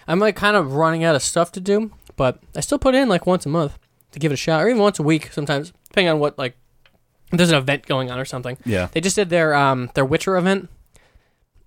I'm 0.07 0.21
like 0.21 0.37
kind 0.37 0.57
of 0.57 0.75
running 0.75 1.03
out 1.03 1.17
of 1.17 1.23
stuff 1.23 1.51
to 1.53 1.61
do, 1.61 1.91
but 2.17 2.41
I 2.57 2.61
still 2.61 2.79
put 2.79 2.95
in 2.95 3.09
like 3.09 3.27
once 3.27 3.45
a 3.45 3.49
month 3.49 3.79
to 4.13 4.19
give 4.19 4.31
it 4.31 4.35
a 4.35 4.37
shot, 4.37 4.63
or 4.63 4.69
even 4.69 4.81
once 4.81 4.99
a 4.99 5.03
week 5.03 5.33
sometimes, 5.33 5.73
depending 5.89 6.11
on 6.13 6.21
what 6.21 6.39
like 6.39 6.57
there's 7.33 7.51
an 7.51 7.59
event 7.59 7.85
going 7.87 8.11
on 8.11 8.19
or 8.19 8.25
something. 8.25 8.57
Yeah. 8.65 8.89
They 8.93 9.01
just 9.01 9.17
did 9.17 9.29
their 9.29 9.55
um 9.55 9.91
their 9.95 10.05
Witcher 10.05 10.37
event 10.37 10.69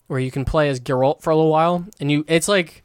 where 0.08 0.20
you 0.20 0.32
can 0.32 0.46
play 0.46 0.70
as 0.70 0.80
Geralt 0.80 1.22
for 1.22 1.30
a 1.30 1.36
little 1.36 1.52
while, 1.52 1.86
and 2.00 2.10
you 2.10 2.24
it's 2.28 2.48
like 2.48 2.84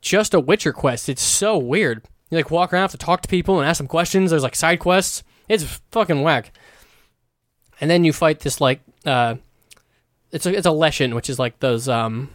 just 0.00 0.34
a 0.34 0.40
Witcher 0.40 0.72
quest. 0.72 1.08
It's 1.08 1.22
so 1.22 1.56
weird. 1.58 2.02
You 2.30 2.36
like 2.36 2.50
walk 2.50 2.72
around, 2.72 2.82
have 2.82 2.90
to 2.92 2.98
talk 2.98 3.22
to 3.22 3.28
people 3.28 3.58
and 3.58 3.68
ask 3.68 3.78
them 3.78 3.86
questions. 3.86 4.30
There's 4.30 4.42
like 4.42 4.54
side 4.54 4.80
quests. 4.80 5.22
It's 5.48 5.80
fucking 5.90 6.22
whack. 6.22 6.52
And 7.80 7.90
then 7.90 8.04
you 8.04 8.12
fight 8.12 8.40
this 8.40 8.60
like 8.60 8.80
uh, 9.06 9.36
it's 10.30 10.46
a 10.46 10.54
it's 10.54 10.66
a 10.66 10.70
leshen, 10.70 11.14
which 11.14 11.30
is 11.30 11.38
like 11.38 11.60
those 11.60 11.88
um, 11.88 12.30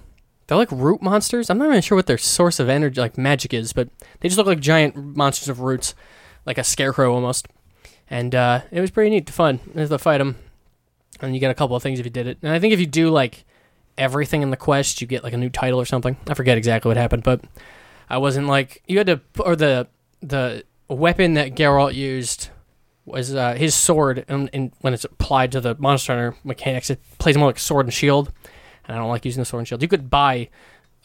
they're 0.48 0.58
like 0.58 0.72
root 0.72 1.02
monsters. 1.02 1.50
I'm 1.50 1.58
not 1.58 1.70
even 1.70 1.82
sure 1.82 1.96
what 1.96 2.08
their 2.08 2.18
source 2.18 2.60
of 2.60 2.70
energy 2.70 3.00
like 3.00 3.18
magic 3.18 3.54
is, 3.54 3.74
but 3.74 3.90
they 4.20 4.30
just 4.30 4.38
look 4.38 4.48
like 4.48 4.60
giant 4.60 4.96
monsters 4.96 5.50
of 5.50 5.60
roots, 5.60 5.94
like 6.46 6.58
a 6.58 6.64
scarecrow 6.64 7.14
almost. 7.14 7.48
And 8.10 8.34
uh, 8.36 8.62
it 8.72 8.82
was 8.82 8.92
pretty 8.92 9.10
neat 9.10 9.28
to 9.28 9.34
fun 9.34 9.60
to 9.76 9.98
fight 9.98 10.18
them. 10.18 10.38
And 11.22 11.34
you 11.34 11.40
get 11.40 11.52
a 11.52 11.56
couple 11.56 11.76
of 11.76 11.84
things 11.84 12.00
if 12.00 12.06
you 12.06 12.12
did 12.12 12.28
it. 12.28 12.38
And 12.42 12.52
I 12.52 12.60
think 12.60 12.74
if 12.74 12.80
you 12.80 12.86
do 12.86 13.10
like 13.10 13.46
everything 13.98 14.42
in 14.42 14.50
the 14.50 14.58
quest, 14.58 15.02
you 15.02 15.08
get 15.08 15.24
like 15.24 15.34
a 15.34 15.38
new 15.38 15.50
title 15.50 15.80
or 15.80 15.86
something. 15.86 16.18
I 16.28 16.34
forget 16.34 16.58
exactly 16.58 16.90
what 16.90 16.98
happened, 16.98 17.24
but 17.24 17.42
I 18.10 18.18
wasn't 18.18 18.48
like 18.48 18.84
you 18.88 18.98
had 18.98 19.08
to 19.08 19.22
or 19.40 19.56
the 19.56 19.88
the 20.22 20.64
weapon 20.88 21.34
that 21.36 21.56
Geralt 21.56 21.94
used 21.94 22.50
was 23.06 23.36
uh, 23.36 23.54
his 23.56 23.76
sword, 23.76 24.24
and, 24.28 24.50
and 24.54 24.72
when 24.82 24.94
it's 24.94 25.04
applied 25.04 25.52
to 25.52 25.62
the 25.62 25.76
Monster 25.76 26.14
Hunter 26.14 26.38
mechanics, 26.44 26.90
it 26.90 27.02
plays 27.18 27.38
more 27.38 27.48
like 27.48 27.60
sword 27.60 27.86
and 27.86 27.94
shield. 27.94 28.32
And 28.86 28.96
I 28.96 29.00
don't 29.00 29.10
like 29.10 29.26
using 29.26 29.42
the 29.42 29.46
sword 29.46 29.60
and 29.60 29.68
shield. 29.68 29.82
You 29.82 29.88
could 29.88 30.10
buy 30.10 30.50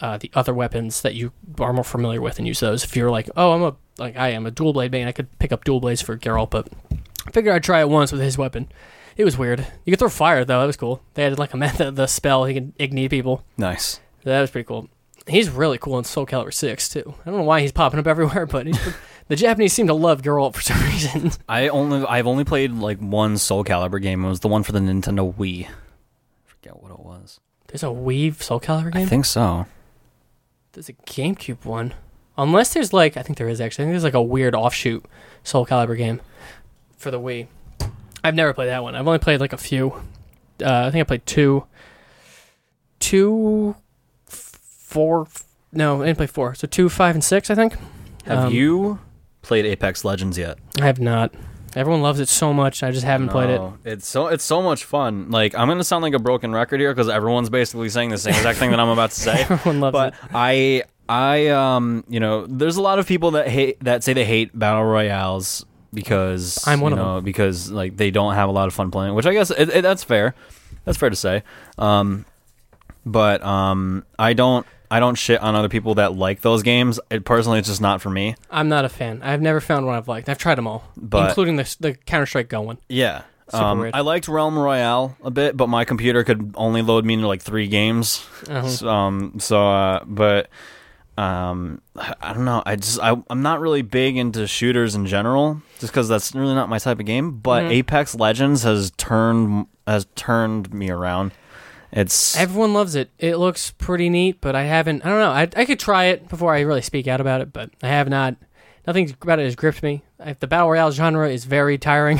uh, 0.01 0.19
the 0.19 0.31
other 0.35 0.55
weapons 0.55 1.03
that 1.03 1.15
you 1.15 1.33
are 1.59 1.73
more 1.73 1.85
familiar 1.85 2.21
with 2.21 2.39
and 2.39 2.47
use 2.47 2.61
those. 2.61 2.85
If 2.85 2.97
you're 2.97 3.11
like, 3.11 3.29
oh, 3.37 3.53
I'm 3.53 3.63
a 3.63 3.77
like 3.99 4.17
I 4.17 4.29
am 4.29 4.47
a 4.47 4.51
dual 4.51 4.73
blade 4.73 4.93
man, 4.93 5.09
I 5.09 5.13
could 5.13 5.37
pick 5.39 5.53
up 5.53 5.65
dual 5.65 5.81
blades 5.81 6.03
for 6.03 6.17
Geralt, 6.17 6.51
but 6.51 6.69
I 7.27 7.31
figured 7.33 7.55
I'd 7.55 7.65
try 7.65 7.81
it 7.81 7.89
once 7.89 8.13
with 8.13 8.21
his 8.21 8.39
weapon. 8.39 8.71
It 9.19 9.25
was 9.25 9.37
weird. 9.37 9.67
You 9.85 9.91
could 9.91 9.99
throw 9.99 10.09
fire 10.09 10.45
though. 10.45 10.61
That 10.61 10.67
was 10.67 10.77
cool. 10.77 11.03
They 11.15 11.25
had 11.25 11.39
like 11.39 11.53
a 11.53 11.57
method, 11.57 11.97
the 11.97 12.07
spell 12.07 12.45
he 12.45 12.55
can 12.55 12.73
ignite 12.79 13.11
people. 13.11 13.45
Nice. 13.59 14.01
That 14.25 14.41
was 14.41 14.51
pretty 14.51 14.67
cool. 14.67 14.89
He's 15.27 15.51
really 15.51 15.77
cool 15.77 15.99
in 15.99 16.05
Soul 16.05 16.25
Calibur 16.25 16.55
Six 16.55 16.89
too. 16.89 17.15
I 17.23 17.31
don't 17.31 17.41
know 17.41 17.45
why 17.45 17.61
he's 17.61 17.73
popping 17.73 17.99
up 18.01 18.07
everywhere, 18.15 18.47
but 18.47 18.67
he's, 18.69 18.79
the 19.29 19.37
Japanese 19.37 19.73
seem 19.73 19.89
to 19.89 19.95
love 19.95 20.23
Geralt 20.23 20.55
for 20.55 20.63
some 20.63 20.81
reason. 20.85 21.33
I 21.49 21.69
only 21.69 22.07
I've 22.07 22.29
only 22.29 22.45
played 22.45 22.73
like 22.73 22.99
one 22.99 23.37
Soul 23.37 23.65
Calibur 23.65 24.01
game. 24.01 24.25
It 24.25 24.29
was 24.29 24.41
the 24.41 24.49
one 24.49 24.63
for 24.63 24.73
the 24.73 24.79
Nintendo 24.79 25.35
Wii. 25.35 25.67
I 25.67 25.71
forget 26.47 26.81
what 26.81 26.93
it 26.93 27.01
was. 27.01 27.41
There's 27.67 27.83
a 27.83 27.87
Wii 27.87 28.41
Soul 28.41 28.61
Calibur 28.61 28.93
game. 28.93 29.03
I 29.03 29.07
think 29.07 29.25
so. 29.25 29.67
There's 30.73 30.89
a 30.89 30.95
GameCube 30.95 31.65
one. 31.65 31.93
Unless 32.37 32.73
there's 32.73 32.93
like, 32.93 33.17
I 33.17 33.23
think 33.23 33.37
there 33.37 33.49
is 33.49 33.61
actually. 33.61 33.83
I 33.83 33.87
think 33.87 33.95
there's 33.95 34.05
like 34.05 34.15
a 34.15 34.23
weird 34.23 34.55
offshoot 34.55 35.05
Soul 35.43 35.67
Calibur 35.67 35.97
game 35.97 36.21
for 36.97 37.11
the 37.11 37.19
Wii. 37.19 37.49
I've 38.29 38.35
never 38.35 38.53
played 38.55 38.69
that 38.69 38.83
one. 38.83 38.95
I've 38.95 39.07
only 39.07 39.19
played 39.19 39.41
like 39.41 39.53
a 39.53 39.57
few. 39.59 39.93
Uh, 40.63 40.87
I 40.87 40.91
think 40.91 41.01
I 41.01 41.05
played 41.05 41.27
two, 41.27 41.65
two, 43.01 43.77
four. 44.27 45.27
No, 45.73 46.03
I 46.03 46.07
didn't 46.07 46.19
play 46.19 46.27
four. 46.27 46.55
So 46.55 46.67
two, 46.67 46.89
five, 46.89 47.15
and 47.15 47.23
six. 47.25 47.51
I 47.51 47.55
think. 47.55 47.75
Have 48.27 48.47
Um, 48.47 48.53
you 48.53 48.99
played 49.43 49.65
Apex 49.65 50.05
Legends 50.05 50.37
yet? 50.39 50.59
I 50.81 50.87
have 50.87 51.01
not. 51.01 51.33
Everyone 51.77 52.01
loves 52.03 52.19
it 52.19 52.29
so 52.29 52.53
much. 52.55 52.83
I 52.83 52.91
just 52.91 53.05
haven't 53.05 53.29
played 53.29 53.51
it. 53.51 53.61
It's 53.85 54.07
so 54.09 54.29
it's 54.29 54.43
so 54.45 54.63
much 54.63 54.85
fun. 54.85 55.31
Like 55.31 55.55
I'm 55.55 55.69
gonna 55.69 55.85
sound 55.85 56.03
like 56.03 56.15
a 56.15 56.19
broken 56.19 56.53
record 56.53 56.81
here 56.81 56.93
because 56.93 57.09
everyone's 57.09 57.51
basically 57.51 57.89
saying 57.91 58.11
the 58.11 58.19
same 58.19 58.35
exact 58.35 58.59
thing 58.59 58.71
that 58.71 58.81
I'm 58.81 58.89
about 58.89 59.11
to 59.11 59.21
say. 59.21 59.43
Everyone 59.49 59.81
loves 59.81 59.93
but 59.93 60.15
it. 60.15 60.21
But 60.23 60.31
I 60.35 60.83
I 61.09 61.49
um 61.49 62.05
you 62.09 62.21
know 62.21 62.47
there's 62.47 62.77
a 62.79 62.83
lot 62.83 62.99
of 62.99 63.07
people 63.07 63.33
that 63.33 63.49
hate 63.49 63.79
that 63.85 64.03
say 64.03 64.15
they 64.15 64.25
hate 64.25 64.59
battle 64.59 64.85
royales 64.85 65.65
because 65.93 66.67
I'm 66.67 66.81
one 66.81 66.93
you 66.93 66.99
of 66.99 67.17
them. 67.17 67.25
because 67.25 67.71
like 67.71 67.97
they 67.97 68.11
don't 68.11 68.35
have 68.35 68.49
a 68.49 68.53
lot 68.53 68.69
of 68.69 68.75
fun 68.75 68.91
playing, 68.91 69.15
which 69.15 69.27
I 69.27 69.33
guess 69.33 69.51
it, 69.51 69.69
it, 69.69 69.83
that's 69.83 70.05
fair. 70.05 70.35
That's 70.85 70.99
fair 70.99 71.11
to 71.11 71.17
say. 71.17 71.43
Um, 71.77 72.25
but 73.05 73.43
um, 73.43 74.05
I 74.19 74.33
don't 74.33 74.67
I 74.91 75.01
don't 75.01 75.17
shit 75.17 75.41
on 75.41 75.55
other 75.55 75.69
people 75.69 75.95
that 75.97 76.15
like 76.15 76.41
those 76.41 76.63
games. 76.63 76.99
It 77.11 77.25
personally, 77.25 77.59
it's 77.59 77.69
just 77.69 77.81
not 77.81 78.01
for 78.01 78.11
me. 78.11 78.35
I'm 78.51 78.69
not 78.69 78.85
a 78.85 78.89
fan. 78.89 79.21
I've 79.23 79.43
never 79.43 79.61
found 79.61 79.87
one 79.87 79.95
I've 79.95 80.09
liked. 80.09 80.29
I've 80.29 80.39
tried 80.39 80.57
them 80.57 80.67
all, 80.67 80.85
But- 80.97 81.29
including 81.29 81.57
the 81.57 81.77
the 81.81 81.95
Counter 81.95 82.27
Strike 82.27 82.49
Go 82.49 82.63
one. 82.63 82.79
Yeah. 82.89 83.23
Um. 83.51 83.91
I 83.95 84.01
liked 84.03 84.29
Realm 84.29 84.59
Royale 84.59 85.17
a 85.25 85.31
bit, 85.31 85.57
but 85.57 85.69
my 85.69 85.87
computer 85.87 86.23
could 86.23 86.53
only 86.55 86.83
load 86.83 87.07
me 87.07 87.15
into 87.15 87.27
like 87.27 87.41
three 87.41 87.67
games. 87.67 88.27
Uh-huh. 88.47 88.69
So, 88.69 88.89
um, 88.89 89.35
so, 89.39 89.67
uh, 89.67 90.05
but, 90.05 90.51
um, 91.19 91.81
I 91.97 92.33
don't 92.33 92.45
know. 92.45 92.63
I 92.65 92.77
just, 92.77 93.01
I, 93.01 93.17
I'm 93.29 93.43
not 93.43 93.61
really 93.61 93.83
big 93.83 94.17
into 94.17 94.47
shooters 94.47 94.95
in 94.95 95.07
general, 95.07 95.61
just 95.81 95.93
because 95.93 96.09
that's 96.09 96.33
really 96.35 96.55
not 96.55 96.69
my 96.69 96.79
type 96.79 97.01
of 97.01 97.07
game. 97.07 97.33
But 97.39 97.65
Mhm. 97.65 97.71
Apex 97.73 98.15
Legends 98.15 98.63
has 98.63 98.93
turned 98.93 99.67
has 99.87 100.07
turned 100.15 100.73
me 100.73 100.91
around. 100.91 101.33
It's 101.91 102.37
Everyone 102.37 102.73
loves 102.75 102.95
it. 102.95 103.11
It 103.19 103.37
looks 103.37 103.73
pretty 103.73 104.11
neat, 104.11 104.41
but 104.41 104.55
I 104.55 104.65
haven't. 104.65 105.05
I 105.05 105.09
don't 105.09 105.19
know. 105.19 105.31
I, 105.31 105.49
I 105.61 105.65
could 105.65 105.81
try 105.81 106.05
it 106.05 106.29
before 106.29 106.55
I 106.55 106.61
really 106.61 106.83
speak 106.83 107.09
out 107.09 107.21
about 107.21 107.41
it, 107.41 107.53
but 107.53 107.71
I 107.83 107.89
have 107.89 108.09
not. 108.09 108.37
Nothing 108.87 109.15
about 109.21 109.39
it 109.41 109.45
has 109.45 109.57
gripped 109.57 109.83
me. 109.83 110.03
I, 110.21 110.35
the 110.35 110.47
battle 110.47 110.71
royale 110.71 110.93
genre 110.93 111.29
is 111.29 111.45
very 111.47 111.79
tiring. 111.79 112.19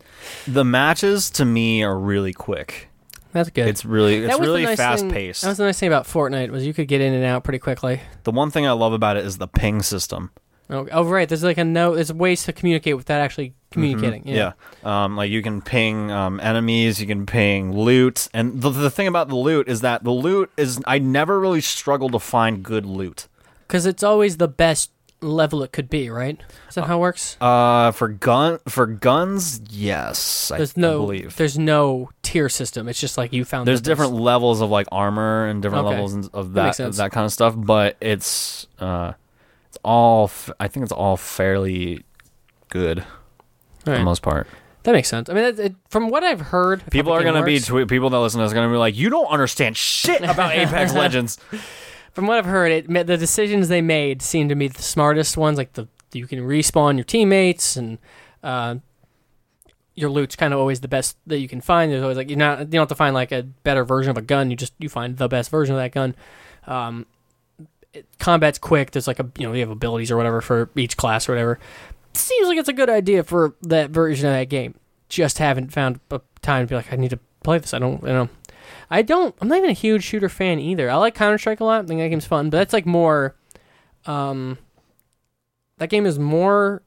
the 0.46 0.64
matches 0.64 1.30
to 1.30 1.44
me 1.44 1.82
are 1.82 1.98
really 1.98 2.32
quick. 2.32 2.88
That's 3.32 3.50
good. 3.50 3.68
It's 3.68 3.84
really 3.84 4.20
That 4.20 4.30
it's 4.30 4.38
was 4.38 4.46
the 4.46 4.52
really 4.52 4.64
nice 4.64 4.76
fast 4.76 5.02
thing- 5.02 5.10
paced. 5.12 5.42
That 5.42 5.48
was 5.48 5.58
the 5.58 5.64
nice 5.64 5.78
thing 5.78 5.86
about 5.88 6.06
Fortnite 6.06 6.50
was 6.50 6.66
you 6.66 6.74
could 6.74 6.88
get 6.88 7.00
in 7.00 7.12
and 7.14 7.24
out 7.24 7.44
pretty 7.44 7.58
quickly. 7.60 8.00
the 8.24 8.32
one 8.32 8.50
thing 8.50 8.66
I 8.66 8.72
love 8.72 8.92
about 8.92 9.16
it 9.16 9.24
is 9.24 9.38
the 9.38 9.46
ping 9.48 9.82
system. 9.82 10.30
Oh, 10.68 10.86
oh 10.92 11.04
right. 11.04 11.28
There's 11.28 11.42
like 11.42 11.58
a 11.58 11.64
no. 11.64 11.94
There's 11.96 12.12
ways 12.12 12.44
to 12.44 12.52
communicate 12.52 12.96
without 12.96 13.20
actually 13.20 13.54
communicating. 13.72 14.22
Mhm. 14.22 14.34
Yeah. 14.34 14.52
Um, 14.84 15.16
like 15.16 15.28
you 15.30 15.42
can 15.42 15.62
ping 15.62 16.12
um, 16.12 16.38
enemies, 16.40 17.00
you 17.00 17.08
can 17.08 17.26
ping 17.26 17.72
loot, 17.76 18.28
and 18.32 18.60
the, 18.62 18.70
the 18.70 18.90
thing 18.90 19.08
about 19.08 19.28
the 19.28 19.34
loot 19.36 19.68
is 19.68 19.80
that 19.80 20.04
the 20.04 20.12
loot 20.12 20.48
is 20.56 20.80
I 20.86 20.98
never 21.00 21.40
really 21.40 21.60
struggled 21.60 22.12
to 22.12 22.20
find 22.20 22.62
good 22.62 22.86
loot. 22.86 23.26
Because 23.66 23.84
it's 23.86 24.02
always 24.04 24.36
the 24.36 24.46
best 24.48 24.90
level 25.22 25.62
it 25.62 25.72
could 25.72 25.88
be, 25.90 26.08
right? 26.10 26.40
Is 26.68 26.74
that 26.76 26.86
how 26.86 26.98
it 26.98 27.00
works? 27.00 27.36
Uh, 27.40 27.90
for 27.92 28.08
gun 28.08 28.58
for 28.68 28.86
guns, 28.86 29.60
yes, 29.70 30.48
There's 30.48 30.76
I 30.76 30.80
no. 30.80 31.00
believe. 31.00 31.36
There's 31.36 31.58
no 31.58 32.10
tier 32.22 32.48
system. 32.48 32.88
It's 32.88 33.00
just 33.00 33.18
like 33.18 33.32
you 33.32 33.44
found. 33.44 33.66
There's 33.68 33.80
the 33.82 33.90
best. 33.90 34.00
different 34.00 34.14
levels 34.22 34.60
of 34.60 34.70
like 34.70 34.86
armor 34.92 35.46
and 35.46 35.60
different 35.62 35.86
Okay. 35.86 35.94
levels 35.94 36.28
of 36.28 36.52
That 36.54 36.76
that 36.76 36.92
that 36.94 37.12
kind 37.12 37.24
of 37.26 37.32
stuff, 37.32 37.54
but 37.56 37.96
it's 38.00 38.66
uh, 38.78 39.12
it's 39.68 39.78
all 39.84 40.24
f- 40.24 40.50
I 40.58 40.68
think 40.68 40.84
it's 40.84 40.92
all 40.92 41.16
fairly 41.16 42.04
good 42.68 43.04
for 43.84 43.90
the 43.92 44.02
most 44.02 44.22
part. 44.22 44.46
That 44.84 44.92
makes 44.92 45.08
sense. 45.08 45.28
I 45.28 45.34
mean, 45.34 45.44
it, 45.44 45.58
it, 45.60 45.74
from 45.90 46.08
what 46.08 46.24
I've 46.24 46.40
heard, 46.40 46.82
People 46.90 47.12
are 47.12 47.22
gonna 47.22 47.44
be 47.44 47.60
tw- 47.60 47.86
people 47.86 48.08
that 48.08 48.18
listen 48.18 48.38
to 48.38 48.44
this 48.44 48.52
are 48.52 48.54
gonna 48.54 48.70
be 48.70 48.78
like, 48.78 48.96
you 48.96 49.10
don't 49.10 49.26
understand 49.26 49.76
shit 49.76 50.22
about 50.22 50.52
Apex 50.54 50.94
Legends. 50.94 51.38
from 52.12 52.26
what 52.26 52.38
I've 52.38 52.46
heard, 52.46 52.72
it 52.72 53.06
the 53.06 53.16
decisions 53.16 53.68
they 53.68 53.82
made 53.82 54.22
seem 54.22 54.48
to 54.48 54.54
be 54.54 54.68
the 54.68 54.82
smartest 54.82 55.36
ones. 55.36 55.58
Like 55.58 55.74
the 55.74 55.88
you 56.12 56.26
can 56.26 56.40
respawn 56.40 56.96
your 56.96 57.04
teammates 57.04 57.76
and 57.76 57.98
uh, 58.42 58.76
your 59.94 60.10
loot's 60.10 60.36
kind 60.36 60.52
of 60.52 60.60
always 60.60 60.80
the 60.80 60.88
best 60.88 61.16
that 61.26 61.38
you 61.38 61.48
can 61.48 61.60
find. 61.60 61.92
There's 61.92 62.02
always 62.02 62.16
like 62.16 62.28
you're 62.28 62.38
not 62.38 62.60
you 62.60 62.64
don't 62.66 62.82
have 62.82 62.88
to 62.88 62.94
find 62.94 63.14
like 63.14 63.32
a 63.32 63.42
better 63.42 63.84
version 63.84 64.10
of 64.10 64.16
a 64.16 64.22
gun. 64.22 64.50
You 64.50 64.56
just 64.56 64.72
you 64.78 64.88
find 64.88 65.16
the 65.16 65.28
best 65.28 65.50
version 65.50 65.74
of 65.74 65.80
that 65.80 65.92
gun. 65.92 66.14
Um, 66.66 67.06
it, 67.92 68.06
combat's 68.18 68.58
quick. 68.58 68.90
There's 68.90 69.06
like 69.06 69.20
a 69.20 69.30
you 69.38 69.46
know 69.46 69.52
you 69.52 69.60
have 69.60 69.70
abilities 69.70 70.10
or 70.10 70.16
whatever 70.16 70.40
for 70.40 70.70
each 70.76 70.96
class 70.96 71.28
or 71.28 71.32
whatever. 71.32 71.58
Seems 72.14 72.48
like 72.48 72.58
it's 72.58 72.68
a 72.68 72.72
good 72.72 72.90
idea 72.90 73.22
for 73.22 73.54
that 73.62 73.90
version 73.90 74.26
of 74.26 74.32
that 74.32 74.48
game. 74.48 74.74
Just 75.08 75.38
haven't 75.38 75.72
found 75.72 76.00
a 76.10 76.20
time 76.42 76.66
to 76.66 76.70
be 76.70 76.74
like 76.74 76.92
I 76.92 76.96
need 76.96 77.10
to 77.10 77.20
play 77.42 77.58
this. 77.58 77.74
I 77.74 77.78
don't. 77.78 78.00
Don't 78.00 78.08
know. 78.08 78.28
I 78.90 79.02
don't. 79.02 79.34
I'm 79.40 79.48
not 79.48 79.58
even 79.58 79.70
a 79.70 79.74
huge 79.74 80.02
shooter 80.02 80.28
fan 80.28 80.58
either. 80.58 80.90
I 80.90 80.96
like 80.96 81.14
Counter 81.14 81.38
Strike 81.38 81.60
a 81.60 81.64
lot. 81.64 81.84
I 81.84 81.86
think 81.86 82.00
that 82.00 82.08
game's 82.08 82.26
fun, 82.26 82.50
but 82.50 82.58
that's 82.58 82.72
like 82.72 82.86
more. 82.86 83.36
Um, 84.06 84.58
that 85.78 85.90
game 85.90 86.06
is 86.06 86.18
more 86.18 86.82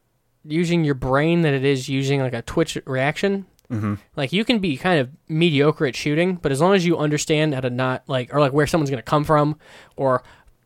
using 0.46 0.84
your 0.84 0.96
brain 0.96 1.42
than 1.42 1.54
it 1.54 1.64
is 1.64 1.88
using 1.88 2.20
like 2.20 2.34
a 2.34 2.42
Twitch 2.42 2.78
reaction. 2.86 3.46
hmm 3.70 3.96
Like 4.16 4.34
you 4.34 4.44
can 4.44 4.60
be 4.60 4.76
kind 4.78 5.00
of 5.00 5.10
mediocre 5.30 5.86
at 5.86 5.96
shooting, 5.96 6.36
but 6.36 6.52
as 6.52 6.60
long 6.60 6.74
as 6.76 6.86
you 6.86 6.98
understand 6.98 7.54
how 7.54 7.62
to 7.62 7.70
not 7.70 8.04
like 8.08 8.34
or 8.34 8.40
like 8.40 8.52
where 8.54 8.68
someone's 8.68 8.90
going 8.90 8.98
to 9.00 9.04
come 9.04 9.24
from, 9.24 9.58
or 9.96 10.24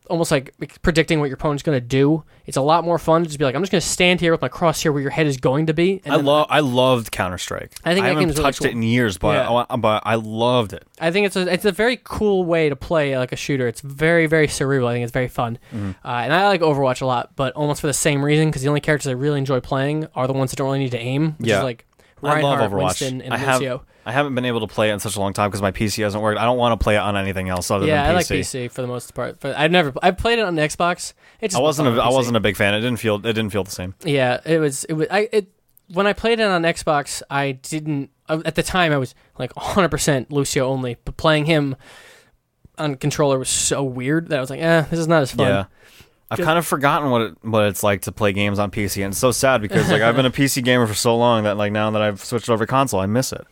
almost 0.08 0.30
like 0.30 0.54
predicting 0.82 1.20
what 1.20 1.26
your 1.26 1.34
opponent's 1.34 1.62
going 1.62 1.76
to 1.76 1.86
do, 1.86 2.24
it's 2.46 2.56
a 2.56 2.60
lot 2.62 2.84
more 2.84 2.98
fun 2.98 3.22
to 3.22 3.26
just 3.28 3.38
be 3.38 3.44
like, 3.44 3.54
I'm 3.54 3.62
just 3.62 3.70
going 3.72 3.80
to 3.80 3.86
stand 3.86 4.20
here 4.20 4.32
with 4.32 4.40
my 4.40 4.48
crosshair 4.48 4.92
where 4.92 5.00
your 5.02 5.10
head 5.10 5.26
is 5.26 5.36
going 5.36 5.66
to 5.66 5.74
be. 5.74 6.00
And 6.04 6.14
I 6.14 6.16
love 6.16 6.46
I 6.50 6.60
loved 6.60 7.12
Counter 7.12 7.38
Strike. 7.38 7.72
I 7.84 7.94
think 7.94 8.04
that 8.04 8.08
haven't 8.10 8.24
game's 8.24 8.32
really 8.38 8.42
touched 8.44 8.58
cool. 8.60 8.68
it 8.68 8.72
in 8.72 8.82
years, 8.82 9.18
but 9.18 9.34
Yeah. 9.36 9.64
I, 9.70 9.76
but 9.76 10.02
I 10.06 10.14
loved 10.16 10.72
it. 10.72 10.84
I 11.00 11.10
think 11.10 11.26
it's 11.26 11.36
a 11.36 11.52
it's 11.52 11.64
a 11.64 11.72
very 11.72 11.98
cool 12.02 12.44
way 12.44 12.68
to 12.68 12.76
play 12.76 13.16
like 13.18 13.32
a 13.32 13.36
shooter. 13.36 13.66
It's 13.68 13.80
very 13.80 14.26
very 14.26 14.48
cerebral. 14.48 14.88
I 14.88 14.94
think 14.94 15.04
it's 15.04 15.12
very 15.12 15.28
fun, 15.28 15.58
Mm-hmm. 15.72 15.90
uh, 16.04 16.08
and 16.08 16.32
I 16.32 16.46
like 16.48 16.60
Overwatch 16.60 17.02
a 17.02 17.06
lot, 17.06 17.36
but 17.36 17.52
almost 17.54 17.80
for 17.80 17.86
the 17.86 17.92
same 17.92 18.24
reason 18.24 18.48
because 18.48 18.62
the 18.62 18.68
only 18.68 18.80
characters 18.80 19.06
I 19.08 19.12
really 19.12 19.38
enjoy 19.38 19.60
playing 19.60 20.06
are 20.14 20.26
the 20.26 20.32
ones 20.32 20.50
that 20.50 20.56
don't 20.56 20.66
really 20.66 20.78
need 20.80 20.90
to 20.92 20.98
aim. 20.98 21.34
Which 21.38 21.48
Yeah. 21.48 21.58
is 21.58 21.64
like 21.64 21.84
I 22.22 22.40
love 22.40 22.58
Overwatch. 22.58 22.72
Winston, 22.84 23.22
and 23.22 23.32
I 23.32 23.36
have 23.36 23.60
Lucio. 23.60 23.84
I 24.08 24.12
haven't 24.12 24.34
been 24.34 24.46
able 24.46 24.60
to 24.60 24.66
play 24.66 24.88
it 24.88 24.94
in 24.94 25.00
such 25.00 25.16
a 25.16 25.20
long 25.20 25.34
time 25.34 25.50
because 25.50 25.60
my 25.60 25.70
PC 25.70 26.02
hasn't 26.02 26.22
worked. 26.22 26.40
I 26.40 26.44
don't 26.46 26.56
want 26.56 26.78
to 26.78 26.82
play 26.82 26.94
it 26.94 27.00
on 27.00 27.14
anything 27.14 27.50
else 27.50 27.70
other 27.70 27.84
than 27.84 27.94
PC. 27.94 28.04
Yeah, 28.04 28.10
I 28.10 28.14
like 28.14 28.26
PC. 28.26 28.70
For 28.70 28.80
the 28.80 28.88
most 28.88 29.14
part, 29.14 29.38
but 29.38 29.54
I've 29.54 29.70
never 29.70 29.92
I've 30.02 30.16
played 30.16 30.38
it 30.38 30.46
on 30.46 30.56
Xbox. 30.56 31.12
It's 31.42 31.54
I 31.54 31.60
wasn't 31.60 31.88
a, 31.88 32.02
I 32.02 32.08
wasn't 32.08 32.38
A, 32.38 32.40
big 32.40 32.56
fan. 32.56 32.74
It 32.74 32.80
didn't 32.80 33.00
feel 33.00 33.16
it 33.16 33.22
didn't 33.34 33.50
feel 33.50 33.64
the 33.64 33.70
same. 33.70 33.94
yeah, 34.04 34.40
it 34.46 34.58
was 34.60 34.84
it 34.84 34.94
was 34.94 35.08
I 35.10 35.28
it 35.30 35.48
when 35.92 36.06
I 36.06 36.14
played 36.14 36.40
it 36.40 36.46
on 36.46 36.62
Xbox. 36.62 37.22
I 37.28 37.52
didn't 37.52 38.08
uh, 38.30 38.40
at 38.46 38.54
the 38.54 38.62
time 38.62 38.92
I 38.92 38.96
was 38.96 39.14
like 39.38 39.54
100 39.56 39.90
percent 39.90 40.32
Lucio 40.32 40.66
only, 40.66 40.96
but 41.04 41.18
playing 41.18 41.44
him 41.44 41.76
on 42.78 42.94
controller 42.94 43.38
was 43.38 43.50
so 43.50 43.82
weird 43.84 44.28
that 44.28 44.38
I 44.38 44.40
was 44.40 44.48
like, 44.48 44.60
eh, 44.60 44.82
this 44.90 45.00
is 45.00 45.08
not 45.08 45.20
as 45.20 45.32
fun. 45.32 45.48
Yeah. 45.48 45.64
I've 46.30 46.38
kind 46.40 46.58
of 46.58 46.66
forgotten 46.66 47.10
what 47.10 47.22
it, 47.22 47.36
what 47.42 47.64
it's 47.64 47.82
like 47.82 48.02
to 48.02 48.12
play 48.12 48.32
games 48.32 48.58
on 48.58 48.70
PC, 48.70 49.02
and 49.02 49.12
it's 49.12 49.18
so 49.18 49.30
sad 49.32 49.62
because 49.62 49.90
like 49.90 50.02
I've 50.02 50.14
been 50.14 50.26
a 50.26 50.30
PC 50.30 50.62
gamer 50.62 50.86
for 50.86 50.94
so 50.94 51.16
long 51.16 51.44
that 51.44 51.56
like 51.56 51.72
now 51.72 51.90
that 51.90 52.02
I've 52.02 52.22
switched 52.22 52.50
over 52.50 52.66
to 52.66 52.70
console, 52.70 53.00
I 53.00 53.06
miss 53.06 53.32
it. 53.32 53.46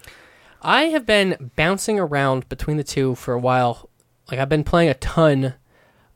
I 0.66 0.84
have 0.86 1.06
been 1.06 1.52
bouncing 1.54 1.98
around 2.00 2.48
between 2.48 2.76
the 2.76 2.82
two 2.84 3.14
for 3.14 3.32
a 3.32 3.38
while. 3.38 3.88
Like 4.30 4.40
I've 4.40 4.48
been 4.48 4.64
playing 4.64 4.88
a 4.90 4.94
ton 4.94 5.54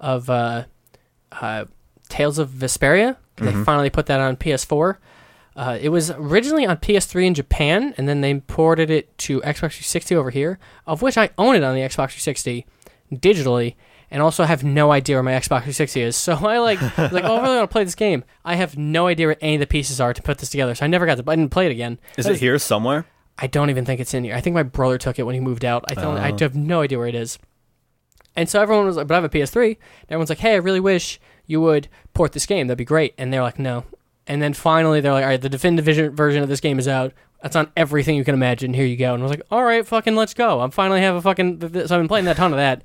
of 0.00 0.28
uh, 0.28 0.64
uh, 1.30 1.66
Tales 2.08 2.38
of 2.38 2.48
Vesperia. 2.50 3.16
'cause 3.36 3.46
They 3.54 3.64
finally 3.64 3.90
put 3.90 4.06
that 4.06 4.18
on 4.20 4.36
PS4. 4.36 4.98
Uh, 5.56 5.78
it 5.80 5.88
was 5.90 6.10
originally 6.10 6.66
on 6.66 6.76
PS3 6.78 7.26
in 7.26 7.34
Japan, 7.34 7.94
and 7.96 8.08
then 8.08 8.20
they 8.20 8.34
ported 8.40 8.90
it 8.90 9.16
to 9.18 9.40
Xbox 9.40 9.72
360 9.78 10.14
over 10.16 10.30
here, 10.30 10.58
of 10.86 11.00
which 11.02 11.16
I 11.16 11.30
own 11.38 11.54
it 11.56 11.62
on 11.62 11.74
the 11.74 11.80
Xbox 11.80 12.10
360 12.12 12.66
digitally, 13.12 13.74
and 14.10 14.22
also 14.22 14.44
have 14.44 14.62
no 14.64 14.90
idea 14.92 15.16
where 15.16 15.22
my 15.22 15.32
Xbox 15.32 15.62
360 15.62 16.00
is. 16.02 16.16
So 16.26 16.34
I 16.34 16.58
like 16.58 16.80
like, 16.98 17.24
oh, 17.24 17.36
I 17.36 17.42
really 17.42 17.56
want 17.58 17.70
to 17.70 17.72
play 17.72 17.84
this 17.84 17.94
game. 17.94 18.24
I 18.44 18.56
have 18.56 18.76
no 18.76 19.06
idea 19.06 19.26
where 19.28 19.36
any 19.40 19.54
of 19.54 19.60
the 19.60 19.66
pieces 19.66 20.00
are 20.00 20.12
to 20.12 20.22
put 20.22 20.38
this 20.38 20.50
together. 20.50 20.74
So 20.74 20.84
I 20.84 20.88
never 20.88 21.06
got 21.06 21.16
the 21.24 21.30
I 21.30 21.36
didn't 21.36 21.52
play 21.52 21.66
it 21.66 21.72
again. 21.72 21.98
Is 22.16 22.26
That 22.26 22.32
it 22.34 22.40
here 22.40 22.58
somewhere? 22.58 23.06
I 23.40 23.46
don't 23.46 23.70
even 23.70 23.84
think 23.84 24.00
it's 24.00 24.12
in 24.14 24.24
here. 24.24 24.34
I 24.34 24.40
think 24.40 24.54
my 24.54 24.62
brother 24.62 24.98
took 24.98 25.18
it 25.18 25.22
when 25.24 25.34
he 25.34 25.40
moved 25.40 25.64
out. 25.64 25.84
I 25.88 25.94
don't. 25.94 26.18
I 26.18 26.30
Oh. 26.30 26.36
have 26.40 26.54
no 26.54 26.82
idea 26.82 26.98
where 26.98 27.06
it 27.08 27.14
is. 27.14 27.38
And 28.36 28.48
so 28.48 28.60
everyone 28.60 28.86
was 28.86 28.96
like, 28.96 29.06
"But 29.06 29.14
I 29.14 29.16
have 29.18 29.24
a 29.24 29.28
PS3." 29.28 29.68
And 29.70 29.76
everyone's 30.10 30.28
like, 30.28 30.38
"Hey, 30.38 30.52
I 30.52 30.56
really 30.58 30.80
wish 30.80 31.18
you 31.46 31.60
would 31.60 31.88
port 32.14 32.32
this 32.32 32.46
game. 32.46 32.66
That'd 32.66 32.78
be 32.78 32.84
great." 32.84 33.14
And 33.18 33.32
they're 33.32 33.42
like, 33.42 33.58
"No." 33.58 33.84
And 34.26 34.40
then 34.40 34.52
finally, 34.54 35.00
they're 35.00 35.12
like, 35.12 35.24
"All 35.24 35.30
right, 35.30 35.40
the 35.40 35.48
definitive 35.48 36.12
version 36.14 36.42
of 36.42 36.48
this 36.48 36.60
game 36.60 36.78
is 36.78 36.86
out. 36.86 37.12
That's 37.42 37.56
on 37.56 37.70
everything 37.76 38.16
you 38.16 38.24
can 38.24 38.34
imagine. 38.34 38.74
Here 38.74 38.84
you 38.86 38.96
go." 38.96 39.14
And 39.14 39.22
I 39.22 39.24
was 39.24 39.30
like, 39.30 39.42
"All 39.50 39.64
right, 39.64 39.86
fucking, 39.86 40.14
let's 40.14 40.34
go." 40.34 40.60
I'm 40.60 40.70
finally 40.70 41.00
have 41.00 41.16
a 41.16 41.22
fucking. 41.22 41.58
th- 41.58 41.72
th- 41.72 41.88
So 41.88 41.96
I've 41.96 42.00
been 42.00 42.08
playing 42.08 42.26
that 42.26 42.36
ton 42.36 42.52
of 42.52 42.58
that. 42.58 42.82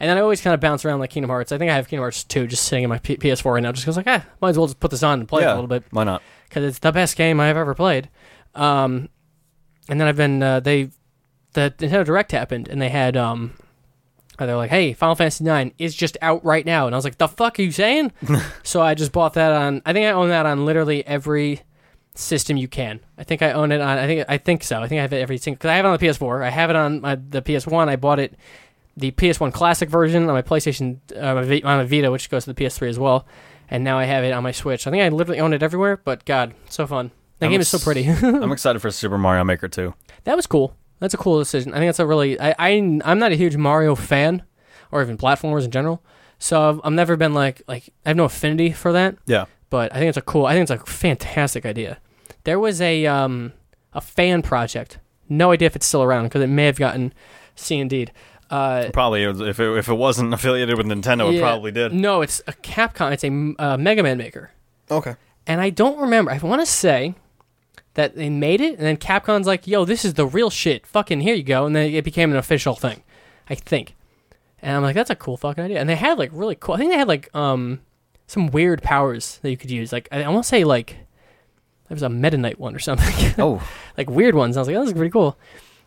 And 0.00 0.08
then 0.08 0.16
I 0.16 0.20
always 0.20 0.40
kind 0.40 0.54
of 0.54 0.60
bounce 0.60 0.84
around 0.84 1.00
like 1.00 1.10
Kingdom 1.10 1.28
Hearts. 1.30 1.50
I 1.52 1.58
think 1.58 1.70
I 1.70 1.74
have 1.74 1.88
Kingdom 1.88 2.04
Hearts 2.04 2.22
2 2.24 2.46
just 2.46 2.64
sitting 2.64 2.84
in 2.84 2.88
my 2.88 2.98
P- 2.98 3.16
PS4 3.16 3.54
right 3.54 3.62
now, 3.62 3.72
just 3.72 3.84
because 3.84 3.96
like, 3.96 4.06
ah, 4.06 4.24
might 4.40 4.50
as 4.50 4.58
well 4.58 4.68
just 4.68 4.78
put 4.80 4.90
this 4.92 5.02
on 5.02 5.18
and 5.20 5.28
play 5.28 5.42
it 5.42 5.46
a 5.46 5.54
little 5.54 5.66
bit 5.66 5.82
Why 5.90 6.04
not? 6.04 6.22
because 6.48 6.64
it's 6.64 6.78
the 6.78 6.92
best 6.92 7.16
game 7.16 7.40
I've 7.40 7.56
ever 7.56 7.74
played. 7.74 8.08
Um, 8.54 9.08
and 9.88 10.00
then 10.00 10.08
I've 10.08 10.16
been 10.16 10.42
uh, 10.42 10.60
they 10.60 10.90
the 11.52 11.74
Nintendo 11.78 12.04
Direct 12.04 12.32
happened 12.32 12.68
and 12.68 12.80
they 12.80 12.88
had 12.88 13.16
um, 13.16 13.54
uh, 14.38 14.46
they're 14.46 14.56
like, 14.56 14.70
hey, 14.70 14.92
Final 14.92 15.14
Fantasy 15.14 15.48
IX 15.48 15.74
is 15.78 15.94
just 15.94 16.16
out 16.22 16.44
right 16.44 16.64
now, 16.64 16.86
and 16.86 16.94
I 16.94 16.98
was 16.98 17.04
like, 17.04 17.18
the 17.18 17.28
fuck 17.28 17.58
are 17.58 17.62
you 17.62 17.72
saying? 17.72 18.12
so 18.62 18.80
I 18.80 18.94
just 18.94 19.12
bought 19.12 19.34
that 19.34 19.52
on. 19.52 19.82
I 19.84 19.92
think 19.92 20.06
I 20.06 20.12
own 20.12 20.28
that 20.28 20.46
on 20.46 20.64
literally 20.64 21.06
every 21.06 21.62
system 22.14 22.56
you 22.56 22.68
can. 22.68 23.00
I 23.16 23.24
think 23.24 23.42
I 23.42 23.52
own 23.52 23.72
it 23.72 23.80
on. 23.80 23.98
I 23.98 24.06
think 24.06 24.24
I 24.28 24.38
think 24.38 24.62
so. 24.62 24.80
I 24.80 24.88
think 24.88 24.98
I 24.98 25.02
have 25.02 25.12
it 25.12 25.20
every 25.20 25.38
single 25.38 25.56
because 25.58 25.70
I 25.70 25.76
have 25.76 25.84
it 25.84 25.88
on 25.88 25.98
the 25.98 26.06
PS4. 26.06 26.44
I 26.44 26.50
have 26.50 26.70
it 26.70 26.76
on 26.76 27.00
my, 27.00 27.14
the 27.14 27.42
PS1. 27.42 27.88
I 27.88 27.96
bought 27.96 28.18
it 28.18 28.34
the 28.96 29.12
PS1 29.12 29.52
Classic 29.52 29.88
version 29.88 30.28
on 30.28 30.34
my 30.34 30.42
PlayStation 30.42 30.98
uh, 31.16 31.34
my 31.34 31.60
on 31.64 31.78
my 31.78 31.84
Vita, 31.84 32.10
which 32.10 32.30
goes 32.30 32.44
to 32.44 32.52
the 32.52 32.64
PS3 32.64 32.88
as 32.88 32.98
well. 32.98 33.26
And 33.70 33.84
now 33.84 33.98
I 33.98 34.04
have 34.04 34.24
it 34.24 34.32
on 34.32 34.42
my 34.42 34.52
Switch. 34.52 34.86
I 34.86 34.90
think 34.90 35.02
I 35.02 35.08
literally 35.08 35.40
own 35.40 35.52
it 35.52 35.62
everywhere. 35.62 35.98
But 35.98 36.24
God, 36.24 36.54
so 36.68 36.86
fun. 36.86 37.10
That 37.38 37.46
I'm 37.46 37.52
game 37.52 37.60
is 37.60 37.68
so 37.68 37.78
pretty. 37.78 38.04
I'm 38.08 38.52
excited 38.52 38.80
for 38.80 38.90
Super 38.90 39.18
Mario 39.18 39.44
Maker 39.44 39.68
2. 39.68 39.94
that 40.24 40.36
was 40.36 40.46
cool. 40.46 40.74
That's 41.00 41.14
a 41.14 41.16
cool 41.16 41.38
decision. 41.38 41.72
I 41.72 41.78
think 41.78 41.88
that's 41.88 42.00
a 42.00 42.06
really. 42.06 42.38
I, 42.40 42.54
I 42.58 42.68
I'm 43.04 43.18
not 43.18 43.30
a 43.32 43.36
huge 43.36 43.56
Mario 43.56 43.94
fan, 43.94 44.42
or 44.90 45.00
even 45.02 45.16
platformers 45.16 45.64
in 45.64 45.70
general. 45.70 46.02
So 46.40 46.68
I've, 46.68 46.80
I've 46.84 46.92
never 46.92 47.16
been 47.16 47.34
like 47.34 47.62
like 47.68 47.90
I 48.04 48.10
have 48.10 48.16
no 48.16 48.24
affinity 48.24 48.72
for 48.72 48.92
that. 48.92 49.16
Yeah. 49.26 49.44
But 49.70 49.92
I 49.94 49.98
think 49.98 50.08
it's 50.08 50.18
a 50.18 50.22
cool. 50.22 50.46
I 50.46 50.54
think 50.54 50.68
it's 50.68 50.82
a 50.82 50.84
fantastic 50.90 51.64
idea. 51.64 51.98
There 52.44 52.58
was 52.58 52.80
a 52.80 53.06
um 53.06 53.52
a 53.92 54.00
fan 54.00 54.42
project. 54.42 54.98
No 55.28 55.52
idea 55.52 55.66
if 55.66 55.76
it's 55.76 55.86
still 55.86 56.02
around 56.02 56.24
because 56.24 56.42
it 56.42 56.48
may 56.48 56.66
have 56.66 56.78
gotten 56.78 57.12
C 57.54 57.78
indeed. 57.78 58.12
Uh, 58.50 58.88
Probably 58.94 59.24
if 59.24 59.60
it, 59.60 59.76
if 59.76 59.88
it 59.88 59.94
wasn't 59.94 60.32
affiliated 60.34 60.78
with 60.78 60.86
Nintendo, 60.86 61.32
it 61.32 61.40
probably 61.40 61.70
did. 61.70 61.92
No, 61.92 62.22
it's 62.22 62.40
a 62.46 62.52
Capcom. 62.54 63.12
It's 63.12 63.22
a 63.24 63.62
uh, 63.62 63.76
Mega 63.76 64.02
Man 64.02 64.16
maker. 64.18 64.50
Okay. 64.90 65.16
And 65.46 65.60
I 65.60 65.70
don't 65.70 65.98
remember. 66.00 66.30
I 66.30 66.38
want 66.38 66.62
to 66.62 66.66
say 66.66 67.14
that 67.98 68.14
they 68.14 68.30
made 68.30 68.60
it, 68.60 68.78
and 68.78 68.86
then 68.86 68.96
Capcom's 68.96 69.48
like, 69.48 69.66
"Yo, 69.66 69.84
this 69.84 70.04
is 70.04 70.14
the 70.14 70.24
real 70.24 70.50
shit. 70.50 70.86
Fucking 70.86 71.20
here 71.20 71.34
you 71.34 71.42
go." 71.42 71.66
And 71.66 71.74
then 71.74 71.92
it 71.92 72.04
became 72.04 72.30
an 72.30 72.36
official 72.36 72.76
thing, 72.76 73.02
I 73.50 73.56
think. 73.56 73.96
And 74.62 74.76
I'm 74.76 74.82
like, 74.84 74.94
"That's 74.94 75.10
a 75.10 75.16
cool 75.16 75.36
fucking 75.36 75.64
idea." 75.64 75.80
And 75.80 75.88
they 75.88 75.96
had 75.96 76.16
like 76.16 76.30
really 76.32 76.54
cool. 76.54 76.76
I 76.76 76.78
think 76.78 76.92
they 76.92 76.96
had 76.96 77.08
like 77.08 77.28
um 77.34 77.80
some 78.28 78.52
weird 78.52 78.82
powers 78.82 79.40
that 79.42 79.50
you 79.50 79.56
could 79.56 79.72
use. 79.72 79.92
Like 79.92 80.08
I 80.12 80.22
almost 80.22 80.48
say 80.48 80.62
like 80.62 80.90
there 81.88 81.96
was 81.96 82.04
a 82.04 82.08
Meta 82.08 82.36
Knight 82.36 82.60
one 82.60 82.72
or 82.72 82.78
something. 82.78 83.34
Oh, 83.38 83.60
like 83.96 84.08
weird 84.08 84.36
ones. 84.36 84.56
I 84.56 84.60
was 84.60 84.68
like, 84.68 84.76
"Oh, 84.76 84.80
this 84.82 84.90
is 84.90 84.96
pretty 84.96 85.10
cool." 85.10 85.36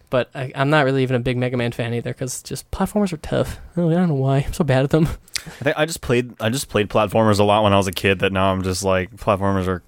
But 0.10 0.30
I, 0.36 0.52
I'm 0.54 0.70
not 0.70 0.84
really 0.84 1.04
even 1.04 1.16
a 1.16 1.22
big 1.22 1.38
Mega 1.38 1.56
Man 1.56 1.72
fan 1.72 1.94
either 1.94 2.12
because 2.12 2.44
just 2.44 2.70
platformers 2.72 3.14
are 3.14 3.18
tough. 3.18 3.58
Oh, 3.78 3.90
I 3.90 3.94
don't 3.94 4.10
know 4.10 4.16
why. 4.16 4.40
I'm 4.40 4.52
so 4.52 4.66
bad 4.66 4.84
at 4.84 4.90
them. 4.90 5.08
I 5.48 5.64
think 5.64 5.78
I 5.78 5.86
just 5.86 6.02
played 6.02 6.34
I 6.42 6.50
just 6.50 6.68
played 6.68 6.90
platformers 6.90 7.40
a 7.40 7.46
lot 7.46 7.64
when 7.64 7.72
I 7.72 7.78
was 7.78 7.88
a 7.88 7.94
kid. 7.94 8.20
That 8.20 8.34
now 8.34 8.52
I'm 8.52 8.64
just 8.64 8.84
like 8.84 9.16
platformers 9.16 9.68
are 9.70 9.82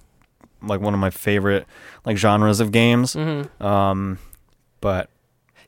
like 0.66 0.80
one 0.80 0.94
of 0.94 1.00
my 1.00 1.10
favorite 1.10 1.66
like 2.04 2.16
genres 2.16 2.60
of 2.60 2.72
games. 2.72 3.14
Mm-hmm. 3.14 3.64
Um, 3.64 4.18
but 4.80 5.08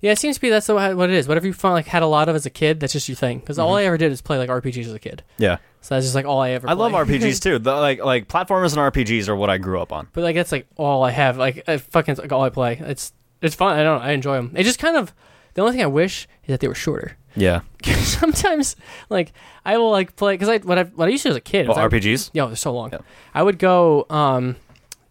Yeah, 0.01 0.13
it 0.13 0.19
seems 0.19 0.37
to 0.37 0.41
be 0.41 0.51
that's 0.51 0.67
the, 0.67 0.75
what 0.75 1.11
it 1.11 1.17
is. 1.17 1.27
Whatever 1.29 1.47
you 1.47 1.53
found, 1.53 1.75
like 1.75 1.87
had 1.87 2.03
a 2.03 2.07
lot 2.07 2.29
of 2.29 2.37
as 2.37 2.45
a 2.47 2.51
kid, 2.51 2.81
that's 2.81 2.93
just 2.93 3.09
your 3.09 3.17
thing. 3.17 3.39
Because 3.41 3.59
all 3.59 3.73
Mhm. 3.75 3.79
I 3.81 3.85
ever 3.87 3.97
did 3.99 4.13
is 4.13 4.21
play 4.21 4.39
like 4.39 4.51
RPGs 4.51 4.87
as 4.87 4.93
a 4.93 4.99
kid. 4.99 5.23
yeah, 5.39 5.57
So 5.81 5.95
that's 5.95 6.05
just 6.07 6.15
like 6.15 6.27
all 6.27 6.41
I 6.41 6.51
ever. 6.51 6.69
I 6.69 6.75
love. 6.75 6.93
RPGs 6.93 7.41
too. 7.47 7.59
The, 7.59 7.75
like 7.75 8.05
like 8.05 8.29
platformers 8.29 8.77
and 8.77 8.93
RPGs 8.93 9.29
are 9.29 9.37
what 9.37 9.51
I 9.51 9.59
grew 9.59 9.81
up 9.81 9.93
on. 9.93 10.09
but 10.13 10.23
like 10.23 10.37
that's 10.37 10.53
like 10.53 10.67
all 10.77 11.03
I 11.03 11.11
have. 11.13 11.39
Like 11.39 11.65
I 11.69 11.79
fucking 11.79 12.17
like 12.17 12.33
all 12.33 12.43
I 12.43 12.51
play. 12.51 12.79
It's 12.81 13.13
it's 13.43 13.55
fun. 13.55 13.79
I 13.79 13.83
don't. 13.83 14.03
I 14.03 14.13
enjoy 14.13 14.37
them. 14.37 14.53
It 14.55 14.65
just 14.65 14.79
kind 14.79 14.97
of 14.97 15.13
the 15.55 15.63
only 15.63 15.73
thing 15.73 15.83
I 15.83 15.87
wish 15.87 16.29
is 16.45 16.49
that 16.49 16.61
they 16.61 16.69
were 16.69 16.75
shorter. 16.75 17.17
Yeah, 17.39 17.61
Sometimes 18.03 18.77
like 19.11 19.33
I 19.65 19.77
will 19.79 19.91
like 19.91 20.17
play 20.17 20.35
because 20.35 20.49
I 20.49 20.59
what 20.59 20.79
I 20.79 20.85
what 20.85 21.09
I 21.09 21.11
used 21.11 21.23
to 21.25 21.29
as 21.31 21.37
a 21.37 21.41
kid. 21.41 21.69
well, 21.69 21.77
RPGs. 21.77 22.31
Yo, 22.33 22.47
they're 22.47 22.57
so 22.57 22.73
long. 22.73 22.91
Yeah. 22.93 22.99
I 23.35 23.43
would 23.43 23.59
go 23.59 24.07
um 24.11 24.57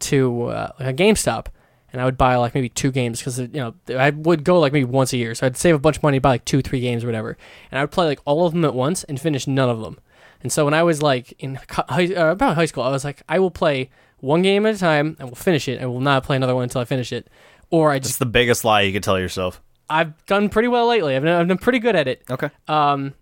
to 0.06 0.44
uh, 0.44 0.72
like 0.80 0.90
a 0.90 0.94
GameStop 0.94 1.48
and 1.96 2.02
I 2.02 2.06
would 2.06 2.18
buy 2.18 2.36
like 2.36 2.54
maybe 2.54 2.68
two 2.68 2.92
games 2.92 3.20
because 3.20 3.40
you 3.40 3.48
know 3.48 3.74
I 3.90 4.10
would 4.10 4.44
go 4.44 4.60
like 4.60 4.74
maybe 4.74 4.84
once 4.84 5.14
a 5.14 5.18
year, 5.18 5.34
so 5.34 5.46
I'd 5.46 5.56
save 5.56 5.76
a 5.76 5.80
bunch 5.80 5.96
of 5.96 6.04
money, 6.04 6.20
buy 6.20 6.32
like 6.32 6.44
two, 6.44 6.62
three 6.62 6.82
games 6.82 7.06
or 7.06 7.08
whatever, 7.08 7.38
and 7.72 7.80
I 7.80 7.84
would 7.84 7.92
play 7.92 8.06
like 8.06 8.20
all 8.26 8.46
of 8.46 8.52
them 8.52 8.66
at 8.66 8.74
once 8.74 9.06
and 9.06 9.20
finish 9.20 9.48
none 9.48 9.70
of 9.70 9.80
them. 9.80 9.98
And 10.44 10.52
so 10.52 10.66
when 10.66 10.74
I 10.74 10.84
was 10.84 11.02
like 11.02 11.34
in 11.40 11.58
high, 11.70 12.14
uh, 12.14 12.34
about 12.34 12.56
high 12.56 12.66
school, 12.66 12.84
I 12.84 12.90
was 12.90 13.06
like, 13.06 13.22
I 13.30 13.40
will 13.40 13.50
play 13.50 13.90
one 14.20 14.42
game 14.42 14.66
at 14.66 14.76
a 14.76 14.78
time 14.78 15.16
and 15.20 15.30
we'll 15.30 15.36
finish 15.36 15.70
it, 15.70 15.80
and 15.80 15.90
will 15.90 16.02
not 16.02 16.26
play 16.26 16.36
another 16.36 16.54
one 16.54 16.64
until 16.64 16.82
I 16.82 16.86
finish 16.86 17.14
it. 17.14 17.30
Or 17.70 17.92
I 17.92 18.00
just 18.00 18.20
the 18.20 18.26
biggest 18.26 18.66
lie 18.66 18.82
you 18.82 18.92
could 18.92 19.04
tell 19.04 19.18
yourself. 19.18 19.62
I've 19.90 20.26
done 20.26 20.50
pretty 20.50 20.68
well 20.68 20.88
lately. 20.88 21.16
I've 21.16 21.24
been, 21.24 21.32
I've 21.32 21.48
been 21.48 21.58
pretty 21.58 21.80
good 21.80 21.96
at 21.96 22.10
it. 22.10 22.24
Okay. 22.30 22.50
Um, 22.68 23.14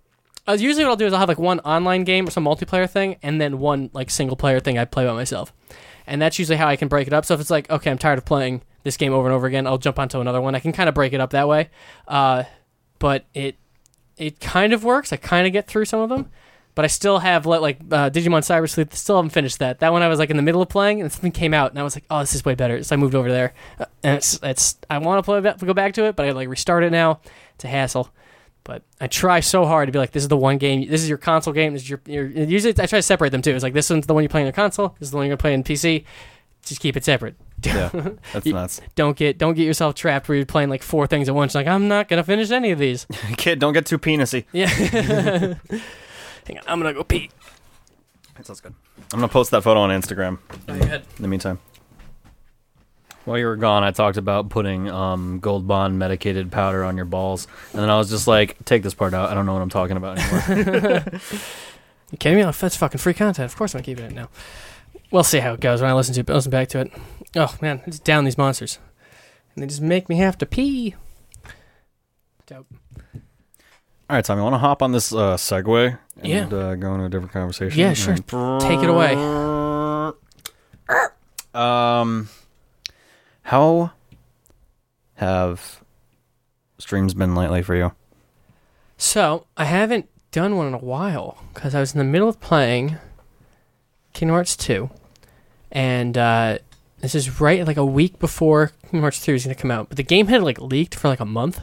uh, 0.47 0.57
usually 0.59 0.83
what 0.83 0.91
I'll 0.91 0.97
do 0.97 1.05
is 1.05 1.13
I'll 1.13 1.19
have 1.19 1.29
like 1.29 1.37
one 1.37 1.59
online 1.59 2.05
game 2.05 2.27
or 2.27 2.31
some 2.31 2.43
multiplayer 2.43 2.89
thing, 2.89 3.17
and 3.21 3.39
then 3.39 3.59
one 3.59 3.91
like 3.93 4.09
single 4.09 4.35
player 4.35 4.59
thing 4.59 4.79
I 4.79 4.85
play 4.85 5.05
by 5.05 5.13
myself, 5.13 5.53
and 6.07 6.21
that's 6.21 6.39
usually 6.39 6.57
how 6.57 6.67
I 6.67 6.75
can 6.75 6.87
break 6.87 7.07
it 7.07 7.13
up. 7.13 7.25
So 7.25 7.33
if 7.33 7.39
it's 7.39 7.49
like 7.49 7.69
okay, 7.69 7.91
I'm 7.91 7.97
tired 7.97 8.17
of 8.17 8.25
playing 8.25 8.61
this 8.83 8.97
game 8.97 9.13
over 9.13 9.27
and 9.27 9.35
over 9.35 9.47
again, 9.47 9.65
I'll 9.65 9.77
jump 9.77 9.99
onto 9.99 10.19
another 10.19 10.41
one. 10.41 10.55
I 10.55 10.59
can 10.59 10.73
kind 10.73 10.89
of 10.89 10.95
break 10.95 11.13
it 11.13 11.21
up 11.21 11.31
that 11.31 11.47
way, 11.47 11.69
uh, 12.07 12.43
but 12.99 13.25
it 13.33 13.55
it 14.17 14.39
kind 14.39 14.73
of 14.73 14.83
works. 14.83 15.11
I 15.13 15.17
kind 15.17 15.47
of 15.47 15.53
get 15.53 15.67
through 15.67 15.85
some 15.85 16.01
of 16.01 16.09
them, 16.09 16.29
but 16.75 16.85
I 16.85 16.87
still 16.87 17.19
have 17.19 17.45
let 17.45 17.61
like 17.61 17.79
uh, 17.91 18.09
Digimon 18.09 18.41
Cyber 18.41 18.69
Sleuth. 18.69 18.95
Still 18.95 19.17
haven't 19.17 19.31
finished 19.31 19.59
that. 19.59 19.79
That 19.79 19.91
one 19.91 20.01
I 20.01 20.07
was 20.07 20.19
like 20.19 20.29
in 20.29 20.37
the 20.37 20.43
middle 20.43 20.61
of 20.61 20.69
playing, 20.69 21.01
and 21.01 21.11
something 21.11 21.31
came 21.31 21.53
out, 21.53 21.71
and 21.71 21.79
I 21.79 21.83
was 21.83 21.95
like, 21.95 22.05
oh, 22.09 22.19
this 22.19 22.35
is 22.35 22.45
way 22.45 22.55
better. 22.55 22.83
So 22.83 22.95
I 22.95 22.97
moved 22.97 23.15
over 23.15 23.31
there, 23.31 23.53
uh, 23.79 23.85
and 24.03 24.17
it's 24.17 24.39
it's 24.43 24.77
I 24.89 24.97
want 24.97 25.23
to 25.25 25.41
play 25.41 25.67
go 25.67 25.73
back 25.73 25.93
to 25.93 26.05
it, 26.05 26.15
but 26.15 26.25
I 26.25 26.31
like 26.31 26.49
restart 26.49 26.83
it 26.83 26.91
now. 26.91 27.19
It's 27.55 27.63
a 27.63 27.67
hassle. 27.67 28.09
But 28.63 28.83
I 29.01 29.07
try 29.07 29.41
so 29.41 29.65
hard 29.65 29.87
to 29.87 29.91
be 29.91 29.99
like, 29.99 30.11
this 30.11 30.23
is 30.23 30.29
the 30.29 30.37
one 30.37 30.57
game. 30.57 30.87
This 30.89 31.03
is 31.03 31.09
your 31.09 31.17
console 31.17 31.53
game. 31.53 31.73
This 31.73 31.83
is 31.83 31.89
your, 31.89 32.01
your. 32.05 32.25
Usually, 32.27 32.71
I 32.71 32.85
try 32.85 32.99
to 32.99 33.01
separate 33.01 33.31
them 33.31 33.41
too. 33.41 33.51
It's 33.53 33.63
like 33.63 33.73
this 33.73 33.89
one's 33.89 34.07
the 34.07 34.13
one 34.13 34.23
you 34.23 34.29
play 34.29 34.41
on 34.41 34.45
your 34.45 34.53
console. 34.53 34.95
This 34.99 35.07
is 35.07 35.11
the 35.11 35.17
one 35.17 35.25
you're 35.25 35.35
gonna 35.35 35.41
play 35.41 35.53
on 35.53 35.63
PC. 35.63 36.05
Just 36.63 36.79
keep 36.79 36.95
it 36.95 37.03
separate. 37.03 37.35
Yeah, 37.61 37.89
that's 38.33 38.45
nuts. 38.45 38.81
Don't 38.95 39.17
get 39.17 39.37
don't 39.37 39.53
get 39.53 39.65
yourself 39.65 39.95
trapped 39.95 40.29
where 40.29 40.37
you're 40.37 40.45
playing 40.45 40.69
like 40.69 40.81
four 40.81 41.07
things 41.07 41.27
at 41.27 41.35
once. 41.35 41.55
Like 41.55 41.67
I'm 41.67 41.89
not 41.89 42.07
gonna 42.07 42.23
finish 42.23 42.51
any 42.51 42.71
of 42.71 42.79
these. 42.79 43.05
Kid, 43.37 43.59
don't 43.59 43.73
get 43.73 43.85
too 43.85 43.97
penisy. 43.99 44.45
Yeah. 44.53 44.67
Hang 46.45 46.57
on, 46.57 46.63
I'm 46.67 46.79
gonna 46.79 46.93
go 46.93 47.03
pee. 47.03 47.31
That 48.35 48.45
sounds 48.45 48.61
good. 48.61 48.73
I'm 49.13 49.19
gonna 49.19 49.27
post 49.27 49.51
that 49.51 49.63
photo 49.63 49.81
on 49.81 49.89
Instagram. 49.89 50.39
Oh, 50.67 50.75
go 50.77 50.83
ahead. 50.83 51.03
In 51.17 51.21
the 51.21 51.27
meantime, 51.27 51.59
while 53.25 53.37
you 53.37 53.45
were 53.45 53.55
gone, 53.55 53.83
I 53.83 53.91
talked 53.91 54.17
about 54.17 54.49
putting 54.49 54.89
um, 54.89 55.39
Gold 55.39 55.67
Bond 55.67 55.97
medicated 55.99 56.51
powder 56.51 56.83
on 56.83 56.95
your 56.97 57.05
balls, 57.05 57.47
and 57.71 57.81
then 57.81 57.89
I 57.89 57.97
was 57.97 58.09
just 58.09 58.27
like, 58.27 58.63
"Take 58.65 58.83
this 58.83 58.93
part 58.93 59.13
out. 59.13 59.29
I 59.29 59.33
don't 59.33 59.45
know 59.45 59.53
what 59.53 59.61
I'm 59.61 59.69
talking 59.69 59.97
about 59.97 60.17
anymore." 60.19 61.03
You 62.11 62.17
kidding 62.17 62.37
me? 62.37 62.43
Oh, 62.43 62.51
That's 62.51 62.75
fucking 62.75 62.99
free 62.99 63.15
content. 63.15 63.51
Of 63.51 63.57
course 63.57 63.73
I'm 63.73 63.81
keeping 63.81 64.05
it 64.05 64.13
now. 64.13 64.29
We'll 65.09 65.23
see 65.23 65.39
how 65.39 65.53
it 65.53 65.59
goes 65.59 65.81
when 65.81 65.89
I 65.89 65.95
listen 65.95 66.13
to 66.13 66.19
it. 66.19 66.29
Listen 66.29 66.51
back 66.51 66.67
to 66.69 66.81
it. 66.81 66.91
Oh 67.35 67.55
man, 67.59 67.81
it's 67.87 67.97
down 67.97 68.23
these 68.23 68.37
monsters, 68.37 68.77
and 69.55 69.63
they 69.63 69.67
just 69.67 69.81
make 69.81 70.09
me 70.09 70.17
have 70.17 70.37
to 70.37 70.45
pee. 70.45 70.93
Dope. 72.45 72.67
All 73.15 74.17
right, 74.17 74.23
Tommy, 74.23 74.43
want 74.43 74.53
to 74.53 74.59
hop 74.59 74.83
on 74.83 74.91
this 74.91 75.11
uh, 75.11 75.37
segue 75.37 75.97
and 76.17 76.27
Yeah. 76.27 76.45
uh, 76.45 76.75
go 76.75 76.93
into 76.93 77.05
a 77.05 77.09
different 77.09 77.31
conversation? 77.31 77.79
Yeah, 77.79 77.93
sure. 77.93 78.13
Take 78.59 78.83
it 78.83 78.89
away. 78.89 79.15
Um, 81.55 82.29
how 83.43 83.91
have 85.15 85.81
streams 86.77 87.13
been 87.13 87.35
lately 87.35 87.61
for 87.61 87.75
you? 87.75 87.93
So 88.97 89.45
I 89.57 89.65
haven't 89.65 90.09
done 90.31 90.57
one 90.57 90.67
in 90.67 90.73
a 90.73 90.79
while 90.79 91.37
because 91.53 91.75
I 91.75 91.79
was 91.79 91.93
in 91.93 91.99
the 91.99 92.03
middle 92.03 92.29
of 92.29 92.39
playing 92.39 92.97
Kingdom 94.13 94.35
Hearts 94.35 94.55
2, 94.55 94.89
and 95.71 96.17
uh, 96.17 96.59
this 96.99 97.15
is 97.15 97.41
right 97.41 97.65
like 97.65 97.77
a 97.77 97.85
week 97.85 98.19
before 98.19 98.71
Kingdom 98.83 99.01
Hearts 99.01 99.19
3 99.19 99.35
is 99.35 99.45
going 99.45 99.55
to 99.55 99.61
come 99.61 99.71
out. 99.71 99.89
But 99.89 99.97
the 99.97 100.03
game 100.03 100.27
had 100.27 100.43
like 100.43 100.59
leaked 100.59 100.95
for 100.95 101.07
like 101.07 101.19
a 101.19 101.25
month, 101.25 101.61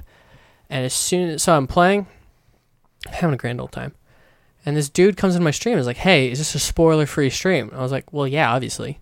and 0.69 0.85
as 0.85 0.95
soon 0.95 1.31
as 1.31 1.43
so 1.43 1.57
I'm 1.57 1.67
playing, 1.67 2.07
having 3.09 3.35
a 3.35 3.39
grand 3.39 3.61
old 3.61 3.73
time, 3.73 3.95
and 4.67 4.77
this 4.77 4.89
dude 4.89 5.17
comes 5.17 5.37
in 5.37 5.43
my 5.43 5.51
stream 5.51 5.75
and 5.75 5.81
is 5.81 5.87
like, 5.87 5.99
"Hey, 5.99 6.31
is 6.31 6.39
this 6.39 6.55
a 6.55 6.59
spoiler-free 6.59 7.31
stream?" 7.31 7.71
I 7.75 7.81
was 7.81 7.93
like, 7.93 8.13
"Well, 8.13 8.27
yeah, 8.27 8.53
obviously," 8.53 9.01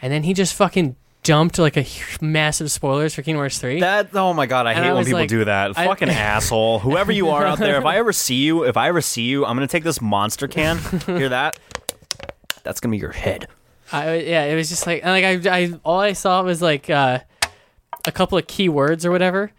and 0.00 0.12
then 0.12 0.22
he 0.22 0.32
just 0.32 0.54
fucking 0.54 0.96
dumped 1.24 1.58
like 1.58 1.76
a 1.76 1.84
massive 2.20 2.70
spoilers 2.70 3.14
for 3.14 3.22
Kingdom 3.22 3.40
Hearts 3.40 3.58
3. 3.58 3.80
That 3.80 4.10
oh 4.14 4.32
my 4.32 4.46
god, 4.46 4.66
I 4.66 4.72
And 4.74 4.84
hate 4.84 4.90
I 4.90 4.92
when 4.92 4.98
was 5.00 5.06
people 5.08 5.20
like- 5.20 5.28
do 5.28 5.44
that. 5.46 5.72
I- 5.76 5.86
Fucking 5.86 6.08
asshole. 6.10 6.78
Whoever 6.78 7.10
you 7.10 7.30
are 7.30 7.44
out 7.44 7.58
there, 7.58 7.76
if 7.78 7.84
I 7.84 7.96
ever 7.96 8.12
see 8.12 8.36
you, 8.36 8.62
if 8.64 8.76
I 8.76 8.86
ever 8.88 9.00
see 9.00 9.22
you, 9.22 9.44
I'm 9.44 9.56
gonna 9.56 9.66
take 9.66 9.82
this 9.82 10.00
monster 10.00 10.46
can. 10.46 10.78
Hear 11.06 11.30
that? 11.30 11.58
That's 12.62 12.78
gonna 12.78 12.92
be 12.92 12.98
your 12.98 13.10
head. 13.12 13.48
I 13.92 14.18
yeah, 14.20 14.44
it 14.44 14.54
was 14.54 14.68
just 14.68 14.86
like 14.86 15.02
and 15.04 15.10
like 15.10 15.46
I, 15.46 15.58
I 15.58 15.72
all 15.84 16.00
I 16.00 16.12
saw 16.14 16.42
was 16.42 16.62
like 16.62 16.88
uh, 16.88 17.18
a 18.06 18.12
couple 18.12 18.38
of 18.38 18.46
keywords 18.46 19.04
or 19.04 19.10
whatever 19.10 19.50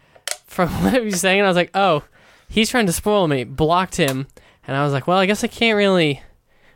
from 0.46 0.68
what 0.82 0.94
he 0.94 1.00
was 1.00 1.20
saying. 1.20 1.40
And 1.40 1.46
I 1.46 1.50
was 1.50 1.56
like, 1.56 1.70
oh, 1.74 2.02
he's 2.48 2.68
trying 2.70 2.86
to 2.86 2.92
spoil 2.92 3.28
me. 3.28 3.44
Blocked 3.44 3.96
him, 3.96 4.26
and 4.66 4.76
I 4.76 4.82
was 4.84 4.92
like, 4.92 5.06
well, 5.06 5.18
I 5.18 5.26
guess 5.26 5.44
I 5.44 5.48
can't 5.48 5.76
really. 5.76 6.22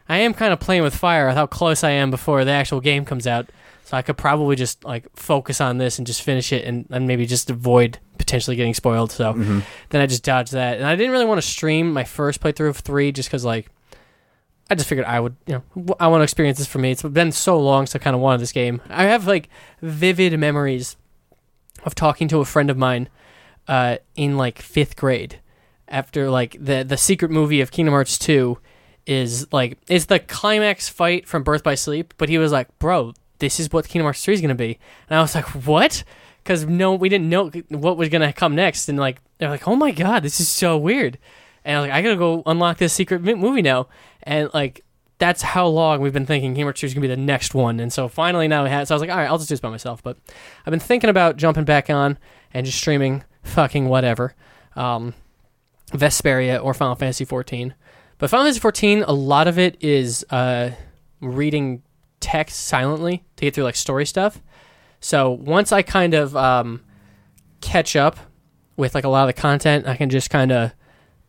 I 0.09 0.18
am 0.18 0.34
kind 0.34 0.53
of 0.53 0.59
playing 0.59 0.82
with 0.82 0.95
fire 0.95 1.26
with 1.28 1.36
how 1.36 1.47
close 1.47 1.84
I 1.84 1.91
am 1.91 2.11
before 2.11 2.45
the 2.45 2.51
actual 2.51 2.80
game 2.80 3.05
comes 3.05 3.26
out. 3.28 3.49
So 3.91 3.97
I 3.97 4.03
could 4.03 4.16
probably 4.16 4.55
just 4.55 4.84
like 4.84 5.05
focus 5.16 5.61
on 5.61 5.78
this 5.78 5.99
and 5.99 6.07
just 6.07 6.22
finish 6.22 6.53
it 6.53 6.64
and, 6.64 6.86
and 6.91 7.09
maybe 7.09 7.26
just 7.26 7.51
avoid 7.51 7.99
potentially 8.18 8.55
getting 8.55 8.72
spoiled. 8.72 9.11
So 9.11 9.32
then 9.88 10.01
I 10.01 10.07
just 10.07 10.22
dodged 10.22 10.53
that. 10.53 10.76
And 10.76 10.86
I 10.86 10.95
didn't 10.95 11.11
really 11.11 11.24
want 11.24 11.38
to 11.38 11.47
stream 11.47 11.93
my 11.93 12.05
first 12.05 12.41
playthrough 12.41 12.68
of 12.68 12.76
three 12.76 13.11
just 13.11 13.28
because 13.28 13.45
like 13.45 13.68
I 14.70 14.76
just 14.76 14.88
figured 14.88 15.09
I 15.09 15.18
would, 15.18 15.34
you 15.45 15.55
know, 15.74 15.97
I 15.99 16.07
want 16.07 16.20
to 16.20 16.22
experience 16.22 16.59
this 16.59 16.68
for 16.68 16.78
me. 16.78 16.93
It's 16.93 17.03
been 17.03 17.32
so 17.32 17.59
long, 17.59 17.86
so 17.86 17.99
I 17.99 18.01
kind 18.01 18.14
of 18.14 18.22
wanted 18.22 18.41
this 18.41 18.53
game. 18.53 18.80
I 18.88 19.07
have 19.07 19.26
like 19.26 19.49
vivid 19.82 20.38
memories 20.38 20.97
of 21.82 21.97
talking 21.97 22.28
to 22.28 22.38
a 22.38 22.45
friend 22.45 22.70
of 22.70 22.78
mine 22.78 23.09
uh, 23.66 23.97
in 24.14 24.36
like 24.36 24.62
fifth 24.62 24.95
grade 24.95 25.41
after 25.88 26.30
like 26.30 26.57
the 26.64 26.84
the 26.84 26.97
secret 26.97 27.32
movie 27.32 27.61
of 27.61 27.72
Kingdom 27.72 27.95
Hearts 27.95 28.16
two 28.18 28.59
is 29.05 29.53
like 29.53 29.78
it's 29.88 30.05
the 30.05 30.20
climax 30.20 30.88
fight 30.88 31.26
from 31.26 31.43
Birth 31.43 31.64
by 31.64 31.74
Sleep, 31.74 32.14
but 32.18 32.28
he 32.28 32.38
was 32.38 32.53
like, 32.53 32.68
bro, 32.78 33.14
this 33.41 33.59
is 33.59 33.70
what 33.72 33.88
Kingdom 33.88 34.05
Hearts 34.05 34.24
three 34.24 34.34
is 34.34 34.41
gonna 34.41 34.55
be, 34.55 34.78
and 35.09 35.18
I 35.18 35.22
was 35.22 35.34
like, 35.34 35.47
what? 35.66 36.05
Because 36.43 36.64
no, 36.64 36.95
we 36.95 37.09
didn't 37.09 37.28
know 37.28 37.51
what 37.68 37.97
was 37.97 38.09
gonna 38.09 38.32
come 38.32 38.55
next, 38.55 38.88
and 38.88 38.99
like 38.99 39.20
they're 39.38 39.51
like, 39.51 39.66
oh 39.66 39.76
my 39.76 39.91
god, 39.91 40.22
this 40.22 40.41
is 40.41 40.49
so 40.49 40.78
weird, 40.78 41.18
and 41.64 41.76
I 41.76 41.80
was 41.80 41.88
like, 41.88 41.97
I 41.97 42.03
gotta 42.03 42.16
go 42.16 42.43
unlock 42.47 42.78
this 42.78 42.93
secret 42.93 43.22
movie 43.22 43.62
now, 43.62 43.88
and 44.22 44.49
like 44.55 44.84
that's 45.20 45.43
how 45.43 45.66
long 45.66 46.01
we've 46.01 46.14
been 46.14 46.26
thinking 46.26 46.53
Kingdom 46.53 46.68
Hearts 46.68 46.80
2 46.80 46.86
is 46.86 46.95
going 46.95 47.03
to 47.03 47.09
be 47.09 47.14
the 47.14 47.20
next 47.20 47.55
one. 47.55 47.78
And 47.78 47.93
so 47.93 48.09
finally 48.09 48.49
now 48.49 48.64
we 48.64 48.70
had, 48.70 48.88
so 48.88 48.95
I 48.95 48.97
was 48.97 49.03
like, 49.03 49.11
all 49.11 49.18
right, 49.18 49.28
I'll 49.28 49.36
just 49.36 49.51
do 49.51 49.53
this 49.53 49.61
by 49.61 49.68
myself. 49.68 50.03
But 50.03 50.16
I've 50.64 50.70
been 50.70 50.80
thinking 50.80 51.11
about 51.11 51.36
jumping 51.36 51.64
back 51.64 51.91
on 51.91 52.18
and 52.55 52.64
just 52.64 52.78
streaming 52.78 53.22
fucking 53.43 53.86
whatever. 53.86 54.34
Um, 54.76 55.12
Vesperia 55.93 56.64
or 56.64 56.72
Final 56.72 56.95
Fantasy 56.95 57.26
14. 57.26 57.74
But 58.16 58.30
Final 58.30 58.45
Fantasy 58.47 58.61
14, 58.61 59.03
a 59.03 59.12
lot 59.12 59.47
of 59.47 59.59
it 59.59 59.76
is 59.80 60.24
uh, 60.30 60.70
reading 61.20 61.82
text 62.21 62.61
silently 62.61 63.25
to 63.37 63.43
get 63.47 63.55
through 63.55 63.64
like 63.64 63.77
story 63.77 64.07
stuff. 64.07 64.41
So 65.01 65.31
once 65.31 65.73
I 65.73 65.83
kind 65.83 66.14
of 66.14 66.37
um, 66.37 66.83
catch 67.61 67.97
up 67.97 68.18
with 68.77 68.95
like 68.95 69.05
a 69.05 69.09
lot 69.09 69.29
of 69.29 69.35
the 69.35 69.41
content, 69.41 69.87
I 69.87 69.97
can 69.97 70.11
just 70.11 70.31
kind 70.31 70.53
of 70.53 70.73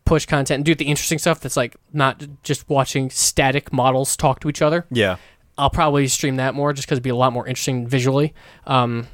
push 0.04 0.26
content 0.26 0.58
and 0.58 0.64
do 0.64 0.74
the 0.74 0.84
interesting 0.86 1.18
stuff 1.18 1.40
that's 1.40 1.56
like 1.56 1.76
not 1.92 2.24
just 2.42 2.68
watching 2.68 3.08
static 3.10 3.72
models 3.72 4.16
talk 4.16 4.40
to 4.40 4.48
each 4.48 4.62
other. 4.62 4.86
Yeah. 4.90 5.16
I'll 5.58 5.70
probably 5.70 6.08
stream 6.08 6.36
that 6.36 6.54
more 6.54 6.72
just 6.72 6.86
because 6.86 6.96
it'd 6.96 7.04
be 7.04 7.10
a 7.10 7.16
lot 7.16 7.32
more 7.32 7.46
interesting 7.46 7.86
visually. 7.86 8.34
Um, 8.66 9.06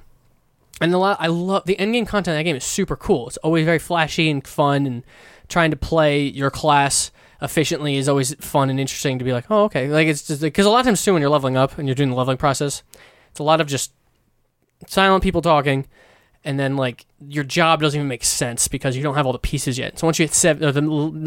and 0.81 0.95
a 0.95 0.99
lot, 0.99 1.16
I 1.20 1.26
love 1.26 1.64
the 1.66 1.79
end 1.79 1.93
game 1.93 2.07
content 2.07 2.35
of 2.35 2.39
that 2.39 2.45
game 2.45 2.57
is 2.57 2.64
super 2.64 2.97
cool. 2.97 3.26
It's 3.26 3.37
always 3.39 3.64
very 3.64 3.81
flashy 3.81 4.31
and 4.31 4.47
fun, 4.47 4.87
and 4.87 5.03
trying 5.49 5.70
to 5.70 5.76
play 5.76 6.22
your 6.22 6.51
class 6.51 7.11
efficiently 7.41 7.97
is 7.97 8.09
always 8.09 8.34
fun 8.36 8.70
and 8.70 8.80
interesting 8.80 9.18
to 9.18 9.24
be 9.24 9.32
like, 9.32 9.47
oh, 9.51 9.64
okay. 9.64 9.89
Like 9.89 10.09
it's 10.09 10.26
just 10.26 10.41
because 10.41 10.66
a 10.66 10.70
lot 10.70 10.80
of 10.80 10.86
times 10.86 11.05
too 11.05 11.12
when 11.12 11.22
you're 11.22 11.30
leveling 11.30 11.57
up 11.57 11.78
and 11.78 11.86
you're 11.86 11.95
doing 11.95 12.11
the 12.11 12.16
leveling 12.16 12.36
process, 12.36 12.82
it's 13.30 13.41
a 13.41 13.45
lot 13.45 13.61
of 13.61 13.66
just 13.66 13.93
silent 14.86 15.22
people 15.22 15.43
talking, 15.43 15.86
and 16.45 16.59
then 16.59 16.76
like 16.76 17.07
your 17.20 17.45
job 17.45 17.80
doesn't 17.80 17.99
even 17.99 18.09
make 18.09 18.24
sense 18.24 18.68
because 18.68 18.97
you 18.97 19.03
don't 19.03 19.16
have 19.16 19.26
all 19.26 19.32
the 19.32 19.39
pieces 19.39 19.78
yet. 19.78 19.99
So 19.99 20.07
once 20.07 20.18
you 20.18 20.24
hit 20.24 20.34
seven, 20.34 20.72
the 20.72 20.80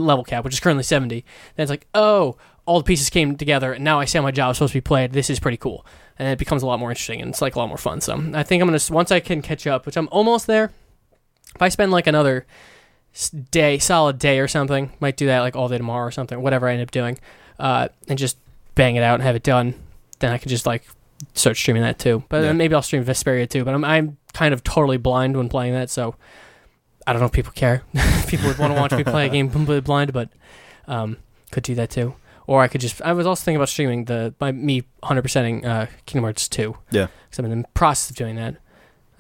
level 0.04 0.24
cap, 0.24 0.44
which 0.44 0.54
is 0.54 0.60
currently 0.60 0.84
seventy, 0.84 1.26
then 1.56 1.64
it's 1.64 1.70
like, 1.70 1.88
oh, 1.94 2.38
all 2.66 2.78
the 2.78 2.86
pieces 2.86 3.10
came 3.10 3.36
together, 3.36 3.74
and 3.74 3.84
now 3.84 4.00
I 4.00 4.06
see 4.06 4.18
how 4.18 4.24
my 4.24 4.32
job 4.32 4.52
is 4.52 4.58
supposed 4.58 4.74
to 4.74 4.78
be 4.78 4.82
played. 4.82 5.14
This 5.14 5.30
is 5.30 5.40
pretty 5.40 5.58
cool, 5.58 5.86
and 6.18 6.28
it 6.28 6.38
becomes 6.40 6.64
a 6.64 6.66
lot 6.66 6.80
more 6.80 6.92
interesting, 6.92 7.22
and 7.22 7.30
it's 7.30 7.42
like 7.42 7.56
a 7.56 7.60
lot 7.60 7.68
more 7.68 7.78
fun. 7.78 8.02
So 8.02 8.14
I 8.34 8.44
think 8.44 8.62
I'm 8.62 8.68
gonna 8.68 8.80
once 8.90 9.12
I 9.12 9.20
can 9.20 9.42
catch 9.42 9.68
up, 9.68 9.86
which 9.86 9.98
I'm 9.98 10.08
almost 10.12 10.48
there. 10.48 10.72
If 11.56 11.62
I 11.62 11.70
spend 11.70 11.92
like 11.92 12.08
another 12.08 12.46
day, 13.52 13.78
solid 13.78 14.20
day 14.20 14.40
or 14.40 14.48
something, 14.48 14.92
might 15.00 15.18
do 15.18 15.26
that 15.28 15.40
like 15.40 15.56
all 15.56 15.68
day 15.68 15.78
tomorrow 15.78 16.06
or 16.08 16.12
something, 16.12 16.42
whatever 16.42 16.68
I 16.68 16.74
end 16.74 16.82
up 16.82 16.92
doing, 16.92 17.18
uh, 17.60 17.90
and 18.08 18.18
just 18.18 18.38
bang 18.76 18.96
it 18.96 19.04
out 19.04 19.16
and 19.16 19.24
have 19.24 19.36
it 19.36 19.44
done. 19.44 19.74
Then 20.20 20.32
I 20.32 20.38
could 20.38 20.50
just 20.50 20.66
like 20.66 20.86
start 21.34 21.58
streaming 21.58 21.84
that 21.84 22.00
too. 22.00 22.24
But 22.30 22.38
Yeah. 22.38 22.42
then 22.44 22.58
maybe 22.58 22.76
I'll 22.76 22.82
stream 22.82 23.04
Vesperia 23.04 23.50
too. 23.50 23.64
But 23.66 23.74
I'm 23.74 23.84
I'm 23.84 24.18
kind 24.34 24.54
of 24.54 24.64
totally 24.64 24.98
blind 24.98 25.36
when 25.36 25.50
playing 25.50 25.74
that, 25.74 25.90
so 25.90 26.16
I 27.06 27.14
don't 27.14 27.20
know 27.20 27.26
if 27.26 27.32
people 27.32 27.52
care. 27.54 27.84
people 28.28 28.48
would 28.48 28.58
want 28.58 28.74
to 28.74 28.80
watch 28.80 28.92
me 28.94 29.04
play 29.04 29.26
a 29.26 29.30
game 29.30 29.50
completely 29.50 29.82
blind, 29.82 30.14
but 30.14 30.30
um, 30.88 31.18
could 31.52 31.64
do 31.64 31.76
that 31.76 31.90
too. 31.90 32.16
Or 32.48 32.62
I 32.62 32.68
could 32.68 32.82
just. 32.82 33.02
I 33.02 33.14
was 33.14 33.26
also 33.26 33.44
thinking 33.44 33.58
about 33.58 33.70
streaming 33.70 34.06
the 34.06 34.34
by 34.40 34.52
me 34.52 34.84
100%ing 35.04 35.66
uh, 35.66 35.88
Kingdom 36.06 36.24
Hearts 36.24 36.48
2. 36.48 36.76
Yeah. 36.92 37.08
Because 37.30 37.40
I'm 37.40 37.52
in 37.52 37.62
the 37.62 37.68
process 37.74 38.10
of 38.10 38.16
doing 38.16 38.36
that. 38.36 38.58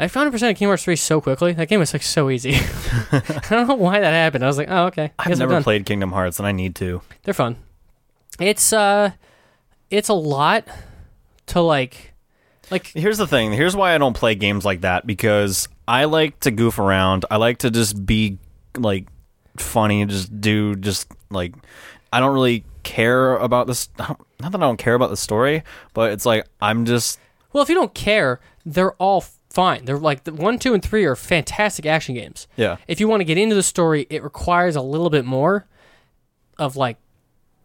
I 0.02 0.08
found 0.08 0.34
100% 0.34 0.34
of 0.34 0.58
Kingdom 0.58 0.70
Hearts 0.70 0.84
3 0.84 0.96
so 0.96 1.22
quickly. 1.22 1.54
That 1.54 1.68
game 1.68 1.80
was 1.80 1.94
like 1.94 2.02
so 2.02 2.32
easy. 2.32 2.56
I 3.12 3.42
don't 3.52 3.68
know 3.68 3.76
why 3.76 4.00
that 4.00 4.12
happened. 4.12 4.44
I 4.44 4.48
was 4.48 4.58
like, 4.58 4.68
oh 4.68 4.86
okay. 4.88 5.12
I've 5.20 5.38
never 5.38 5.62
played 5.62 5.86
Kingdom 5.86 6.12
Hearts, 6.12 6.40
and 6.40 6.48
I 6.48 6.52
need 6.52 6.74
to. 6.78 7.04
They're 7.22 7.36
fun. 7.36 7.58
It's 8.40 8.74
uh, 8.74 9.12
it's 9.92 10.10
a 10.10 10.16
lot 10.16 10.68
to 11.48 11.62
like, 11.62 12.14
like 12.72 12.88
Here's 12.88 13.20
the 13.20 13.28
thing. 13.28 13.52
Here's 13.52 13.76
why 13.76 13.94
I 13.94 14.00
don't 14.00 14.16
play 14.16 14.34
games 14.34 14.66
like 14.66 14.82
that 14.82 15.06
because 15.06 15.70
I 15.88 16.06
like 16.06 16.40
to 16.40 16.50
goof 16.50 16.80
around. 16.80 17.26
I 17.30 17.38
like 17.38 17.60
to 17.60 17.70
just 17.70 18.04
be 18.04 18.40
like 18.76 19.08
funny, 19.58 20.02
and 20.02 20.10
just 20.10 20.42
do 20.42 20.76
just 20.76 21.12
like 21.30 21.54
I 22.12 22.20
don't 22.20 22.34
really 22.34 22.66
care 22.82 23.36
about 23.36 23.68
this. 23.68 23.88
Not 24.00 24.18
that 24.40 24.56
I 24.56 24.60
don't 24.60 24.78
care 24.78 24.96
about 24.96 25.12
the 25.12 25.18
story, 25.18 25.62
but 25.94 26.12
it's 26.12 26.26
like 26.26 26.48
I'm 26.60 26.86
just 26.86 27.20
Well, 27.54 27.62
if 27.62 27.70
you 27.70 27.76
don't 27.76 27.94
care, 27.94 28.40
they're 28.66 28.94
all 28.94 29.26
fine. 29.52 29.86
They're 29.86 29.98
like 29.98 30.24
the 30.24 30.34
one, 30.34 30.58
two, 30.60 30.74
and 30.74 30.82
three 30.84 31.06
are 31.06 31.16
fantastic 31.16 31.86
action 31.86 32.16
games. 32.16 32.48
yeah. 32.56 32.78
If 32.88 33.00
you 33.00 33.08
want 33.08 33.22
to 33.22 33.26
get 33.26 33.38
into 33.38 33.56
the 33.56 33.64
story, 33.64 34.08
it 34.10 34.24
requires 34.24 34.76
a 34.76 34.82
little 34.82 35.10
bit 35.10 35.26
more 35.26 35.68
of 36.58 36.76
like 36.76 36.98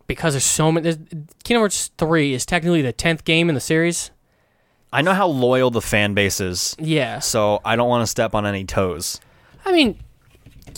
because 0.06 0.35
there's 0.35 0.44
so 0.44 0.70
many. 0.73 0.85
There's, 0.85 0.97
Kingdom 1.44 1.61
Hearts 1.62 1.90
three 1.98 2.35
is 2.35 2.44
technically 2.47 2.82
the 2.82 2.93
tenth 2.93 3.24
game 3.24 3.48
in 3.48 3.55
the 3.55 3.61
series. 3.61 4.11
I 4.93 5.02
know 5.02 5.12
how 5.15 5.27
loyal 5.27 5.70
the 5.70 5.82
fan 5.82 6.15
base 6.15 6.40
is, 6.40 6.77
Yeah, 6.78 7.19
so 7.19 7.61
I 7.65 7.77
don't 7.77 7.89
want 7.89 8.02
to 8.02 8.06
step 8.06 8.35
on 8.35 8.47
any 8.47 8.65
toes. 8.65 9.20
I 9.65 9.73
mean, 9.73 9.98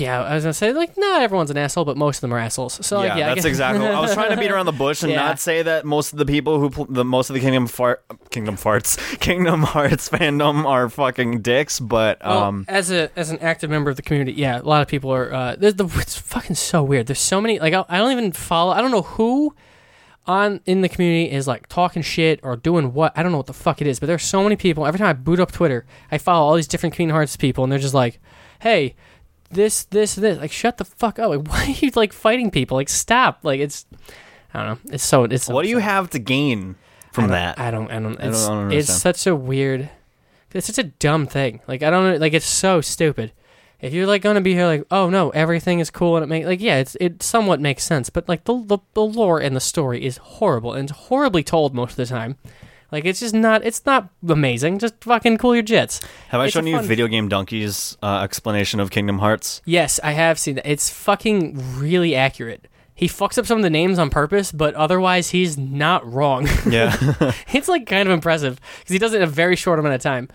yeah, 0.01 0.23
I 0.23 0.35
was 0.35 0.45
gonna 0.45 0.53
say 0.53 0.73
like 0.73 0.97
not 0.97 1.23
everyone's 1.23 1.51
an 1.51 1.57
asshole, 1.57 1.85
but 1.85 1.97
most 1.97 2.19
of 2.19 2.20
them 2.23 2.33
are 2.35 2.39
assholes. 2.39 2.85
So 2.87 2.99
like, 2.99 3.09
yeah, 3.09 3.16
yeah, 3.16 3.25
I 3.27 3.29
that's 3.31 3.37
guess- 3.37 3.45
exactly. 3.47 3.87
I 3.87 4.01
was 4.01 4.15
trying 4.15 4.31
to 4.31 4.37
beat 4.37 4.51
around 4.51 4.66
the 4.66 4.73
bush 4.73 5.03
and 5.03 5.11
Yeah. 5.19 5.19
not 5.19 5.39
say 5.41 5.62
that 5.62 5.85
most 5.85 6.12
of 6.12 6.19
the 6.19 6.27
people 6.27 6.59
who 6.61 6.70
pl- 6.70 6.87
the 6.89 7.05
most 7.05 7.31
of 7.31 7.35
the 7.35 7.41
Kingdom 7.41 7.66
Fart 7.66 8.05
Kingdom 8.31 8.57
Farts 8.57 8.99
Kingdom 9.20 9.62
Hearts 9.62 10.09
fandom 10.09 10.65
are 10.65 10.89
fucking 10.89 11.43
dicks, 11.43 11.81
but 11.81 12.19
Well, 12.25 12.43
um, 12.45 12.65
as 12.69 12.91
a 12.91 13.11
as 13.19 13.31
an 13.31 13.39
active 13.41 13.70
member 13.70 13.91
of 13.91 13.97
the 13.97 14.03
community, 14.03 14.33
yeah, 14.33 14.61
a 14.61 14.62
lot 14.62 14.83
of 14.83 14.89
people 14.89 15.12
are. 15.12 15.33
Uh, 15.33 15.57
there's 15.57 15.75
the, 15.75 15.87
it's 15.97 16.16
fucking 16.19 16.57
so 16.57 16.83
weird. 16.83 17.07
There's 17.07 17.19
so 17.20 17.41
many. 17.41 17.59
Like 17.59 17.75
I, 17.75 17.85
I 17.89 17.99
don't 17.99 18.12
even 18.12 18.33
follow. 18.33 18.73
I 18.73 18.81
don't 18.81 18.91
know 18.91 19.03
who 19.03 19.55
on 20.27 20.61
in 20.66 20.83
the 20.83 20.89
community 20.89 21.31
is 21.33 21.47
like 21.49 21.66
talking 21.69 22.03
shit 22.03 22.41
or 22.43 22.57
doing 22.57 22.93
what. 22.93 23.12
I 23.16 23.23
don't 23.23 23.33
know 23.33 23.39
what 23.39 23.47
the 23.47 23.53
fuck 23.55 23.81
it 23.81 23.87
is. 23.87 23.99
But 23.99 24.07
there's 24.07 24.23
so 24.25 24.43
many 24.43 24.57
people. 24.57 24.87
Every 24.87 24.99
time 24.99 25.09
I 25.09 25.12
boot 25.15 25.41
up 25.41 25.53
Twitter, 25.53 25.87
I 26.11 26.19
follow 26.19 26.47
all 26.47 26.55
these 26.55 26.69
different 26.69 26.95
Kingdom 26.95 27.15
Hearts 27.15 27.37
people, 27.37 27.65
and 27.65 27.73
they're 27.73 27.79
just 27.79 27.95
like, 27.95 28.20
"Hey, 28.61 28.95
this, 29.51 29.85
this, 29.85 30.15
this." 30.15 30.39
Like, 30.39 30.53
shut 30.53 30.79
the 30.79 30.85
fuck 30.85 31.19
up. 31.19 31.31
Like, 31.31 31.49
why 31.49 31.65
are 31.66 31.85
you 31.85 31.91
like 31.95 32.12
fighting 32.12 32.51
people? 32.51 32.77
Like, 32.77 32.89
stop. 32.89 33.41
Like, 33.43 33.61
it's. 33.61 33.87
I 34.55 34.65
don't 34.65 34.85
know. 34.87 34.93
It's 34.95 35.05
so. 35.05 35.25
It's. 35.25 35.45
So 35.45 35.55
what 35.55 35.62
do 35.62 35.69
you 35.69 35.79
have 35.79 36.11
to 36.11 36.19
gain 36.19 36.77
from 37.12 37.25
I 37.25 37.27
don't- 37.27 37.33
that? 37.33 37.59
I 37.59 37.70
don't. 37.70 37.91
I 37.91 37.95
don't. 38.01 38.20
I 38.20 38.25
don't 38.25 38.31
It's, 38.33 38.47
understand. 38.49 38.73
it's 38.73 38.93
such 38.95 39.27
a 39.27 39.37
weird. 39.37 39.91
It's 40.55 40.66
such 40.66 40.79
a 40.79 40.85
dumb 40.85 41.27
thing. 41.27 41.61
Like 41.69 41.83
I 41.83 41.91
don't. 41.91 42.19
Like 42.20 42.33
it's 42.33 42.47
so 42.47 42.81
stupid. 42.81 43.33
If 43.81 43.93
you're 43.93 44.07
like 44.07 44.23
gonna 44.23 44.41
be 44.41 44.55
here, 44.55 44.66
like, 44.66 44.85
oh 44.91 45.09
no, 45.11 45.31
everything 45.31 45.79
is 45.79 45.89
cool 45.91 46.16
and 46.16 46.25
it 46.25 46.27
makes 46.27 46.47
like 46.47 46.61
yeah, 46.61 46.79
it's 46.79 46.97
it 47.01 47.23
somewhat 47.23 47.61
makes 47.61 47.85
sense. 47.85 48.11
But 48.11 48.29
like 48.29 48.45
the, 48.45 48.61
the 48.65 48.79
the 48.95 49.03
lore 49.05 49.39
and 49.41 49.55
the 49.55 49.61
story 49.61 50.05
is 50.05 50.16
horrible 50.16 50.73
and 50.73 50.89
it's 50.89 50.99
horribly 50.99 51.45
told 51.45 51.75
most 51.75 51.91
of 51.93 51.97
the 51.97 52.07
time. 52.07 52.37
Like 52.90 53.05
it's 53.05 53.20
just 53.20 53.35
not. 53.35 53.65
It's 53.65 53.85
not 53.85 54.09
amazing. 54.27 54.78
Just 54.78 55.02
fucking 55.05 55.39
cool 55.39 55.55
your 55.55 55.62
jets. 55.62 56.01
have 56.28 56.40
I 56.40 56.44
it's 56.47 56.55
shown 56.55 56.66
you 56.66 56.81
Video 56.81 57.06
Game 57.06 57.28
Dunkey's 57.28 57.97
uh, 58.02 58.20
explanation 58.23 58.81
of 58.81 58.90
Kingdom 58.90 59.19
Hearts? 59.19 59.60
Yes, 59.66 60.01
I 60.02 60.12
have 60.12 60.39
seen 60.39 60.55
that. 60.56 60.66
It's 60.70 60.89
fucking 60.90 61.78
really 61.78 62.15
accurate. 62.15 62.66
he 62.94 63.06
fucks 63.06 63.36
up 63.39 63.47
some 63.47 63.59
of 63.59 63.62
the 63.62 63.70
names 63.70 63.98
on 63.98 64.09
purpose, 64.10 64.51
but 64.52 64.74
otherwise 64.74 65.31
he's 65.31 65.59
not 65.59 66.10
wrong. 66.10 66.48
Yeah. 66.69 66.97
it's 67.52 67.69
like 67.69 67.86
kind 67.86 68.09
of 68.09 68.12
impressive 68.12 68.59
because 68.81 68.93
he 68.93 68.98
does 68.98 69.12
it 69.12 69.19
in 69.19 69.23
a 69.23 69.27
very 69.27 69.55
short 69.56 69.78
amount 69.78 69.94
of 69.94 70.01
time. 70.01 70.28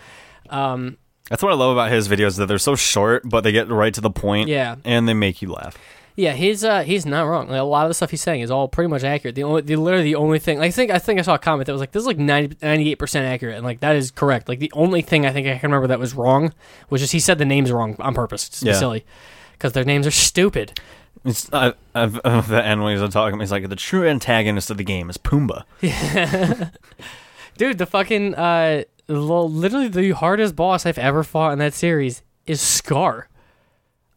Um, 0.50 0.98
That's 1.30 1.42
what 1.42 1.52
I 1.52 1.56
love 1.56 1.72
about 1.76 1.92
his 1.92 2.08
videos 2.08 2.38
that 2.38 2.46
they're 2.48 2.58
so 2.60 2.76
short, 2.76 3.24
but 3.28 3.44
they 3.44 3.52
get 3.52 3.68
right 3.70 3.94
to 3.94 4.02
the 4.02 4.10
point. 4.12 4.48
Yeah. 4.50 4.76
And 4.86 5.08
they 5.10 5.14
make 5.14 5.42
you 5.42 5.52
laugh. 5.52 5.76
Yeah, 6.16 6.34
he's 6.34 6.64
uh 6.64 6.84
he's 6.84 7.06
not 7.08 7.24
wrong. 7.24 7.48
Like, 7.48 7.60
a 7.60 7.64
lot 7.64 7.86
of 7.86 7.90
the 7.90 7.94
stuff 7.96 8.12
he's 8.12 8.22
saying 8.22 8.42
is 8.42 8.52
all 8.52 8.68
pretty 8.68 8.88
much 8.88 9.04
accurate. 9.04 9.34
The 9.34 9.44
only 9.44 9.62
the 9.64 9.76
literally 9.78 10.04
the 10.04 10.16
only 10.16 10.38
thing 10.38 10.60
I 10.60 10.70
think 10.70 10.92
I 10.92 11.00
think 11.00 11.20
I 11.20 11.24
saw 11.24 11.34
a 11.34 11.40
comment 11.40 11.66
that 11.66 11.72
was 11.72 11.80
like 11.80 11.92
this 11.92 12.02
is 12.02 12.08
like 12.08 12.20
98 12.20 12.96
percent 12.96 13.26
accurate 13.26 13.56
and 13.56 13.66
like 13.66 13.80
that 13.80 13.96
is 13.96 14.12
correct. 14.12 14.48
Like 14.48 14.60
the 14.60 14.72
only 14.76 15.02
thing 15.02 15.26
I 15.26 15.32
think 15.32 15.48
I 15.48 15.58
can 15.58 15.72
remember 15.72 15.88
that 15.88 16.00
was 16.00 16.14
wrong 16.14 16.54
was 16.92 17.02
just 17.02 17.14
he 17.14 17.20
said 17.20 17.40
the 17.40 17.46
names 17.46 17.72
wrong 17.72 17.96
on 18.00 18.14
purpose. 18.14 18.48
It's 18.48 18.62
Yeah. 18.62 18.74
silly 18.74 19.06
because 19.54 19.72
their 19.74 19.86
names 19.86 20.06
are 20.06 20.12
stupid. 20.12 20.80
It's 21.26 21.52
I, 21.54 21.74
I've, 21.96 22.20
uh, 22.24 22.42
the 22.48 22.64
end 22.64 22.84
when 22.84 22.96
he's 22.98 23.14
talking, 23.14 23.40
he's 23.40 23.52
like 23.52 23.68
the 23.70 23.76
true 23.76 24.08
antagonist 24.08 24.70
of 24.70 24.78
the 24.78 24.84
game 24.84 25.10
is 25.10 25.18
Pumbaa. 25.18 25.64
Dude, 27.58 27.78
the 27.80 27.86
fucking 27.86 28.36
uh 28.36 28.84
literally 29.08 29.88
the 29.88 30.12
hardest 30.12 30.56
boss 30.56 30.86
I've 30.86 30.98
ever 30.98 31.24
fought 31.24 31.54
in 31.54 31.60
that 31.60 31.74
series 31.74 32.22
is 32.46 32.62
Scar. 32.62 33.30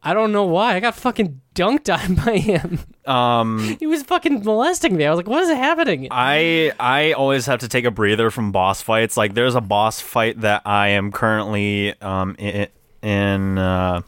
I 0.07 0.15
don't 0.15 0.31
know 0.31 0.45
why. 0.45 0.77
I 0.77 0.81
got 0.81 0.95
fucking 0.95 1.41
dunked 1.57 1.93
on 1.93 2.15
by 2.15 2.39
him. 2.39 2.78
Um, 3.07 3.77
He 3.81 3.89
was 3.89 4.05
fucking 4.05 4.45
molesting 4.45 4.97
me. 4.97 5.05
I 5.05 5.11
was 5.11 5.16
like, 5.16 5.27
what 5.27 5.43
is 5.43 5.51
happening? 5.51 6.07
I 6.12 6.70
I 6.78 7.12
always 7.12 7.47
have 7.47 7.59
to 7.61 7.69
take 7.69 7.85
a 7.85 7.91
breather 7.91 8.31
from 8.31 8.53
boss 8.53 8.81
fights. 8.81 9.16
Like 9.16 9.35
there's 9.35 9.57
a 9.57 9.61
boss 9.61 10.01
fight 10.01 10.41
that 10.43 10.62
I 10.65 10.89
am 10.91 11.11
currently 11.11 12.01
um 12.01 12.37
in, 12.39 12.69
in 13.03 13.59
uh, 13.59 14.03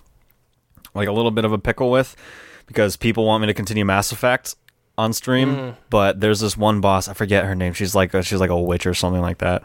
like 0.95 1.09
a 1.09 1.13
little 1.13 1.33
bit 1.33 1.45
of 1.45 1.53
a 1.53 1.59
pickle 1.59 1.91
with 1.91 2.15
because 2.67 2.97
people 2.97 3.27
want 3.27 3.41
me 3.41 3.49
to 3.49 3.55
continue 3.55 3.85
Mass 3.85 4.13
Effect 4.13 4.55
on 4.97 5.13
stream, 5.13 5.77
but 5.91 6.21
there's 6.21 6.39
this 6.39 6.57
one 6.57 6.81
boss 6.81 7.09
I 7.09 7.13
forget 7.15 7.45
her 7.45 7.55
name. 7.57 7.73
She's 7.73 7.95
like 7.97 8.15
a, 8.15 8.23
she's 8.23 8.39
like 8.41 8.51
a 8.51 8.61
witch 8.61 8.87
or 8.87 8.95
something 8.95 9.23
like 9.23 9.39
that. 9.39 9.65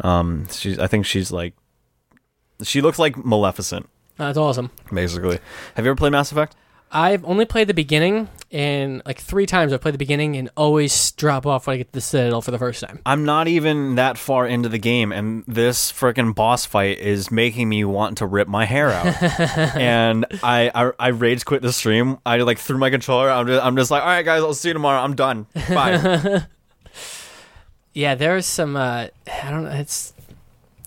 Um, 0.00 0.46
she's 0.48 0.78
I 0.78 0.86
think 0.86 1.06
she's 1.06 1.32
like 1.32 1.54
she 2.62 2.80
looks 2.80 3.00
like 3.00 3.16
Maleficent 3.16 3.88
That's 4.16 4.38
awesome. 4.38 4.70
basically. 4.92 5.38
Have 5.74 5.84
you 5.84 5.90
ever 5.90 5.96
played 5.96 6.12
Mass 6.12 6.30
Effect? 6.32 6.54
I've 6.94 7.24
only 7.24 7.46
played 7.46 7.68
the 7.68 7.74
beginning, 7.74 8.28
and 8.50 9.00
like 9.06 9.18
three 9.18 9.46
times 9.46 9.72
I've 9.72 9.80
played 9.80 9.94
the 9.94 9.98
beginning 9.98 10.36
and 10.36 10.50
always 10.58 11.12
drop 11.12 11.46
off 11.46 11.66
when 11.66 11.72
I 11.72 11.76
get 11.78 11.86
to 11.86 11.92
the 11.94 12.00
Citadel 12.02 12.42
for 12.42 12.50
the 12.50 12.58
first 12.58 12.82
time. 12.82 12.98
I'm 13.06 13.24
not 13.24 13.48
even 13.48 13.94
that 13.94 14.18
far 14.18 14.46
into 14.46 14.68
the 14.68 14.76
game, 14.78 15.10
and 15.10 15.42
this 15.48 15.90
freaking 15.90 16.34
boss 16.34 16.66
fight 16.66 16.98
is 16.98 17.30
making 17.30 17.70
me 17.70 17.82
want 17.84 18.18
to 18.18 18.26
rip 18.26 18.46
my 18.46 18.66
hair 18.66 18.90
out. 18.90 19.06
and 19.76 20.26
I, 20.42 20.70
I 20.74 20.92
I 20.98 21.08
rage 21.08 21.46
quit 21.46 21.62
the 21.62 21.72
stream. 21.72 22.18
I 22.26 22.36
like 22.38 22.58
threw 22.58 22.76
my 22.76 22.90
controller. 22.90 23.30
I'm 23.30 23.46
just 23.46 23.64
I'm 23.64 23.74
just 23.74 23.90
like, 23.90 24.02
all 24.02 24.08
right, 24.08 24.22
guys, 24.22 24.42
I'll 24.42 24.52
see 24.52 24.68
you 24.68 24.74
tomorrow. 24.74 25.00
I'm 25.00 25.14
done. 25.16 25.46
Bye. 25.70 26.44
Yeah, 27.94 28.14
there's 28.14 28.46
some. 28.46 28.74
Uh, 28.74 29.08
I 29.30 29.50
don't 29.50 29.64
know. 29.64 29.70
It's 29.70 30.11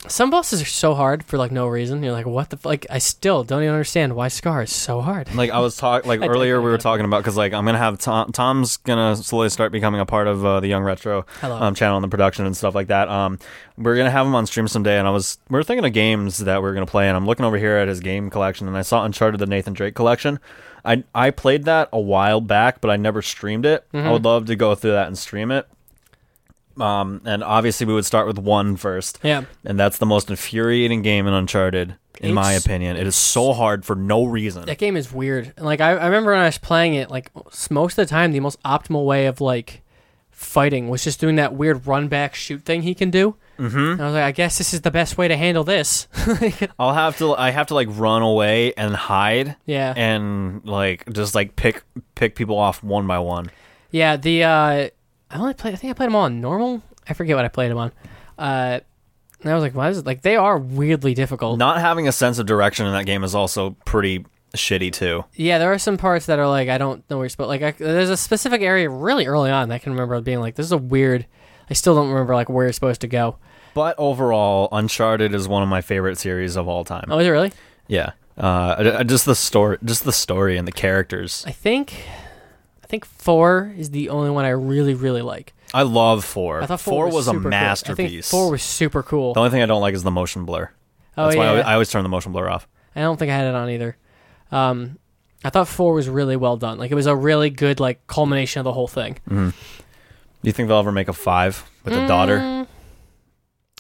some 0.07 0.30
bosses 0.30 0.61
are 0.61 0.65
so 0.65 0.94
hard 0.94 1.23
for 1.23 1.38
like 1.38 1.52
no 1.52 1.68
reason. 1.68 2.03
You're 2.03 2.11
like, 2.14 2.26
what 2.26 2.49
the 2.49 2.57
f-? 2.57 2.65
like? 2.65 2.86
I 2.90 2.99
still 2.99 3.44
don't 3.44 3.61
even 3.64 3.73
understand 3.73 4.15
why 4.15 4.27
Scar 4.27 4.64
is 4.64 4.72
so 4.72 5.02
hard. 5.02 5.34
like 5.36 5.49
I 5.52 5.60
was 5.60 5.76
talk 5.77 6.06
like 6.06 6.22
earlier, 6.22 6.61
we 6.61 6.69
were 6.69 6.77
talking 6.77 7.06
about 7.06 7.19
because 7.19 7.38
like 7.38 7.53
I'm 7.53 7.65
gonna 7.65 7.77
have 7.77 7.98
Tom. 7.98 8.32
Tom's 8.32 8.77
gonna 8.77 9.15
slowly 9.15 9.49
start 9.49 9.72
becoming 9.72 10.02
a 10.02 10.06
part 10.06 10.27
of 10.27 10.45
uh, 10.45 10.60
the 10.60 10.72
YoungRetro 10.72 11.26
um, 11.44 11.76
channel 11.76 11.98
and 11.98 12.03
the 12.03 12.07
production 12.10 12.45
and 12.45 12.56
stuff 12.56 12.76
like 12.76 12.88
that. 12.88 13.10
Um, 13.10 13.40
we're 13.77 13.95
gonna 13.98 14.11
have 14.11 14.26
him 14.26 14.36
on 14.36 14.45
stream 14.45 14.68
someday, 14.68 14.98
and 14.98 15.07
I 15.07 15.11
was 15.11 15.38
we 15.49 15.60
are 15.60 15.64
thinking 15.64 15.86
of 15.86 15.94
games 15.94 16.38
that 16.40 16.61
we 16.61 16.69
are 16.69 16.73
gonna 16.73 16.86
play, 16.86 17.07
and 17.07 17.18
I'm 17.18 17.26
looking 17.26 17.45
over 17.45 17.57
here 17.57 17.77
at 17.77 17.88
his 17.88 17.99
game 17.99 18.30
collection, 18.30 18.68
and 18.68 18.77
I 18.77 18.82
saw 18.82 19.03
Uncharted: 19.03 19.40
The 19.40 19.45
Nathan 19.48 19.73
Drake 19.73 19.95
collection. 19.95 20.40
I 20.84 21.03
I 21.15 21.32
played 21.32 21.64
that 21.65 21.90
a 21.91 21.99
while 21.99 22.41
back, 22.41 22.80
but 22.80 22.91
I 22.91 22.95
never 22.98 23.22
streamed 23.22 23.65
it. 23.65 23.86
I 23.94 24.11
would 24.11 24.23
love 24.23 24.45
to 24.45 24.56
go 24.56 24.76
through 24.76 24.91
that 24.91 25.07
and 25.07 25.18
stream 25.18 25.49
it. 25.52 25.68
Um, 26.80 27.22
and 27.26 27.43
obviously 27.43 27.85
we 27.85 27.93
would 27.93 28.06
start 28.06 28.27
with 28.27 28.38
one 28.38 28.76
first, 28.76 29.19
Yeah, 29.23 29.43
and 29.64 29.80
that's 29.80 29.97
the 29.97 30.06
most 30.06 30.30
infuriating 30.30 31.02
game 31.02 31.26
in 31.27 31.34
Uncharted, 31.34 31.95
in 32.22 32.34
my 32.34 32.53
opinion. 32.53 32.97
It 32.97 33.07
is 33.07 33.15
so 33.15 33.53
hard 33.53 33.85
for 33.85 33.95
no 33.95 34.26
reason. 34.26 34.65
that 34.65 34.77
game 34.77 34.97
is 34.97 35.11
weird. 35.11 35.53
And, 35.57 35.65
Like 35.65 35.80
I, 35.81 35.91
I 35.91 36.06
remember 36.06 36.31
when 36.31 36.41
I 36.41 36.45
was 36.45 36.57
playing 36.57 36.95
it, 36.95 37.10
like 37.10 37.31
s- 37.47 37.72
most 37.72 37.97
of 37.97 38.06
the 38.07 38.10
time, 38.10 38.31
the 38.34 38.39
most 38.41 38.61
optimal 38.64 39.06
way 39.06 39.26
of 39.27 39.39
like 39.41 39.81
fighting 40.31 40.89
was 40.89 41.03
just 41.03 41.19
doing 41.19 41.38
that 41.38 41.53
weird 41.53 41.88
run 41.88 42.07
back 42.10 42.35
shoot 42.35 42.64
thing 42.65 42.81
he 42.81 42.93
can 42.93 43.10
do. 43.10 43.35
Mm-hmm. 43.57 44.02
I 44.02 44.06
was 44.06 44.14
like, 44.14 44.23
I 44.23 44.31
guess 44.34 44.57
this 44.57 44.73
is 44.73 44.81
the 44.81 44.91
best 44.91 45.18
way 45.18 45.30
to 45.30 45.38
handle 45.38 45.64
this. 45.64 46.10
I'll 46.77 46.93
have 46.93 47.18
to 47.19 47.34
I 47.35 47.52
have 47.52 47.68
to 47.68 47.73
like 47.73 47.88
run 47.91 48.22
away 48.22 48.73
and 48.73 48.93
hide 48.93 49.56
yeah, 49.65 49.93
and 49.95 50.65
like 50.65 51.10
just 51.14 51.35
like 51.35 51.56
pick 51.56 51.84
pick 52.15 52.35
people 52.35 52.57
off 52.57 52.84
one 52.84 53.07
by 53.07 53.19
one. 53.19 53.49
Yeah, 53.91 54.18
the 54.18 54.43
uh 54.43 54.89
I 55.30 55.38
only 55.38 55.53
played 55.53 55.73
I 55.73 55.77
think 55.77 55.91
I 55.91 55.93
played 55.93 56.07
them 56.07 56.15
all 56.15 56.23
on 56.23 56.41
normal. 56.41 56.81
I 57.07 57.14
forget 57.14 57.35
what 57.35 57.45
I 57.45 57.49
played 57.49 57.72
them 57.72 57.77
on. 57.77 57.91
Uh 58.38 58.80
and 59.41 59.52
I 59.52 59.53
was 59.53 59.61
like, 59.61 59.76
why 59.76 59.89
is 59.89 59.99
it 59.99 60.06
like 60.06 60.22
they 60.22 60.35
are 60.35 60.57
weirdly 60.57 61.14
difficult. 61.14 61.60
Not 61.60 61.80
having 61.80 62.07
a 62.07 62.11
sense 62.11 62.39
of 62.39 62.45
direction 62.45 62.85
in 62.85 62.93
that 62.93 63.06
game 63.06 63.23
is 63.23 63.35
also 63.35 63.76
pretty 63.85 64.26
shitty 64.56 64.91
too. 64.93 65.26
Yeah, 65.34 65.57
there 65.57 65.72
are 65.72 65.77
some 65.80 65.97
parts 65.97 66.26
that 66.27 66.39
are 66.39 66.47
like 66.47 66.69
I 66.69 66.77
don't 66.77 67.07
know 67.10 67.18
where 67.18 67.26
you're 67.26 67.30
supposed 67.30 67.49
like 67.49 67.61
I, 67.61 67.72
there's 67.72 68.10
a 68.10 68.18
specific 68.18 68.61
area 68.61 68.89
really 68.89 69.26
early 69.26 69.52
on 69.52 69.69
that 69.69 69.76
I 69.76 69.80
can 69.80 69.91
remember 69.91 70.19
being 70.22 70.39
like 70.39 70.56
this 70.56 70.65
is 70.65 70.72
a 70.72 70.77
weird 70.77 71.26
I 71.69 71.73
still 71.73 71.95
don't 71.95 72.10
remember 72.10 72.35
like 72.35 72.49
where 72.49 72.65
you're 72.65 72.73
supposed 72.73 73.02
to 73.02 73.07
go. 73.07 73.38
But 73.73 73.95
overall, 73.97 74.69
Uncharted 74.72 75.34
is 75.35 75.47
one 75.47 75.61
of 75.61 75.68
my 75.68 75.81
favorite 75.81 76.18
series 76.18 76.56
of 76.56 76.68
all 76.68 76.85
time. 76.85 77.06
Oh, 77.10 77.19
is 77.19 77.27
it 77.27 77.31
really? 77.31 77.52
Yeah. 77.88 78.11
Uh, 78.38 79.03
just 79.03 79.26
the 79.26 79.35
story, 79.35 79.77
just 79.84 80.03
the 80.03 80.11
story 80.11 80.57
and 80.57 80.68
the 80.68 80.72
characters. 80.72 81.43
I 81.47 81.52
think 81.52 82.06
I 82.86 82.88
think 82.88 83.03
4 83.03 83.74
is 83.78 83.90
the 83.90 84.10
only 84.10 84.30
one 84.30 84.45
I 84.45 84.49
really 84.49 84.94
really 84.94 85.24
like. 85.24 85.53
I 85.74 85.82
love 85.82 86.24
four. 86.24 86.62
I 86.62 86.68
thought 86.68 86.80
4, 86.80 86.91
four 86.91 87.06
was, 87.14 87.28
a 87.28 87.32
super 87.32 87.40
cool. 87.40 87.40
I 87.40 87.41
think 87.41 87.49
masterpiece. 87.49 88.30
4 88.32 88.52
was 88.52 88.62
super 88.64 89.02
cool. 89.03 89.34
the 89.34 89.40
only 89.40 89.49
thing 89.49 89.64
I 89.64 89.66
don't 89.66 89.82
like 89.82 89.95
is 89.95 90.03
the 90.03 90.12
motion 90.12 90.45
blur. 90.45 90.70
oh 91.18 91.24
That's 91.26 91.36
why 91.36 91.45
I, 91.45 91.48
always- 91.49 91.66
I 91.66 91.74
always 91.74 91.90
turn 91.90 92.03
the 92.03 92.10
motion 92.10 92.32
blur 92.32 92.48
off. 92.48 92.68
I 92.95 93.02
don't 93.02 93.18
think 93.18 93.32
I 93.32 93.36
had 93.36 93.48
it 93.48 93.56
on 93.56 93.70
either. 93.72 93.98
Um, 94.52 94.99
I 95.44 95.49
thought 95.49 95.68
four 95.68 95.94
was 95.95 96.07
really 96.07 96.36
well 96.38 96.57
done. 96.57 96.78
Like 96.78 96.91
it 96.91 96.95
was 96.95 97.07
a 97.07 97.16
really 97.16 97.49
good 97.49 97.80
like 97.80 98.06
culmination 98.07 98.60
of 98.60 98.64
the 98.66 98.72
whole 98.74 98.88
thing. 98.88 99.18
Do 99.28 99.52
you 100.44 100.52
think 100.52 100.68
they'll 100.70 100.78
ever 100.78 100.91
make 100.91 101.07
a 101.07 101.14
five 101.14 101.70
with 101.84 101.94
a 101.95 102.07
daughter? 102.07 102.38
Mm, 102.40 102.68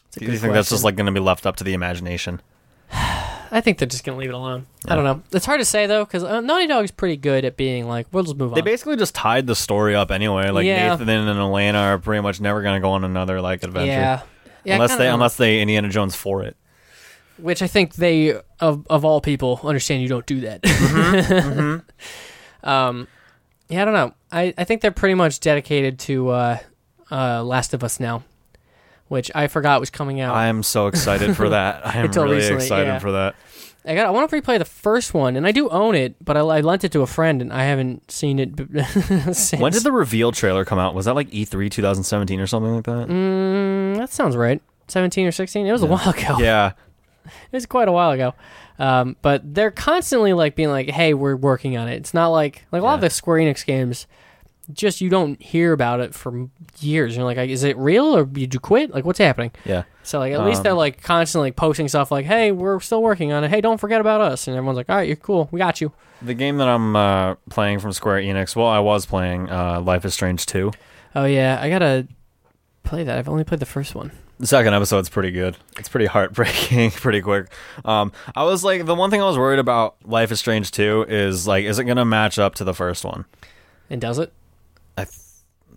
it's 0.07 0.17
a 0.17 0.19
Do 0.19 0.25
you 0.25 0.31
good 0.31 0.39
think 0.41 0.53
that's 0.53 0.67
question. 0.69 0.75
just 0.75 0.83
like 0.83 0.95
going 0.95 1.05
to 1.05 1.11
be 1.11 1.19
left 1.19 1.45
up 1.45 1.57
to 1.57 1.63
the 1.63 1.73
imagination? 1.73 2.41
I 3.51 3.61
think 3.61 3.77
they're 3.77 3.87
just 3.87 4.03
gonna 4.03 4.17
leave 4.17 4.29
it 4.29 4.33
alone. 4.35 4.65
I 4.87 4.95
don't 4.95 5.03
know. 5.03 5.21
It's 5.31 5.45
hard 5.45 5.59
to 5.61 5.65
say 5.65 5.87
though 5.87 6.03
because 6.05 6.23
uh, 6.23 6.41
Naughty 6.41 6.67
Dog's 6.67 6.91
pretty 6.91 7.17
good 7.17 7.45
at 7.45 7.57
being 7.57 7.87
like, 7.87 8.07
we'll 8.11 8.23
just 8.23 8.35
move 8.37 8.51
on. 8.51 8.55
They 8.55 8.61
on. 8.61 8.65
basically 8.65 8.95
just 8.97 9.15
tied 9.15 9.47
the 9.47 9.55
story 9.55 9.95
up 9.95 10.11
anyway. 10.11 10.49
Like 10.49 10.65
Yeah. 10.65 10.89
Nathan 10.95 11.09
and 11.09 11.39
Elena 11.39 11.77
are 11.79 11.97
pretty 11.99 12.21
much 12.21 12.39
never 12.41 12.61
going 12.61 12.75
to 12.75 12.81
go 12.81 12.91
on 12.91 13.03
another 13.03 13.41
like 13.41 13.63
adventure. 13.63 13.91
yeah. 13.91 14.21
Yeah, 14.63 14.75
unless 14.75 14.91
kinda 14.91 15.03
they 15.03 15.07
know. 15.09 15.13
unless 15.15 15.35
they 15.37 15.61
Indiana 15.61 15.89
Jones 15.89 16.15
for 16.15 16.43
it. 16.43 16.55
which 17.37 17.61
I 17.61 17.67
think 17.67 17.95
they 17.95 18.39
of 18.59 18.85
of 18.89 19.05
all 19.05 19.21
people 19.21 19.59
understand 19.63 20.01
you 20.01 20.07
don't 20.07 20.25
do 20.25 20.41
that. 20.41 20.65
um, 22.63 23.07
yeah, 23.69 23.81
I 23.81 23.85
don't 23.85 23.93
know. 23.93 24.13
I 24.31 24.53
I 24.57 24.63
think 24.63 24.81
they're 24.81 24.91
pretty 24.91 25.15
much 25.15 25.39
dedicated 25.39 25.99
to 25.99 26.29
uh, 26.29 26.57
uh, 27.11 27.43
Last 27.43 27.73
of 27.73 27.83
Us 27.83 27.99
now, 27.99 28.23
which 29.07 29.31
I 29.35 29.47
forgot 29.47 29.79
was 29.79 29.89
coming 29.89 30.19
out. 30.19 30.35
I 30.35 30.47
am 30.47 30.63
so 30.63 30.87
excited 30.87 31.35
for 31.35 31.49
that. 31.49 31.85
I 31.85 31.97
am 31.99 32.11
really 32.11 32.37
recently, 32.37 32.63
excited 32.63 32.87
yeah. 32.87 32.99
for 32.99 33.11
that. 33.13 33.35
I 33.87 33.93
got. 33.93 34.07
I 34.07 34.09
want 34.09 34.29
to 34.29 34.41
replay 34.41 34.57
the 34.57 34.65
first 34.65 35.13
one, 35.13 35.35
and 35.35 35.45
I 35.45 35.51
do 35.51 35.69
own 35.69 35.95
it, 35.95 36.15
but 36.23 36.35
I, 36.35 36.39
I 36.39 36.61
lent 36.61 36.83
it 36.83 36.91
to 36.93 37.01
a 37.01 37.07
friend, 37.07 37.41
and 37.41 37.53
I 37.53 37.63
haven't 37.65 38.09
seen 38.09 38.39
it 38.39 38.55
b- 38.55 38.83
since. 39.33 39.53
When 39.53 39.71
did 39.71 39.83
the 39.83 39.91
reveal 39.91 40.31
trailer 40.31 40.65
come 40.65 40.79
out? 40.79 40.95
Was 40.95 41.05
that 41.05 41.13
like 41.13 41.31
E 41.33 41.45
E3 41.45 41.69
2017 41.69 42.39
or 42.39 42.47
something 42.47 42.73
like 42.73 42.85
that? 42.85 43.07
Mm, 43.07 43.97
that 43.97 44.11
sounds 44.11 44.35
right. 44.35 44.61
Seventeen 44.87 45.27
or 45.27 45.31
sixteen. 45.31 45.65
It 45.65 45.71
was 45.71 45.83
a 45.83 45.87
while 45.87 46.09
ago. 46.09 46.37
Yeah. 46.39 46.73
It 47.25 47.53
was 47.53 47.65
quite 47.65 47.87
a 47.87 47.91
while 47.91 48.11
ago. 48.11 48.35
Um, 48.77 49.15
but 49.23 49.41
they're 49.55 49.71
constantly 49.71 50.33
like 50.33 50.55
being 50.55 50.69
like, 50.69 50.89
"Hey, 50.89 51.15
we're 51.15 51.35
working 51.35 51.75
on 51.75 51.87
it." 51.87 51.95
It's 51.95 52.13
not 52.13 52.27
like 52.27 52.65
like 52.71 52.81
a 52.81 52.85
lot 52.85 52.95
of 52.95 53.01
the 53.01 53.09
Square 53.09 53.39
Enix 53.39 53.65
games. 53.65 54.05
Just 54.73 54.99
you 55.01 55.09
don't 55.09 55.39
hear 55.41 55.73
about 55.73 55.99
it 55.99 56.15
for 56.15 56.49
years. 56.79 57.15
You're 57.15 57.25
like, 57.25 57.37
is 57.37 57.63
it 57.63 57.77
real 57.77 58.15
or 58.15 58.25
did 58.25 58.53
you 58.53 58.59
quit? 58.59 58.91
Like, 58.91 59.05
what's 59.05 59.19
happening? 59.19 59.51
Yeah. 59.63 59.83
So 60.03 60.19
like, 60.19 60.33
at 60.33 60.43
least 60.43 60.63
they're 60.63 60.71
Um, 60.71 60.77
like 60.79 61.01
constantly 61.03 61.47
like, 61.49 61.55
posting 61.55 61.87
stuff 61.87 62.11
like, 62.11 62.25
"Hey, 62.25 62.51
we're 62.51 62.79
still 62.79 63.01
working 63.03 63.31
on 63.31 63.43
it. 63.43 63.49
Hey, 63.49 63.61
don't 63.61 63.79
forget 63.79 64.01
about 64.01 64.21
us." 64.21 64.47
And 64.47 64.55
everyone's 64.57 64.77
like, 64.77 64.89
"All 64.89 64.95
right, 64.95 65.07
you're 65.07 65.15
cool. 65.17 65.49
We 65.51 65.59
got 65.59 65.81
you." 65.81 65.91
The 66.21 66.33
game 66.33 66.57
that 66.57 66.67
I'm 66.67 66.95
uh, 66.95 67.35
playing 67.49 67.79
from 67.79 67.91
Square 67.91 68.21
Enix, 68.21 68.55
well, 68.55 68.67
I 68.67 68.79
was 68.79 69.05
playing 69.05 69.49
uh, 69.49 69.81
Life 69.81 70.05
is 70.05 70.13
Strange 70.13 70.45
2. 70.45 70.71
Oh 71.15 71.25
yeah, 71.25 71.59
I 71.61 71.69
gotta 71.69 72.07
play 72.83 73.03
that. 73.03 73.17
I've 73.17 73.29
only 73.29 73.43
played 73.43 73.59
the 73.59 73.65
first 73.65 73.93
one. 73.95 74.11
The 74.39 74.47
second 74.47 74.73
episode's 74.73 75.07
pretty 75.09 75.31
good. 75.31 75.55
It's 75.79 75.87
pretty 75.87 76.07
heartbreaking, 76.07 76.91
pretty 76.91 77.21
quick. 77.21 77.47
Um, 77.85 78.11
I 78.35 78.43
was 78.43 78.63
like, 78.65 78.85
the 78.85 78.93
one 78.95 79.09
thing 79.09 79.21
I 79.21 79.25
was 79.25 79.37
worried 79.37 79.59
about 79.59 79.95
Life 80.03 80.29
is 80.31 80.39
Strange 80.39 80.71
2 80.71 81.05
is 81.07 81.47
like, 81.47 81.63
is 81.63 81.79
it 81.79 81.85
going 81.85 81.95
to 81.97 82.03
match 82.05 82.37
up 82.37 82.53
to 82.55 82.65
the 82.65 82.73
first 82.73 83.05
one? 83.05 83.23
And 83.89 84.01
does 84.01 84.19
it? 84.19 84.33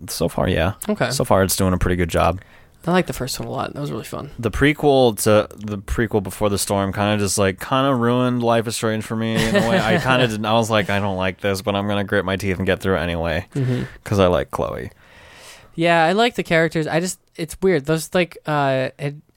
So 0.09 0.29
far, 0.29 0.49
yeah. 0.49 0.75
Okay. 0.89 1.11
So 1.11 1.25
far, 1.25 1.43
it's 1.43 1.57
doing 1.57 1.73
a 1.75 1.79
pretty 1.79 1.97
good 1.97 2.09
job. 2.09 2.41
I 2.87 2.93
like 2.93 3.07
the 3.09 3.13
first 3.13 3.39
one 3.41 3.49
a 3.49 3.51
lot. 3.51 3.75
That 3.75 3.81
was 3.81 3.91
really 3.91 4.05
fun. 4.05 4.31
the 4.39 4.51
prequel 4.53 5.21
to 5.25 5.49
the 5.57 5.77
prequel 5.79 6.23
before 6.23 6.49
the 6.49 6.57
storm 6.59 6.93
kind 6.93 7.13
of 7.13 7.21
just 7.21 7.37
like 7.37 7.59
kind 7.59 7.93
of 7.93 7.99
ruined 7.99 8.43
Life 8.43 8.67
is 8.69 8.77
Strange 8.77 9.05
for 9.05 9.17
me 9.17 9.35
in 9.35 9.57
a 9.57 9.69
way. 9.69 9.79
I 9.81 9.99
kind 9.99 10.23
of 10.23 10.31
didn't. 10.31 10.47
I 10.47 10.53
was 10.53 10.71
like, 10.71 10.89
I 10.89 11.01
don't 11.01 11.17
like 11.17 11.41
this, 11.41 11.61
but 11.61 11.75
I'm 11.75 11.89
gonna 11.89 12.05
grit 12.05 12.25
my 12.25 12.37
teeth 12.37 12.57
and 12.59 12.65
get 12.67 12.81
through 12.81 12.97
it 12.97 13.01
anyway 13.01 13.47
because 13.53 14.21
I 14.21 14.29
like 14.29 14.51
Chloe. 14.53 14.91
Yeah, 15.75 16.05
I 16.05 16.13
like 16.13 16.37
the 16.37 16.45
characters. 16.45 16.87
I 16.87 17.01
just 17.01 17.21
it's 17.35 17.57
weird. 17.61 17.85
Those 17.85 18.15
like 18.15 18.39
uh 18.47 18.91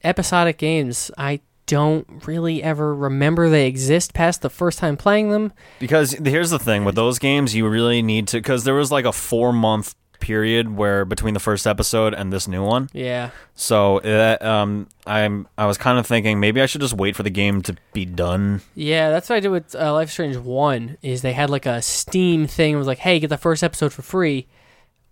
episodic 0.03 0.57
games, 0.59 1.09
I 1.17 1.41
don't 1.71 2.27
really 2.27 2.61
ever 2.61 2.93
remember 2.93 3.49
they 3.49 3.65
exist 3.65 4.13
past 4.13 4.41
the 4.41 4.49
first 4.49 4.77
time 4.77 4.97
playing 4.97 5.29
them. 5.31 5.53
Because 5.79 6.11
here's 6.11 6.49
the 6.49 6.59
thing 6.59 6.83
with 6.83 6.95
those 6.95 7.17
games, 7.17 7.55
you 7.55 7.65
really 7.67 8.01
need 8.01 8.27
to 8.27 8.37
because 8.37 8.65
there 8.65 8.73
was 8.75 8.91
like 8.91 9.05
a 9.05 9.13
four 9.13 9.53
month 9.53 9.95
period 10.19 10.75
where 10.77 11.05
between 11.05 11.33
the 11.33 11.39
first 11.39 11.65
episode 11.65 12.13
and 12.13 12.31
this 12.31 12.45
new 12.45 12.61
one. 12.61 12.89
Yeah. 12.91 13.29
So 13.55 14.01
that 14.03 14.43
um, 14.43 14.87
I'm 15.07 15.47
I 15.57 15.65
was 15.65 15.77
kind 15.77 15.97
of 15.97 16.05
thinking 16.05 16.41
maybe 16.41 16.61
I 16.61 16.65
should 16.65 16.81
just 16.81 16.93
wait 16.93 17.15
for 17.15 17.23
the 17.23 17.29
game 17.29 17.61
to 17.63 17.75
be 17.93 18.03
done. 18.05 18.61
Yeah, 18.75 19.09
that's 19.09 19.29
what 19.29 19.37
I 19.37 19.39
did 19.39 19.47
with 19.49 19.73
uh, 19.73 19.93
Life 19.93 20.11
Strange 20.11 20.35
1 20.35 20.97
is 21.01 21.21
they 21.21 21.33
had 21.33 21.49
like 21.49 21.65
a 21.65 21.81
Steam 21.81 22.47
thing. 22.47 22.73
It 22.73 22.77
was 22.77 22.85
like, 22.87 22.99
"Hey, 22.99 23.17
get 23.19 23.29
the 23.29 23.37
first 23.37 23.63
episode 23.63 23.93
for 23.93 24.01
free." 24.01 24.47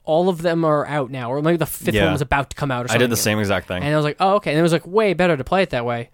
All 0.03 0.27
of 0.27 0.41
them 0.41 0.65
are 0.65 0.87
out 0.87 1.11
now, 1.11 1.31
or 1.31 1.39
maybe 1.41 1.57
the 1.57 1.67
fifth 1.67 1.93
Yeah. 1.93 2.05
one 2.05 2.13
was 2.13 2.21
about 2.21 2.49
to 2.49 2.55
come 2.55 2.69
out 2.71 2.85
or 2.85 2.87
something. 2.87 2.99
I 3.01 3.03
did 3.05 3.11
the 3.11 3.15
same 3.17 3.37
exact 3.39 3.67
thing. 3.67 3.83
And 3.83 3.93
I 3.93 3.95
was 3.95 4.03
like, 4.05 4.17
"Oh, 4.19 4.35
okay." 4.35 4.51
And 4.51 4.59
it 4.59 4.63
was 4.63 4.73
like 4.73 4.85
way 4.87 5.13
better 5.13 5.37
to 5.37 5.43
play 5.43 5.61
it 5.63 5.69
that 5.71 5.85
way. 5.85 6.09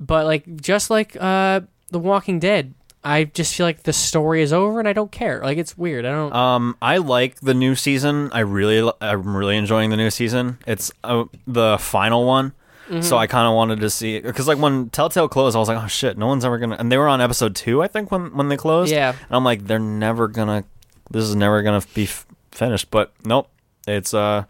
But 0.00 0.26
like 0.26 0.60
just 0.60 0.90
like 0.90 1.16
uh 1.20 1.60
The 1.90 1.98
Walking 1.98 2.38
Dead, 2.38 2.74
I 3.04 3.24
just 3.24 3.54
feel 3.54 3.64
like 3.66 3.84
the 3.84 3.92
story 3.92 4.42
is 4.42 4.52
over 4.52 4.78
and 4.78 4.88
I 4.88 4.92
don't 4.92 5.12
care. 5.12 5.40
Like 5.42 5.58
it's 5.58 5.78
weird. 5.78 6.04
I 6.04 6.10
don't 6.10 6.32
Um, 6.34 6.76
I 6.82 6.96
like 6.98 7.40
the 7.40 7.54
new 7.54 7.74
season. 7.74 8.30
I 8.32 8.40
really, 8.40 8.90
I'm 9.00 9.36
really 9.36 9.56
enjoying 9.56 9.90
the 9.90 9.96
new 9.96 10.10
season. 10.10 10.58
It's 10.66 10.90
uh, 11.04 11.24
the 11.46 11.78
final 11.78 12.24
one, 12.26 12.52
Mm-hmm. 12.88 13.00
so 13.02 13.16
I 13.18 13.26
kind 13.26 13.48
of 13.48 13.54
wanted 13.54 13.80
to 13.80 13.90
see 13.90 14.20
because 14.20 14.46
like 14.46 14.58
when 14.58 14.90
Telltale 14.90 15.28
closed, 15.28 15.56
I 15.56 15.58
was 15.58 15.66
like, 15.68 15.82
oh 15.82 15.88
shit, 15.88 16.16
no 16.16 16.28
one's 16.28 16.44
ever 16.44 16.56
gonna. 16.56 16.76
And 16.78 16.90
they 16.92 16.96
were 16.98 17.08
on 17.08 17.20
episode 17.20 17.56
two, 17.56 17.82
I 17.82 17.88
think, 17.88 18.12
when 18.12 18.36
when 18.36 18.48
they 18.48 18.56
closed. 18.56 18.92
Yeah. 18.92 19.10
And 19.10 19.30
I'm 19.36 19.42
like, 19.44 19.66
they're 19.66 19.80
never 19.80 20.28
gonna. 20.28 20.62
This 21.10 21.24
is 21.24 21.34
never 21.34 21.62
gonna 21.62 21.82
be 21.94 22.04
f- 22.04 22.26
finished. 22.52 22.92
But 22.92 23.12
nope, 23.24 23.48
it's 23.88 24.14
uh, 24.14 24.44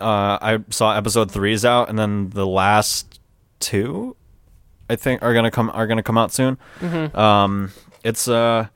uh, 0.00 0.38
I 0.42 0.58
saw 0.70 0.96
episode 0.96 1.30
three 1.30 1.52
is 1.52 1.64
out, 1.64 1.88
and 1.88 1.96
then 1.96 2.30
the 2.30 2.46
last 2.48 3.20
two, 3.60 4.16
I 4.90 4.96
think, 4.96 5.22
are 5.22 5.34
gonna 5.34 5.50
come 5.50 5.70
are 5.70 5.86
gonna 5.86 6.02
come 6.02 6.18
out 6.18 6.32
soon. 6.32 6.58
Mm-hmm. 6.80 7.16
Um, 7.16 7.72
it's 8.04 8.28
uh, 8.28 8.66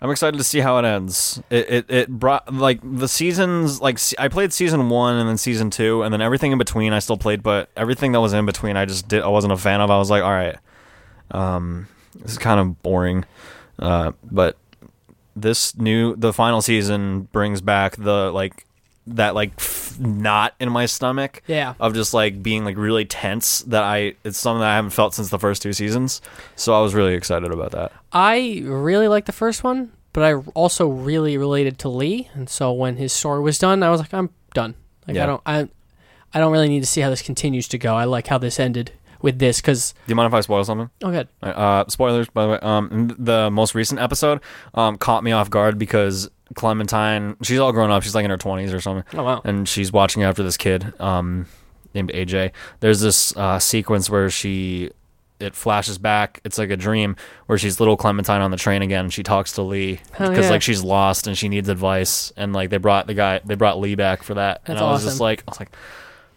I'm 0.00 0.10
excited 0.10 0.38
to 0.38 0.44
see 0.44 0.60
how 0.60 0.78
it 0.78 0.84
ends. 0.84 1.42
It 1.50 1.70
it, 1.70 1.90
it 1.90 2.08
brought 2.08 2.52
like 2.52 2.80
the 2.82 3.08
seasons 3.08 3.80
like 3.80 3.98
I 4.18 4.28
played 4.28 4.52
season 4.52 4.88
one 4.88 5.16
and 5.16 5.28
then 5.28 5.36
season 5.36 5.70
two 5.70 6.02
and 6.02 6.12
then 6.12 6.22
everything 6.22 6.52
in 6.52 6.58
between 6.58 6.92
I 6.92 7.00
still 7.00 7.18
played, 7.18 7.42
but 7.42 7.68
everything 7.76 8.12
that 8.12 8.20
was 8.20 8.32
in 8.32 8.46
between 8.46 8.76
I 8.76 8.84
just 8.84 9.08
did 9.08 9.22
I 9.22 9.28
wasn't 9.28 9.52
a 9.52 9.56
fan 9.56 9.80
of. 9.80 9.90
I 9.90 9.98
was 9.98 10.10
like, 10.10 10.22
all 10.22 10.30
right, 10.30 10.56
um, 11.32 11.88
this 12.14 12.32
is 12.32 12.38
kind 12.38 12.60
of 12.60 12.80
boring. 12.82 13.24
Uh, 13.78 14.12
but 14.22 14.56
this 15.34 15.76
new 15.76 16.14
the 16.14 16.32
final 16.32 16.62
season 16.62 17.22
brings 17.32 17.60
back 17.60 17.96
the 17.96 18.30
like 18.30 18.66
that 19.16 19.34
like 19.34 19.52
f- 19.58 19.98
knot 19.98 20.54
in 20.60 20.70
my 20.70 20.86
stomach 20.86 21.42
Yeah. 21.46 21.74
of 21.80 21.94
just 21.94 22.14
like 22.14 22.42
being 22.42 22.64
like 22.64 22.76
really 22.76 23.04
tense 23.04 23.60
that 23.62 23.82
I 23.82 24.14
it's 24.24 24.38
something 24.38 24.60
that 24.60 24.70
I 24.70 24.76
haven't 24.76 24.90
felt 24.90 25.14
since 25.14 25.28
the 25.30 25.38
first 25.38 25.62
two 25.62 25.72
seasons. 25.72 26.20
So 26.56 26.74
I 26.74 26.80
was 26.80 26.94
really 26.94 27.14
excited 27.14 27.50
about 27.50 27.72
that. 27.72 27.92
I 28.12 28.62
really 28.64 29.08
liked 29.08 29.26
the 29.26 29.32
first 29.32 29.64
one, 29.64 29.92
but 30.12 30.22
I 30.24 30.34
also 30.54 30.88
really 30.88 31.36
related 31.36 31.78
to 31.80 31.88
Lee, 31.88 32.28
and 32.34 32.48
so 32.48 32.72
when 32.72 32.96
his 32.96 33.12
story 33.12 33.40
was 33.40 33.58
done, 33.58 33.82
I 33.82 33.90
was 33.90 34.00
like, 34.00 34.14
I'm 34.14 34.30
done. 34.54 34.74
Like 35.06 35.16
Yeah. 35.16 35.24
I 35.24 35.26
don't 35.26 35.42
I 35.46 35.68
I 36.34 36.38
don't 36.40 36.52
really 36.52 36.68
need 36.68 36.80
to 36.80 36.86
see 36.86 37.00
how 37.00 37.10
this 37.10 37.22
continues 37.22 37.68
to 37.68 37.78
go. 37.78 37.94
I 37.96 38.04
like 38.04 38.26
how 38.26 38.38
this 38.38 38.60
ended 38.60 38.92
with 39.20 39.38
this 39.40 39.60
because 39.60 39.92
Do 40.06 40.12
you 40.12 40.14
mind 40.14 40.28
if 40.28 40.34
I 40.34 40.40
spoil 40.42 40.62
something? 40.62 40.90
oh 41.02 41.10
good. 41.10 41.26
Uh, 41.42 41.84
spoilers, 41.88 42.28
by 42.28 42.42
the 42.44 42.48
way. 42.52 42.58
Um, 42.62 43.14
the 43.18 43.50
most 43.50 43.74
recent 43.74 43.98
episode 44.00 44.40
um, 44.74 44.96
caught 44.96 45.24
me 45.24 45.32
off 45.32 45.50
guard 45.50 45.76
because 45.78 46.30
Clementine, 46.54 47.36
she's 47.42 47.58
all 47.58 47.72
grown 47.72 47.90
up. 47.90 48.02
She's 48.02 48.14
like 48.14 48.24
in 48.24 48.30
her 48.30 48.36
twenties 48.36 48.72
or 48.72 48.80
something. 48.80 49.04
Oh 49.18 49.22
wow. 49.24 49.40
And 49.44 49.68
she's 49.68 49.92
watching 49.92 50.22
after 50.22 50.42
this 50.42 50.56
kid 50.56 50.92
um, 51.00 51.46
named 51.94 52.10
AJ. 52.12 52.52
There's 52.80 53.00
this 53.00 53.36
uh, 53.36 53.58
sequence 53.58 54.08
where 54.10 54.30
she, 54.30 54.90
it 55.40 55.54
flashes 55.54 55.98
back. 55.98 56.40
It's 56.44 56.58
like 56.58 56.70
a 56.70 56.76
dream 56.76 57.16
where 57.46 57.58
she's 57.58 57.78
little 57.80 57.96
Clementine 57.96 58.40
on 58.40 58.50
the 58.50 58.56
train 58.56 58.82
again. 58.82 59.04
And 59.06 59.12
she 59.12 59.22
talks 59.22 59.52
to 59.52 59.62
Lee 59.62 60.00
Oh, 60.18 60.28
because 60.28 60.46
yeah. 60.46 60.50
like 60.50 60.62
she's 60.62 60.82
lost 60.82 61.26
and 61.26 61.36
she 61.38 61.48
needs 61.48 61.68
advice. 61.68 62.32
And 62.36 62.52
like 62.52 62.70
they 62.70 62.78
brought 62.78 63.06
the 63.06 63.14
guy, 63.14 63.40
they 63.44 63.54
brought 63.54 63.78
Lee 63.78 63.94
back 63.94 64.22
for 64.22 64.34
that. 64.34 64.62
and 64.66 64.76
That's 64.76 64.82
I 64.84 64.90
was 64.90 65.04
just 65.04 65.20
like, 65.20 65.44
I 65.46 65.50
was 65.52 65.60
like, 65.60 65.70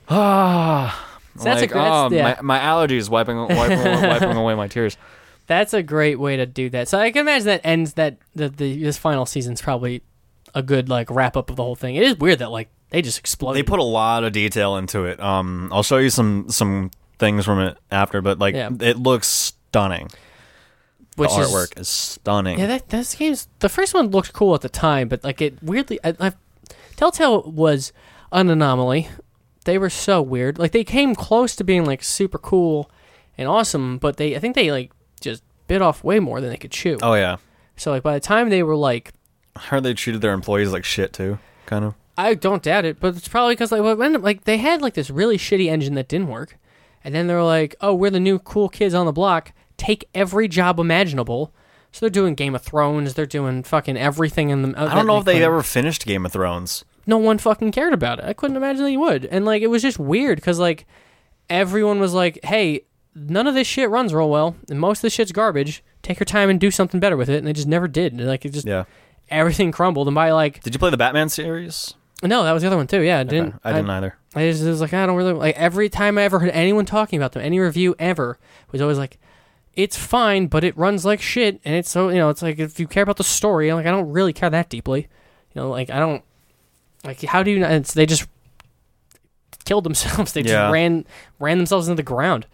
ah. 0.09 1.07
So 1.37 1.45
that's 1.45 1.59
a 1.59 1.63
like, 1.63 1.69
gr- 1.71 1.77
that's- 1.77 2.11
oh, 2.11 2.15
yeah. 2.15 2.35
my, 2.41 2.57
my 2.57 2.59
allergies 2.59 3.09
wiping 3.09 3.37
wiping, 3.37 3.55
wiping 4.09 4.35
away 4.37 4.53
my 4.55 4.67
tears. 4.67 4.97
That's 5.51 5.73
a 5.73 5.83
great 5.83 6.17
way 6.17 6.37
to 6.37 6.45
do 6.45 6.69
that. 6.69 6.87
So 6.87 6.97
I 6.97 7.11
can 7.11 7.21
imagine 7.27 7.47
that 7.47 7.59
ends 7.65 7.95
that 7.95 8.15
the, 8.33 8.47
the 8.47 8.81
this 8.81 8.97
final 8.97 9.25
season's 9.25 9.61
probably 9.61 10.01
a 10.55 10.63
good 10.63 10.87
like 10.87 11.09
wrap 11.11 11.35
up 11.35 11.49
of 11.49 11.57
the 11.57 11.63
whole 11.63 11.75
thing. 11.75 11.95
It 11.97 12.03
is 12.03 12.17
weird 12.17 12.39
that 12.39 12.51
like 12.51 12.69
they 12.89 13.01
just 13.01 13.19
exploded. 13.19 13.59
They 13.59 13.67
put 13.67 13.79
a 13.79 13.83
lot 13.83 14.23
of 14.23 14.31
detail 14.31 14.77
into 14.77 15.03
it. 15.03 15.19
Um, 15.19 15.67
I'll 15.73 15.83
show 15.83 15.97
you 15.97 16.09
some 16.09 16.45
some 16.47 16.91
things 17.19 17.43
from 17.43 17.59
it 17.59 17.77
after, 17.91 18.21
but 18.21 18.39
like 18.39 18.55
Yeah. 18.55 18.69
it 18.79 18.97
looks 18.97 19.27
stunning. 19.27 20.09
which 21.17 21.31
the 21.31 21.41
is, 21.41 21.49
artwork 21.51 21.77
is, 21.79 21.89
stunning. 21.89 22.57
Yeah, 22.57 22.67
that 22.67 22.87
this 22.87 23.13
game's 23.15 23.49
the 23.59 23.67
first 23.67 23.93
one 23.93 24.07
looked 24.07 24.31
cool 24.31 24.55
at 24.55 24.61
the 24.61 24.69
time, 24.69 25.09
but 25.09 25.21
like 25.21 25.41
it 25.41 25.61
weirdly, 25.61 25.99
I, 26.01 26.15
I, 26.17 26.31
Telltale 26.95 27.41
was 27.43 27.91
an 28.31 28.49
anomaly. 28.49 29.09
They 29.65 29.77
were 29.77 29.89
so 29.89 30.21
weird. 30.21 30.57
Like 30.57 30.71
they 30.71 30.85
came 30.85 31.13
close 31.13 31.57
to 31.57 31.65
being 31.65 31.83
like 31.85 32.03
super 32.03 32.37
cool 32.37 32.89
and 33.37 33.49
awesome, 33.49 33.97
but 33.97 34.15
they 34.15 34.33
I 34.37 34.39
think 34.39 34.55
they 34.55 34.71
like 34.71 34.91
bit 35.71 35.81
off 35.81 36.03
way 36.03 36.19
more 36.19 36.41
than 36.41 36.49
they 36.49 36.57
could 36.57 36.71
chew. 36.71 36.97
oh 37.01 37.13
yeah, 37.13 37.37
So 37.77 37.91
like 37.91 38.03
by 38.03 38.13
the 38.13 38.19
time 38.19 38.49
they 38.49 38.63
were 38.63 38.75
like, 38.75 39.13
I 39.55 39.59
heard 39.61 39.83
they 39.83 39.93
treated 39.93 40.21
their 40.21 40.33
employees 40.33 40.71
like 40.71 40.83
shit 40.83 41.13
too. 41.13 41.39
Kind 41.65 41.85
of. 41.85 41.93
I 42.17 42.33
don't 42.33 42.61
doubt 42.61 42.83
it, 42.85 42.99
but 42.99 43.15
it's 43.15 43.27
probably 43.29 43.53
because 43.55 43.71
like 43.71 43.97
when 43.97 44.21
like 44.21 44.43
they 44.43 44.57
had 44.57 44.81
like 44.81 44.93
this 44.95 45.09
really 45.09 45.37
shitty 45.37 45.67
engine 45.67 45.95
that 45.95 46.07
didn't 46.09 46.27
work, 46.27 46.57
and 47.03 47.15
then 47.15 47.27
they 47.27 47.33
were 47.33 47.43
like, 47.43 47.75
oh, 47.81 47.93
we're 47.95 48.09
the 48.11 48.19
new 48.19 48.37
cool 48.39 48.67
kids 48.69 48.93
on 48.93 49.05
the 49.05 49.11
block. 49.13 49.53
Take 49.77 50.07
every 50.13 50.47
job 50.47 50.77
imaginable. 50.79 51.53
So 51.93 51.99
they're 52.05 52.09
doing 52.09 52.35
Game 52.35 52.53
of 52.55 52.61
Thrones. 52.61 53.13
They're 53.15 53.25
doing 53.25 53.63
fucking 53.63 53.97
everything 53.97 54.49
in 54.49 54.61
the. 54.61 54.77
Uh, 54.77 54.87
I 54.89 54.95
don't 54.95 55.07
know 55.07 55.17
if 55.19 55.25
they 55.25 55.43
ever 55.43 55.63
finished 55.63 56.05
Game 56.05 56.25
of 56.25 56.31
Thrones. 56.33 56.83
no 57.07 57.17
one 57.17 57.37
fucking 57.37 57.71
cared 57.71 57.93
about 57.93 58.19
it. 58.19 58.25
I 58.25 58.33
couldn't 58.33 58.57
imagine 58.57 58.83
they 58.83 58.97
would. 58.97 59.25
And 59.25 59.43
like 59.45 59.61
it 59.61 59.67
was 59.67 59.81
just 59.81 59.97
weird 59.99 60.35
because 60.37 60.59
like 60.59 60.85
everyone 61.49 61.99
was 61.99 62.13
like, 62.13 62.39
"Hey, 62.43 62.81
none 63.15 63.47
of 63.47 63.53
this 63.53 63.67
shit 63.67 63.89
runs 63.89 64.13
real 64.13 64.29
well, 64.29 64.55
and 64.69 64.79
most 64.79 64.99
of 64.99 65.01
this 65.03 65.13
shit's 65.13 65.31
garbage. 65.31 65.83
Take 66.01 66.19
your 66.19 66.25
time 66.25 66.49
and 66.49 66.59
do 66.59 66.71
something 66.71 66.99
better 66.99 67.17
with 67.17 67.29
it." 67.29 67.37
And 67.37 67.47
they 67.47 67.53
just 67.53 67.67
never 67.67 67.87
did. 67.87 68.13
And 68.13 68.25
like 68.25 68.45
it 68.45 68.49
just 68.53 68.65
Yeah. 68.67 68.85
everything 69.29 69.71
crumbled. 69.71 70.07
And 70.07 70.15
by 70.15 70.31
like 70.31 70.61
Did 70.63 70.73
you 70.73 70.79
play 70.79 70.89
the 70.89 70.97
Batman 70.97 71.29
series? 71.29 71.93
no, 72.23 72.43
that 72.43 72.51
was 72.51 72.61
the 72.63 72.67
other 72.67 72.77
one 72.77 72.87
too. 72.87 73.01
Yeah, 73.01 73.19
I 73.19 73.23
didn't. 73.23 73.49
Okay. 73.55 73.59
I 73.63 73.73
didn't 73.73 73.89
either. 73.89 74.15
I 74.35 74.49
just 74.49 74.63
it 74.63 74.67
was 74.69 74.81
like 74.81 74.93
I 74.93 75.05
don't 75.05 75.15
really 75.17 75.33
like 75.33 75.55
every 75.57 75.89
time 75.89 76.17
I 76.17 76.23
ever 76.23 76.39
heard 76.39 76.49
anyone 76.51 76.85
talking 76.85 77.17
about 77.17 77.33
them, 77.33 77.43
any 77.43 77.59
review 77.59 77.95
ever 77.99 78.37
was 78.71 78.81
always 78.81 78.97
like, 78.97 79.17
it's 79.73 79.97
fine, 79.97 80.47
but 80.47 80.63
it 80.63 80.77
runs 80.77 81.05
like 81.05 81.21
shit, 81.21 81.59
and 81.65 81.75
it's 81.75 81.89
so 81.89 82.09
you 82.09 82.15
know 82.17 82.29
it's 82.29 82.41
like 82.41 82.59
if 82.59 82.79
you 82.79 82.87
care 82.87 83.03
about 83.03 83.17
the 83.17 83.23
story, 83.23 83.69
I'm 83.69 83.75
like 83.77 83.85
I 83.87 83.91
don't 83.91 84.11
really 84.11 84.33
care 84.33 84.49
that 84.49 84.69
deeply, 84.69 85.01
you 85.53 85.61
know, 85.61 85.69
like 85.69 85.89
I 85.89 85.99
don't 85.99 86.23
like 87.03 87.21
how 87.23 87.43
do 87.43 87.51
you? 87.51 87.59
not- 87.59 87.71
It's, 87.71 87.93
they 87.93 88.05
just 88.05 88.25
killed 89.65 89.83
themselves. 89.83 90.31
They 90.33 90.41
Yeah. 90.41 90.47
just 90.47 90.73
ran 90.73 91.05
ran 91.39 91.57
themselves 91.57 91.87
into 91.87 91.97
the 91.97 92.03
ground. 92.03 92.45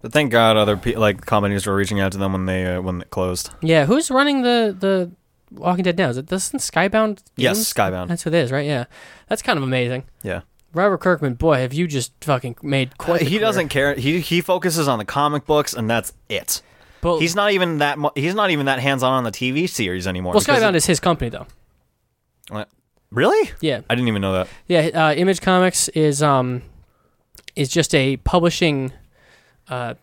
But 0.00 0.12
thank 0.12 0.30
God 0.30 0.56
other 0.56 0.76
pe- 0.76 0.94
like 0.96 1.26
companies 1.26 1.66
were 1.66 1.74
reaching 1.74 1.98
out 2.00 2.12
to 2.12 2.18
them 2.18 2.32
when 2.32 2.46
they 2.46 2.66
uh, 2.66 2.80
when 2.80 3.02
it 3.02 3.10
closed. 3.10 3.50
Yeah, 3.60 3.86
who's 3.86 4.10
running 4.10 4.42
the 4.42 4.76
the 4.78 5.10
Walking 5.50 5.82
Dead 5.82 5.98
now? 5.98 6.08
Is 6.10 6.16
it 6.18 6.28
this 6.28 6.50
Skybound? 6.52 7.22
Yes, 7.36 7.72
Skybound. 7.72 8.08
That's 8.08 8.24
what 8.24 8.34
it 8.34 8.38
is, 8.38 8.52
right? 8.52 8.66
Yeah, 8.66 8.84
that's 9.28 9.42
kind 9.42 9.56
of 9.56 9.62
amazing. 9.62 10.04
Yeah. 10.22 10.42
Robert 10.74 10.98
Kirkman, 11.00 11.34
boy, 11.34 11.56
have 11.60 11.72
you 11.72 11.86
just 11.88 12.12
fucking 12.22 12.56
made 12.62 12.98
quite. 12.98 13.20
the 13.20 13.24
he 13.24 13.38
doesn't 13.38 13.68
care. 13.70 13.94
He 13.94 14.20
he 14.20 14.40
focuses 14.40 14.86
on 14.86 14.98
the 14.98 15.04
comic 15.04 15.46
books 15.46 15.72
and 15.74 15.88
that's 15.90 16.12
it. 16.28 16.62
But, 17.00 17.18
He's 17.20 17.34
not 17.34 17.52
even 17.52 17.78
that. 17.78 17.98
Mu- 17.98 18.10
he's 18.14 18.34
not 18.34 18.50
even 18.50 18.66
that 18.66 18.78
hands 18.80 19.02
on 19.02 19.12
on 19.12 19.24
the 19.24 19.30
TV 19.30 19.68
series 19.68 20.06
anymore. 20.06 20.32
well, 20.34 20.42
Skybound 20.42 20.70
it- 20.70 20.76
is 20.76 20.86
his 20.86 21.00
company 21.00 21.30
though. 21.30 21.46
What? 22.50 22.68
Really? 23.10 23.50
Yeah, 23.60 23.80
I 23.88 23.94
didn't 23.94 24.08
even 24.08 24.20
know 24.20 24.32
that. 24.34 24.48
yeah. 24.66 24.80
Uh, 25.08 25.14
Image 25.14 25.40
Comics 25.40 25.88
is 25.88 26.22
um 26.22 26.62
is 27.56 27.68
just 27.68 27.94
a 27.94 28.18
publishing 28.18 28.92
uh 29.68 29.94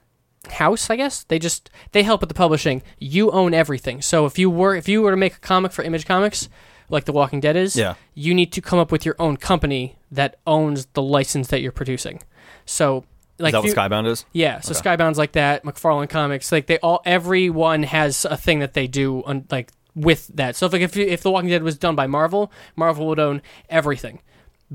house, 0.50 0.90
I 0.90 0.96
guess. 0.96 1.24
They 1.24 1.40
just 1.40 1.70
they 1.92 2.04
help 2.04 2.22
with 2.22 2.30
the 2.30 2.36
publishing. 2.36 2.84
You 3.00 3.32
own 3.32 3.54
everything. 3.54 4.02
So 4.02 4.26
if 4.26 4.38
you 4.38 4.50
were 4.50 4.76
if 4.76 4.88
you 4.88 5.02
were 5.02 5.12
to 5.12 5.18
make 5.18 5.36
a 5.36 5.40
comic 5.40 5.72
for 5.72 5.84
Image 5.84 6.06
Comics, 6.06 6.50
like 6.90 7.06
The 7.06 7.14
Walking 7.14 7.40
Dead 7.40 7.56
is, 7.56 7.76
Yeah. 7.76 7.96
you 8.14 8.34
need 8.34 8.52
to 8.54 8.62
come 8.62 8.78
up 8.80 8.92
with 8.92 9.06
your 9.06 9.16
own 9.18 9.38
company 9.38 9.98
that 10.12 10.38
owns 10.46 10.86
the 10.94 11.02
license 11.02 11.48
that 11.48 11.62
you're 11.62 11.72
producing. 11.72 12.22
So 12.66 13.06
like 13.40 13.54
is 13.54 13.62
that 13.64 13.68
if 13.70 13.76
what 13.76 13.92
Skybound 13.92 14.08
is? 14.08 14.26
Yeah, 14.34 14.60
so 14.62 14.72
Okay. 14.72 14.82
Skybound's 14.82 15.18
like 15.18 15.34
that. 15.34 15.64
McFarlane 15.64 16.10
Comics, 16.10 16.52
like 16.52 16.68
they 16.68 16.78
all, 16.80 17.02
everyone 17.06 17.84
has 17.84 18.24
a 18.26 18.38
thing 18.38 18.60
that 18.60 18.74
they 18.76 18.88
do, 18.88 19.24
on, 19.26 19.46
like 19.52 19.72
with 19.96 20.28
that. 20.36 20.56
So 20.56 20.68
if 20.68 20.74
like 20.74 20.82
if 20.84 20.96
if 20.96 21.22
The 21.24 21.32
Walking 21.32 21.50
Dead 21.50 21.64
was 21.64 21.78
done 21.78 21.96
by 21.96 22.06
Marvel, 22.08 22.52
Marvel 22.76 23.08
would 23.08 23.20
own 23.20 23.42
everything. 23.70 24.20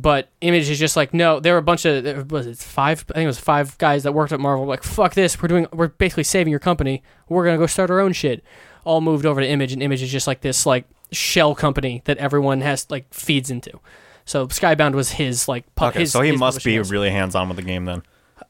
But 0.01 0.29
Image 0.41 0.71
is 0.71 0.79
just 0.79 0.97
like, 0.97 1.13
no, 1.13 1.41
there 1.41 1.53
were 1.55 1.59
a 1.59 1.63
bunch 1.63 1.85
of 1.85 2.05
there 2.05 2.25
was 2.25 2.47
it 2.47 2.59
five? 2.59 3.05
I 3.11 3.15
think 3.15 3.25
it 3.25 3.27
was 3.27 3.41
five 3.41 3.77
guys 3.79 4.05
that 4.05 4.13
worked 4.13 4.33
at 4.33 4.41
Marvel. 4.41 4.67
Like, 4.67 4.83
fuck 4.83 5.15
this, 5.15 5.41
we're 5.41 5.49
doing, 5.49 5.67
we're 5.73 5.89
basically 5.89 6.25
saving 6.25 6.51
your 6.51 6.61
company. 6.61 7.03
We're 7.29 7.45
gonna 7.45 7.59
go 7.59 7.67
start 7.67 7.91
our 7.91 8.01
own 8.01 8.13
shit. 8.13 8.43
All 8.85 9.01
moved 9.01 9.27
over 9.27 9.41
to 9.41 9.47
Image, 9.47 9.73
and 9.73 9.83
Image 9.83 10.03
is 10.03 10.11
just 10.11 10.27
like 10.27 10.41
this 10.41 10.65
like 10.65 10.85
shell 11.13 11.55
company 11.55 12.03
that 12.07 12.17
everyone 12.19 12.61
has 12.63 12.87
like 12.89 13.13
feeds 13.13 13.51
into. 13.51 13.79
So 14.25 14.47
Skybound 14.47 14.95
was 14.95 15.13
his 15.13 15.49
like. 15.49 15.75
pu- 15.75 15.87
Okay, 15.87 16.01
his, 16.01 16.13
so 16.13 16.21
he 16.23 16.33
must 16.33 16.65
be 16.65 16.79
really 16.79 17.11
hands 17.11 17.35
on 17.35 17.49
with 17.49 17.57
the 17.57 17.63
game 17.63 17.85
then. 17.85 18.03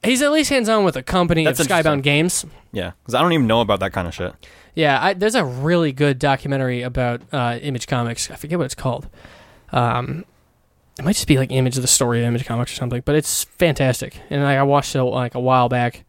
He's 0.04 0.22
at 0.22 0.30
least 0.30 0.50
hands 0.50 0.68
on 0.68 0.84
with 0.84 0.96
a 0.96 1.02
company 1.02 1.44
That's 1.44 1.60
of 1.60 1.66
Skybound. 1.66 2.02
Games. 2.02 2.46
Yeah, 2.72 2.92
because 3.02 3.14
I 3.14 3.22
don't 3.22 3.32
even 3.32 3.46
know 3.46 3.60
about 3.60 3.80
that 3.80 3.92
kind 3.92 4.06
of 4.06 4.14
shit. 4.14 4.34
Yeah, 4.74 5.02
I, 5.02 5.14
there's 5.14 5.34
a 5.34 5.44
really 5.44 5.92
good 5.92 6.18
documentary 6.18 6.82
about 6.82 7.22
uh, 7.32 7.58
Image 7.60 7.86
Comics. 7.86 8.30
I 8.30 8.36
forget 8.36 8.58
what 8.58 8.66
it's 8.66 8.74
called. 8.74 9.08
Um, 9.72 10.24
it 11.00 11.04
might 11.04 11.14
just 11.14 11.26
be 11.26 11.38
like 11.38 11.50
Image 11.50 11.76
of 11.76 11.82
the 11.82 11.88
Story 11.88 12.20
of 12.20 12.26
Image 12.26 12.44
Comics 12.44 12.72
or 12.72 12.74
something, 12.74 13.00
but 13.06 13.14
it's 13.14 13.44
fantastic. 13.44 14.20
And 14.28 14.42
like, 14.42 14.58
I 14.58 14.62
watched 14.64 14.94
it 14.94 15.02
like 15.02 15.34
a 15.34 15.40
while 15.40 15.70
back. 15.70 16.04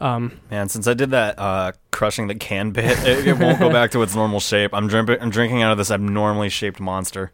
Um, 0.00 0.40
Man, 0.52 0.68
since 0.68 0.86
I 0.86 0.94
did 0.94 1.10
that 1.10 1.36
uh, 1.36 1.72
crushing 1.90 2.28
the 2.28 2.36
can 2.36 2.70
bit, 2.70 2.96
it, 3.04 3.26
it 3.26 3.38
won't 3.40 3.58
go 3.58 3.70
back 3.72 3.90
to 3.90 4.02
its 4.02 4.14
normal 4.14 4.38
shape. 4.38 4.72
I'm, 4.72 4.88
I'm 4.88 5.30
drinking 5.30 5.62
out 5.62 5.72
of 5.72 5.78
this 5.78 5.90
abnormally 5.90 6.48
shaped 6.48 6.78
monster. 6.78 7.32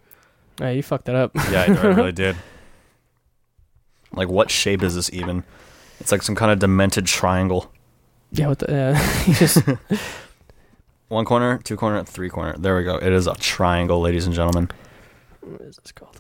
yeah, 0.59 0.71
you 0.71 0.83
fucked 0.83 1.05
that 1.05 1.15
up. 1.15 1.33
Yeah, 1.51 1.67
I, 1.69 1.75
I 1.75 1.87
really 1.93 2.13
did. 2.25 2.35
Like, 4.15 4.29
what 4.29 4.51
shape 4.51 4.83
is 4.83 4.95
this 4.95 5.13
even? 5.13 5.45
It's 6.01 6.13
like 6.13 6.23
some 6.23 6.35
kind 6.35 6.51
of 6.51 6.61
demented 6.61 7.05
triangle. 7.05 7.71
yeah, 8.31 8.49
what 8.49 8.59
the? 8.59 8.75
Uh, 8.75 9.23
just 9.35 9.63
One 11.09 11.27
corner, 11.27 11.59
two 11.63 11.77
corner, 11.77 12.05
three 12.05 12.31
corner. 12.31 12.57
There 12.57 12.75
we 12.75 12.85
go. 12.85 12.97
It 12.97 13.13
is 13.13 13.27
a 13.27 13.35
triangle, 13.35 14.01
ladies 14.01 14.25
and 14.25 14.35
gentlemen. 14.35 14.71
what 15.43 15.61
is 15.61 15.77
this 15.77 15.93
called? 15.93 16.12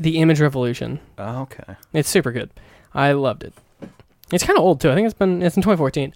The 0.00 0.18
Image 0.18 0.40
Revolution. 0.40 0.98
Okay. 1.18 1.76
It's 1.92 2.08
super 2.08 2.32
good. 2.32 2.50
I 2.94 3.12
loved 3.12 3.44
it. 3.44 3.52
It's 4.32 4.44
kind 4.44 4.58
of 4.58 4.64
old 4.64 4.80
too. 4.80 4.90
I 4.90 4.94
think 4.94 5.04
it's 5.04 5.18
been 5.18 5.42
it's 5.42 5.56
in 5.56 5.62
2014. 5.62 6.14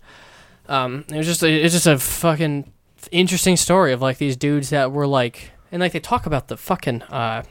Um, 0.69 1.05
it 1.11 1.17
was 1.17 1.27
just 1.27 1.43
a, 1.43 1.53
it's 1.53 1.75
just 1.75 1.87
a 1.87 1.99
fucking 1.99 2.73
interesting 3.11 3.57
story 3.57 3.93
of 3.93 4.01
like 4.01 4.17
these 4.17 4.37
dudes 4.37 4.71
that 4.71 4.91
were 4.91 5.07
like, 5.07 5.51
and 5.71 5.81
like 5.81 5.93
they 5.93 6.01
talk 6.01 6.25
about 6.25 6.49
the 6.49 6.57
fucking 6.57 7.03
uh, 7.03 7.43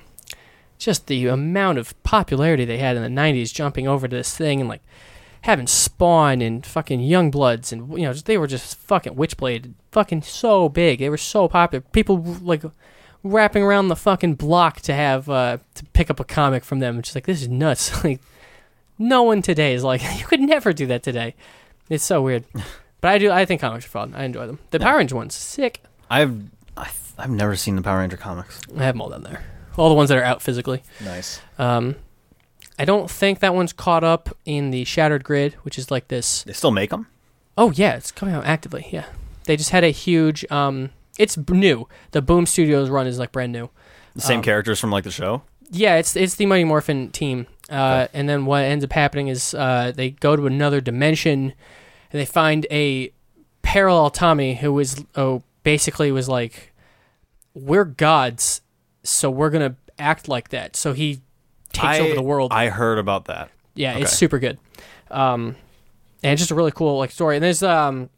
just 0.79 1.05
the 1.05 1.27
amount 1.27 1.77
of 1.77 2.01
popularity 2.01 2.65
they 2.65 2.79
had 2.79 2.97
in 2.97 3.03
the 3.03 3.21
90s, 3.21 3.53
jumping 3.53 3.87
over 3.87 4.07
to 4.07 4.15
this 4.15 4.35
thing 4.35 4.59
and 4.59 4.69
like 4.69 4.81
having 5.41 5.67
Spawn 5.67 6.41
and 6.41 6.65
fucking 6.65 7.01
Youngbloods 7.01 7.71
and 7.71 7.91
you 7.91 8.05
know 8.05 8.13
just, 8.13 8.25
they 8.25 8.39
were 8.39 8.47
just 8.47 8.75
fucking 8.77 9.13
Witchblade, 9.13 9.73
fucking 9.91 10.23
so 10.23 10.67
big. 10.67 10.97
They 10.97 11.09
were 11.09 11.17
so 11.17 11.47
popular. 11.47 11.81
People 11.91 12.23
like 12.41 12.63
wrapping 13.23 13.63
around 13.63 13.87
the 13.87 13.95
fucking 13.95 14.35
block 14.35 14.81
to 14.81 14.93
have 14.93 15.29
uh 15.29 15.57
to 15.75 15.85
pick 15.93 16.09
up 16.09 16.19
a 16.19 16.23
comic 16.25 16.63
from 16.63 16.79
them. 16.79 16.99
It's 16.99 17.09
just 17.09 17.15
like 17.15 17.25
this 17.25 17.41
is 17.41 17.47
nuts. 17.47 18.03
like 18.03 18.19
no 18.99 19.23
one 19.23 19.41
today 19.41 19.73
is 19.73 19.83
like 19.83 20.01
you 20.19 20.25
could 20.25 20.39
never 20.41 20.73
do 20.73 20.85
that 20.87 21.03
today. 21.03 21.35
It's 21.89 22.03
so 22.03 22.21
weird. 22.21 22.43
But 23.01 23.11
I 23.11 23.17
do. 23.17 23.31
I 23.31 23.43
think 23.43 23.59
comics 23.59 23.85
are 23.85 23.89
fun. 23.89 24.13
I 24.15 24.23
enjoy 24.23 24.47
them. 24.47 24.59
The 24.71 24.79
Yeah. 24.79 24.85
Power 24.85 24.97
Ranger 24.99 25.17
one's 25.17 25.35
sick. 25.35 25.81
I've 26.09 26.41
I've 26.77 27.13
I've 27.17 27.29
never 27.29 27.57
seen 27.57 27.75
the 27.75 27.81
Power 27.81 27.99
Ranger 27.99 28.15
comics. 28.15 28.61
I 28.77 28.83
have 28.85 28.95
them 28.95 29.01
all 29.01 29.09
down 29.09 29.23
there. 29.23 29.43
All 29.75 29.89
the 29.89 29.95
ones 29.95 30.07
that 30.07 30.17
are 30.17 30.23
out 30.23 30.41
physically. 30.41 30.83
Nice. 31.03 31.41
Um, 31.59 31.95
I 32.79 32.85
don't 32.85 33.11
think 33.11 33.39
that 33.41 33.53
one's 33.53 33.73
caught 33.73 34.05
up 34.05 34.29
in 34.45 34.71
the 34.71 34.85
Shattered 34.85 35.25
Grid, 35.25 35.51
which 35.63 35.77
is 35.77 35.91
like 35.91 36.07
this. 36.07 36.43
They 36.43 36.53
still 36.53 36.71
make 36.71 36.91
them? 36.91 37.07
Oh 37.57 37.71
yeah, 37.71 37.95
it's 37.97 38.09
coming 38.09 38.33
out 38.35 38.45
actively. 38.45 38.87
Yeah, 38.89 39.03
they 39.47 39.57
just 39.57 39.71
had 39.71 39.83
a 39.83 39.89
huge. 39.89 40.49
Um, 40.49 40.91
it's 41.17 41.37
new. 41.49 41.87
The 42.11 42.21
Boom 42.21 42.45
Studios 42.45 42.89
run 42.89 43.07
is 43.07 43.19
like 43.19 43.31
brand 43.31 43.51
new. 43.51 43.69
The 44.15 44.21
same 44.21 44.37
Um, 44.39 44.43
characters 44.43 44.79
from 44.79 44.91
like 44.91 45.03
the 45.03 45.11
show? 45.11 45.43
Yeah, 45.71 45.95
it's 45.95 46.15
it's 46.15 46.35
the 46.35 46.45
Mighty 46.45 46.63
Morphin 46.65 47.09
team. 47.11 47.47
Uh, 47.69 48.07
And 48.13 48.27
then 48.29 48.45
what 48.45 48.63
ends 48.63 48.83
up 48.85 48.91
happening 48.93 49.27
is 49.29 49.53
uh, 49.53 49.91
they 49.95 50.11
go 50.11 50.35
to 50.35 50.45
another 50.45 50.81
dimension, 50.81 51.53
and 52.11 52.21
they 52.21 52.25
find 52.25 52.67
a 52.69 53.11
parallel 53.61 54.09
Tommy 54.09 54.55
who 54.55 54.77
is 54.79 55.03
oh 55.15 55.41
basically 55.63 56.11
was 56.11 56.27
like, 56.29 56.73
we're 57.53 57.85
gods, 57.85 58.61
so 59.03 59.29
we're 59.31 59.49
gonna 59.49 59.75
act 59.97 60.27
like 60.27 60.49
that. 60.49 60.75
So 60.75 60.93
he 60.93 61.21
takes 61.71 61.85
I- 61.85 61.99
over 62.01 62.13
the 62.15 62.21
world. 62.21 62.51
I 62.53 62.69
heard 62.69 62.99
about 62.99 63.25
that. 63.25 63.49
Yeah, 63.75 63.93
Okay. 63.93 64.01
it's 64.03 64.13
super 64.13 64.37
good. 64.37 64.59
Um, 65.09 65.55
and 66.23 66.33
it's 66.33 66.41
just 66.41 66.51
a 66.51 66.55
really 66.55 66.71
cool 66.71 66.97
like 66.99 67.09
story. 67.11 67.35
And 67.37 67.43
there's 67.43 67.63
um, 67.63 68.09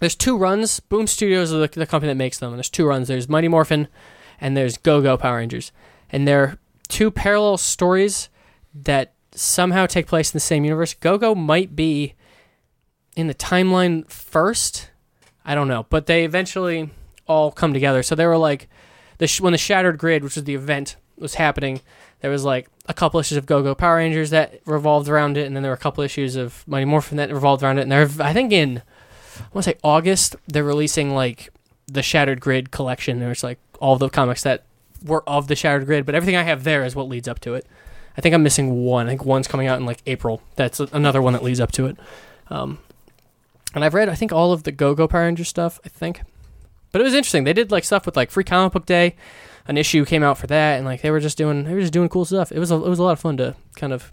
there's 0.00 0.14
two 0.16 0.36
runs. 0.36 0.80
Boom 0.80 1.06
Studios 1.06 1.52
is 1.52 1.60
the, 1.60 1.80
the 1.80 1.86
company 1.86 2.10
that 2.10 2.16
makes 2.16 2.38
them. 2.38 2.50
And 2.50 2.58
there's 2.58 2.70
two 2.70 2.86
runs. 2.86 3.08
There's 3.08 3.28
Mighty 3.28 3.48
Morphin, 3.48 3.88
and 4.40 4.56
there's 4.56 4.76
Go 4.76 5.00
Go 5.00 5.16
Power 5.16 5.36
Rangers. 5.36 5.72
And 6.10 6.26
they're 6.26 6.58
two 6.88 7.10
parallel 7.10 7.56
stories 7.58 8.28
that 8.74 9.14
somehow 9.32 9.86
take 9.86 10.06
place 10.06 10.30
in 10.30 10.36
the 10.36 10.40
same 10.40 10.64
universe. 10.64 10.94
Go 10.94 11.18
Go 11.18 11.34
might 11.34 11.74
be 11.74 12.14
in 13.16 13.26
the 13.26 13.34
timeline 13.34 14.08
first. 14.10 14.90
I 15.44 15.54
don't 15.54 15.68
know, 15.68 15.86
but 15.90 16.06
they 16.06 16.24
eventually 16.24 16.90
all 17.26 17.50
come 17.50 17.72
together. 17.72 18.02
So 18.02 18.14
they 18.14 18.26
were 18.26 18.38
like, 18.38 18.68
the 19.18 19.26
sh- 19.26 19.40
when 19.40 19.52
the 19.52 19.58
Shattered 19.58 19.98
Grid, 19.98 20.24
which 20.24 20.36
was 20.36 20.44
the 20.44 20.54
event, 20.54 20.96
was 21.16 21.34
happening, 21.34 21.80
there 22.20 22.30
was 22.30 22.44
like 22.44 22.68
a 22.86 22.94
couple 22.94 23.20
issues 23.20 23.38
of 23.38 23.46
Go 23.46 23.62
Go 23.62 23.74
Power 23.74 23.96
Rangers 23.96 24.30
that 24.30 24.60
revolved 24.66 25.08
around 25.08 25.36
it, 25.36 25.46
and 25.46 25.54
then 25.54 25.62
there 25.62 25.70
were 25.70 25.76
a 25.76 25.78
couple 25.78 26.02
issues 26.02 26.36
of 26.36 26.66
Mighty 26.66 26.84
Morphin 26.84 27.16
that 27.18 27.30
revolved 27.30 27.62
around 27.62 27.78
it. 27.78 27.82
And 27.82 27.92
they're, 27.92 28.08
I 28.20 28.32
think 28.32 28.52
in, 28.52 28.82
I 29.40 29.44
want 29.52 29.64
to 29.64 29.70
say 29.70 29.78
August, 29.82 30.36
they're 30.46 30.64
releasing 30.64 31.14
like 31.14 31.50
the 31.86 32.02
Shattered 32.02 32.40
Grid 32.40 32.70
collection. 32.70 33.20
There's 33.20 33.42
like 33.42 33.58
all 33.80 33.96
the 33.96 34.08
comics 34.08 34.42
that 34.42 34.64
were 35.04 35.28
of 35.28 35.48
the 35.48 35.56
Shattered 35.56 35.86
Grid, 35.86 36.06
but 36.06 36.14
everything 36.14 36.36
I 36.36 36.42
have 36.42 36.64
there 36.64 36.84
is 36.84 36.96
what 36.96 37.08
leads 37.08 37.28
up 37.28 37.40
to 37.40 37.54
it. 37.54 37.66
I 38.16 38.20
think 38.20 38.34
I'm 38.34 38.42
missing 38.42 38.84
one. 38.84 39.06
I 39.06 39.10
think 39.10 39.24
one's 39.24 39.48
coming 39.48 39.66
out 39.66 39.78
in 39.78 39.86
like 39.86 40.00
April. 40.06 40.40
That's 40.56 40.80
another 40.80 41.20
one 41.20 41.32
that 41.32 41.42
leads 41.42 41.60
up 41.60 41.72
to 41.72 41.86
it. 41.86 41.98
Um, 42.48 42.78
and 43.74 43.84
I've 43.84 43.94
read, 43.94 44.08
I 44.08 44.14
think, 44.14 44.32
all 44.32 44.52
of 44.52 44.62
the 44.62 44.72
Go 44.72 44.94
Go 44.94 45.08
Power 45.08 45.22
Ranger 45.22 45.44
stuff. 45.44 45.80
I 45.84 45.88
think, 45.88 46.22
but 46.92 47.00
it 47.00 47.04
was 47.04 47.14
interesting. 47.14 47.44
They 47.44 47.52
did 47.52 47.70
like 47.72 47.84
stuff 47.84 48.06
with 48.06 48.16
like 48.16 48.30
Free 48.30 48.44
Comic 48.44 48.72
Book 48.72 48.86
Day. 48.86 49.16
An 49.66 49.78
issue 49.78 50.04
came 50.04 50.22
out 50.22 50.38
for 50.38 50.46
that, 50.46 50.76
and 50.76 50.84
like 50.84 51.00
they 51.00 51.10
were 51.10 51.20
just 51.20 51.38
doing, 51.38 51.64
they 51.64 51.74
were 51.74 51.80
just 51.80 51.92
doing 51.92 52.08
cool 52.08 52.24
stuff. 52.24 52.52
It 52.52 52.58
was 52.58 52.70
a, 52.70 52.74
it 52.74 52.88
was 52.88 52.98
a 52.98 53.02
lot 53.02 53.12
of 53.12 53.20
fun 53.20 53.36
to 53.38 53.56
kind 53.76 53.92
of 53.92 54.12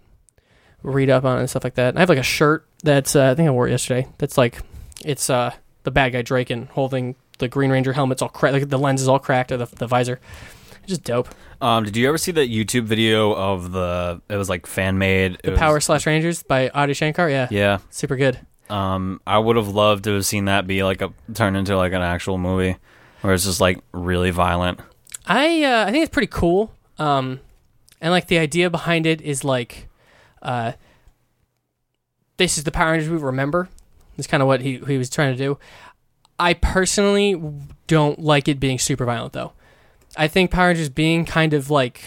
read 0.82 1.10
up 1.10 1.26
on 1.26 1.40
and 1.40 1.50
stuff 1.50 1.64
like 1.64 1.76
that. 1.76 1.90
And 1.90 1.98
I 1.98 2.02
have 2.02 2.10
like 2.10 2.18
a 2.18 2.24
shirt 2.24 2.66
that's 2.84 3.16
uh, 3.16 3.32
I 3.32 3.36
think 3.36 3.48
I 3.48 3.52
wore 3.52 3.68
it 3.68 3.72
yesterday. 3.72 4.08
That's 4.18 4.38
like 4.38 4.62
it's 5.06 5.30
uh 5.30 5.54
the 5.84 5.92
bad 5.92 6.14
guy 6.14 6.24
Drakkon 6.24 6.70
holding 6.70 7.16
the 7.40 7.48
Green 7.48 7.72
Ranger 7.72 7.94
helmet's 7.94 8.22
all 8.22 8.30
cracked, 8.30 8.54
like 8.54 8.70
the 8.70 8.78
lens 8.78 9.02
is 9.02 9.08
all 9.08 9.20
cracked, 9.20 9.52
or 9.52 9.58
the 9.58 9.66
the 9.66 9.88
visor. 9.88 10.20
It's 10.84 10.88
just 10.90 11.04
dope. 11.04 11.30
Um, 11.62 11.84
did 11.84 11.96
you 11.96 12.08
ever 12.08 12.18
see 12.18 12.32
that 12.32 12.50
YouTube 12.50 12.86
video 12.86 13.34
of 13.36 13.72
the? 13.72 14.22
It 14.30 14.36
was 14.36 14.50
like 14.50 14.66
fan 14.66 14.98
made. 14.98 15.38
The 15.44 15.52
Power 15.54 15.80
Slash 15.80 16.06
Rangers 16.08 16.42
by 16.44 16.70
Adi 16.70 16.94
Shankar. 16.94 17.30
Yeah, 17.30 17.48
Yeah. 17.52 17.80
super 17.92 18.16
good. 18.16 18.40
Um, 18.70 19.20
I 19.28 19.38
would 19.38 19.58
have 19.58 19.68
loved 19.68 20.06
to 20.06 20.14
have 20.16 20.26
seen 20.26 20.46
that 20.46 20.66
be 20.66 20.84
like 20.84 21.02
a 21.02 21.12
turn 21.34 21.56
into 21.56 21.76
like 21.78 21.94
an 21.94 22.02
actual 22.02 22.38
movie, 22.38 22.78
where 23.22 23.34
it's 23.34 23.46
just 23.46 23.62
like 23.62 23.80
really 23.92 24.32
violent. 24.32 24.80
I 25.26 25.64
uh, 25.64 25.86
I 25.88 25.92
think 25.92 26.04
it's 26.04 26.14
pretty 26.14 26.32
cool. 26.32 26.74
Um, 26.98 27.40
and 28.00 28.12
like 28.12 28.28
the 28.28 28.40
idea 28.40 28.70
behind 28.70 29.06
it 29.06 29.22
is 29.22 29.44
like, 29.44 29.88
uh, 30.42 30.72
this 32.38 32.58
is 32.58 32.64
the 32.64 32.72
Power 32.72 32.92
Rangers 32.92 33.10
we 33.10 33.18
remember. 33.18 33.70
That's 34.22 34.30
kind 34.30 34.44
of 34.44 34.46
what 34.46 34.62
he 34.62 34.78
he 34.78 35.00
was 35.00 35.10
trying 35.10 35.36
to 35.36 35.44
do. 35.44 35.58
I 36.38 36.54
personally 36.54 37.42
don't 37.88 38.20
like 38.20 38.48
it 38.48 38.60
being 38.60 38.78
super 38.78 39.04
violent 39.04 39.34
though. 39.34 39.54
I 40.16 40.28
think 40.28 40.52
Power 40.52 40.68
Rangers 40.68 40.90
being 40.90 41.26
kind 41.26 41.56
of 41.56 41.72
like 41.72 42.04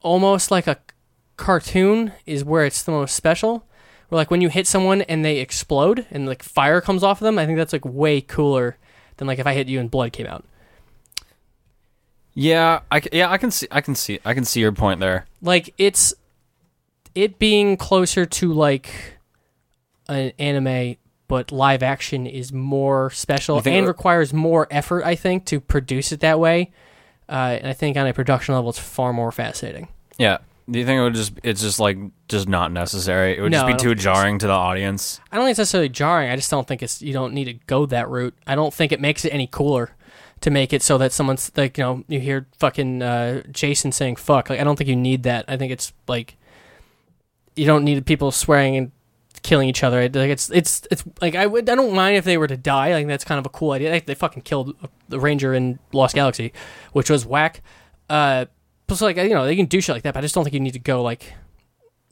almost 0.00 0.50
like 0.50 0.66
a 0.66 0.78
cartoon 1.36 2.12
is 2.24 2.42
where 2.42 2.64
it's 2.64 2.82
the 2.82 2.92
most 2.92 3.14
special. 3.14 3.66
Where 4.08 4.16
like 4.16 4.30
when 4.30 4.40
you 4.40 4.48
hit 4.48 4.66
someone 4.66 5.02
and 5.02 5.22
they 5.22 5.40
explode 5.40 6.06
and 6.10 6.26
like 6.26 6.42
fire 6.42 6.80
comes 6.80 7.02
off 7.02 7.20
of 7.20 7.26
them, 7.26 7.38
I 7.38 7.44
think 7.44 7.58
that's 7.58 7.74
like 7.74 7.84
way 7.84 8.22
cooler 8.22 8.78
than 9.18 9.26
like 9.28 9.38
if 9.38 9.46
I 9.46 9.52
hit 9.52 9.68
you 9.68 9.78
and 9.78 9.90
blood 9.90 10.14
came 10.14 10.26
out. 10.26 10.42
Yeah, 12.32 12.80
I 12.90 13.02
yeah 13.12 13.30
I 13.30 13.36
can 13.36 13.50
see 13.50 13.68
I 13.70 13.82
can 13.82 13.94
see 13.94 14.20
I 14.24 14.32
can 14.32 14.46
see 14.46 14.60
your 14.60 14.72
point 14.72 15.00
there. 15.00 15.26
like 15.42 15.74
it's 15.76 16.14
it 17.14 17.38
being 17.38 17.76
closer 17.76 18.24
to 18.24 18.54
like 18.54 19.15
an 20.08 20.32
anime 20.38 20.96
but 21.28 21.50
live 21.50 21.82
action 21.82 22.26
is 22.26 22.52
more 22.52 23.10
special 23.10 23.56
and 23.58 23.66
it- 23.66 23.86
requires 23.86 24.32
more 24.32 24.68
effort 24.70 25.02
i 25.04 25.14
think 25.16 25.44
to 25.46 25.58
produce 25.60 26.12
it 26.12 26.20
that 26.20 26.38
way. 26.38 26.70
Uh, 27.28 27.58
and 27.60 27.66
i 27.68 27.72
think 27.72 27.96
on 27.96 28.06
a 28.06 28.12
production 28.14 28.54
level 28.54 28.70
it's 28.70 28.78
far 28.78 29.12
more 29.12 29.32
fascinating. 29.32 29.88
Yeah. 30.18 30.38
Do 30.68 30.78
you 30.80 30.84
think 30.86 30.98
it 30.98 31.02
would 31.02 31.14
just 31.14 31.32
it's 31.44 31.60
just 31.60 31.78
like 31.78 31.96
just 32.28 32.48
not 32.48 32.72
necessary? 32.72 33.36
It 33.36 33.40
would 33.40 33.52
No, 33.52 33.68
just 33.68 33.78
be 33.78 33.82
too 33.88 33.94
jarring 33.94 34.38
to 34.40 34.46
the 34.48 34.52
audience. 34.52 35.20
i 35.30 35.36
don't 35.36 35.44
think 35.44 35.52
it's 35.52 35.58
necessarily 35.58 35.88
jarring. 35.88 36.28
I 36.30 36.34
just 36.36 36.50
don't 36.50 36.66
think 36.66 36.82
it's 36.82 37.00
you 37.02 37.12
don't 37.12 37.34
need 37.34 37.44
to 37.44 37.54
go 37.66 37.86
that 37.86 38.08
route. 38.08 38.34
I 38.48 38.54
don't 38.56 38.74
think 38.74 38.90
it 38.92 39.00
makes 39.00 39.24
it 39.24 39.32
any 39.32 39.46
cooler 39.46 39.90
to 40.40 40.50
make 40.50 40.72
it 40.72 40.82
so 40.82 40.98
that 40.98 41.12
someone's 41.12 41.50
like 41.56 41.78
you 41.78 41.84
know 41.84 42.04
you 42.08 42.18
hear 42.20 42.46
fucking 42.58 43.00
uh, 43.02 43.42
jason 43.52 43.90
saying 43.92 44.16
fuck. 44.16 44.50
Like 44.50 44.58
i 44.60 44.64
don't 44.64 44.76
think 44.76 44.88
you 44.90 44.96
need 44.96 45.22
that. 45.24 45.44
I 45.48 45.56
think 45.56 45.70
it's 45.72 45.92
like 46.08 46.36
you 47.54 47.64
don't 47.66 47.84
need 47.84 48.04
people 48.06 48.30
swearing 48.30 48.76
and 48.76 48.92
killing 49.46 49.68
each 49.68 49.84
other. 49.84 50.02
Like 50.02 50.30
it's 50.30 50.50
it's 50.50 50.86
it's 50.90 51.04
like 51.22 51.34
I 51.34 51.46
would 51.46 51.70
I 51.70 51.74
don't 51.76 51.94
mind 51.94 52.16
if 52.16 52.24
they 52.24 52.36
were 52.36 52.48
to 52.48 52.56
die. 52.56 52.92
Like 52.92 53.06
that's 53.06 53.24
kind 53.24 53.38
of 53.38 53.46
a 53.46 53.48
cool 53.48 53.70
idea. 53.70 53.90
Like, 53.90 54.06
they 54.06 54.14
fucking 54.14 54.42
killed 54.42 54.76
the 55.08 55.20
Ranger 55.20 55.54
in 55.54 55.78
Lost 55.92 56.14
Galaxy, 56.14 56.52
which 56.92 57.08
was 57.08 57.24
whack. 57.24 57.62
Uh, 58.10 58.46
Plus, 58.86 59.00
like 59.00 59.16
you 59.16 59.30
know, 59.30 59.44
they 59.44 59.56
can 59.56 59.66
do 59.66 59.80
shit 59.80 59.94
like 59.94 60.02
that, 60.04 60.14
but 60.14 60.18
I 60.18 60.22
just 60.22 60.34
don't 60.34 60.44
think 60.44 60.54
you 60.54 60.60
need 60.60 60.74
to 60.74 60.78
go 60.78 61.02
like. 61.02 61.32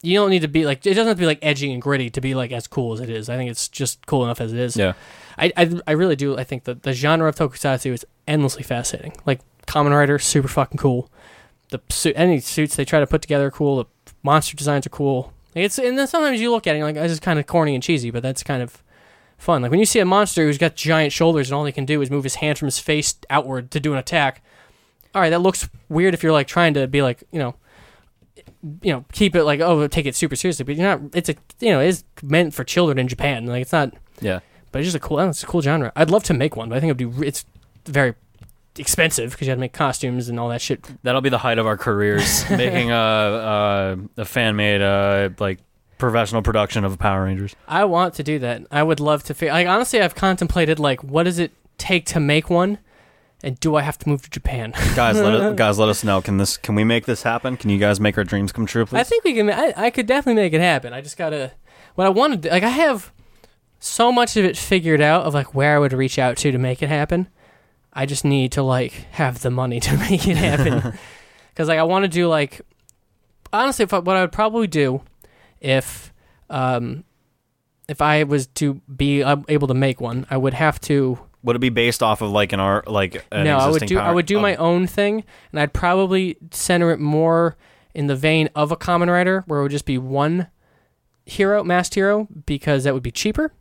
You 0.03 0.19
don't 0.19 0.29
need 0.29 0.43
to 0.43 0.49
be 0.49 0.67
like 0.67 0.85
it 0.85 0.95
doesn't 0.95 1.07
have 1.07 1.17
to 1.17 1.21
be 1.21 1.27
like 1.27 1.39
edgy 1.41 1.73
and 1.73 1.81
gritty 1.81 2.11
to 2.11 2.21
be 2.21 2.35
like 2.35 2.53
as 2.53 2.67
cool 2.67 2.93
as 2.93 3.01
it 3.01 3.09
is. 3.09 3.29
I 3.29 3.37
think 3.37 3.51
it's 3.51 3.69
just 3.69 4.05
cool 4.07 4.25
enough 4.25 4.41
as 4.41 4.53
it 4.53 4.59
is. 4.59 4.77
Yeah. 4.77 4.93
I, 5.39 5.53
I, 5.57 5.81
I 5.87 5.93
really 5.93 6.17
do. 6.17 6.37
I 6.37 6.45
think 6.45 6.65
that 6.65 6.83
the 6.83 6.93
genre 6.93 7.29
of 7.29 7.37
tokusatsu 7.37 7.93
is 7.93 8.07
endlessly 8.29 8.63
fascinating. 8.63 9.15
Like 9.25 9.41
Kamen 9.67 9.97
Rider, 9.97 10.19
super 10.19 10.49
fucking 10.49 10.79
cool. 10.79 11.11
The 11.71 11.81
suit, 11.89 12.15
any 12.17 12.41
suits 12.41 12.77
they 12.77 12.85
try 12.85 13.01
to 13.01 13.07
put 13.07 13.23
together 13.23 13.47
are 13.47 13.51
cool. 13.51 13.77
The 13.77 14.13
monster 14.23 14.57
designs 14.57 14.87
are 14.87 14.91
cool. 14.91 15.33
Like, 15.55 15.65
It's 15.67 15.79
and 15.79 15.99
then 15.99 16.07
sometimes 16.07 16.41
you 16.41 16.51
look 16.51 16.67
at 16.67 16.71
it 16.71 16.75
and 16.75 16.79
you're 16.81 16.89
like 16.89 16.97
this 16.97 17.13
is 17.13 17.21
kind 17.21 17.39
of 17.39 17.47
corny 17.47 17.75
and 17.75 17.83
cheesy, 17.83 18.11
but 18.11 18.23
that's 18.23 18.43
kind 18.43 18.63
of 18.63 18.83
fun. 19.39 19.63
Like 19.63 19.71
when 19.71 19.81
you 19.81 19.87
see 19.87 19.99
a 20.01 20.05
monster 20.05 20.45
who's 20.45 20.59
got 20.59 20.75
giant 20.77 21.13
shoulders 21.13 21.49
and 21.51 21.57
all 21.57 21.65
he 21.65 21.73
can 21.73 21.85
do 21.85 22.01
is 22.03 22.11
move 22.11 22.25
his 22.25 22.37
hand 22.37 22.59
from 22.59 22.67
his 22.67 22.79
face 22.79 23.15
outward 23.31 23.71
to 23.73 23.81
do 23.81 23.93
an 23.93 23.99
attack. 23.99 24.43
All 25.15 25.21
right, 25.21 25.31
that 25.31 25.41
looks 25.41 25.69
weird 25.89 26.15
if 26.15 26.23
you're 26.23 26.33
like 26.33 26.47
trying 26.49 26.75
to 26.75 26.87
be 26.89 27.03
like 27.03 27.23
you 27.31 27.39
know, 27.39 27.55
you 28.83 28.93
know, 28.93 29.05
keep 29.13 29.35
it 29.37 29.45
like 29.45 29.61
oh 29.61 29.87
take 29.89 30.07
it 30.07 30.15
super 30.17 30.37
seriously, 30.37 30.65
but 30.65 30.75
you're 30.77 30.87
not. 30.89 31.01
It's 31.15 31.29
a 31.29 31.35
you 31.61 31.71
know 31.71 31.81
it's 31.81 32.05
meant 32.23 32.55
for 32.55 32.65
children 32.65 32.99
in 32.99 33.07
Japan. 33.09 33.47
Like 33.47 33.63
it's 33.63 33.73
not 33.73 33.93
Yeah. 34.21 34.41
but 34.73 34.81
it's 34.81 34.87
just 34.87 34.97
a 34.97 35.01
cool. 35.01 35.21
It's 35.21 35.43
a 35.43 35.47
cool 35.47 35.63
genre. 35.63 35.93
I'd 35.95 36.11
love 36.11 36.25
to 36.25 36.35
make 36.35 36.57
one, 36.57 36.69
but 36.69 36.77
I 36.77 36.81
think 36.81 36.91
it'd 36.99 37.21
be 37.21 37.27
it's 37.27 37.45
very 37.87 38.15
expensive 38.79 39.31
because 39.31 39.47
you 39.47 39.51
had 39.51 39.57
to 39.57 39.61
make 39.61 39.73
costumes 39.73 40.29
and 40.29 40.39
all 40.41 40.49
that 40.49 40.61
shit. 40.61 40.85
That'll 41.03 41.21
be 41.21 41.29
the 41.29 41.39
height 41.39 41.59
of 41.59 41.67
our 41.67 41.77
careers, 41.77 42.49
making 42.51 42.91
a 42.91 42.95
a, 42.95 43.99
a 44.23 44.25
fan 44.25 44.57
made 44.57 44.83
uh 44.83 45.31
like 45.39 45.59
professional 45.99 46.43
production 46.43 46.85
of 46.85 46.99
Power 46.99 47.25
Rangers. 47.25 47.55
I 47.69 47.85
want 47.85 48.15
to 48.15 48.23
do 48.23 48.39
that. 48.41 48.63
I 48.71 48.83
would 48.83 49.01
love 49.01 49.23
to. 49.25 49.35
Fi- 49.35 49.51
like 49.51 49.67
honestly, 49.67 50.01
I've 50.01 50.15
contemplated 50.15 50.79
like 50.79 51.03
what 51.03 51.23
does 51.25 51.39
it 51.39 51.53
take 51.79 52.07
to 52.07 52.21
make 52.21 52.51
one, 52.51 52.79
and 53.43 53.59
do 53.61 53.77
I 53.77 53.83
have 53.83 53.99
to 53.99 54.09
move 54.09 54.23
to 54.23 54.31
Japan? 54.31 54.73
Guys, 54.95 55.21
let 55.21 55.35
us, 55.35 55.55
guys 55.57 55.79
let 55.79 55.89
us 55.89 56.05
know. 56.05 56.21
Can 56.21 56.39
this 56.39 56.57
can 56.57 56.75
we 56.75 56.85
make 56.85 57.07
this 57.07 57.23
happen? 57.23 57.57
Can 57.57 57.71
you 57.71 57.79
guys 57.79 58.01
make 58.01 58.19
our 58.19 58.25
dreams 58.25 58.53
come 58.53 58.67
true, 58.67 58.87
please? 58.87 58.99
I 58.99 59.05
think 59.05 59.25
we 59.25 59.35
can. 59.35 59.51
I, 59.51 59.73
I 59.77 59.91
could 59.91 60.07
definitely 60.07 60.43
make 60.43 60.53
it 60.53 60.61
happen. 60.61 60.93
I 60.93 61.01
just 61.01 61.17
gotta. 61.17 61.53
What 61.95 62.07
I 62.07 62.11
want 62.11 62.33
to 62.33 62.37
do, 62.37 62.49
like 62.49 62.65
I 62.65 62.71
have 62.71 63.13
so 63.79 64.11
much 64.11 64.37
of 64.37 64.45
it 64.45 64.57
figured 64.57 65.01
out 65.01 65.25
of 65.25 65.35
like 65.35 65.55
where 65.55 65.77
I 65.77 65.79
would 65.79 65.93
reach 65.93 66.19
out 66.19 66.37
to 66.39 66.51
to 66.51 66.59
make 66.59 66.83
it 66.83 66.89
happen. 66.89 67.29
I 67.95 68.07
just 68.07 68.25
need 68.25 68.53
to 68.53 68.63
like 68.63 68.93
have 69.13 69.41
the 69.41 69.51
money 69.51 69.81
to 69.81 69.97
make 70.11 70.27
it 70.27 70.37
happen. 70.37 70.99
Because 71.55 71.69
like 71.69 71.79
I 71.79 71.85
want 71.85 72.03
to 72.03 72.09
do 72.09 72.27
like 72.27 72.63
honestly, 73.53 73.85
if 73.85 73.95
I, 73.95 74.01
what 74.01 74.17
I 74.17 74.23
would 74.23 74.33
probably 74.33 74.67
do 74.67 75.03
if 75.61 76.13
um 76.51 77.05
if 77.89 78.03
I 78.03 78.25
was 78.25 78.49
to 78.49 78.75
be 78.97 79.23
uh, 79.23 79.37
able 79.49 79.69
to 79.69 79.75
make 79.75 80.01
one, 80.01 80.27
I 80.31 80.37
would 80.37 80.55
have 80.55 80.81
to 80.83 81.19
Would 81.45 81.55
it 81.55 81.61
be 81.61 81.69
based 81.69 82.03
off 82.03 82.23
of 82.23 82.31
like 82.31 82.53
an 82.53 82.59
art 82.59 82.89
like 82.89 83.25
an 83.31 83.45
no, 83.45 83.59
I 83.59 83.69
would 83.69 83.87
do 83.87 83.99
I 83.99 84.11
would 84.11 84.27
do 84.27 84.39
oh, 84.39 84.43
my 84.43 84.57
own 84.57 84.89
thing, 84.89 85.23
and 85.53 85.61
I'd 85.61 85.73
probably 85.73 86.39
center 86.51 86.91
it 86.91 86.99
more 86.99 87.57
in 87.95 88.09
the 88.09 88.17
vein 88.17 88.49
of 88.55 88.73
a 88.73 88.77
Kamen 88.77 89.09
Rider, 89.09 89.45
where 89.47 89.61
it 89.61 89.63
would 89.63 89.71
just 89.71 89.87
be 89.87 89.99
one 89.99 90.49
hero, 91.25 91.63
masked 91.63 91.95
hero, 91.95 92.27
because 92.47 92.85
that 92.85 92.95
would 92.95 93.03
be 93.03 93.13
cheaper. 93.13 93.53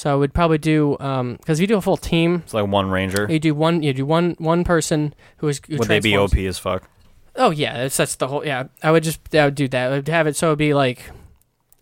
So 0.00 0.10
I 0.10 0.14
would 0.14 0.32
probably 0.32 0.56
do 0.56 0.92
because 0.98 1.58
if 1.58 1.60
you 1.60 1.66
do 1.66 1.76
a 1.76 1.82
full 1.82 1.98
team, 1.98 2.40
It's 2.46 2.54
like 2.54 2.66
one 2.66 2.88
ranger. 2.88 3.26
you 3.28 3.38
do 3.38 3.54
one 3.54 3.82
you 3.82 3.92
do 3.92 4.06
one 4.06 4.34
one 4.38 4.64
person 4.64 5.12
who 5.36 5.48
is 5.48 5.60
who 5.68 5.76
Would 5.76 5.88
they 5.88 6.00
be 6.00 6.16
OP 6.16 6.34
as 6.38 6.58
fuck? 6.58 6.88
Oh 7.36 7.50
yeah, 7.50 7.76
that's 7.82 7.98
that's 7.98 8.16
the 8.16 8.26
whole 8.26 8.42
yeah. 8.42 8.68
I 8.82 8.92
would 8.92 9.02
just 9.02 9.20
I 9.34 9.44
would 9.44 9.54
do 9.54 9.68
that. 9.68 9.92
I 9.92 9.96
would 9.96 10.08
have 10.08 10.26
it 10.26 10.36
so 10.36 10.46
it'd 10.46 10.58
be 10.58 10.72
like, 10.72 11.10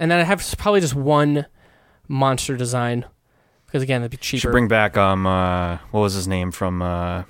and 0.01 0.11
then 0.11 0.19
I 0.19 0.25
have 0.25 0.45
probably 0.59 0.81
just 0.81 0.97
one 0.97 1.47
monster 2.09 2.57
design 2.57 3.05
because 3.67 3.85
again 3.85 4.03
it'd 4.03 4.11
be 4.11 4.17
cheaper. 4.17 4.41
Should 4.41 4.51
bring 4.51 4.67
back 4.67 4.97
um 4.97 5.25
uh 5.25 5.79
what 5.93 6.01
was 6.01 6.15
his 6.15 6.27
name 6.27 6.51
from 6.51 6.83
uh 6.83 7.23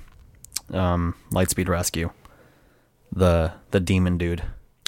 um 0.73 1.13
Lightspeed 1.31 1.67
Rescue? 1.67 2.09
The 3.11 3.53
the 3.69 3.79
demon 3.79 4.17
dude. 4.17 4.41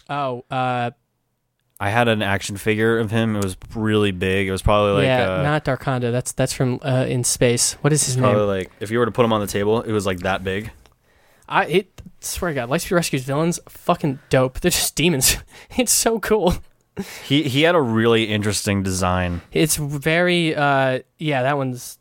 oh, 0.10 0.46
uh, 0.50 0.90
I 1.82 1.90
had 1.90 2.08
an 2.08 2.22
action 2.22 2.58
figure 2.58 3.00
of 3.00 3.10
him. 3.10 3.36
It 3.36 3.44
was 3.44 3.58
really 3.76 4.12
big. 4.12 4.48
It 4.48 4.52
was 4.52 4.62
probably 4.62 4.92
like 4.92 5.06
yeah, 5.06 5.40
uh, 5.40 5.42
not 5.42 5.66
Darkonda. 5.66 6.12
That's 6.12 6.32
that's 6.32 6.54
from 6.54 6.80
uh, 6.84 7.08
in 7.10 7.24
space. 7.24 7.74
What 7.82 7.92
is 7.92 8.06
his 8.06 8.18
probably 8.18 8.42
name? 8.42 8.48
like 8.48 8.72
if 8.80 8.92
you 8.92 9.00
were 9.00 9.06
to 9.08 9.12
put 9.12 9.26
him 9.26 9.34
on 9.34 9.42
the 9.42 9.48
table, 9.48 9.82
it 9.82 9.92
was 9.92 10.06
like 10.06 10.20
that 10.20 10.44
big. 10.44 10.70
I 11.50 11.66
it 11.66 12.02
swear 12.20 12.52
to 12.52 12.56
God, 12.56 12.70
Lightspeed 12.70 12.92
Rescue's 12.92 13.24
villains 13.24 13.60
fucking 13.68 14.20
dope. 14.30 14.60
They're 14.60 14.70
just 14.70 14.96
demons. 14.96 15.38
it's 15.76 15.92
so 15.92 16.20
cool. 16.20 16.54
He 17.26 17.44
he 17.44 17.64
had 17.64 17.74
a 17.74 17.82
really 17.82 18.26
interesting 18.26 18.84
design. 18.84 19.42
It's 19.52 19.76
very 19.78 20.56
uh 20.56 21.00
yeah, 21.18 21.42
that 21.42 21.58
one's 21.58 21.98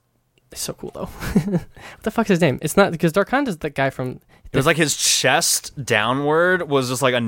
so 0.52 0.74
cool 0.74 0.90
though. 0.90 1.06
what 1.06 1.66
the 2.02 2.10
fuck's 2.10 2.28
his 2.28 2.42
name? 2.42 2.58
It's 2.60 2.76
not 2.76 2.92
because 2.92 3.14
Darkonda's 3.14 3.56
the 3.56 3.70
guy 3.70 3.88
from 3.88 4.20
It 4.52 4.56
was 4.56 4.66
like 4.66 4.76
his 4.76 4.96
chest 4.96 5.84
downward 5.84 6.68
was 6.68 6.88
just 6.88 7.02
like 7.02 7.14
a 7.14 7.20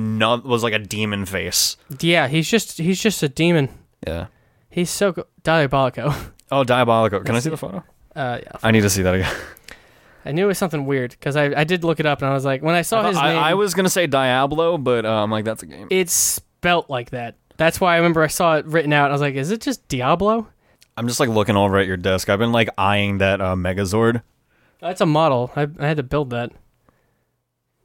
was 0.45 0.63
like 0.63 0.73
a 0.73 0.79
demon 0.81 1.25
face. 1.27 1.77
yeah. 2.01 2.27
He's 2.29 2.49
just 2.51 2.79
he's 2.79 3.01
just 3.01 3.23
a 3.23 3.29
demon. 3.29 3.69
Yeah. 4.07 4.27
He's 4.71 4.91
so 4.91 5.13
go- 5.13 5.27
Diabolico. 5.45 6.15
Oh, 6.51 6.65
Diabolico. 6.65 7.25
Can 7.25 7.35
I 7.37 7.39
see 7.39 7.51
the 7.51 7.57
photo? 7.57 7.85
Uh 8.15 8.39
yeah, 8.43 8.53
I 8.63 8.71
need 8.73 8.81
to 8.83 8.91
see 8.91 9.03
that 9.03 9.15
again. 9.15 9.35
I 10.25 10.33
knew 10.33 10.45
it 10.45 10.49
was 10.49 10.59
something 10.59 10.85
weird 10.85 11.13
because 11.13 11.35
I 11.37 11.45
I 11.61 11.65
did 11.65 11.83
look 11.85 11.99
it 12.01 12.07
up 12.07 12.21
and 12.23 12.29
I 12.31 12.35
was 12.35 12.45
like 12.45 12.63
when 12.63 12.75
I 12.75 12.83
saw 12.83 13.03
I, 13.03 13.09
his 13.09 13.17
I- 13.17 13.33
name, 13.35 13.43
I 13.43 13.55
was 13.55 13.73
gonna 13.75 13.89
say 13.89 14.07
Diablo, 14.07 14.77
but 14.79 15.05
uh, 15.07 15.23
I'm 15.23 15.31
like 15.31 15.45
that's 15.45 15.63
a 15.63 15.67
game. 15.67 15.87
it's 15.91 16.13
spelt 16.13 16.91
like 16.91 17.11
that. 17.11 17.37
That's 17.57 17.81
why 17.81 17.95
I 17.95 17.97
remember 17.99 18.23
I 18.23 18.27
saw 18.29 18.57
it 18.57 18.67
written 18.67 18.93
out. 18.93 19.11
I 19.11 19.13
was 19.13 19.21
like, 19.21 19.35
is 19.35 19.51
it 19.51 19.61
just 19.61 19.87
Diablo? 19.89 20.49
I'm 20.97 21.07
just 21.07 21.21
like 21.21 21.29
looking 21.29 21.57
over 21.57 21.79
at 21.79 21.87
your 21.87 21.97
desk. 21.97 22.29
I've 22.29 22.39
been 22.39 22.53
like 22.53 22.69
eyeing 22.77 23.19
that 23.19 23.41
uh, 23.41 23.55
Megazord. 23.55 24.23
That's 24.81 25.01
a 25.01 25.07
model. 25.07 25.51
I, 25.55 25.69
I 25.79 25.87
had 25.87 25.97
to 25.99 26.03
build 26.03 26.31
that. 26.31 26.51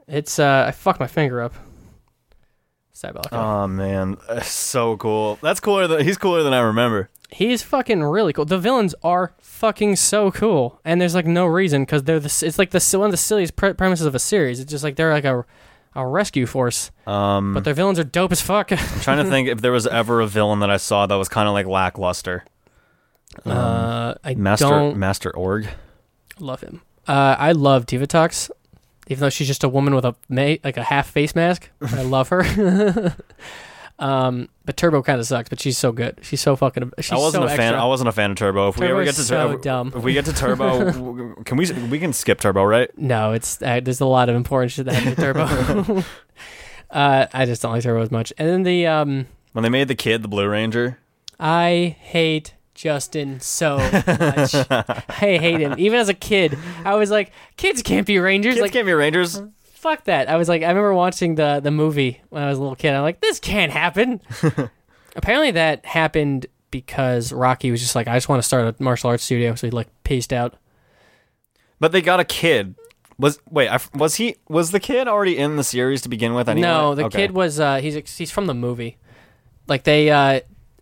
It's 0.07 0.39
uh 0.39 0.65
I 0.67 0.71
fucked 0.71 0.99
my 0.99 1.07
finger 1.07 1.41
up. 1.41 1.53
It's 2.91 3.03
Oh 3.31 3.67
man, 3.67 4.17
That's 4.27 4.49
so 4.49 4.97
cool. 4.97 5.37
That's 5.41 5.59
cooler 5.59 5.85
than 5.87 6.03
he's 6.03 6.17
cooler 6.17 6.41
than 6.41 6.53
I 6.53 6.59
remember. 6.59 7.09
He's 7.29 7.61
fucking 7.61 8.01
really 8.01 8.33
cool. 8.33 8.45
The 8.45 8.57
villains 8.57 8.95
are 9.03 9.33
fucking 9.39 9.97
so 9.97 10.31
cool, 10.31 10.79
and 10.85 10.99
there's 10.99 11.13
like 11.13 11.27
no 11.27 11.45
reason 11.45 11.83
because 11.83 12.03
they're 12.03 12.19
the. 12.21 12.43
It's 12.45 12.57
like 12.57 12.71
the 12.71 12.97
one 12.97 13.07
of 13.07 13.11
the 13.11 13.17
silliest 13.17 13.55
pre- 13.55 13.73
premises 13.73 14.05
of 14.05 14.15
a 14.15 14.19
series. 14.19 14.59
It's 14.59 14.71
just 14.71 14.83
like 14.83 14.95
they're 14.95 15.11
like 15.13 15.25
a 15.25 15.45
a 15.93 16.07
rescue 16.07 16.45
force, 16.45 16.89
Um, 17.05 17.53
but 17.53 17.63
their 17.65 17.73
villains 17.73 17.99
are 17.99 18.03
dope 18.03 18.31
as 18.31 18.39
fuck. 18.41 18.71
I'm 18.71 18.77
trying 19.01 19.23
to 19.23 19.29
think 19.29 19.49
if 19.49 19.61
there 19.61 19.71
was 19.71 19.85
ever 19.87 20.21
a 20.21 20.27
villain 20.27 20.59
that 20.59 20.69
I 20.69 20.77
saw 20.77 21.05
that 21.05 21.15
was 21.15 21.27
kind 21.27 21.47
of 21.47 21.53
like 21.53 21.65
lackluster. 21.65 22.45
uh, 23.45 24.13
I 24.23 24.35
Master 24.35 24.65
don't 24.69 24.97
Master 24.97 25.35
Org. 25.35 25.67
Love 26.39 26.61
him. 26.61 26.81
Uh, 27.07 27.35
I 27.37 27.51
love 27.51 27.85
Divatox, 27.85 28.49
even 29.07 29.21
though 29.21 29.29
she's 29.29 29.47
just 29.47 29.63
a 29.63 29.69
woman 29.69 29.95
with 29.95 30.05
a 30.05 30.15
ma- 30.29 30.55
like 30.63 30.77
a 30.77 30.83
half 30.83 31.09
face 31.09 31.35
mask. 31.35 31.69
I 31.81 32.01
love 32.03 32.29
her. 32.29 33.15
um, 33.99 34.49
but 34.65 34.77
Turbo 34.77 35.01
kind 35.01 35.19
of 35.19 35.25
sucks, 35.25 35.49
but 35.49 35.59
she's 35.59 35.77
so 35.77 35.91
good. 35.91 36.19
She's 36.21 36.41
so 36.41 36.55
fucking. 36.55 36.91
She's 36.99 37.11
I 37.11 37.15
wasn't 37.17 37.41
so 37.43 37.45
a 37.45 37.49
fan. 37.49 37.59
extra. 37.73 37.81
I 37.81 37.85
wasn't 37.85 38.09
a 38.09 38.11
fan 38.11 38.31
of 38.31 38.37
Turbo. 38.37 38.69
If 38.69 38.77
we 38.77 38.87
ever 38.87 39.03
get 39.03 39.15
to 39.15 39.21
so 39.23 39.47
Turbo, 39.49 39.61
dumb. 39.61 39.93
if 39.95 40.03
we 40.03 40.13
get 40.13 40.25
to 40.25 40.33
Turbo, 40.33 40.91
can 41.45 41.57
we 41.57 41.71
we 41.89 41.99
can 41.99 42.13
skip 42.13 42.39
Turbo, 42.39 42.63
right? 42.63 42.95
No, 42.97 43.33
it's 43.33 43.61
uh, 43.61 43.79
there's 43.79 44.01
a 44.01 44.05
lot 44.05 44.29
of 44.29 44.35
important 44.35 44.71
shit 44.71 44.85
that 44.85 45.03
to 45.03 45.15
Turbo. 45.15 46.03
uh, 46.91 47.25
I 47.33 47.45
just 47.45 47.61
don't 47.61 47.71
like 47.71 47.83
Turbo 47.83 48.01
as 48.01 48.11
much. 48.11 48.31
And 48.37 48.47
then 48.47 48.63
the 48.63 48.87
um, 48.87 49.27
When 49.53 49.63
they 49.63 49.69
made 49.69 49.87
the 49.87 49.95
kid 49.95 50.21
the 50.21 50.27
Blue 50.27 50.47
Ranger. 50.47 50.99
I 51.39 51.95
hate 51.99 52.53
Justin 52.77 53.39
so 53.39 53.77
much. 53.77 54.53
I 54.69 55.37
hate 55.41 55.59
him. 55.59 55.75
Even 55.77 55.99
as 55.99 56.09
a 56.09 56.13
kid, 56.13 56.57
I 56.85 56.93
was 56.95 57.09
like, 57.09 57.31
kids 57.57 57.81
can't 57.81 58.05
be 58.05 58.19
rangers. 58.19 58.53
Kids 58.53 58.61
like, 58.61 58.71
can't 58.71 58.85
be 58.85 58.93
Rangers. 58.93 59.41
fuck 59.63 60.03
that. 60.05 60.29
I 60.29 60.37
was 60.37 60.47
like, 60.47 60.61
I 60.61 60.67
remember 60.67 60.93
watching 60.93 61.35
the 61.35 61.59
the 61.59 61.71
movie 61.71 62.21
when 62.29 62.43
I 62.43 62.49
was 62.49 62.57
a 62.59 62.61
little 62.61 62.75
kid. 62.75 62.93
I'm 62.93 63.01
like, 63.01 63.19
this 63.19 63.39
can't 63.39 63.71
happen. 63.71 64.21
Apparently, 65.15 65.51
that 65.51 65.85
happened 65.87 66.45
because 66.69 67.33
Rocky 67.33 67.71
was 67.71 67.81
just 67.81 67.95
like, 67.95 68.07
I 68.07 68.15
just 68.15 68.29
want 68.29 68.41
to 68.43 68.47
start 68.47 68.79
a 68.79 68.83
martial 68.83 69.09
arts 69.09 69.23
studio, 69.23 69.55
so 69.55 69.65
he 69.67 69.71
like 69.71 69.87
paced 70.03 70.31
out. 70.31 70.55
But 71.79 71.91
they 71.91 72.01
got 72.01 72.19
a 72.19 72.25
kid. 72.25 72.75
Was 73.17 73.39
wait, 73.49 73.69
I 73.69 73.79
was 73.95 74.15
he 74.15 74.35
was 74.47 74.69
the 74.69 74.79
kid 74.79 75.07
already 75.07 75.35
in 75.35 75.55
the 75.55 75.63
series 75.63 76.03
to 76.03 76.09
begin 76.09 76.35
with? 76.35 76.47
Anyway? 76.47 76.67
No, 76.67 76.93
the 76.93 77.05
Okay. 77.05 77.21
kid 77.23 77.31
was 77.31 77.59
uh, 77.59 77.77
he's 77.77 77.95
he's 78.15 78.29
from 78.29 78.45
the 78.45 78.53
movie. 78.53 78.97
Like 79.67 79.83
they, 79.83 80.11
uh, 80.11 80.41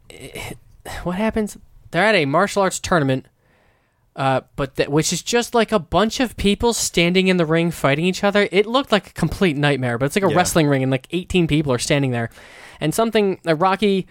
what 1.03 1.15
happens? 1.15 1.57
They're 1.95 2.03
at 2.03 2.15
a 2.15 2.25
martial 2.25 2.61
arts 2.61 2.77
tournament, 2.81 3.25
uh, 4.17 4.41
but 4.57 4.75
th- 4.75 4.89
which 4.89 5.13
is 5.13 5.21
just 5.23 5.55
like 5.55 5.71
a 5.71 5.79
bunch 5.79 6.19
of 6.19 6.35
people 6.35 6.73
standing 6.73 7.29
in 7.29 7.37
the 7.37 7.45
ring 7.45 7.71
fighting 7.71 8.03
each 8.03 8.21
other. 8.21 8.49
It 8.51 8.65
looked 8.65 8.91
like 8.91 9.07
a 9.07 9.13
complete 9.13 9.55
nightmare, 9.55 9.97
but 9.97 10.07
it's 10.07 10.15
like 10.17 10.25
a 10.25 10.29
Yeah. 10.29 10.35
wrestling 10.35 10.67
ring 10.67 10.83
and 10.83 10.91
like 10.91 11.07
eighteen 11.11 11.47
people 11.47 11.71
are 11.71 11.79
standing 11.79 12.11
there, 12.11 12.29
and 12.81 12.93
something 12.93 13.39
uh, 13.47 13.55
Rocky 13.55 14.07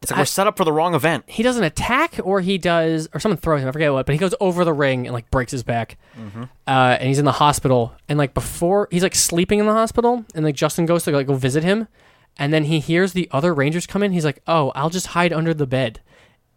It's 0.00 0.12
like 0.12 0.18
we're 0.18 0.24
set 0.26 0.46
up 0.46 0.56
for 0.56 0.62
the 0.64 0.72
wrong 0.72 0.94
event. 0.94 1.24
he 1.26 1.42
does 1.42 1.56
an 1.56 1.64
attack 1.64 2.20
or 2.22 2.40
he 2.40 2.56
does 2.56 3.08
or 3.12 3.18
someone 3.18 3.36
throws 3.38 3.62
him. 3.62 3.68
I 3.68 3.72
forget 3.72 3.92
what, 3.92 4.06
but 4.06 4.12
he 4.12 4.18
goes 4.20 4.34
over 4.38 4.64
the 4.64 4.72
ring 4.72 5.08
and 5.08 5.12
like 5.12 5.28
breaks 5.28 5.50
his 5.50 5.64
back. 5.64 5.98
Mm-hmm. 6.16 6.44
Uh, 6.68 6.96
and 7.00 7.08
he's 7.08 7.18
in 7.18 7.24
the 7.24 7.32
hospital. 7.32 7.94
And 8.08 8.16
like 8.16 8.32
before, 8.32 8.86
he's 8.92 9.02
like 9.02 9.16
sleeping 9.16 9.58
in 9.58 9.66
the 9.66 9.72
hospital. 9.72 10.24
And 10.36 10.44
like 10.44 10.54
Justin 10.54 10.86
goes 10.86 11.02
to 11.02 11.10
like 11.10 11.26
go 11.26 11.34
visit 11.34 11.64
him, 11.64 11.88
and 12.38 12.52
then 12.52 12.64
he 12.66 12.78
hears 12.78 13.12
the 13.12 13.28
other 13.32 13.52
Rangers 13.52 13.88
come 13.88 14.04
in. 14.04 14.12
He's 14.12 14.24
like, 14.24 14.40
"Oh, 14.46 14.70
I'll 14.76 14.90
just 14.90 15.08
hide 15.08 15.32
under 15.32 15.52
the 15.52 15.66
bed." 15.66 16.00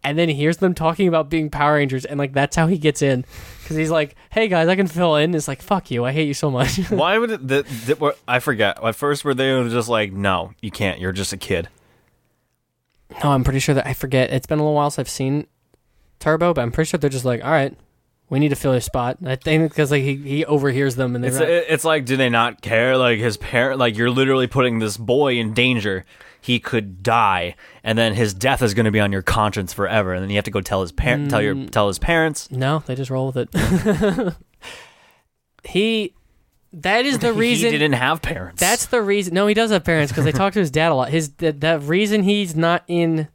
And 0.04 0.18
then 0.18 0.30
he 0.30 0.36
hears 0.36 0.58
them 0.58 0.74
talking 0.74 1.08
about 1.08 1.30
being 1.30 1.50
Power 1.50 1.76
Rangers, 1.76 2.06
and 2.06 2.18
like 2.18 2.34
that's 2.34 2.56
how 2.56 2.68
he 2.68 2.78
gets 2.78 3.02
in 3.02 3.24
because 3.62 3.78
he's 3.78 3.92
like, 3.92 4.16
"Hey 4.32 4.48
guys, 4.48 4.68
I 4.68 4.76
can 4.76 4.88
fill 4.88 5.16
in." 5.16 5.34
It's 5.36 5.48
like, 5.48 5.62
"Fuck 5.62 5.92
you, 5.92 6.06
I 6.06 6.12
hate 6.12 6.28
you 6.28 6.34
so 6.34 6.50
much." 6.50 6.78
Why 6.90 7.18
would 7.18 7.32
it? 7.32 7.48
The, 7.48 7.64
the, 7.86 8.16
I 8.28 8.40
forget. 8.40 8.84
At 8.84 8.96
first, 8.96 9.24
were 9.24 9.34
they 9.34 9.62
just 9.70 9.90
like, 9.90 10.12
no, 10.12 10.54
you 10.62 10.72
can't. 10.72 11.00
You're 11.00 11.12
just 11.12 11.34
a 11.34 11.38
kid. 11.38 11.70
no, 13.24 13.32
I'm 13.32 13.44
pretty 13.44 13.60
sure 13.60 13.76
that 13.76 13.86
I 13.88 13.94
forget. 13.94 14.32
It's 14.32 14.48
been 14.48 14.60
a 14.60 14.62
little 14.64 14.76
while 14.76 14.90
since 14.90 15.08
I've 15.08 15.10
seen 15.12 15.48
Turbo, 16.20 16.54
but 16.54 16.62
I'm 16.62 16.72
pretty 16.72 16.90
sure 16.90 16.98
they're 16.98 17.10
just 17.10 17.26
like, 17.26 17.44
"All 17.44 17.52
right, 17.52 17.76
we 18.30 18.40
need 18.40 18.50
to 18.50 18.56
fill 18.56 18.74
his 18.74 18.86
spot." 18.86 19.18
I 19.26 19.36
think 19.36 19.72
because 19.72 19.92
like 19.92 20.04
he, 20.04 20.16
he 20.16 20.46
overhears 20.46 20.96
them 20.96 21.16
and 21.16 21.24
they're 21.24 21.32
It's 21.32 21.40
not- 21.40 21.50
it's 21.50 21.84
like, 21.86 22.06
do 22.06 22.18
they 22.18 22.30
not 22.30 22.62
care? 22.62 22.98
Like 22.98 23.20
his 23.20 23.38
parent, 23.38 23.80
like 23.80 23.98
you're 23.98 24.10
literally 24.10 24.48
putting 24.48 24.80
this 24.80 24.98
boy 24.98 25.36
in 25.36 25.54
danger. 25.54 26.06
He 26.42 26.60
could 26.60 27.04
die, 27.04 27.56
and 27.84 27.98
then 27.98 28.16
his 28.16 28.34
death 28.34 28.64
is 28.64 28.74
going 28.74 28.86
to 28.86 28.92
be 28.92 29.00
on 29.00 29.12
your 29.12 29.22
conscience 29.22 29.74
forever. 29.74 30.14
And 30.14 30.24
then 30.24 30.32
you 30.32 30.38
have 30.38 30.46
to 30.46 30.52
go 30.52 30.60
tell 30.60 30.82
his 30.82 30.92
parent, 30.92 31.30
tell 31.30 31.42
your 31.42 31.54
mm. 31.54 31.70
tell 31.70 31.88
his 31.88 32.00
parents. 32.00 32.50
no, 32.50 32.84
they 32.88 32.96
just 32.96 33.12
roll 33.12 33.32
with 33.32 33.48
it. 33.54 34.34
he, 35.64 36.16
that 36.74 37.06
is 37.06 37.20
the 37.20 37.34
reason. 37.46 37.72
he 37.72 37.78
didn't 37.78 37.94
have 37.94 38.22
parents. 38.22 38.60
That's 38.60 38.88
the 38.88 39.02
reason. 39.02 39.36
No, 39.36 39.46
he 39.46 39.54
does 39.54 39.70
have 39.72 39.84
parents 39.84 40.12
because 40.12 40.26
they 40.26 40.32
talk 40.38 40.54
to 40.54 40.60
his 40.60 40.72
dad 40.72 40.92
a 40.92 40.96
lot. 40.96 41.10
His 41.10 41.34
the, 41.34 41.52
the 41.52 41.80
reason 41.80 42.24
he's 42.24 42.56
not 42.56 42.84
in 42.88 43.28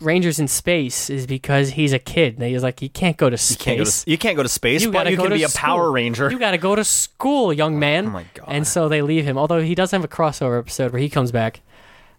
Rangers 0.00 0.38
in 0.38 0.46
space 0.46 1.10
is 1.10 1.26
because 1.26 1.70
he's 1.70 1.92
a 1.92 1.98
kid. 1.98 2.40
He's 2.40 2.62
like 2.62 2.78
he 2.78 2.88
can't 2.88 3.16
go 3.16 3.28
to 3.28 3.36
space. 3.36 3.58
you 3.58 3.64
can't 3.64 3.78
go 3.78 3.84
to 3.84 4.10
you 4.10 4.18
can't 4.18 4.36
go 4.36 4.42
to 4.44 4.48
space, 4.48 4.82
You 4.82 4.92
but 4.92 4.98
gotta 4.98 5.10
you 5.10 5.16
can 5.16 5.32
be 5.32 5.42
a 5.42 5.48
Power. 5.48 5.90
Ranger. 5.90 6.30
You 6.30 6.38
got 6.38 6.52
to 6.52 6.58
go 6.58 6.76
to 6.76 6.84
school, 6.84 7.52
young 7.52 7.74
oh 7.74 7.78
man. 7.78 8.06
Oh 8.06 8.10
my 8.10 8.24
God. 8.34 8.46
And 8.48 8.66
so 8.66 8.88
they 8.88 9.02
leave 9.02 9.24
him. 9.24 9.36
Although 9.36 9.60
he 9.60 9.74
does 9.74 9.90
have 9.90 10.04
a 10.04 10.08
crossover 10.08 10.58
episode 10.58 10.92
where 10.92 11.00
he 11.00 11.08
comes 11.08 11.32
back, 11.32 11.62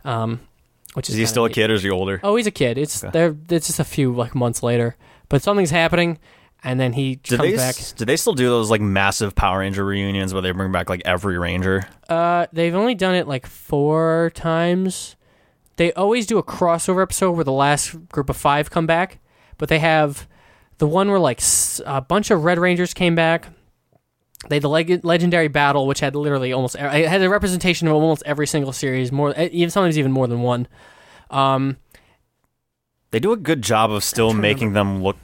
um, 0.06 0.40
which 0.94 1.10
is 1.10 1.16
is 1.16 1.20
he 1.20 1.26
still 1.26 1.46
a 1.46 1.50
kid 1.50 1.70
or 1.70 1.74
is 1.76 1.84
he 1.84 1.90
older? 1.90 2.20
Oh, 2.24 2.36
he's 2.36 2.48
a 2.48 2.52
kid. 2.52 2.78
It's 2.78 3.04
Okay. 3.04 3.12
there. 3.12 3.36
It's 3.50 3.68
just 3.68 3.80
a 3.80 3.84
few 3.84 4.14
like 4.14 4.34
months 4.36 4.64
later, 4.64 4.96
but 5.30 5.42
something's 5.42 5.70
happening, 5.72 6.18
and 6.64 6.80
then 6.80 6.94
he 6.94 7.16
Did 7.18 7.38
comes 7.38 7.50
they 7.52 7.56
back. 7.58 7.76
did 7.98 8.08
they 8.08 8.18
still 8.18 8.34
do 8.34 8.48
those 8.50 8.70
like 8.72 8.82
massive 8.82 9.36
Power 9.36 9.60
Ranger 9.60 9.86
reunions 9.86 10.34
where 10.34 10.42
they 10.42 10.52
bring 10.52 10.72
back 10.72 10.90
like 10.90 11.02
every 11.06 11.38
Ranger? 11.38 11.88
Uh, 12.08 12.48
they've 12.54 12.76
only 12.76 12.96
done 12.96 13.16
it 13.16 13.28
like 13.28 13.46
four 13.46 14.32
times. 14.34 15.16
They 15.78 15.94
always 15.94 16.26
do 16.26 16.38
a 16.38 16.44
crossover 16.44 17.02
episode 17.02 17.32
where 17.32 17.46
the 17.46 17.52
last 17.54 18.10
group 18.10 18.30
of 18.30 18.36
five 18.36 18.70
come 18.70 18.86
back, 18.86 19.20
but 19.58 19.70
they 19.70 19.80
have 19.80 20.28
the 20.80 20.88
one 20.88 21.10
where 21.10 21.20
like 21.20 21.40
s- 21.40 21.80
a 21.86 22.02
bunch 22.02 22.32
of 22.32 22.44
Red 22.44 22.58
Rangers 22.60 22.94
came 22.94 23.16
back. 23.16 23.48
They 24.48 24.56
had 24.56 24.64
the 24.64 24.70
leg- 24.70 25.03
legendary 25.03 25.49
battle, 25.49 25.86
which 25.86 25.99
had 25.99 26.16
literally 26.16 26.53
almost 26.53 26.76
it 26.76 27.07
had 27.10 27.22
a 27.22 27.30
representation 27.30 27.88
of 27.88 27.94
almost 27.95 28.24
every 28.26 28.48
single 28.48 28.72
series, 28.72 29.11
more 29.11 29.34
even 29.38 29.70
sometimes 29.70 29.98
even 29.98 30.11
more 30.14 30.28
than 30.28 30.41
one. 30.41 30.68
Um, 31.30 31.78
They 33.11 33.20
do 33.20 33.32
a 33.32 33.38
good 33.38 33.61
job 33.61 33.91
of 33.91 34.03
still 34.03 34.34
making 34.34 34.74
them 34.74 35.03
look 35.03 35.18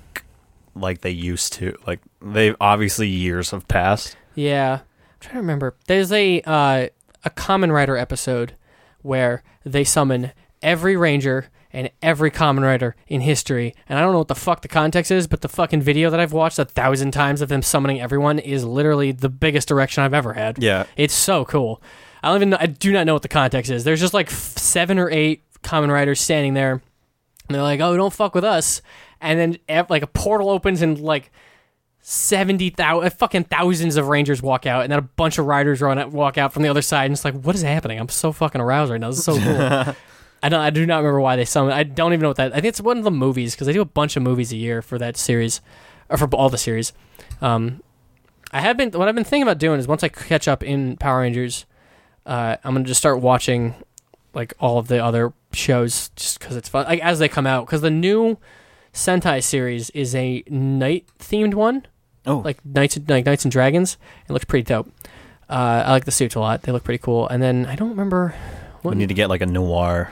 like 0.76 1.02
they 1.02 1.12
used 1.12 1.54
to. 1.54 1.78
Like 1.88 2.02
they 2.22 2.54
obviously 2.60 3.08
years 3.08 3.52
have 3.52 3.68
passed. 3.68 4.18
Yeah, 4.36 4.80
I'm 4.82 5.20
trying 5.22 5.36
to 5.36 5.40
remember. 5.40 5.76
There's 5.88 6.12
a 6.12 6.42
uh, 6.42 6.88
a 7.24 7.30
Kamen 7.30 7.72
Rider 7.72 7.96
episode 7.96 8.56
where 9.02 9.44
they 9.64 9.84
summon 9.86 10.32
every 10.62 10.98
Ranger 10.98 11.48
and 11.76 11.92
every 12.02 12.32
Kamen 12.32 12.64
Rider 12.64 12.96
in 13.08 13.20
history, 13.20 13.76
and 13.90 14.00
I 14.00 14.02
don't 14.02 14.14
know 14.14 14.20
what 14.20 14.30
the 14.30 14.34
fuck 14.36 14.62
the 14.62 14.70
context 14.70 15.12
is, 15.12 15.28
but 15.28 15.42
the 15.42 15.50
fucking 15.50 15.82
video 15.82 16.10
that 16.10 16.20
I've 16.22 16.32
watched 16.32 16.58
a 16.58 16.64
thousand 16.64 17.12
times 17.12 17.42
of 17.42 17.50
them 17.50 17.62
summoning 17.62 18.00
everyone 18.00 18.40
is 18.40 18.64
literally 18.64 19.12
the 19.12 19.28
biggest 19.28 19.70
erection 19.70 20.02
I've 20.02 20.14
ever 20.14 20.34
had. 20.34 20.64
Yeah. 20.64 20.86
It's 20.96 21.14
so 21.14 21.44
cool. 21.44 21.82
I 22.24 22.30
don't 22.30 22.38
even 22.38 22.50
know, 22.52 22.58
I 22.60 22.68
do 22.68 22.94
not 22.94 23.06
know 23.06 23.14
what 23.14 23.24
the 23.24 23.28
context 23.28 23.70
is. 23.70 23.84
There's 23.84 24.00
just 24.00 24.14
like 24.14 24.28
f- 24.28 24.34
seven 24.58 24.98
or 24.98 25.10
eight 25.12 25.44
Kamen 25.64 25.92
Riders 25.92 26.22
standing 26.22 26.54
there, 26.54 26.72
and 26.72 26.82
they're 27.50 27.62
like, 27.62 27.82
"Oh, 27.82 27.96
don't 27.98 28.14
fuck 28.14 28.34
with 28.34 28.46
us," 28.46 28.82
and 29.20 29.38
then 29.38 29.58
ev- 29.68 29.90
like 29.90 30.02
a 30.02 30.08
portal 30.08 30.50
opens 30.50 30.82
and 30.82 30.98
like 30.98 31.30
seventy 32.02 32.70
thousand, 32.70 33.08
uh, 33.08 33.10
fucking 33.10 33.44
thousands 33.46 33.98
of 33.98 34.08
Rangers 34.08 34.42
walk 34.42 34.66
out, 34.66 34.84
and 34.84 34.92
then 34.92 35.00
a 35.00 35.04
bunch 35.04 35.38
of 35.40 35.46
riders 35.46 35.82
run 35.82 36.00
out, 36.00 36.12
walk 36.12 36.38
out 36.38 36.54
from 36.54 36.64
the 36.64 36.70
other 36.70 36.82
side, 36.82 37.06
and 37.06 37.14
it's 37.14 37.26
like, 37.26 37.34
what 37.42 37.54
is 37.54 37.64
happening? 37.64 38.00
I'm 38.00 38.10
so 38.10 38.32
fucking 38.32 38.62
aroused 38.62 38.92
right 38.92 39.02
now. 39.02 39.10
This 39.10 39.20
is 39.20 39.26
so 39.26 39.38
cool. 39.38 39.96
I 40.46 40.50
don't, 40.50 40.60
I 40.60 40.70
do 40.70 40.86
not 40.86 40.98
remember 40.98 41.22
why 41.22 41.36
they 41.36 41.46
summon. 41.46 41.74
I 41.74 41.84
don't 41.84 42.14
even 42.14 42.22
know 42.22 42.30
what 42.30 42.38
that. 42.38 42.52
I 42.52 42.56
think 42.56 42.66
it's 42.66 42.82
one 42.82 43.00
of 43.00 43.04
the 43.04 43.12
movies 43.12 43.56
because 43.56 43.68
they 43.68 43.74
do 43.74 43.82
a 43.82 43.86
bunch 43.86 44.16
of 44.16 44.24
movies 44.24 44.52
a 44.52 44.58
year 44.58 44.82
for 44.82 44.98
that 45.00 45.18
series, 45.18 45.60
or 46.10 46.18
for 46.18 46.28
all 46.36 46.50
the 46.50 46.58
series. 46.58 46.94
Um, 47.42 47.82
I 48.52 48.62
have 48.62 48.78
been. 48.78 48.92
What 48.92 49.08
I've 49.08 49.16
been 49.16 49.24
thinking 49.24 49.44
about 49.44 49.58
doing 49.58 49.80
is 49.80 49.88
once 49.88 50.04
I 50.04 50.10
catch 50.10 50.48
up 50.48 50.62
in 50.62 50.98
Power 50.98 51.22
Rangers, 51.22 51.66
uh, 52.28 52.58
I'm 52.64 52.76
gonna 52.76 52.86
just 52.86 53.00
start 53.00 53.22
watching 53.22 53.74
like 54.34 54.54
all 54.60 54.78
of 54.78 54.88
the 54.88 55.04
other 55.04 55.34
shows 55.52 56.10
just 56.16 56.40
because 56.40 56.56
it's 56.56 56.70
fun, 56.70 56.86
like 56.86 57.00
as 57.02 57.18
they 57.20 57.28
come 57.28 57.48
out. 57.48 57.66
Because 57.66 57.82
the 57.82 57.90
new 57.90 58.38
Sentai 58.94 59.42
series 59.44 59.90
is 59.92 60.14
a 60.14 60.44
knight 60.48 61.08
themed 61.20 61.56
one 61.56 61.88
Oh, 62.28 62.38
like 62.38 62.64
knights 62.66 62.98
like 63.08 63.26
knights 63.26 63.46
and 63.46 63.52
dragons. 63.52 63.98
It 64.28 64.34
looks 64.34 64.46
pretty 64.46 64.64
dope. 64.64 64.92
Uh, 65.50 65.84
I 65.86 65.92
like 65.92 66.06
the 66.06 66.12
suits 66.12 66.36
a 66.36 66.40
lot. 66.40 66.64
They 66.64 66.72
look 66.72 66.84
pretty 66.84 67.02
cool. 67.02 67.28
And 67.28 67.42
then 67.42 67.66
I 67.68 67.76
don't 67.76 67.90
remember 67.90 68.34
we 68.84 68.96
need 68.96 69.10
to 69.10 69.16
get 69.16 69.30
like 69.30 69.42
a 69.42 69.46
noir. 69.46 70.12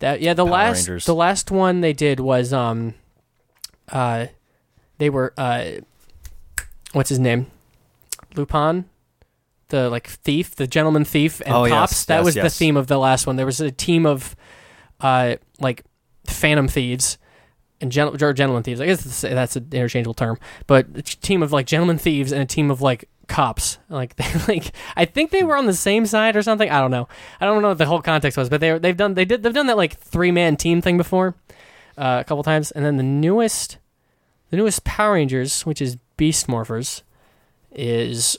That. 0.00 0.20
Yeah, 0.20 0.34
the 0.34 0.44
Power 0.44 0.52
last 0.52 0.88
Rangers. 0.88 1.06
the 1.06 1.14
last 1.14 1.50
one 1.50 1.80
they 1.80 1.92
did 1.92 2.20
was 2.20 2.52
um, 2.52 2.94
uh, 3.90 4.26
they 4.98 5.10
were 5.10 5.32
uh, 5.36 5.72
what's 6.92 7.08
his 7.08 7.18
name, 7.18 7.46
Lupin, 8.34 8.84
the 9.68 9.88
like 9.90 10.06
thief, 10.08 10.54
the 10.56 10.66
gentleman 10.66 11.04
thief, 11.04 11.40
and 11.44 11.54
Oh, 11.54 11.64
yes, 11.64 11.72
cops. 11.74 12.04
that 12.06 12.16
yes, 12.18 12.24
was 12.24 12.34
the 12.34 12.50
theme 12.50 12.76
of 12.76 12.86
the 12.86 12.98
last 12.98 13.26
one. 13.26 13.36
There 13.36 13.46
was 13.46 13.60
a 13.60 13.70
team 13.70 14.06
of 14.06 14.34
uh, 15.00 15.36
like 15.60 15.84
phantom 16.26 16.68
thieves 16.68 17.18
and 17.80 17.92
gen- 17.92 18.08
or 18.22 18.32
gentleman 18.32 18.62
thieves. 18.62 18.80
I 18.80 18.86
guess 18.86 19.02
that's, 19.04 19.20
that's 19.20 19.56
an 19.56 19.68
interchangeable 19.72 20.14
term, 20.14 20.38
but 20.66 20.86
a 20.96 21.02
team 21.02 21.42
of 21.42 21.52
like 21.52 21.66
gentleman 21.66 21.98
thieves 21.98 22.32
and 22.32 22.42
a 22.42 22.46
team 22.46 22.70
of 22.70 22.80
like 22.82 23.08
cops. 23.28 23.78
Like 23.88 24.16
they 24.16 24.26
like 24.46 24.72
I 24.96 25.04
think 25.04 25.30
they 25.30 25.42
were 25.42 25.56
on 25.56 25.66
the 25.66 25.72
same 25.74 26.06
side 26.06 26.36
or 26.36 26.42
something. 26.42 26.70
I 26.70 26.80
don't 26.80 26.90
know. 26.90 27.08
I 27.40 27.46
don't 27.46 27.62
know 27.62 27.68
what 27.68 27.78
the 27.78 27.86
whole 27.86 28.02
context 28.02 28.36
was, 28.36 28.48
but 28.48 28.60
they 28.60 28.78
they've 28.78 28.96
done 28.96 29.14
they 29.14 29.24
did 29.24 29.42
they've 29.42 29.54
done 29.54 29.66
that 29.66 29.76
like 29.76 29.98
three 29.98 30.30
man 30.30 30.56
team 30.56 30.82
thing 30.82 30.96
before 30.96 31.34
uh, 31.96 32.18
a 32.20 32.24
couple 32.24 32.42
times, 32.42 32.70
and 32.70 32.84
then 32.84 32.96
the 32.96 33.02
newest 33.02 33.78
the 34.50 34.56
newest 34.56 34.84
Power 34.84 35.14
Rangers, 35.14 35.66
which 35.66 35.82
is 35.82 35.96
Beast 36.16 36.46
Morphers, 36.46 37.02
is 37.72 38.38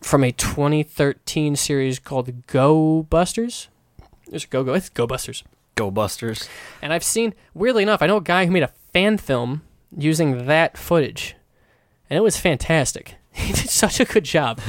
from 0.00 0.22
a 0.22 0.32
2013 0.32 1.56
series 1.56 1.98
called 1.98 2.46
Go 2.46 3.04
Busters. 3.04 3.68
There's 4.28 4.44
a 4.44 4.48
Go 4.48 4.64
Go. 4.64 4.74
It's 4.74 4.88
Go 4.88 5.06
Busters. 5.06 5.42
Go 5.74 5.90
Busters. 5.90 6.48
And 6.82 6.92
I've 6.92 7.02
seen, 7.02 7.34
weirdly 7.52 7.82
enough, 7.82 8.02
I 8.02 8.06
know 8.06 8.18
a 8.18 8.22
guy 8.22 8.46
who 8.46 8.52
made 8.52 8.62
a 8.62 8.72
fan 8.92 9.18
film 9.18 9.62
using 9.96 10.46
that 10.46 10.76
footage, 10.76 11.34
and 12.08 12.16
it 12.16 12.22
was 12.22 12.36
fantastic. 12.36 13.16
He 13.44 13.52
did 13.52 13.68
such 13.68 13.98
a 13.98 14.04
good 14.04 14.24
job. 14.24 14.60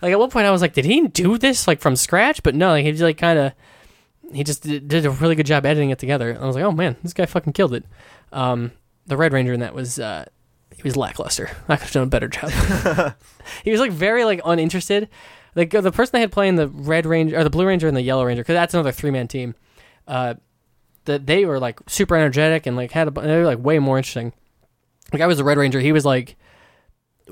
Like 0.00 0.12
at 0.12 0.18
one 0.18 0.30
point, 0.30 0.46
I 0.46 0.50
was 0.50 0.62
like, 0.62 0.74
"Did 0.74 0.84
he 0.84 1.06
do 1.08 1.38
this 1.38 1.66
like 1.66 1.80
from 1.80 1.96
scratch?" 1.96 2.42
But 2.42 2.54
no, 2.54 2.70
like, 2.70 2.84
he 2.84 2.92
just 2.92 3.02
like 3.02 3.18
kind 3.18 3.38
of, 3.38 3.52
he 4.32 4.44
just 4.44 4.62
did, 4.62 4.88
did 4.88 5.06
a 5.06 5.10
really 5.10 5.34
good 5.34 5.46
job 5.46 5.66
editing 5.66 5.90
it 5.90 5.98
together. 5.98 6.30
And 6.30 6.38
I 6.38 6.46
was 6.46 6.54
like, 6.54 6.64
"Oh 6.64 6.72
man, 6.72 6.96
this 7.02 7.12
guy 7.12 7.26
fucking 7.26 7.52
killed 7.52 7.74
it." 7.74 7.84
Um, 8.32 8.72
the 9.06 9.16
Red 9.16 9.32
Ranger 9.32 9.52
in 9.52 9.60
that 9.60 9.74
was 9.74 9.98
uh, 9.98 10.24
he 10.74 10.82
was 10.82 10.96
lackluster. 10.96 11.50
I 11.68 11.76
could 11.76 11.84
have 11.84 11.92
done 11.92 12.02
a 12.04 12.06
better 12.06 12.28
job. 12.28 12.50
he 13.64 13.70
was 13.70 13.80
like 13.80 13.92
very 13.92 14.24
like 14.24 14.40
uninterested. 14.44 15.08
Like 15.54 15.70
the 15.70 15.92
person 15.92 16.12
they 16.14 16.20
had 16.20 16.32
playing 16.32 16.56
the 16.56 16.68
Red 16.68 17.06
Ranger 17.06 17.38
or 17.38 17.44
the 17.44 17.50
Blue 17.50 17.66
Ranger 17.66 17.86
and 17.86 17.96
the 17.96 18.02
Yellow 18.02 18.24
Ranger, 18.24 18.42
because 18.42 18.54
that's 18.54 18.74
another 18.74 18.92
three 18.92 19.10
man 19.10 19.28
team. 19.28 19.54
Uh, 20.06 20.34
that 21.04 21.26
they 21.26 21.44
were 21.44 21.58
like 21.58 21.80
super 21.88 22.16
energetic 22.16 22.66
and 22.66 22.76
like 22.76 22.92
had 22.92 23.08
a 23.08 23.10
they 23.10 23.36
were 23.36 23.44
like 23.44 23.58
way 23.58 23.78
more 23.78 23.98
interesting. 23.98 24.32
Like 25.12 25.22
I 25.22 25.26
was 25.26 25.38
the 25.38 25.44
Red 25.44 25.58
Ranger, 25.58 25.80
he 25.80 25.92
was 25.92 26.04
like 26.04 26.36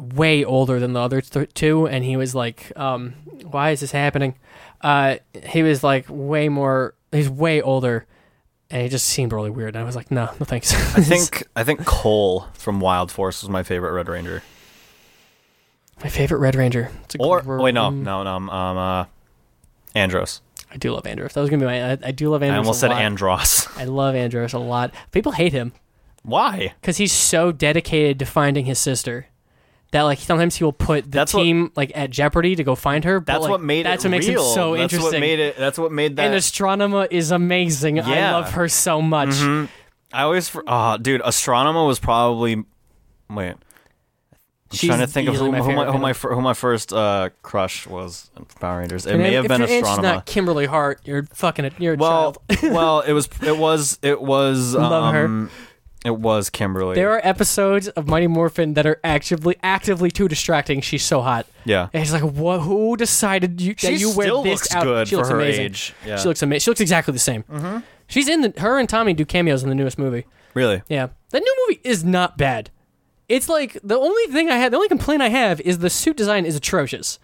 way 0.01 0.45
older 0.45 0.81
than 0.81 0.93
the 0.93 1.01
other 1.01 1.21
th- 1.21 1.53
two, 1.55 1.87
and 1.87 2.05
he 2.05 2.17
was 2.17 2.35
like, 2.35 2.73
um, 2.77 3.15
"Why 3.45 3.71
is 3.71 3.81
this 3.81 3.93
happening?" 3.93 4.35
Uh, 4.81 5.17
he 5.47 5.63
was 5.63 5.83
like 5.85 6.07
way 6.09 6.49
more. 6.49 6.95
He's 7.13 7.29
way 7.29 7.61
older, 7.61 8.07
and 8.71 8.83
he 8.83 8.89
just 8.89 9.07
seemed 9.07 9.33
really 9.33 9.51
weird. 9.51 9.75
And 9.77 9.83
I 9.83 9.85
was 9.87 9.97
like, 9.97 10.11
"No, 10.11 10.27
no 10.39 10.45
thanks." 10.45 10.73
I 10.97 11.01
think 11.03 11.47
I 11.55 11.65
think 11.65 11.85
Cole 11.85 12.47
from 12.55 12.81
Wild 12.81 13.11
Force 13.13 13.43
was 13.43 13.51
my 13.51 13.63
favorite 13.63 13.93
Red 13.93 14.09
Ranger. 14.09 14.43
my 16.03 16.09
favorite 16.09 16.39
Red 16.39 16.55
Ranger. 16.55 16.91
It's 17.05 17.15
a 17.15 17.19
Or 17.19 17.43
gr- 17.43 17.61
wait, 17.61 17.75
no, 17.75 17.91
mm, 17.91 18.03
no, 18.03 18.23
no, 18.23 18.35
um, 18.37 18.49
uh, 18.79 19.05
Andros. 19.95 20.41
I 20.73 20.77
do 20.77 20.93
love 20.93 21.07
Andros. 21.07 21.33
That 21.35 21.41
was 21.41 21.51
gonna 21.51 21.61
be 21.61 21.67
my. 21.67 21.93
I, 21.93 21.99
I 22.05 22.11
do 22.13 22.31
love 22.31 22.43
Andros. 22.43 22.57
I 22.57 22.59
almost 22.59 22.81
said 22.81 22.91
lot. 22.91 23.03
Andros. 23.03 23.69
I 23.77 23.85
love 23.85 24.15
Andros 24.15 24.53
a 24.53 24.59
lot. 24.59 24.95
People 25.13 25.33
hate 25.33 25.53
him. 25.53 25.73
Why? 26.23 26.75
because 26.83 26.99
he's 26.99 27.13
so 27.15 27.51
dedicated 27.51 28.19
to 28.19 28.27
finding 28.27 28.67
his 28.67 28.79
sister 28.79 29.27
that 29.93 30.03
like 30.03 30.19
sometimes 30.19 30.57
he 30.57 30.65
will 30.65 30.73
put 30.73 31.05
the 31.05 31.11
That's 31.11 31.35
what- 31.35 31.43
team 31.43 31.73
like 31.77 31.93
at 31.95 32.11
jeopardy 32.11 32.55
to 32.57 32.63
go 32.65 32.75
find 32.75 33.05
her. 33.05 33.21
but, 33.21 33.27
That's 33.33 33.43
like, 33.43 33.51
what 33.51 33.61
made 33.63 33.87
that's 33.87 34.05
it 34.05 34.09
what 34.09 34.11
makes 34.13 34.29
real. 34.29 34.47
him 34.49 34.55
so 34.55 34.77
that's 34.77 34.93
interesting. 34.93 35.13
what 35.15 35.21
made 35.21 35.39
it. 35.41 35.57
That's 35.57 35.79
what 35.79 35.93
made 35.93 36.17
that. 36.17 36.27
and 36.27 36.35
Astronema 36.35 37.09
is 37.11 37.31
amazing. 37.31 38.01
I 38.01 38.33
love 38.33 38.53
her 38.53 38.69
so 38.69 39.03
much. 39.03 39.31
Mhm. 39.31 39.69
I 40.13 40.23
always, 40.23 40.51
oh, 40.67 40.97
dude, 40.99 41.21
Astronema 41.23 41.87
was 41.87 41.99
probably. 42.01 42.57
Wait, 43.29 43.51
I'm 43.51 43.57
She's 44.73 44.89
trying 44.89 45.01
to 45.01 45.07
think 45.07 45.29
of 45.29 45.37
who 45.37 45.51
my 45.51 45.59
who 45.59 45.73
my, 45.73 45.85
who 45.87 45.99
my, 45.99 46.13
who 46.13 46.41
my 46.41 46.53
first 46.55 46.93
uh, 46.93 47.31
crush 47.43 47.87
was 47.87 48.31
in 48.37 48.45
Power 48.45 48.79
Rangers. 48.79 49.07
It 49.07 49.15
And 49.15 49.23
may 49.23 49.35
have 49.35 49.49
been 49.49 49.63
if, 49.63 49.71
if 49.71 49.81
it's 49.81 49.89
Astronema. 49.89 50.03
not 50.03 50.27
Kimberly 50.27 50.67
Hart, 50.67 51.01
you're 51.05 51.25
fucking 51.33 51.65
a, 51.65 51.71
you're 51.79 51.95
a 51.95 51.97
well, 51.97 52.33
child. 52.51 52.63
well, 52.75 53.01
it 53.01 53.13
was, 53.13 53.29
it 53.43 53.57
was, 53.57 53.99
it 54.03 54.21
was. 54.21 54.75
Love 54.75 55.15
her. 55.15 55.49
It 56.05 56.17
was 56.17 56.49
Kimberly. 56.49 56.95
There 56.95 57.11
are 57.11 57.21
episodes 57.23 57.89
of 57.89 58.09
Mighty 58.09 58.27
Morphin 58.27 58.73
that 58.75 58.87
are 58.87 58.99
actively 59.05 59.57
actively 59.63 60.11
too 60.11 60.29
distracting. 60.29 60.81
She's 60.81 61.03
so 61.05 61.21
hot. 61.21 61.47
yeah. 61.67 61.89
And 61.93 62.03
he's 62.03 62.13
like, 62.13 62.23
"What? 62.23 62.61
Who 62.61 62.97
decided 62.97 63.61
you, 63.61 63.75
that 63.75 63.81
She 63.81 63.97
you 63.97 64.11
wear 64.15 64.27
still 64.29 64.43
this 64.43 64.53
looks 64.63 64.75
out?" 64.75 64.85
good 64.85 65.09
she 65.09 65.15
for 65.15 65.19
looks 65.19 65.29
her 65.29 65.41
amazing. 65.41 65.65
age. 65.67 65.95
Yeah. 66.07 66.17
She 66.17 66.27
looks 66.29 66.43
amazing. 66.43 66.61
She 66.65 66.71
looks 66.71 66.81
exactly 66.81 67.13
the 67.13 67.19
same. 67.19 67.43
Mm-hmm. 67.45 67.79
She's 68.07 68.29
in 68.29 68.41
the. 68.41 68.55
Her 68.59 68.79
and 68.79 68.89
Tommy 68.89 69.13
do 69.13 69.25
cameos 69.27 69.63
in 69.63 69.69
the 69.69 69.75
newest 69.75 69.99
movie. 69.99 70.25
Really? 70.55 70.83
Yeah, 70.89 71.09
that 71.31 71.41
new 71.41 71.57
movie 71.69 71.81
is 71.85 72.03
not 72.03 72.39
bad. 72.39 72.71
It's 73.29 73.49
like 73.49 73.79
the 73.85 73.97
only 73.99 74.25
thing 74.33 74.49
I 74.51 74.57
had, 74.57 74.73
the 74.73 74.77
only 74.77 74.89
complaint 74.89 75.23
I 75.23 75.29
have 75.29 75.61
is 75.61 75.79
the 75.79 75.91
suit 75.91 76.17
design 76.17 76.45
is 76.47 76.57
atrocious, 76.57 77.19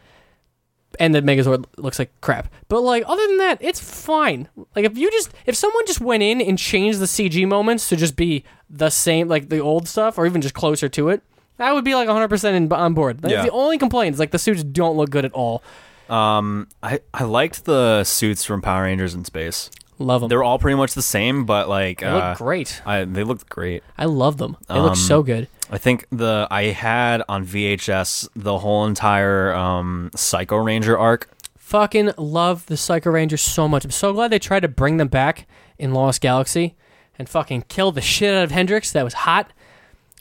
and 1.01 1.15
the 1.15 1.23
Megazord 1.23 1.65
looks 1.77 1.99
like 1.99 2.11
crap. 2.21 2.53
But 2.69 2.81
like 2.83 3.05
other 3.07 3.27
than 3.27 3.39
that, 3.39 3.59
it's 3.61 3.81
fine. 3.81 4.49
Like 4.75 4.85
if 4.85 4.97
you 4.99 5.11
just 5.11 5.33
if 5.47 5.55
someone 5.57 5.87
just 5.87 6.01
went 6.01 6.23
in 6.23 6.41
and 6.41 6.59
changed 6.59 6.99
the 6.99 7.07
CG 7.07 7.47
moments 7.47 7.89
to 7.89 7.97
just 7.97 8.17
be 8.17 8.45
the 8.69 8.91
same, 8.91 9.29
like 9.29 9.49
the 9.49 9.59
old 9.61 9.89
stuff, 9.89 10.19
or 10.19 10.27
even 10.27 10.41
just 10.43 10.55
closer 10.55 10.89
to 10.91 11.09
it, 11.11 11.23
I 11.59 11.73
would 11.73 11.85
be 11.85 11.95
like 11.95 12.07
100 12.09 12.29
percent 12.29 12.73
on 12.73 12.95
board. 12.95 13.21
That's 13.21 13.33
Yeah. 13.33 13.43
the 13.43 13.51
only 13.51 13.79
complaint. 13.79 14.15
Is 14.15 14.19
like 14.21 14.31
the 14.31 14.39
suits 14.39 14.63
don't 14.63 14.97
look 14.97 15.11
good 15.11 15.25
at 15.25 15.33
all. 15.33 15.63
Um, 16.09 16.69
I 16.83 17.01
I 17.13 17.25
liked 17.25 17.65
the 17.65 18.05
suits 18.05 18.45
from 18.45 18.63
Power 18.63 18.85
Rangers 18.85 19.15
in 19.15 19.25
space. 19.25 19.71
Love 19.99 20.21
them. 20.21 20.29
They're 20.29 20.43
all 20.45 20.59
pretty 20.59 20.77
much 20.77 20.93
the 20.95 21.03
same, 21.03 21.47
but 21.47 21.69
like 21.69 22.01
They 22.01 22.07
uh, 22.07 22.29
look 22.31 22.39
great. 22.39 22.83
I 22.85 23.05
they 23.05 23.25
looked 23.25 23.49
great. 23.49 23.83
I 23.97 24.05
love 24.05 24.37
them. 24.37 24.57
They 24.69 24.75
look 24.79 24.91
Um, 24.91 24.97
so 24.97 25.23
good. 25.23 25.49
I 25.71 25.79
think 25.79 26.07
the 26.11 26.47
I 26.51 26.65
had 26.65 27.23
on 27.29 27.45
VHS 27.45 28.29
the 28.37 28.59
whole 28.59 28.87
entire 28.87 29.53
um 29.55 30.11
Psycho 30.15 30.57
Ranger 30.57 30.97
arc. 30.99 31.29
fucking 31.57 32.13
love 32.17 32.67
the 32.67 32.77
Psycho 32.77 33.11
Rangers 33.11 33.41
so 33.43 33.67
much. 33.69 33.85
I'm 33.85 33.91
so 33.91 34.13
glad 34.13 34.29
they 34.31 34.39
tried 34.39 34.61
to 34.61 34.69
bring 34.69 34.97
them 34.99 35.09
back 35.09 35.47
in 35.79 35.93
Lost 35.93 36.21
Galaxy 36.21 36.77
and 37.19 37.29
fucking 37.29 37.63
kill 37.69 37.91
the 37.93 38.01
shit 38.01 38.35
out 38.35 38.45
of 38.45 38.51
Kendrix. 38.53 38.93
That 38.93 39.03
was 39.03 39.15
hot. 39.15 39.53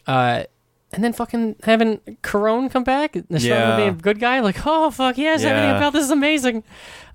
Uh, 0.07 0.43
and 0.91 1.03
then 1.03 1.13
fucking 1.13 1.57
having 1.63 1.97
Karone 2.23 2.71
come 2.71 2.83
back, 2.83 3.15
Yeah. 3.29 3.75
being 3.77 3.89
a 3.89 3.91
good 3.93 4.19
guy, 4.19 4.39
like, 4.39 4.57
oh 4.65 4.89
fuck 4.91 5.17
yes, 5.17 5.43
everything 5.43 5.71
about 5.75 5.93
this 5.93 6.05
is 6.05 6.11
amazing. 6.11 6.63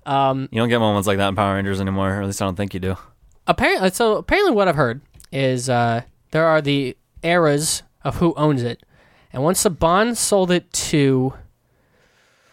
Um, 0.05 0.47
You 0.51 0.59
don't 0.61 0.69
get 0.69 0.79
moments 0.79 1.07
like 1.07 1.17
that 1.17 1.29
in 1.29 1.35
Power 1.35 1.55
Rangers 1.55 1.81
anymore, 1.81 2.15
or 2.17 2.21
at 2.21 2.25
least 2.27 2.41
I 2.41 2.45
don't 2.45 2.55
think 2.55 2.73
you 2.73 2.79
do. 2.79 2.95
apparently, 3.47 3.89
so 3.91 4.17
apparently, 4.17 4.51
what 4.53 4.67
I've 4.67 4.75
heard 4.75 5.01
is 5.31 5.67
uh, 5.69 6.01
there 6.31 6.45
are 6.45 6.61
the 6.61 6.95
eras 7.23 7.81
of 8.03 8.17
who 8.17 8.33
owns 8.35 8.63
it, 8.63 8.83
and 9.33 9.43
once 9.43 9.63
Saban 9.63 10.15
sold 10.15 10.51
it 10.51 10.71
to 10.73 11.33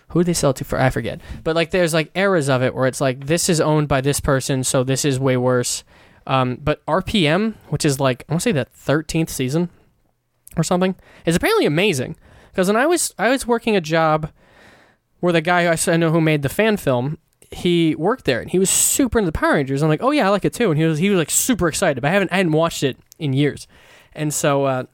who 0.08 0.20
did 0.20 0.26
they 0.26 0.34
sell 0.34 0.50
it 0.50 0.56
to 0.56 0.64
for? 0.64 0.80
I 0.80 0.90
forget. 0.90 1.20
But 1.44 1.54
like, 1.54 1.70
there's 1.70 1.92
like 1.92 2.10
eras 2.14 2.48
of 2.48 2.62
it 2.62 2.74
where 2.74 2.86
it's 2.86 3.00
like 3.00 3.26
this 3.26 3.48
is 3.48 3.60
owned 3.60 3.88
by 3.88 4.00
this 4.00 4.20
person, 4.20 4.64
so 4.64 4.82
this 4.82 5.04
is 5.04 5.20
way 5.20 5.36
worse. 5.36 5.84
Um, 6.26 6.58
but 6.62 6.84
RPM, 6.86 7.54
which 7.68 7.84
is 7.84 8.00
like 8.00 8.24
I 8.28 8.32
want 8.32 8.42
to 8.42 8.44
say 8.44 8.52
the 8.52 8.64
thirteenth 8.66 9.30
season 9.30 9.70
or 10.56 10.62
something, 10.62 10.94
is 11.26 11.36
apparently 11.36 11.66
amazing. 11.66 12.16
Because 12.50 12.68
when 12.68 12.76
I 12.76 12.86
was 12.86 13.14
I 13.18 13.28
was 13.28 13.46
working 13.46 13.76
a 13.76 13.80
job 13.80 14.30
where 15.20 15.32
the 15.32 15.40
guy 15.40 15.70
I 15.70 15.96
know 15.96 16.10
who 16.10 16.20
made 16.20 16.42
the 16.42 16.48
fan 16.48 16.76
film, 16.76 17.18
he 17.50 17.94
worked 17.94 18.24
there 18.24 18.40
and 18.40 18.50
he 18.50 18.58
was 18.58 18.70
super 18.70 19.18
into 19.18 19.26
the 19.26 19.38
Power 19.38 19.54
Rangers. 19.54 19.82
I'm 19.82 19.88
like, 19.88 20.02
oh 20.02 20.10
yeah, 20.10 20.26
I 20.26 20.30
like 20.30 20.44
it 20.44 20.54
too. 20.54 20.70
And 20.70 20.78
he 20.78 20.86
was 20.86 20.98
he 20.98 21.10
was 21.10 21.18
like 21.18 21.30
super 21.30 21.68
excited. 21.68 22.00
But 22.00 22.08
I 22.08 22.12
haven't 22.12 22.32
I 22.32 22.38
hadn't 22.38 22.52
watched 22.52 22.82
it 22.82 22.96
in 23.18 23.32
years, 23.34 23.66
and 24.14 24.32
so 24.32 24.64
uh, 24.64 24.84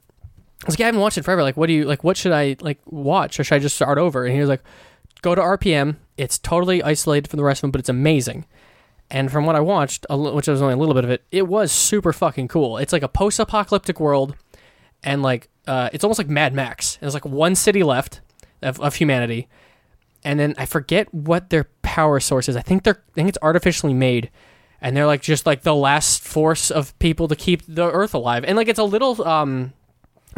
I 0.65 0.67
was 0.67 0.79
like, 0.79 0.83
I 0.83 0.85
haven't 0.87 1.01
watched 1.01 1.19
it 1.19 1.23
forever. 1.23 1.43
Like, 1.43 1.57
what 1.57 1.67
do 1.67 1.73
you 1.73 1.85
like? 1.85 2.03
What 2.03 2.17
should 2.17 2.31
I 2.31 2.55
like 2.59 2.79
watch, 2.87 3.39
or 3.39 3.43
should 3.43 3.53
I 3.53 3.59
just 3.59 3.75
start 3.75 3.99
over? 3.99 4.25
And 4.25 4.33
he 4.33 4.39
was 4.39 4.49
like, 4.49 4.63
go 5.21 5.35
to 5.35 5.41
RPM. 5.41 5.97
It's 6.17 6.39
totally 6.39 6.81
isolated 6.81 7.29
from 7.29 7.37
the 7.37 7.43
rest 7.43 7.59
of 7.59 7.61
them, 7.61 7.71
but 7.71 7.79
it's 7.79 7.89
amazing. 7.89 8.45
And 9.11 9.31
from 9.31 9.45
what 9.45 9.55
I 9.55 9.59
watched, 9.59 10.07
which 10.09 10.47
was 10.47 10.61
only 10.63 10.73
a 10.73 10.77
little 10.77 10.95
bit 10.95 11.03
of 11.03 11.11
it, 11.11 11.23
it 11.31 11.47
was 11.47 11.71
super 11.71 12.11
fucking 12.11 12.47
cool. 12.47 12.77
It's 12.77 12.91
like 12.91 13.03
a 13.03 13.07
post-apocalyptic 13.07 13.99
world, 13.99 14.35
and 15.03 15.21
like 15.21 15.49
uh, 15.67 15.89
it's 15.93 16.03
almost 16.03 16.17
like 16.17 16.29
Mad 16.29 16.55
Max. 16.55 16.97
There's 16.97 17.13
like 17.13 17.25
one 17.25 17.53
city 17.53 17.83
left 17.83 18.21
of, 18.63 18.81
of 18.81 18.95
humanity, 18.95 19.47
and 20.23 20.39
then 20.39 20.55
I 20.57 20.65
forget 20.65 21.13
what 21.13 21.51
their 21.51 21.65
power 21.83 22.19
source 22.19 22.49
is. 22.49 22.55
I 22.55 22.61
think 22.61 22.83
they're 22.83 23.03
I 23.11 23.13
think 23.13 23.29
it's 23.29 23.37
artificially 23.43 23.93
made, 23.93 24.31
and 24.81 24.97
they're 24.97 25.05
like 25.05 25.21
just 25.21 25.45
like 25.45 25.61
the 25.61 25.75
last 25.75 26.23
force 26.23 26.71
of 26.71 26.97
people 26.97 27.27
to 27.27 27.35
keep 27.35 27.61
the 27.67 27.91
Earth 27.91 28.15
alive. 28.15 28.43
And 28.43 28.57
like 28.57 28.67
it's 28.67 28.79
a 28.79 28.83
little 28.83 29.23
um, 29.27 29.73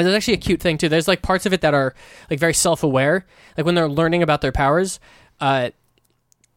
there's 0.06 0.16
actually 0.16 0.36
a 0.36 0.38
cute 0.38 0.62
thing 0.62 0.78
too. 0.78 0.90
There's 0.90 1.08
like 1.08 1.22
parts 1.22 1.46
of 1.46 1.54
it 1.54 1.62
that 1.62 1.74
are 1.74 1.94
like 2.30 2.40
very 2.40 2.54
self-aware. 2.54 3.26
Like 3.58 3.66
when 3.66 3.76
they're 3.76 3.90
learning 3.90 4.22
about 4.24 4.42
their 4.42 4.52
powers, 4.52 5.00
uh, 5.40 5.72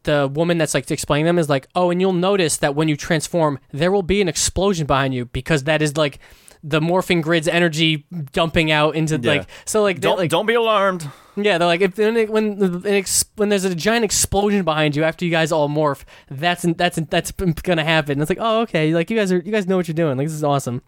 the 0.04 0.28
woman 0.32 0.56
that's 0.58 0.72
like 0.74 0.90
explaining 0.90 1.26
them 1.26 1.38
is 1.38 1.48
like, 1.48 1.68
"Oh, 1.74 1.90
and 1.90 2.00
you'll 2.00 2.12
notice 2.14 2.56
that 2.58 2.74
when 2.74 2.88
you 2.88 2.96
transform, 2.96 3.58
there 3.72 3.92
will 3.92 4.02
be 4.02 4.20
an 4.22 4.28
explosion 4.28 4.86
behind 4.86 5.14
you 5.14 5.26
because 5.26 5.64
that 5.64 5.82
is 5.82 5.96
like 5.96 6.18
the 6.62 6.80
morphing 6.80 7.22
grid's 7.22 7.48
energy 7.48 8.04
dumping 8.32 8.70
out 8.70 8.94
into 8.94 9.18
Yeah. 9.18 9.30
like 9.32 9.48
so 9.64 9.82
like 9.82 9.98
Don't 10.00 10.18
like 10.18 10.28
don't 10.30 10.44
be 10.44 10.52
alarmed. 10.54 11.08
yeah 11.36 11.56
they're 11.56 11.66
like 11.66 11.80
if 11.80 11.96
when 11.96 12.14
when 12.30 12.62
an 12.62 12.86
ex, 12.86 13.24
when 13.36 13.48
there's 13.48 13.64
a 13.64 13.74
giant 13.74 14.04
explosion 14.04 14.62
behind 14.62 14.94
you 14.94 15.02
after 15.02 15.24
you 15.24 15.30
guys 15.30 15.52
all 15.52 15.70
morph, 15.70 16.04
that's 16.30 16.62
that's 16.76 16.98
that's 17.08 17.30
gonna 17.32 17.84
happen. 17.84 18.12
And 18.12 18.22
it's 18.22 18.28
like 18.30 18.38
oh 18.40 18.60
okay 18.62 18.92
like 18.94 19.08
you 19.10 19.16
guys 19.16 19.32
are 19.32 19.38
you 19.38 19.52
guys 19.52 19.66
know 19.66 19.76
what 19.78 19.88
you're 19.88 19.94
doing 19.94 20.16
like 20.18 20.26
this 20.26 20.34
is 20.36 20.44
awesome. 20.44 20.82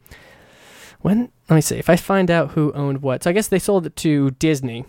When 1.02 1.30
let 1.48 1.56
me 1.56 1.60
see 1.60 1.76
if 1.76 1.90
I 1.90 1.96
find 1.96 2.30
out 2.30 2.52
who 2.52 2.72
owned 2.72 3.02
what. 3.02 3.22
So 3.22 3.30
I 3.30 3.32
guess 3.32 3.48
they 3.48 3.58
sold 3.58 3.86
it 3.86 3.96
to 3.96 4.30
Disney. 4.32 4.84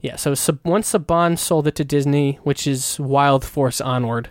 Yeah, 0.00 0.16
so 0.16 0.34
Sab- 0.34 0.64
once 0.64 0.92
Saban 0.92 1.36
sold 1.36 1.66
it 1.66 1.74
to 1.74 1.84
Disney, 1.84 2.38
which 2.44 2.66
is 2.66 3.00
Wild 3.00 3.44
Force 3.44 3.80
Onward, 3.80 4.30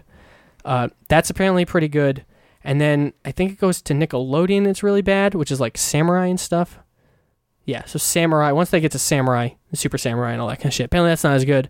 uh, 0.64 0.88
that's 1.10 1.30
apparently 1.30 1.66
pretty 1.66 1.90
good. 1.90 2.26
And 2.64 2.80
then 2.80 3.14
I 3.26 3.32
think 3.32 3.52
it 3.52 3.60
goes 3.60 3.82
to 3.84 3.94
Nickelodeon. 3.94 4.66
It's 4.66 4.84
really 4.84 5.02
bad, 5.02 5.36
which 5.36 5.52
is 5.52 5.60
like 5.60 5.78
Samurai 5.78 6.28
and 6.28 6.40
stuff. 6.40 6.80
Yeah, 7.66 7.84
so 7.84 8.00
Samurai. 8.00 8.52
Once 8.52 8.70
they 8.70 8.80
get 8.80 8.94
to 8.94 9.00
Samurai, 9.00 9.50
Super 9.74 9.98
Samurai, 9.98 10.32
and 10.32 10.42
all 10.42 10.48
that 10.48 10.58
kind 10.58 10.68
of 10.68 10.74
shit, 10.74 10.86
apparently 10.86 11.12
that's 11.12 11.24
not 11.24 11.36
as 11.36 11.44
good. 11.46 11.70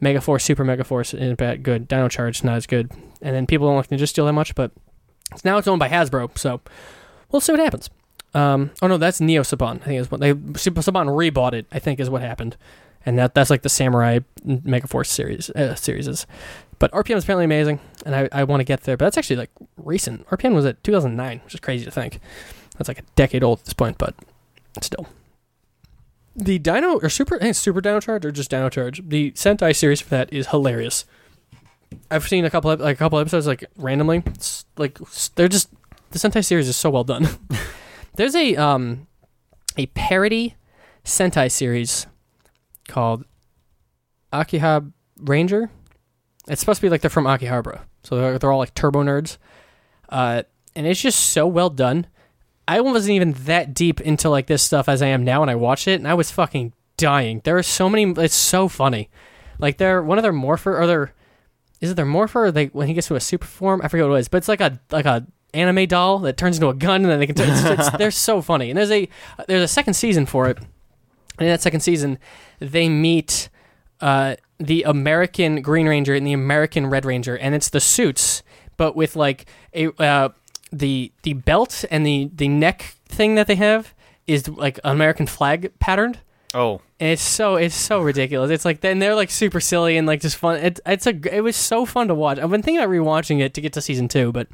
Megaforce, 0.00 0.42
Super 0.42 0.64
Megaforce 0.64 1.14
isn't 1.14 1.38
bad 1.38 1.62
good. 1.62 1.88
Dino 1.88 2.08
Charge 2.08 2.42
not 2.42 2.56
as 2.56 2.66
good. 2.66 2.90
And 3.20 3.34
then 3.34 3.46
people 3.46 3.66
don't 3.66 3.76
like 3.76 3.88
Ninja 3.88 4.08
Steel 4.08 4.26
that 4.26 4.32
much, 4.32 4.54
but 4.54 4.72
now 5.44 5.58
it's 5.58 5.68
owned 5.68 5.78
by 5.78 5.88
Hasbro, 5.88 6.36
so 6.38 6.60
we'll 7.30 7.40
see 7.40 7.52
what 7.52 7.60
happens. 7.60 7.90
Um, 8.34 8.70
oh 8.82 8.86
no, 8.86 8.98
that's 8.98 9.20
Neo 9.20 9.42
Saban. 9.42 9.80
I 9.82 9.84
think 9.84 10.00
is 10.00 10.10
what 10.10 10.20
they 10.20 10.34
Saban 10.34 11.06
rebought 11.06 11.54
it. 11.54 11.66
I 11.72 11.78
think 11.78 12.00
is 12.00 12.10
what 12.10 12.22
happened, 12.22 12.56
and 13.04 13.18
that 13.18 13.34
that's 13.34 13.50
like 13.50 13.62
the 13.62 13.68
Samurai 13.68 14.20
Megaforce 14.46 15.06
series 15.06 15.50
uh, 15.50 15.74
series 15.74 16.06
is. 16.06 16.26
But 16.78 16.92
RPM 16.92 17.16
is 17.16 17.24
apparently 17.24 17.46
amazing, 17.46 17.80
and 18.04 18.14
I, 18.14 18.28
I 18.32 18.44
want 18.44 18.60
to 18.60 18.64
get 18.64 18.82
there. 18.82 18.96
But 18.96 19.06
that's 19.06 19.16
actually 19.16 19.36
like 19.36 19.50
recent. 19.78 20.26
RPM 20.28 20.54
was 20.54 20.66
at 20.66 20.82
2009, 20.84 21.40
which 21.44 21.54
is 21.54 21.60
crazy 21.60 21.86
to 21.86 21.90
think. 21.90 22.20
That's 22.76 22.88
like 22.88 22.98
a 22.98 23.04
decade 23.14 23.42
old 23.42 23.60
at 23.60 23.64
this 23.64 23.74
point, 23.74 23.96
but 23.96 24.14
still. 24.82 25.06
The 26.34 26.58
Dino 26.58 26.98
or 27.00 27.08
Super, 27.08 27.42
I 27.42 27.52
Super 27.52 27.80
Dino 27.80 28.00
Charge 28.00 28.26
or 28.26 28.30
just 28.30 28.50
Dino 28.50 28.68
Charge. 28.68 29.00
The 29.08 29.30
Sentai 29.32 29.74
series 29.74 30.02
for 30.02 30.10
that 30.10 30.30
is 30.30 30.48
hilarious. 30.48 31.06
I've 32.10 32.28
seen 32.28 32.44
a 32.44 32.50
couple 32.50 32.70
of, 32.70 32.80
like 32.80 32.96
a 32.96 32.98
couple 32.98 33.18
episodes 33.18 33.46
like 33.46 33.64
randomly. 33.78 34.22
It's 34.26 34.66
like 34.76 34.98
they're 35.36 35.48
just 35.48 35.70
the 36.10 36.18
Sentai 36.18 36.44
series 36.44 36.68
is 36.68 36.76
so 36.76 36.90
well 36.90 37.04
done. 37.04 37.26
There's 38.16 38.34
a 38.34 38.56
um 38.56 39.06
a 39.76 39.86
parody 39.86 40.56
Sentai 41.04 41.50
series 41.50 42.06
called 42.88 43.24
Akihabara 44.32 44.92
Ranger. 45.20 45.70
It's 46.48 46.60
supposed 46.60 46.80
to 46.80 46.86
be 46.86 46.90
like 46.90 47.00
they're 47.00 47.10
from 47.10 47.24
Akihabara, 47.24 47.82
so 48.02 48.16
they're, 48.16 48.38
they're 48.38 48.52
all 48.52 48.58
like 48.58 48.74
turbo 48.74 49.02
nerds. 49.02 49.38
Uh, 50.08 50.42
and 50.74 50.86
it's 50.86 51.00
just 51.00 51.18
so 51.20 51.46
well 51.46 51.70
done. 51.70 52.06
I 52.68 52.80
wasn't 52.80 53.14
even 53.14 53.32
that 53.32 53.74
deep 53.74 54.00
into 54.00 54.28
like 54.28 54.46
this 54.46 54.62
stuff 54.62 54.88
as 54.88 55.02
I 55.02 55.06
am 55.08 55.24
now 55.24 55.40
when 55.40 55.48
I 55.48 55.54
watched 55.54 55.88
it, 55.88 55.94
and 55.94 56.08
I 56.08 56.14
was 56.14 56.30
fucking 56.30 56.72
dying. 56.96 57.40
There 57.44 57.56
are 57.56 57.62
so 57.62 57.88
many. 57.88 58.12
It's 58.22 58.34
so 58.34 58.68
funny. 58.68 59.10
Like 59.58 59.78
they're 59.78 60.02
one 60.02 60.18
of 60.18 60.22
their 60.22 60.32
morpher 60.32 60.78
or 60.78 60.86
their 60.86 61.14
is 61.80 61.90
it 61.90 61.94
their 61.94 62.06
morpher? 62.06 62.46
Or 62.46 62.52
they 62.52 62.66
when 62.66 62.88
he 62.88 62.94
gets 62.94 63.08
to 63.08 63.16
a 63.16 63.20
super 63.20 63.46
form, 63.46 63.80
I 63.82 63.88
forget 63.88 64.08
what 64.08 64.16
it 64.16 64.20
is, 64.20 64.28
but 64.28 64.38
it's 64.38 64.48
like 64.48 64.60
a 64.60 64.80
like 64.90 65.06
a 65.06 65.26
anime 65.56 65.86
doll 65.86 66.18
that 66.20 66.36
turns 66.36 66.56
into 66.56 66.68
a 66.68 66.74
gun, 66.74 67.02
and 67.02 67.10
then 67.10 67.18
they 67.18 67.26
can. 67.26 67.34
Turn, 67.34 67.48
it's, 67.48 67.64
it's, 67.64 67.90
they're 67.98 68.10
so 68.10 68.40
funny, 68.42 68.70
and 68.70 68.76
there's 68.76 68.90
a 68.90 69.08
there's 69.48 69.62
a 69.62 69.68
second 69.68 69.94
season 69.94 70.26
for 70.26 70.48
it. 70.48 70.58
And 70.58 71.46
in 71.46 71.48
that 71.48 71.62
second 71.62 71.80
season, 71.80 72.18
they 72.60 72.88
meet 72.88 73.48
uh, 74.00 74.36
the 74.58 74.82
American 74.84 75.62
Green 75.62 75.86
Ranger 75.86 76.14
and 76.14 76.26
the 76.26 76.32
American 76.32 76.86
Red 76.86 77.04
Ranger, 77.04 77.36
and 77.36 77.54
it's 77.54 77.70
the 77.70 77.80
suits, 77.80 78.42
but 78.76 78.96
with 78.96 79.16
like 79.16 79.46
a 79.74 79.88
uh, 80.02 80.30
the 80.72 81.12
the 81.22 81.34
belt 81.34 81.84
and 81.90 82.06
the 82.06 82.30
the 82.34 82.48
neck 82.48 82.96
thing 83.06 83.34
that 83.34 83.46
they 83.46 83.56
have 83.56 83.94
is 84.26 84.48
like 84.48 84.78
American 84.84 85.26
flag 85.26 85.72
patterned. 85.78 86.18
Oh, 86.54 86.80
And 87.00 87.10
it's 87.10 87.22
so 87.22 87.56
it's 87.56 87.74
so 87.74 88.00
ridiculous. 88.00 88.50
It's 88.50 88.64
like 88.64 88.80
then 88.80 88.98
they're 88.98 89.14
like 89.14 89.30
super 89.30 89.60
silly 89.60 89.96
and 89.96 90.06
like 90.06 90.20
just 90.20 90.36
fun. 90.36 90.56
It, 90.56 90.80
it's 90.86 91.06
a 91.06 91.36
it 91.36 91.42
was 91.42 91.56
so 91.56 91.84
fun 91.84 92.08
to 92.08 92.14
watch. 92.14 92.38
I've 92.38 92.50
been 92.50 92.62
thinking 92.62 92.82
about 92.82 92.90
rewatching 92.90 93.40
it 93.40 93.52
to 93.54 93.60
get 93.60 93.72
to 93.74 93.80
season 93.82 94.08
two, 94.08 94.32
but 94.32 94.48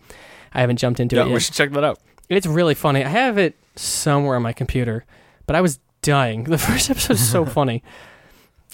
I 0.54 0.60
haven't 0.60 0.76
jumped 0.76 1.00
into 1.00 1.16
yeah, 1.16 1.22
it 1.22 1.28
yet. 1.28 1.34
we 1.34 1.40
should 1.40 1.54
check 1.54 1.70
that 1.72 1.84
out. 1.84 1.98
It's 2.28 2.46
really 2.46 2.74
funny. 2.74 3.04
I 3.04 3.08
have 3.08 3.38
it 3.38 3.56
somewhere 3.76 4.36
on 4.36 4.42
my 4.42 4.52
computer, 4.52 5.04
but 5.46 5.56
I 5.56 5.60
was 5.60 5.78
dying. 6.02 6.44
The 6.50 6.58
first 6.58 6.90
episode 6.90 7.14
is 7.14 7.30
so 7.30 7.44
funny. 7.58 7.82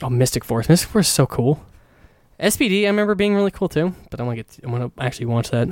Oh, 0.02 0.10
Mystic 0.10 0.44
Force. 0.44 0.68
Mystic 0.68 0.90
Force 0.90 1.08
is 1.08 1.12
so 1.12 1.26
cool. 1.26 1.64
SPD, 2.40 2.84
I 2.84 2.86
remember 2.86 3.14
being 3.14 3.34
really 3.34 3.50
cool 3.50 3.68
too, 3.68 3.94
but 4.10 4.20
I'm 4.20 4.26
gonna 4.26 4.36
get. 4.36 4.58
I'm 4.62 4.70
gonna 4.70 4.92
actually 4.98 5.26
watch 5.26 5.50
that. 5.50 5.68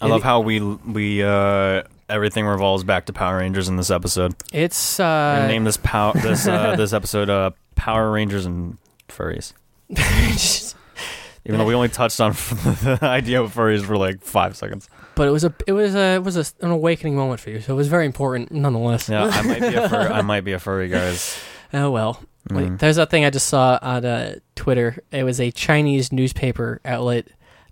I 0.00 0.08
love 0.08 0.24
how 0.24 0.40
we 0.40 0.60
we 0.60 1.22
uh 1.22 1.84
everything 2.08 2.46
revolves 2.46 2.84
back 2.84 3.06
to 3.06 3.12
Power 3.12 3.38
Rangers 3.38 3.68
in 3.68 3.76
this 3.76 3.90
episode. 3.90 4.34
It's 4.52 5.00
uh, 5.00 5.46
name 5.46 5.64
this 5.64 5.76
pow- 5.76 6.12
this 6.12 6.46
uh, 6.46 6.76
this 6.76 6.92
episode 6.92 7.30
uh, 7.30 7.50
Power 7.76 8.10
Rangers 8.10 8.46
and 8.46 8.78
furries. 9.08 9.54
Even 11.46 11.58
though 11.58 11.66
we 11.66 11.74
only 11.74 11.88
touched 11.90 12.20
on 12.20 12.32
the 12.32 12.98
idea 13.02 13.42
of 13.42 13.54
furries 13.54 13.84
for 13.84 13.96
like 13.98 14.22
five 14.22 14.56
seconds. 14.56 14.88
but 15.14 15.28
it 15.28 15.30
was 15.30 15.44
a 15.44 15.54
it 15.66 15.72
was 15.72 15.94
a 15.94 16.14
it 16.14 16.22
was 16.22 16.36
a, 16.36 16.44
an 16.64 16.70
awakening 16.70 17.16
moment 17.16 17.40
for 17.40 17.50
you, 17.50 17.60
so 17.60 17.74
it 17.74 17.76
was 17.76 17.88
very 17.88 18.06
important 18.06 18.50
nonetheless. 18.50 19.08
Yeah, 19.08 19.24
I 19.24 19.42
might 19.42 19.60
be 19.60 19.74
a 19.74 19.88
fur- 19.88 20.10
I 20.12 20.22
might 20.32 20.40
be 20.44 20.52
a 20.52 20.58
furry, 20.58 20.88
guys. 20.88 21.38
Oh 21.72 21.90
well. 21.90 22.22
Wait, 22.50 22.68
Mm. 22.68 22.78
there's 22.78 22.96
that 22.96 23.08
thing 23.10 23.24
I 23.24 23.30
just 23.30 23.46
saw 23.48 23.78
on 23.80 24.04
uh, 24.04 24.34
Twitter. 24.54 25.02
It 25.10 25.24
was 25.24 25.40
a 25.40 25.50
Chinese 25.50 26.12
newspaper 26.12 26.78
outlet 26.84 27.28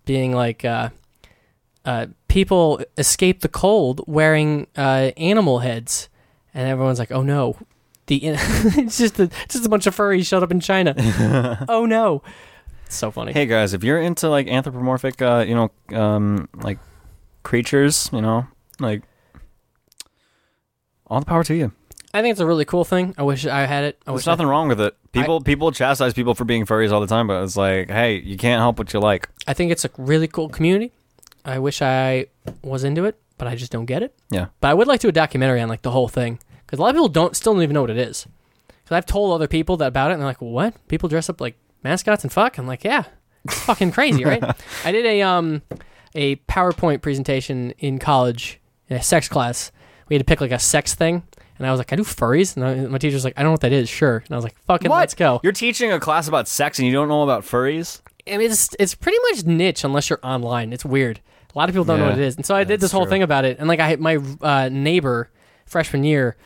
being 0.07 0.32
like, 0.32 0.65
uh, 0.65 0.89
uh, 1.85 2.07
people 2.28 2.81
escape 2.97 3.40
the 3.43 3.49
cold 3.51 4.01
wearing 4.07 4.66
uh, 4.77 5.11
animal 5.19 5.59
heads, 5.59 6.09
and 6.55 6.69
everyone's 6.69 6.99
like, 6.99 7.12
"Oh 7.12 7.23
no!" 7.23 7.57
The 8.07 8.20
it's 8.24 8.97
just 8.99 9.19
a, 9.20 9.28
just 9.49 9.66
a 9.66 9.69
bunch 9.69 9.86
of 9.86 9.94
furries 9.94 10.27
showed 10.27 10.43
up 10.43 10.51
in 10.51 10.61
China. 10.61 10.94
oh 11.69 11.85
no! 11.85 12.23
It's 12.93 12.98
so 12.98 13.10
funny. 13.10 13.32
Hey 13.32 13.47
guys, 13.47 13.73
if 13.73 13.82
you're 13.85 13.98
into 13.98 14.28
like 14.28 14.48
anthropomorphic, 14.48 15.23
uh, 15.23 15.47
you 15.48 15.55
know, 15.55 15.98
um, 15.98 16.47
like 16.62 16.78
creatures, 17.43 18.10
you 18.12 18.20
know, 18.20 18.47
like 18.81 19.01
all 21.06 21.19
the 21.19 21.24
power 21.24 21.43
to 21.43 21.55
you. 21.55 21.73
I 22.12 22.20
think 22.20 22.32
it's 22.32 22.40
a 22.40 22.44
really 22.47 22.66
cool 22.66 22.85
thing. 22.85 23.14
I 23.16 23.23
wish 23.23 23.47
I 23.47 23.64
had 23.64 23.85
it. 23.85 23.98
I 24.06 24.10
There's 24.10 24.16
wish 24.16 24.28
I- 24.28 24.32
nothing 24.32 24.47
wrong 24.47 24.69
with 24.69 24.78
it. 24.78 24.94
People 25.12 25.40
people 25.40 25.73
chastise 25.73 26.12
people 26.12 26.35
for 26.35 26.44
being 26.44 26.66
furries 26.66 26.93
all 26.93 27.01
the 27.01 27.06
time, 27.06 27.27
but 27.28 27.43
it's 27.43 27.56
like, 27.56 27.89
hey, 27.90 28.16
you 28.20 28.36
can't 28.36 28.60
help 28.60 28.77
what 28.78 28.93
you 28.93 29.01
like. 29.01 29.31
I 29.47 29.55
think 29.55 29.73
it's 29.73 29.86
a 29.86 29.90
really 29.97 30.28
cool 30.28 30.51
community. 30.51 30.93
I 31.47 31.60
wish 31.60 31.81
I 31.81 32.27
was 32.62 32.85
into 32.85 33.06
it, 33.06 33.19
but 33.39 33.48
I 33.48 33.56
just 33.56 33.73
don't 33.73 33.86
get 33.86 34.02
it. 34.02 34.14
Yeah. 34.28 34.48
But 34.60 34.69
I 34.69 34.74
would 34.74 34.86
like 34.86 35.01
to 35.01 35.06
do 35.06 35.09
a 35.09 35.12
documentary 35.12 35.62
on 35.62 35.70
like 35.70 35.81
the 35.81 35.93
whole 35.93 36.09
thing 36.09 36.40
because 36.66 36.78
a 36.78 36.82
lot 36.82 36.90
of 36.90 36.97
people 36.97 37.09
don't 37.09 37.35
still 37.35 37.55
don't 37.55 37.62
even 37.62 37.73
know 37.73 37.81
what 37.81 37.90
it 37.90 37.97
is. 37.97 38.27
Because 38.66 38.97
I've 38.97 39.06
told 39.06 39.32
other 39.32 39.48
people 39.48 39.78
that 39.78 39.86
about 39.86 40.10
it, 40.10 40.14
and 40.14 40.20
they're 40.20 40.28
like, 40.28 40.43
"What? 40.43 40.74
People 40.89 41.09
dress 41.09 41.31
up 41.31 41.40
like 41.40 41.56
mascots 41.83 42.23
and 42.25 42.33
fuck?" 42.33 42.59
I'm 42.59 42.67
like, 42.67 42.85
"Yeah, 42.85 43.05
it's 43.45 43.59
fucking 43.61 43.93
crazy, 43.93 44.25
right?" 44.25 44.43
I 44.85 44.93
did 44.93 45.07
a 45.07 45.23
um 45.23 45.63
a 46.15 46.37
PowerPoint 46.37 47.03
presentation 47.03 47.73
in 47.79 47.99
college 47.99 48.61
in 48.89 48.97
a 48.97 49.03
sex 49.03 49.29
class. 49.29 49.73
We 50.09 50.15
had 50.15 50.21
to 50.21 50.25
pick 50.25 50.41
like 50.41 50.53
a 50.53 50.59
sex 50.59 50.95
thing, 50.95 51.23
and 51.59 51.67
I 51.67 51.71
was 51.71 51.79
like, 51.79 51.93
"I 51.93 51.97
do 51.97 52.03
furries," 52.05 52.57
and 52.57 52.65
I, 52.65 52.75
my 52.87 52.99
teacher's 52.99 53.25
like, 53.25 53.35
"I 53.37 53.43
don't 53.43 53.49
know 53.49 53.53
what 53.53 53.61
that 53.63 53.73
is." 53.73 53.89
Sure, 53.89 54.19
and 54.19 54.31
I 54.31 54.37
was 54.37 54.45
like, 54.45 54.57
"Fucking 54.67 54.91
What? 54.91 54.99
let's 54.99 55.15
go." 55.15 55.41
You're 55.43 55.53
teaching 55.53 55.93
a 55.93 56.01
class 56.01 56.29
about 56.29 56.49
sex 56.49 56.79
and 56.79 56.87
you 56.87 56.93
don't 56.93 57.09
know 57.09 57.23
about 57.23 57.45
furries? 57.45 58.01
I 58.27 58.37
mean, 58.37 58.51
it's 58.51 58.69
it's 58.79 58.95
pretty 58.95 59.19
much 59.31 59.45
niche 59.47 59.85
unless 59.85 60.09
you're 60.11 60.21
online. 60.23 60.73
It's 60.73 60.85
weird. 60.85 61.21
A 61.55 61.59
lot 61.59 61.69
of 61.69 61.75
people 61.75 61.85
don't 61.85 61.99
know 61.99 62.07
what 62.07 62.19
it 62.19 62.25
is, 62.25 62.37
and 62.37 62.47
so 62.47 62.55
I 62.55 62.65
did 62.65 62.81
this 62.81 62.93
whole 62.93 63.03
true. 63.03 63.11
thing 63.11 63.23
about 63.23 63.45
it. 63.45 63.59
And 63.59 63.69
like 63.69 63.81
I 63.81 63.97
my 63.97 64.17
uh, 64.41 64.69
neighbor 64.71 65.31
freshman 65.67 66.05
year, 66.05 66.37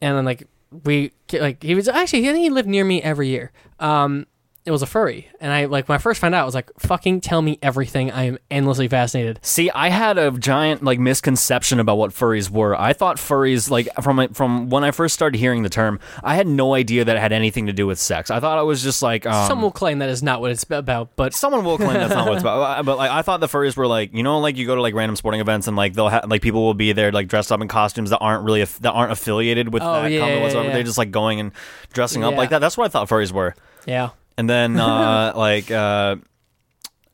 and 0.00 0.16
then 0.16 0.24
like 0.24 0.46
we 0.84 1.12
like 1.32 1.62
he 1.62 1.74
was 1.74 1.88
actually 1.88 2.22
he 2.22 2.50
lived 2.50 2.68
near 2.68 2.84
me 2.84 3.02
every 3.02 3.28
year. 3.28 3.52
Um, 3.80 4.26
it 4.66 4.70
was 4.72 4.82
a 4.82 4.86
furry, 4.86 5.28
and 5.40 5.52
I 5.52 5.66
like 5.66 5.88
when 5.88 5.94
I 5.94 5.98
first 5.98 6.20
found 6.20 6.34
out, 6.34 6.42
I 6.42 6.44
was 6.44 6.54
like, 6.54 6.70
"Fucking 6.78 7.20
tell 7.20 7.40
me 7.40 7.58
everything." 7.62 8.10
I 8.10 8.24
am 8.24 8.38
endlessly 8.50 8.88
fascinated. 8.88 9.38
See, 9.42 9.70
I 9.70 9.88
had 9.90 10.18
a 10.18 10.30
giant 10.32 10.82
like 10.82 10.98
misconception 10.98 11.78
about 11.80 11.98
what 11.98 12.10
furries 12.10 12.50
were. 12.50 12.74
I 12.78 12.92
thought 12.92 13.16
furries 13.16 13.70
like 13.70 13.88
from 14.02 14.34
from 14.34 14.68
when 14.68 14.82
I 14.84 14.90
first 14.90 15.14
started 15.14 15.38
hearing 15.38 15.62
the 15.62 15.68
term, 15.68 16.00
I 16.24 16.34
had 16.34 16.46
no 16.46 16.74
idea 16.74 17.04
that 17.04 17.16
it 17.16 17.20
had 17.20 17.32
anything 17.32 17.66
to 17.66 17.72
do 17.72 17.86
with 17.86 17.98
sex. 17.98 18.30
I 18.30 18.40
thought 18.40 18.60
it 18.60 18.64
was 18.66 18.82
just 18.82 19.02
like 19.02 19.24
um, 19.26 19.46
Some 19.46 19.62
will 19.62 19.70
claim 19.70 20.00
that 20.00 20.08
is 20.08 20.22
not 20.22 20.40
what 20.40 20.50
it's 20.50 20.64
about, 20.64 21.14
but 21.16 21.32
Someone 21.32 21.64
will 21.64 21.76
claim 21.78 21.94
that's 21.94 22.12
not 22.12 22.26
what 22.26 22.34
it's 22.34 22.42
about, 22.42 22.84
but 22.86 22.98
like 22.98 23.10
I 23.10 23.22
thought 23.22 23.40
the 23.40 23.46
furries 23.48 23.76
were 23.76 23.86
like 23.86 24.12
you 24.12 24.22
know 24.22 24.40
like 24.40 24.56
you 24.56 24.66
go 24.66 24.74
to 24.74 24.82
like 24.82 24.94
random 24.94 25.16
sporting 25.16 25.40
events 25.40 25.68
and 25.68 25.76
like 25.76 25.94
they'll 25.94 26.08
have 26.08 26.28
like 26.28 26.42
people 26.42 26.62
will 26.64 26.74
be 26.74 26.92
there 26.92 27.12
like 27.12 27.28
dressed 27.28 27.52
up 27.52 27.60
in 27.60 27.68
costumes 27.68 28.10
that 28.10 28.18
aren't 28.18 28.44
really 28.44 28.62
aff- 28.62 28.80
that 28.80 28.92
aren't 28.92 29.12
affiliated 29.12 29.72
with 29.72 29.82
Oh, 29.82 30.02
that 30.02 30.10
yeah, 30.10 30.26
yeah, 30.26 30.42
whatsoever. 30.42 30.68
yeah. 30.68 30.74
They're 30.74 30.82
just 30.82 30.98
like 30.98 31.10
going 31.12 31.38
and 31.38 31.52
dressing 31.92 32.24
up 32.24 32.34
like 32.34 32.50
that. 32.50 32.58
That's 32.58 32.76
what 32.76 32.86
I 32.86 32.88
thought 32.88 33.08
furries 33.08 33.30
were. 33.32 33.54
yeah. 33.86 34.10
And 34.38 34.48
then 34.50 34.78
uh, 34.80 35.32
like 35.34 35.70
uh, 35.70 36.16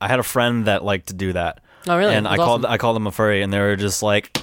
I 0.01 0.09
had 0.09 0.19
a 0.19 0.25
friend 0.25 0.67
that 0.67 0.85
liked 0.85 1.09
to 1.09 1.15
do 1.15 1.33
that, 1.35 1.61
Oh 1.87 1.97
really? 1.97 2.15
and 2.15 2.27
I 2.27 2.37
called 2.37 2.65
awesome. 2.65 2.73
I 2.73 2.79
called 2.79 2.97
them 2.97 3.07
a 3.07 3.13
furry, 3.13 3.43
and 3.43 3.53
they 3.53 3.61
were 3.61 3.77
just 3.77 4.03
like, 4.03 4.37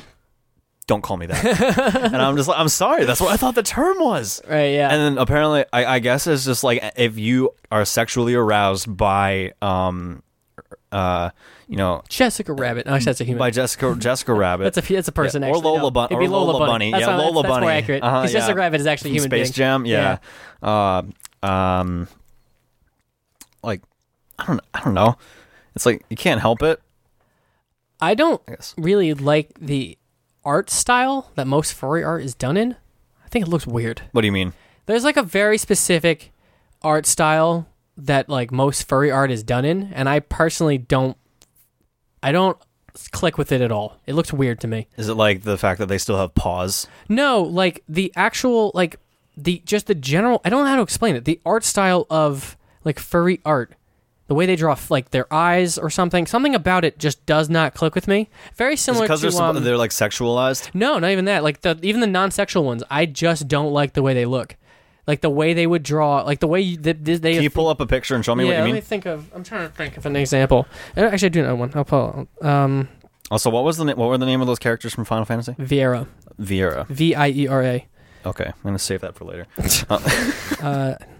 "Don't 0.88 1.02
call 1.02 1.18
me 1.18 1.26
that." 1.26 1.94
and 2.14 2.16
I'm 2.16 2.38
just 2.38 2.48
like, 2.48 2.58
"I'm 2.60 2.70
sorry, 2.70 3.06
that's 3.06 3.20
what 3.22 3.32
I 3.32 3.38
thought 3.38 3.56
the 3.56 3.64
term 3.64 3.98
was." 4.00 4.42
right. 4.50 4.74
Yeah. 4.74 4.90
And 4.90 5.02
then 5.02 5.18
apparently, 5.22 5.66
I, 5.74 5.96
I 5.96 6.00
guess 6.00 6.26
it's 6.28 6.46
just 6.46 6.64
like 6.64 6.82
if 6.96 7.18
you 7.18 7.52
are 7.72 7.84
sexually 7.86 8.34
aroused 8.36 8.96
by, 8.96 9.52
um, 9.62 10.24
uh, 10.94 11.32
you 11.68 11.76
know, 11.76 12.02
Jessica 12.08 12.54
Rabbit. 12.54 12.86
Oh, 12.88 12.98
that's 12.98 13.20
a 13.20 13.24
human. 13.26 13.40
by 13.40 13.52
Jessica 13.52 13.96
Jessica 14.00 14.34
Rabbit. 14.34 14.64
That's 14.74 14.90
a 14.90 14.94
that's 14.94 15.08
a 15.10 15.12
person. 15.12 15.42
Yeah, 15.42 15.50
or 15.50 15.52
actually, 15.56 15.66
Lola 15.70 15.80
no. 15.82 15.92
Bun- 15.92 16.08
It'd 16.12 16.20
be 16.20 16.26
or 16.28 16.30
Lola 16.30 16.66
Bunny. 16.66 16.92
That's 16.92 17.02
Yeah, 17.06 17.18
Lola 17.18 17.44
that's, 17.44 17.52
That's 17.54 17.62
more 17.62 17.72
accurate. 17.72 18.04
Uh-huh, 18.04 18.22
'Cause 18.22 18.32
Jessica. 18.32 18.56
Rabbit 18.56 18.80
is 18.80 18.88
actually 18.88 19.12
a 19.12 19.14
human 19.14 19.30
Space 19.30 19.48
being. 19.50 19.54
Jam, 19.54 19.86
yeah. 19.86 20.18
Uh, 20.64 21.04
um, 21.46 22.08
like 23.64 23.82
I 24.38 24.46
don't 24.46 24.62
I 24.74 24.82
don't 24.82 24.94
know. 24.94 25.18
It's 25.76 25.86
like 25.86 26.06
you 26.10 26.18
can't 26.18 26.42
help 26.42 26.62
it. 26.64 26.82
I 28.00 28.16
don't 28.16 28.42
I 28.48 28.56
really 28.78 29.14
like 29.14 29.58
the 29.60 29.98
art 30.46 30.70
style 30.70 31.32
that 31.36 31.48
most 31.48 31.74
furry 31.74 32.04
art 32.04 32.24
is 32.24 32.36
done 32.36 32.58
in. 32.58 32.76
I 33.24 33.28
think 33.30 33.46
it 33.46 33.50
looks 33.50 33.68
weird. 33.68 34.02
What 34.12 34.22
do 34.22 34.28
you 34.28 34.32
mean? 34.32 34.54
There's 34.86 35.04
like 35.04 35.18
a 35.18 35.24
very 35.24 35.58
specific 35.58 36.32
art 36.82 37.06
style 37.06 37.68
that 37.98 38.30
like 38.30 38.52
most 38.52 38.88
furry 38.88 39.12
art 39.12 39.32
is 39.32 39.44
done 39.44 39.66
in, 39.66 39.92
and 39.94 40.10
I 40.10 40.20
personally 40.20 40.78
don't. 40.78 41.18
I 42.24 42.32
don't 42.32 42.58
click 43.12 43.38
with 43.38 43.52
it 43.52 43.62
at 43.62 43.72
all. 43.72 43.98
It 44.06 44.16
looks 44.16 44.34
weird 44.34 44.60
to 44.62 44.68
me. 44.68 44.88
Is 44.98 45.10
it 45.10 45.14
like 45.14 45.44
the 45.44 45.58
fact 45.58 45.80
that 45.80 45.86
they 45.88 45.98
still 45.98 46.18
have 46.18 46.34
paws? 46.36 46.88
No, 47.08 47.42
like 47.42 47.84
the 47.88 48.12
actual 48.16 48.72
like 48.74 48.98
the 49.38 49.62
just 49.66 49.88
the 49.88 49.96
general. 49.96 50.42
I 50.44 50.50
don't 50.50 50.64
know 50.64 50.70
how 50.70 50.78
to 50.78 50.82
explain 50.82 51.16
it. 51.16 51.26
The 51.26 51.40
art 51.46 51.64
style 51.64 52.08
of 52.10 52.58
like 52.90 53.00
furry 53.00 53.40
art, 53.46 53.74
the 54.28 54.36
way 54.36 54.46
they 54.46 54.56
draw 54.56 54.76
like 54.90 55.12
their 55.12 55.32
eyes 55.34 55.78
or 55.78 55.90
something. 55.90 56.26
Something 56.28 56.56
about 56.56 56.84
it 56.86 57.00
just 57.00 57.26
does 57.26 57.50
not 57.50 57.74
click 57.74 57.96
with 57.96 58.08
me. 58.08 58.30
Very 58.56 58.76
similar 58.76 59.06
Because 59.06 59.22
to 59.22 59.30
they're 59.32 59.42
um, 59.42 59.64
they're 59.64 59.78
like 59.78 59.92
sexualized. 59.92 60.70
no, 60.74 61.00
not 61.00 61.12
even 61.12 61.26
that. 61.26 61.44
Like 61.44 61.62
the 61.62 61.78
even 61.82 62.02
the 62.02 62.08
non-sexual 62.08 62.64
ones, 62.64 62.84
I 62.90 63.06
just 63.06 63.48
don't 63.48 63.72
like 63.74 63.94
the 63.94 64.02
way 64.04 64.14
they 64.14 64.26
look. 64.26 64.56
Like 65.08 65.22
the 65.22 65.30
way 65.32 65.54
they 65.54 65.66
would 65.66 65.82
draw, 65.82 66.22
like 66.22 66.40
the 66.40 66.48
way 66.48 66.62
you, 66.62 66.78
they, 66.78 66.94
they 66.94 67.34
Can 67.34 67.42
you 67.44 67.50
pull 67.50 67.68
up 67.68 67.80
a 67.82 67.88
picture 67.88 68.14
and 68.14 68.24
show 68.24 68.36
me 68.36 68.44
yeah, 68.44 68.50
what 68.50 68.54
you 68.58 68.60
let 68.60 68.66
mean? 68.66 68.76
me 68.76 68.82
think 68.82 69.06
of. 69.08 69.26
I'm 69.34 69.44
trying 69.44 69.68
to 69.68 69.74
think 69.76 69.98
of 69.98 70.06
an 70.06 70.16
example. 70.16 70.68
Uh, 70.96 71.02
Actually, 71.02 71.26
I 71.26 71.30
do 71.30 71.42
know 71.44 71.56
one. 71.56 71.72
I'll 71.74 71.84
pull. 71.86 72.28
Um, 72.44 72.90
Also, 73.32 73.50
what 73.50 73.64
was 73.64 73.78
the 73.78 73.86
na- 73.86 73.96
what 73.96 74.10
were 74.10 74.18
the 74.20 74.28
name 74.28 74.42
of 74.42 74.46
those 74.48 74.60
characters 74.60 74.94
from 74.94 75.06
Final 75.06 75.26
Fantasy? 75.26 75.54
Viera, 75.54 76.06
Viera. 76.40 76.86
V 76.88 77.16
I 77.16 77.30
E 77.30 77.48
R 77.48 77.64
A. 77.64 77.88
Okay, 78.26 78.46
I'm 78.46 78.54
gonna 78.64 78.78
save 78.78 79.02
that 79.02 79.16
for 79.16 79.26
later. 79.26 79.48
Uh, 80.62 80.96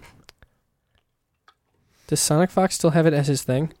does 2.10 2.20
SonicFox 2.20 2.72
still 2.72 2.90
have 2.90 3.06
it 3.06 3.14
as 3.14 3.28
his 3.28 3.42
thing? 3.42 3.72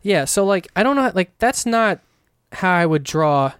Yeah. 0.00 0.24
So 0.24 0.44
like, 0.44 0.68
I 0.74 0.82
don't 0.82 0.96
know. 0.96 1.12
Like, 1.14 1.38
that's 1.38 1.64
not 1.64 2.00
how 2.52 2.72
I 2.72 2.86
would 2.86 3.04
draw 3.04 3.52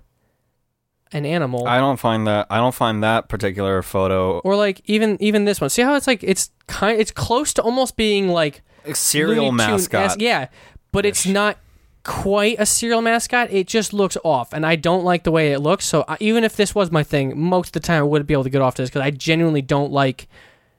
an 1.13 1.27
animal. 1.27 1.67
I 1.67 1.79
don't 1.79 1.99
find 1.99 2.27
that 2.27 2.47
I 2.51 2.57
don't 2.57 2.75
find 2.75 3.03
that 3.03 3.29
particular 3.29 3.83
photo 3.83 4.39
or 4.41 4.57
like 4.57 4.81
even 4.87 5.17
even 5.21 5.45
this 5.45 5.61
one. 5.61 5.71
See 5.71 5.83
how 5.83 5.95
it's 5.95 6.07
like 6.07 6.23
it's 6.23 6.51
kind 6.67 6.99
it's 6.99 7.11
close 7.11 7.53
to 7.55 7.63
almost 7.63 7.97
being 7.97 8.29
like 8.29 8.63
a 8.87 8.95
cereal 8.95 9.53
mascot. 9.53 10.21
Yeah, 10.21 10.49
but 10.91 11.05
it's 11.05 11.27
not 11.27 11.59
quite 12.05 12.57
a 12.59 12.67
cereal 12.67 13.03
mascot. 13.03 13.51
It 13.51 13.67
just 13.67 13.93
looks 13.93 14.17
off, 14.25 14.53
and 14.53 14.65
I 14.65 14.77
don't 14.77 15.05
like 15.05 15.25
the 15.25 15.31
way 15.31 15.53
it 15.53 15.59
looks. 15.61 15.85
So 15.85 16.05
I, 16.09 16.17
even 16.21 16.45
if 16.45 16.57
this 16.57 16.75
was 16.75 16.91
my 16.91 17.03
thing, 17.03 17.39
most 17.39 17.69
of 17.69 17.73
the 17.73 17.87
time 17.87 18.01
I 18.01 18.03
wouldn't 18.03 18.27
be 18.27 18.35
able 18.35 18.45
to 18.45 18.51
get 18.51 18.63
off 18.63 18.77
this 18.77 18.89
because 18.89 19.03
I 19.03 19.11
genuinely 19.11 19.63
don't 19.63 19.93
like 19.93 20.29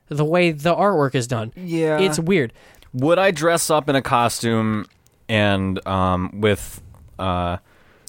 the 0.09 0.25
way 0.25 0.51
the 0.51 0.73
artwork 0.75 1.15
is 1.15 1.27
done. 1.27 1.53
Yeah. 1.55 1.99
It's 1.99 2.19
weird. 2.19 2.53
Would 2.93 3.19
I 3.19 3.31
dress 3.31 3.69
up 3.69 3.89
in 3.89 3.95
a 3.95 4.01
costume 4.01 4.87
and 5.29 5.85
um 5.87 6.41
with 6.41 6.81
uh 7.17 7.57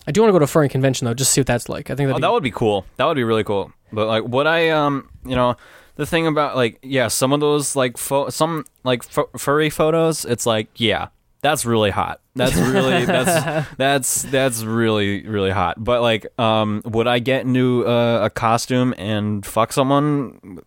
I 0.07 0.13
do 0.13 0.21
want 0.21 0.29
to 0.29 0.33
go 0.33 0.39
to 0.41 0.45
a 0.45 0.49
furry 0.49 0.69
convention 0.69 1.07
though, 1.07 1.15
just 1.15 1.33
see 1.33 1.41
what 1.41 1.47
that's 1.47 1.69
like. 1.69 1.91
I 1.91 1.95
think 1.95 2.09
that'd 2.09 2.13
oh, 2.13 2.17
be, 2.17 2.21
that 2.21 2.33
would 2.33 2.43
be 2.43 2.51
cool. 2.51 2.85
That 2.97 3.07
would 3.07 3.17
be 3.17 3.25
really 3.25 3.45
cool. 3.45 3.73
But 3.93 4.07
like 4.07 4.25
would 4.25 4.47
I 4.47 4.71
um 4.71 5.09
you 5.25 5.37
know 5.37 5.57
the 5.97 6.07
thing 6.07 6.27
about 6.27 6.57
like 6.57 6.79
yeah 6.83 7.09
some 7.09 7.33
of 7.33 7.41
those 7.41 7.77
like 7.77 7.97
pho- 7.97 8.29
some 8.31 8.65
like 8.83 9.03
fu- 9.03 9.29
furry 9.39 9.71
photos 9.71 10.25
it's 10.25 10.47
like 10.47 10.69
yeah 10.77 11.09
that's 11.45 11.65
really 11.67 11.91
hot. 11.91 12.21
That's 12.35 12.57
really 12.57 13.05
that's 13.05 13.69
that's 13.77 14.23
that's 14.23 14.65
really 14.65 15.27
really 15.27 15.51
hot. 15.51 15.83
But 15.83 16.01
like 16.01 16.27
um 16.41 16.81
would 16.87 17.07
I 17.07 17.19
get 17.19 17.43
into 17.43 17.87
uh, 17.87 18.25
a 18.25 18.31
costume 18.31 18.95
and 18.97 19.45
fuck 19.45 19.73
someone? 19.73 20.59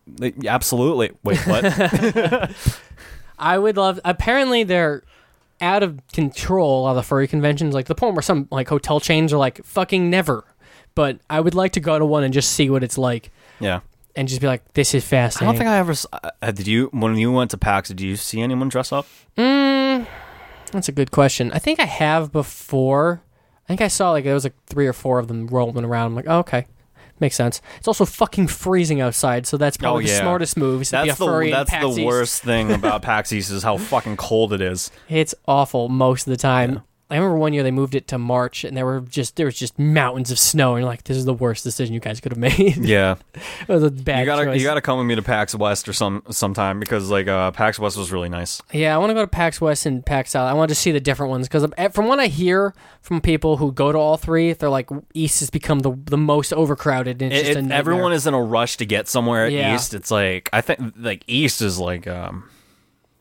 Absolutely. 0.46 1.10
Wait, 1.24 1.38
what? 1.46 1.64
I 3.38 3.58
would 3.58 3.76
love. 3.76 4.00
Apparently, 4.04 4.62
they're 4.64 5.02
out 5.60 5.82
of 5.82 6.00
control. 6.12 6.80
A 6.80 6.82
lot 6.84 6.90
of 6.90 6.96
the 6.96 7.02
furry 7.02 7.28
conventions, 7.28 7.74
like 7.74 7.86
the 7.86 7.94
point 7.94 8.14
where 8.14 8.22
some 8.22 8.48
like 8.50 8.68
hotel 8.68 9.00
chains 9.00 9.32
are 9.32 9.38
like 9.38 9.64
fucking 9.64 10.08
never. 10.10 10.44
But 10.94 11.18
I 11.28 11.40
would 11.40 11.54
like 11.54 11.72
to 11.72 11.80
go 11.80 11.98
to 11.98 12.04
one 12.06 12.24
and 12.24 12.32
just 12.34 12.52
see 12.52 12.70
what 12.70 12.82
it's 12.82 12.98
like, 12.98 13.30
yeah. 13.60 13.80
and 14.16 14.26
just 14.26 14.40
be 14.40 14.46
like, 14.48 14.72
"This 14.74 14.94
is 14.94 15.04
fascinating. 15.04 15.48
I 15.48 15.52
don't 15.52 15.58
think 15.58 15.70
I 15.70 15.78
ever. 15.78 15.92
s- 15.92 16.06
Uh, 16.12 16.50
did 16.50 16.66
you 16.66 16.88
when 16.92 17.14
you 17.16 17.30
went 17.30 17.50
to 17.52 17.58
PAX? 17.58 17.88
Did 17.88 18.00
you 18.00 18.16
see 18.16 18.40
anyone 18.40 18.68
dress 18.68 18.90
up? 18.92 19.06
Mm, 19.36 19.77
that's 20.70 20.88
a 20.88 20.92
good 20.92 21.10
question. 21.10 21.50
I 21.52 21.58
think 21.58 21.80
I 21.80 21.84
have 21.86 22.32
before. 22.32 23.22
I 23.64 23.68
think 23.68 23.80
I 23.80 23.88
saw 23.88 24.12
like 24.12 24.24
there 24.24 24.34
was 24.34 24.44
like 24.44 24.54
three 24.66 24.86
or 24.86 24.92
four 24.92 25.18
of 25.18 25.28
them 25.28 25.46
rolling 25.46 25.84
around. 25.84 26.06
I'm 26.06 26.14
like, 26.14 26.24
oh, 26.28 26.38
okay, 26.38 26.66
makes 27.20 27.36
sense. 27.36 27.60
It's 27.76 27.88
also 27.88 28.04
fucking 28.04 28.48
freezing 28.48 29.00
outside, 29.00 29.46
so 29.46 29.56
that's 29.56 29.76
oh, 29.78 29.80
probably 29.80 30.04
the 30.06 30.10
Oh, 30.10 30.14
yeah. 30.14 30.20
smartest 30.20 30.56
move. 30.56 30.82
Is 30.82 30.90
to 30.90 30.96
be 30.96 31.08
a 31.10 31.12
That's 31.14 31.18
the 31.18 31.50
that's 31.50 31.70
the 31.96 32.04
worst 32.06 32.42
thing 32.42 32.72
about 32.72 33.02
PAX 33.08 33.32
East 33.32 33.50
is 33.50 33.62
how 33.62 33.76
fucking 33.76 34.16
cold 34.16 34.52
it 34.52 34.60
is. 34.60 34.90
It's 35.08 35.34
awful 35.46 35.88
most 35.88 36.26
of 36.26 36.30
the 36.30 36.36
time. 36.36 36.72
Yeah. 36.74 36.80
I 37.10 37.16
remember 37.16 37.38
one 37.38 37.54
year 37.54 37.62
they 37.62 37.70
moved 37.70 37.94
it 37.94 38.06
to 38.08 38.18
March, 38.18 38.64
and 38.64 38.76
there 38.76 38.84
were 38.84 39.00
just 39.00 39.36
there 39.36 39.46
was 39.46 39.56
just 39.58 39.78
mountains 39.78 40.30
of 40.30 40.38
snow, 40.38 40.74
and 40.74 40.82
you're 40.82 40.88
like, 40.90 41.04
this 41.04 41.16
is 41.16 41.24
the 41.24 41.32
worst 41.32 41.64
decision 41.64 41.94
you 41.94 42.00
guys 42.00 42.20
could 42.20 42.32
have 42.32 42.38
made. 42.38 42.76
Yeah, 42.88 43.16
it 43.34 43.68
was 43.68 43.82
a 43.82 43.90
bad 43.90 44.20
you 44.20 44.26
gotta 44.26 44.44
choice. 44.44 44.60
you 44.60 44.66
gotta 44.66 44.82
come 44.82 44.98
with 44.98 45.06
me 45.06 45.14
to 45.14 45.22
PAX 45.22 45.54
West 45.54 45.88
or 45.88 45.92
some 45.94 46.22
sometime 46.30 46.78
because 46.80 47.10
like 47.10 47.26
uh, 47.26 47.50
PAX 47.52 47.78
West 47.78 47.96
was 47.96 48.12
really 48.12 48.28
nice. 48.28 48.60
Yeah, 48.72 48.94
I 48.94 48.98
want 48.98 49.10
to 49.10 49.14
go 49.14 49.22
to 49.22 49.26
PAX 49.26 49.60
West 49.60 49.86
and 49.86 50.04
PAX 50.04 50.32
South. 50.32 50.50
I 50.50 50.52
want 50.52 50.68
to 50.68 50.74
see 50.74 50.92
the 50.92 51.00
different 51.00 51.30
ones 51.30 51.48
because 51.48 51.66
from 51.92 52.06
what 52.08 52.18
I 52.20 52.26
hear 52.26 52.74
from 53.00 53.20
people 53.22 53.56
who 53.56 53.72
go 53.72 53.90
to 53.90 53.96
all 53.98 54.16
three, 54.18 54.52
they're 54.52 54.68
like 54.68 54.90
East 55.14 55.40
has 55.40 55.48
become 55.50 55.78
the 55.80 55.92
the 56.04 56.18
most 56.18 56.52
overcrowded. 56.52 57.22
And 57.22 57.32
it's 57.32 57.48
It- 57.48 57.54
just 57.54 57.66
a 57.66 57.68
it- 57.70 57.72
everyone 57.72 58.12
is 58.12 58.26
in 58.26 58.34
a 58.34 58.42
rush 58.42 58.76
to 58.76 58.84
get 58.86 59.08
somewhere 59.08 59.46
at 59.46 59.52
Yeah. 59.52 59.74
East. 59.74 59.94
It's 59.94 60.10
like 60.10 60.50
I 60.52 60.60
think 60.60 60.92
like 60.98 61.24
East 61.26 61.62
is 61.62 61.78
like 61.78 62.06
um 62.06 62.50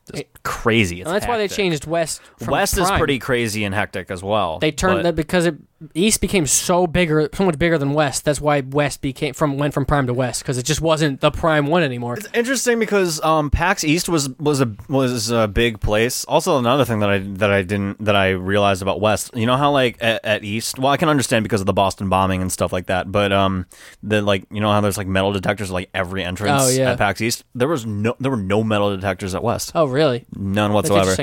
just 0.08 0.22
It- 0.24 0.44
crazy. 0.44 1.02
It's 1.02 1.10
that's 1.10 1.28
why 1.28 1.38
they 1.38 1.48
changed 1.48 1.86
West. 1.86 2.22
West 2.48 2.78
is 2.78 2.90
pretty 2.92 3.20
crazy 3.20 3.64
and 3.64 3.74
hectic 3.76 4.10
as 4.12 4.24
well. 4.24 4.60
They 4.60 4.72
turned 4.72 5.06
that 5.06 5.16
because 5.16 5.46
it 5.46 5.56
East 5.94 6.22
became 6.22 6.48
so 6.48 6.88
bigger, 6.88 7.30
so 7.34 7.46
much 7.46 7.60
bigger 7.60 7.78
than 7.78 7.94
West. 7.94 8.26
That's 8.26 8.42
why 8.42 8.62
West 8.62 9.02
became 9.02 9.34
from 9.36 9.58
went 9.60 9.74
from 9.76 9.86
Prime 9.86 10.08
to 10.08 10.14
West 10.14 10.42
because 10.42 10.58
it 10.58 10.64
just 10.64 10.82
wasn't 10.82 11.22
the 11.22 11.30
Prime 11.30 11.68
one 11.68 11.84
anymore. 11.84 12.16
It's 12.16 12.28
interesting 12.34 12.80
because 12.80 13.22
um, 13.24 13.52
PAX 13.52 13.84
East 13.84 14.10
was 14.10 14.28
was 14.40 14.60
a 14.60 14.76
was 14.90 15.30
a 15.30 15.48
big 15.48 15.80
place. 15.80 16.26
Also, 16.26 16.58
another 16.58 16.84
thing 16.84 17.00
that 17.00 17.10
I 17.10 17.20
that 17.20 17.52
I 17.52 17.62
didn't 17.62 18.04
that 18.04 18.16
I 18.16 18.30
realized 18.32 18.82
about 18.82 19.00
West. 19.02 19.30
You 19.36 19.46
know 19.46 19.56
how 19.56 19.72
like 19.72 19.98
at, 20.02 20.26
at 20.26 20.44
East, 20.44 20.80
well, 20.80 20.92
I 20.92 20.98
can 20.98 21.10
understand 21.10 21.44
because 21.44 21.60
of 21.62 21.68
the 21.68 21.74
Boston 21.74 22.10
bombing 22.10 22.42
and 22.42 22.52
stuff 22.52 22.74
like 22.74 22.88
that. 22.88 23.12
But 23.12 23.32
um, 23.32 23.68
the 24.02 24.24
like 24.24 24.46
you 24.50 24.62
know 24.62 24.72
how 24.72 24.82
there's 24.82 24.98
like 24.98 25.08
metal 25.08 25.32
detectors 25.32 25.70
at, 25.70 25.74
like 25.74 25.90
every 25.94 26.24
entrance 26.24 26.64
Oh, 26.64 26.70
yeah. 26.70 26.94
at 26.94 26.98
PAX 26.98 27.22
East. 27.22 27.44
There 27.54 27.68
was 27.68 27.86
no 27.86 28.16
there 28.20 28.32
were 28.32 28.38
no 28.38 28.64
metal 28.64 28.96
detectors 28.96 29.36
at 29.36 29.44
West. 29.44 29.74
Oh, 29.76 29.86
really? 29.86 30.26
None 30.36 30.74
whatsoever. 30.74 31.16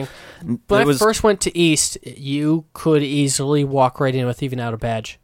When 0.45 0.59
It 0.69 0.73
I 0.73 0.85
was- 0.85 0.99
first 0.99 1.23
went 1.25 1.41
to 1.43 1.59
East, 1.59 1.99
you 2.07 2.67
could 2.73 3.03
easily 3.03 3.65
walk 3.65 3.99
right 3.99 4.15
in 4.15 4.27
with 4.27 4.43
even 4.45 4.61
out 4.61 4.75
a 4.75 4.77
badge. 4.77 5.19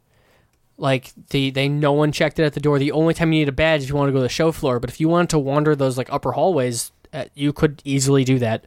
Like 0.77 1.11
the 1.29 1.51
they 1.51 1.69
no 1.69 1.91
one 1.93 2.11
checked 2.11 2.39
it 2.39 2.43
at 2.43 2.53
the 2.53 2.59
door. 2.59 2.79
The 2.79 2.91
only 2.91 3.13
time 3.13 3.31
you 3.33 3.39
need 3.41 3.49
a 3.49 3.53
badge 3.53 3.79
is 3.79 3.83
if 3.85 3.89
you 3.91 3.95
want 3.95 4.07
to 4.09 4.13
go 4.13 4.17
to 4.17 4.23
the 4.23 4.29
show 4.29 4.51
floor. 4.51 4.79
But 4.79 4.89
if 4.89 4.99
you 4.99 5.07
wanted 5.09 5.29
to 5.29 5.39
wander 5.39 5.75
those 5.75 5.97
like 5.97 6.11
upper 6.11 6.31
hallways, 6.31 6.91
uh, 7.13 7.25
you 7.35 7.53
could 7.53 7.81
easily 7.85 8.23
do 8.23 8.39
that. 8.39 8.65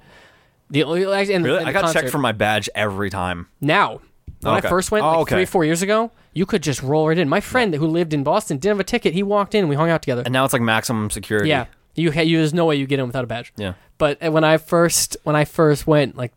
The 0.70 0.84
only 0.84 1.02
and, 1.04 1.44
Really, 1.44 1.58
and 1.58 1.68
I 1.68 1.72
got 1.72 1.92
checked 1.92 2.10
for 2.10 2.18
my 2.18 2.32
badge 2.32 2.68
every 2.74 3.10
time. 3.10 3.48
now. 3.60 4.00
When 4.40 4.56
Okay. 4.56 4.66
I 4.66 4.70
first 4.70 4.90
went 4.90 5.04
Oh, 5.04 5.08
like 5.10 5.18
okay. 5.20 5.34
three 5.36 5.44
four 5.46 5.64
years 5.64 5.80
ago, 5.80 6.10
you 6.34 6.44
could 6.44 6.62
just 6.62 6.82
roll 6.82 7.08
right 7.08 7.16
in. 7.16 7.28
My 7.30 7.40
friend 7.40 7.74
who 7.74 7.86
lived 7.86 8.12
in 8.12 8.22
Boston 8.22 8.58
didn't 8.58 8.74
have 8.76 8.80
a 8.80 8.84
ticket. 8.84 9.14
He 9.14 9.22
walked 9.22 9.54
in. 9.54 9.60
and 9.60 9.68
We 9.70 9.76
hung 9.76 9.88
out 9.88 10.02
together. 10.02 10.22
And 10.24 10.32
now 10.34 10.44
it's 10.44 10.52
like 10.52 10.60
maximum 10.60 11.08
security. 11.08 11.48
Yeah, 11.48 11.64
you, 11.94 12.10
you 12.12 12.38
there's 12.38 12.52
no 12.52 12.66
way 12.66 12.76
you 12.76 12.86
get 12.86 12.98
in 12.98 13.06
without 13.06 13.24
a 13.24 13.26
badge. 13.26 13.54
Yeah. 13.56 13.74
But 13.96 14.22
uh, 14.22 14.30
when 14.30 14.44
I 14.44 14.58
first 14.58 15.16
when 15.22 15.34
I 15.34 15.46
first 15.46 15.86
went 15.86 16.16
like 16.16 16.32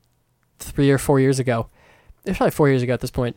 three 0.60 0.90
or 0.90 0.98
four 0.98 1.20
years 1.20 1.38
ago, 1.40 1.68
it's 2.24 2.38
probably 2.38 2.52
four 2.52 2.70
years 2.70 2.82
ago 2.82 2.94
at 2.94 3.02
this 3.02 3.12
point. 3.12 3.36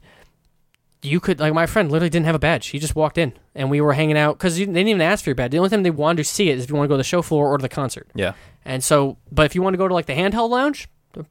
You 1.03 1.19
could 1.21 1.41
like 1.41 1.55
my 1.55 1.67
friend 1.67 1.91
literally 1.91 2.11
didn't 2.11 2.27
have 2.27 2.35
a 2.35 2.39
badge. 2.41 2.67
He 2.69 2.79
just 2.79 2.95
walked 2.95 3.17
in, 3.17 3.33
and 3.55 3.71
we 3.71 3.81
were 3.81 3.95
hanging 3.95 4.19
out 4.19 4.37
because 4.39 4.57
they 4.59 4.67
didn't 4.67 4.77
even 4.89 5.01
ask 5.01 5.25
for 5.25 5.31
your 5.31 5.35
badge. 5.35 5.51
The 5.53 5.59
only 5.59 5.71
time 5.71 5.83
they 5.83 5.91
wanted 5.91 6.19
to 6.19 6.29
see 6.29 6.51
it 6.51 6.59
is 6.59 6.65
if 6.65 6.71
you 6.71 6.77
want 6.77 6.85
to 6.85 6.89
go 6.89 6.95
to 6.95 6.99
the 6.99 7.05
show 7.05 7.23
floor 7.23 7.49
or 7.49 7.57
to 7.59 7.63
the 7.63 7.69
concert. 7.71 8.07
Yeah. 8.15 8.35
And 8.67 8.85
so, 8.85 9.17
but 9.33 9.47
if 9.47 9.55
you 9.55 9.63
want 9.63 9.73
to 9.75 9.79
go 9.79 9.89
to 9.89 9.95
like 9.95 10.05
the 10.07 10.13
handheld 10.13 10.51
lounge, 10.51 10.89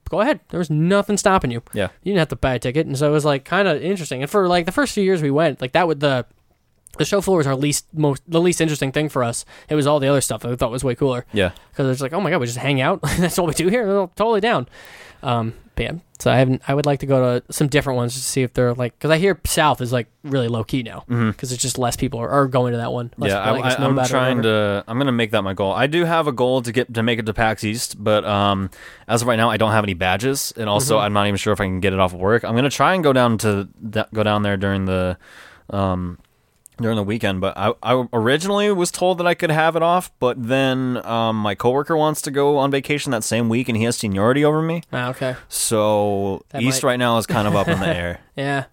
go 0.10 0.22
ahead. 0.22 0.40
There 0.50 0.58
was 0.58 0.72
nothing 0.72 1.18
stopping 1.18 1.52
you. 1.52 1.62
Yeah. 1.74 1.90
You 2.04 2.12
didn't 2.14 2.20
have 2.20 2.28
to 2.30 2.36
buy 2.36 2.56
a 2.56 2.60
ticket, 2.60 2.88
and 2.88 2.98
so 2.98 3.08
it 3.08 3.12
was 3.12 3.26
like 3.26 3.46
kind 3.46 3.68
of 3.68 3.82
interesting. 3.84 4.24
And 4.24 4.32
for 4.32 4.48
like 4.48 4.66
the 4.66 4.72
first 4.72 4.94
few 4.94 5.04
years 5.04 5.22
we 5.22 5.30
went, 5.32 5.62
like 5.62 5.74
that 5.74 5.88
would 5.88 6.00
the 6.00 6.26
the 6.98 7.06
show 7.06 7.22
floor 7.22 7.38
was 7.38 7.46
our 7.48 7.56
least 7.56 7.86
most 7.94 8.24
the 8.28 8.42
least 8.42 8.60
interesting 8.62 8.92
thing 8.92 9.08
for 9.08 9.24
us. 9.24 9.46
It 9.70 9.76
was 9.76 9.86
all 9.86 10.00
the 10.00 10.08
other 10.08 10.22
stuff 10.22 10.42
that 10.42 10.52
I 10.52 10.56
thought 10.56 10.72
was 10.72 10.84
way 10.84 10.96
cooler 10.96 11.26
Yeah. 11.32 11.52
because 11.72 11.88
it's 11.92 12.02
like, 12.02 12.14
oh 12.14 12.20
my 12.20 12.32
god, 12.32 12.40
we 12.40 12.48
just 12.48 12.58
hang 12.58 12.82
out. 12.82 13.02
That's 13.20 13.38
all 13.38 13.46
we 13.46 13.54
do 13.54 13.68
here. 13.68 13.86
We're 13.86 14.08
totally 14.16 14.42
down. 14.42 14.68
Um, 15.22 15.54
so 16.20 16.30
I 16.30 16.38
haven't. 16.38 16.62
I 16.68 16.74
would 16.74 16.86
like 16.86 17.00
to 17.00 17.06
go 17.06 17.40
to 17.40 17.54
some 17.54 17.70
different 17.70 17.98
ones 17.98 18.14
to 18.14 18.20
see 18.20 18.42
if 18.42 18.54
they're 18.54 18.74
like 18.74 18.94
because 18.98 19.10
I 19.10 19.18
hear 19.18 19.40
South 19.46 19.80
is 19.80 19.94
like 19.94 20.08
really 20.24 20.50
low 20.50 20.64
key 20.64 20.84
now 20.84 21.06
because 21.08 21.52
it's 21.54 21.62
just 21.62 21.78
less 21.78 21.96
people 21.96 22.20
are, 22.20 22.30
are 22.30 22.48
going 22.48 22.74
to 22.74 22.78
that 22.78 22.92
one. 22.92 23.14
Less 23.18 23.32
yeah, 23.32 23.54
people, 23.54 23.64
I, 23.64 23.70
I, 23.70 23.80
know 23.80 23.86
I'm 23.86 23.92
about 23.94 24.06
it 24.06 24.10
or 24.10 24.12
trying 24.12 24.42
to. 24.44 24.84
I'm 24.88 24.98
gonna 24.98 25.12
make 25.14 25.32
that 25.32 25.44
my 25.44 25.54
goal. 25.54 25.72
I 25.72 25.88
do 25.88 26.04
have 26.04 26.28
a 26.28 26.34
goal 26.34 26.62
to 26.62 26.72
get 26.72 26.94
to 26.94 27.04
make 27.04 27.20
it 27.20 27.26
to 27.26 27.34
PAX 27.34 27.64
East, 27.64 27.96
but 28.04 28.26
um, 28.26 28.70
as 29.08 29.22
of 29.22 29.28
right 29.28 29.38
now, 29.38 29.50
I 29.50 29.58
don't 29.58 29.72
have 29.72 29.84
any 29.84 29.94
badges, 29.94 30.54
and 30.58 30.70
also 30.70 31.00
Mm-hmm. 31.00 31.06
I'm 31.06 31.14
not 31.14 31.28
even 31.28 31.38
sure 31.38 31.54
if 31.54 31.62
I 31.62 31.66
can 31.66 31.80
get 31.80 31.94
it 31.94 32.00
off 32.00 32.14
of 32.14 32.20
work. 32.20 32.44
I'm 32.44 32.56
gonna 32.56 32.70
try 32.70 32.94
and 32.96 33.04
go 33.04 33.14
down 33.14 33.38
to 33.40 33.70
that, 33.82 34.14
go 34.14 34.24
down 34.24 34.44
there 34.44 34.58
during 34.58 34.86
the, 34.86 35.18
um, 35.70 36.18
during 36.82 36.96
the 36.98 37.04
weekend. 37.04 37.42
But 37.42 37.58
I, 37.58 37.74
I 37.84 38.06
originally 38.14 38.72
was 38.72 38.92
told 38.92 39.18
that 39.20 39.28
I 39.28 39.34
could 39.34 39.52
have 39.52 39.76
it 39.76 39.82
off, 39.84 40.12
but 40.20 40.42
then 40.48 41.04
um, 41.06 41.36
my 41.38 41.56
coworker 41.56 41.96
wants 41.98 42.22
to 42.24 42.32
go 42.32 42.58
on 42.58 42.72
vacation 42.72 43.12
that 43.12 43.24
same 43.24 43.50
week, 43.50 43.68
and 43.70 43.78
he 43.78 43.84
has 43.84 43.98
seniority 43.98 44.44
over 44.46 44.62
me, 44.62 44.84
Ah, 44.94 45.10
okay. 45.10 45.36
so 45.48 46.44
That 46.50 46.62
East 46.62 46.84
might- 46.84 46.90
right 46.92 46.98
now 47.00 47.18
is 47.18 47.26
kind 47.26 47.48
of 47.48 47.56
up 47.56 47.68
in 47.68 47.80
the 47.80 47.88
air. 47.96 48.22
Yeah. 48.36 48.66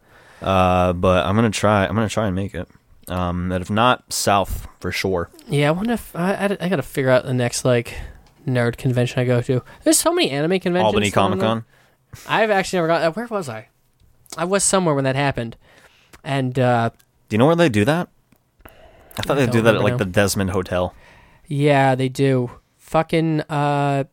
Uh, 0.43 0.93
but 0.93 1.25
I'm 1.27 1.35
gonna 1.35 1.51
try. 1.51 1.87
I'm 1.87 1.95
gonna 1.95 2.09
try 2.09 2.27
and 2.27 2.37
make 2.37 2.55
it. 2.55 2.69
Um, 3.09 3.53
and 3.53 3.63
if 3.63 3.71
not, 3.71 4.13
South 4.13 4.67
for 4.81 4.91
sure. 4.93 5.31
Yeah, 5.49 5.69
I 5.69 5.71
wonder 5.71 5.93
if 5.95 6.15
I, 6.17 6.35
I, 6.35 6.57
I 6.61 6.69
got 6.69 6.77
to 6.77 6.83
figure 6.83 7.11
out 7.11 7.25
the 7.25 7.33
next 7.33 7.65
like 7.65 7.95
nerd 8.47 8.77
convention 8.77 9.21
I 9.21 9.25
go 9.25 9.41
to. 9.43 9.63
There's 9.85 9.97
so 9.99 10.13
many 10.13 10.31
anime 10.31 10.59
conventions. 10.61 10.85
Albany 10.87 11.11
Comic 11.11 11.39
on. 11.43 11.63
Con. 11.63 11.65
I've 12.29 12.51
actually 12.51 12.79
never 12.79 12.89
got. 12.89 13.03
uh, 13.03 13.13
Where 13.13 13.27
was 13.29 13.49
I? 13.49 13.69
I 14.37 14.45
was 14.45 14.63
somewhere 14.65 14.95
when 14.95 15.05
that 15.05 15.15
happened, 15.17 15.57
and 16.25 16.59
uh, 16.59 16.91
Do 17.29 17.35
you 17.35 17.39
know 17.39 17.47
where 17.47 17.57
they 17.57 17.69
do 17.69 17.85
that? 17.85 18.09
I 19.19 19.23
thought 19.23 19.39
I 19.39 19.47
they 19.47 19.53
don't 19.53 19.65
that 19.65 19.75
at 19.77 19.83
like 19.83 19.99
the. 19.99 20.05
Desmond 20.05 20.51
Hotel. 20.51 20.95
yeah, 21.47 21.95
they 21.95 22.09
do. 22.09 22.51
Fucking 22.79 23.41
uh, 23.43 24.05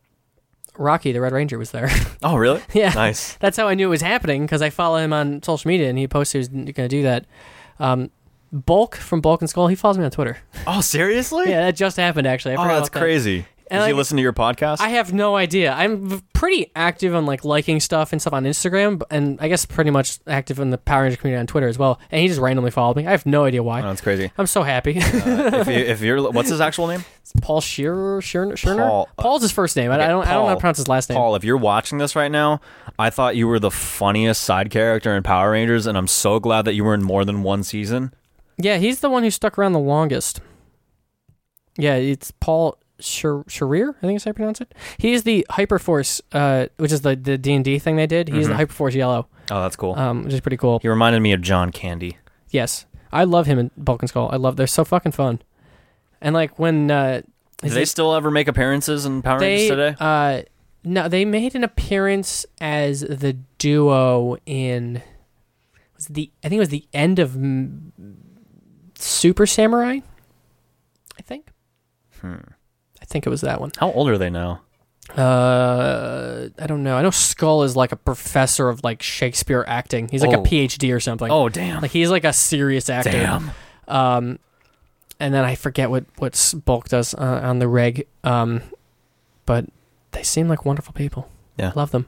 Rocky 0.76 1.12
the 1.12 1.20
Red 1.20 1.32
Ranger 1.32 1.58
was 1.58 1.70
there. 1.70 1.88
Oh, 2.22 2.36
really? 2.36 2.62
yeah, 2.72 2.88
Nice. 2.94 3.34
that's 3.36 3.56
how 3.58 3.68
I 3.68 3.74
knew 3.74 3.86
it 3.86 3.90
was 3.90 4.00
happening 4.00 4.46
because 4.46 4.62
I 4.62 4.70
follow 4.70 4.96
him 4.96 5.12
on 5.12 5.42
social 5.42 5.68
media 5.68 5.90
and 5.90 5.98
he 5.98 6.08
posted 6.08 6.50
he 6.50 6.56
was 6.56 6.72
going 6.72 6.88
to 6.88 6.88
do 6.88 7.02
that. 7.02 7.26
Um, 7.78 8.10
Bulk 8.50 8.94
from 8.96 9.20
Bulk 9.20 9.42
and 9.42 9.50
Skull, 9.50 9.66
he 9.68 9.74
follows 9.76 9.98
me 9.98 10.04
on 10.06 10.10
Twitter. 10.10 10.38
Oh, 10.66 10.80
seriously? 10.80 11.50
Yeah, 11.50 11.66
that 11.66 11.76
just 11.76 11.98
happened 11.98 12.26
actually. 12.26 12.56
Oh, 12.56 12.64
that's 12.66 12.88
that. 12.88 12.98
crazy. 12.98 13.44
And, 13.70 13.78
Does 13.78 13.86
he 13.86 13.92
like, 13.92 13.96
listen 13.98 14.16
to 14.18 14.22
your 14.22 14.32
podcast? 14.34 14.80
I 14.80 14.90
have 14.90 15.12
no 15.14 15.36
idea. 15.36 15.72
I'm 15.72 16.20
pretty 16.34 16.70
active 16.76 17.14
on 17.14 17.24
like 17.24 17.44
liking 17.44 17.80
stuff 17.80 18.12
and 18.12 18.20
stuff 18.20 18.34
on 18.34 18.44
Instagram, 18.44 19.02
and 19.10 19.38
I 19.40 19.48
guess 19.48 19.64
pretty 19.64 19.90
much 19.90 20.18
active 20.26 20.58
in 20.60 20.70
the 20.70 20.76
Power 20.76 21.04
Ranger 21.04 21.16
community 21.16 21.40
on 21.40 21.46
Twitter 21.46 21.68
as 21.68 21.78
well. 21.78 21.98
And 22.10 22.20
he 22.20 22.28
just 22.28 22.40
randomly 22.40 22.70
followed 22.70 22.96
me. 22.96 23.06
I 23.06 23.12
have 23.12 23.24
no 23.24 23.44
idea 23.44 23.62
why. 23.62 23.80
oh, 23.80 23.84
that's 23.84 24.02
crazy. 24.02 24.30
I'm 24.36 24.46
so 24.46 24.62
happy. 24.62 24.98
Uh, 24.98 25.60
if, 25.60 25.66
you, 25.68 25.74
if 25.74 26.00
you're, 26.02 26.30
what's 26.30 26.50
his 26.50 26.60
actual 26.60 26.86
name? 26.86 27.04
Paul 27.40 27.60
Shearer, 27.60 28.20
Shearer? 28.20 28.54
Paul, 28.56 29.08
uh, 29.16 29.22
Paul's 29.22 29.42
his 29.42 29.50
first 29.50 29.76
name. 29.76 29.90
I, 29.90 29.94
okay, 29.94 30.04
I 30.04 30.08
don't. 30.08 30.26
I 30.26 30.32
don't 30.34 30.42
know 30.42 30.48
how 30.48 30.54
to 30.54 30.60
pronounce 30.60 30.78
his 30.78 30.88
last 30.88 31.08
name. 31.08 31.16
Paul, 31.16 31.34
if 31.34 31.44
you're 31.44 31.56
watching 31.56 31.98
this 31.98 32.14
right 32.14 32.30
now, 32.30 32.60
I 32.98 33.10
thought 33.10 33.34
you 33.36 33.48
were 33.48 33.58
the 33.58 33.70
funniest 33.70 34.42
side 34.42 34.70
character 34.70 35.16
in 35.16 35.22
Power 35.22 35.52
Rangers, 35.52 35.86
and 35.86 35.96
I'm 35.96 36.06
so 36.06 36.38
glad 36.38 36.64
that 36.66 36.74
you 36.74 36.84
were 36.84 36.94
in 36.94 37.02
more 37.02 37.24
than 37.24 37.42
one 37.42 37.62
season. 37.62 38.12
Yeah, 38.58 38.76
he's 38.76 39.00
the 39.00 39.10
one 39.10 39.22
who 39.22 39.30
stuck 39.30 39.58
around 39.58 39.72
the 39.72 39.78
longest. 39.80 40.40
Yeah, 41.76 41.94
it's 41.96 42.30
Paul 42.30 42.78
Shearer. 43.00 43.44
I 43.96 44.00
think 44.06 44.16
is 44.16 44.24
how 44.24 44.30
you 44.30 44.34
pronounce 44.34 44.60
it. 44.60 44.72
He's 44.98 45.24
the 45.24 45.46
Hyperforce, 45.50 46.20
uh, 46.32 46.66
which 46.76 46.92
is 46.92 47.00
the 47.02 47.16
the 47.16 47.36
D 47.36 47.52
and 47.54 47.64
D 47.64 47.78
thing 47.78 47.96
they 47.96 48.06
did. 48.06 48.28
He's 48.28 48.46
Mhm. 48.48 48.56
the 48.56 48.64
Hyperforce 48.64 48.94
Yellow, 48.94 49.26
Oh, 49.50 49.62
that's 49.62 49.76
cool. 49.76 49.94
um, 49.98 50.24
which 50.24 50.32
is 50.34 50.40
pretty 50.40 50.56
cool. 50.56 50.78
he 50.80 50.88
reminded 50.88 51.20
me 51.20 51.32
of 51.32 51.40
John 51.42 51.70
Candy. 51.70 52.18
Yes, 52.50 52.86
I 53.12 53.24
love 53.24 53.46
him 53.46 53.58
in 53.58 53.70
Bulk 53.76 54.02
and 54.02 54.08
Skull. 54.08 54.30
I 54.32 54.36
love. 54.36 54.56
They're 54.56 54.66
so 54.66 54.84
fucking 54.84 55.12
fun. 55.12 55.40
And 56.20 56.34
like 56.34 56.58
when 56.58 56.90
uh, 56.90 57.22
Do 57.58 57.66
is 57.66 57.74
they 57.74 57.82
it- 57.82 57.88
still 57.88 58.14
ever 58.14 58.30
make 58.30 58.48
appearances 58.48 59.04
in 59.06 59.22
Power 59.22 59.40
Rangers 59.40 59.68
today? 59.68 59.96
uh 60.00 60.42
no 60.84 61.08
they 61.08 61.24
made 61.24 61.54
an 61.54 61.64
appearance 61.64 62.44
as 62.60 63.00
the 63.00 63.32
duo 63.58 64.36
in 64.46 65.02
was 65.96 66.06
it 66.08 66.14
the 66.14 66.30
I 66.44 66.48
think 66.48 66.58
it 66.58 66.60
was 66.60 66.68
the 66.68 66.86
end 66.92 67.18
of 67.18 67.30
mm, 67.32 67.90
Super 68.98 69.46
Samurai. 69.46 70.00
I 71.18 71.22
think. 71.22 71.48
Hmm. 72.20 72.36
I 73.14 73.16
think 73.16 73.26
it 73.26 73.30
was 73.30 73.42
that 73.42 73.60
one. 73.60 73.70
How 73.78 73.92
old 73.92 74.08
are 74.08 74.18
they 74.18 74.28
now? 74.30 74.60
Uh, 75.16 76.48
I 76.58 76.66
don't 76.66 76.82
know. 76.82 76.96
I 76.96 77.02
know 77.02 77.10
Skull 77.10 77.62
is 77.62 77.76
like 77.76 77.92
a 77.92 77.96
professor 77.96 78.68
of 78.68 78.82
like 78.82 79.02
Shakespeare 79.02 79.64
acting. 79.68 80.08
He's 80.08 80.22
like 80.22 80.36
Oh. 80.36 80.40
a 80.40 80.44
PhD 80.44 80.92
or 80.94 80.98
something. 81.00 81.30
oh, 81.30 81.48
damn. 81.48 81.80
like 81.82 81.90
he's 81.92 82.10
like 82.10 82.24
a 82.24 82.32
serious 82.32 82.88
actor. 82.90 83.10
damn. 83.12 83.50
Um, 83.86 84.38
and 85.20 85.32
then 85.32 85.44
I 85.44 85.54
forget 85.54 85.90
what 85.90 86.04
what 86.18 86.54
Bulk 86.64 86.88
does 86.88 87.14
uh, 87.14 87.40
on 87.42 87.58
the 87.60 87.68
reg. 87.68 88.06
Um, 88.24 88.62
but 89.46 89.66
they 90.12 90.22
seem 90.22 90.48
like 90.48 90.64
wonderful 90.64 90.92
people. 90.94 91.28
Yeah. 91.56 91.72
love 91.76 91.90
them. 91.92 92.06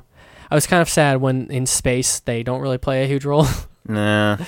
I 0.51 0.55
was 0.55 0.67
kind 0.67 0.81
of 0.83 0.89
sad 0.89 1.21
when 1.21 1.51
in 1.51 1.67
space 1.67 2.21
they 2.21 2.43
don't 2.43 2.61
really 2.61 2.79
play 2.79 3.05
a 3.05 3.07
huge 3.07 3.25
role. 3.25 3.47
Nah. 3.89 4.39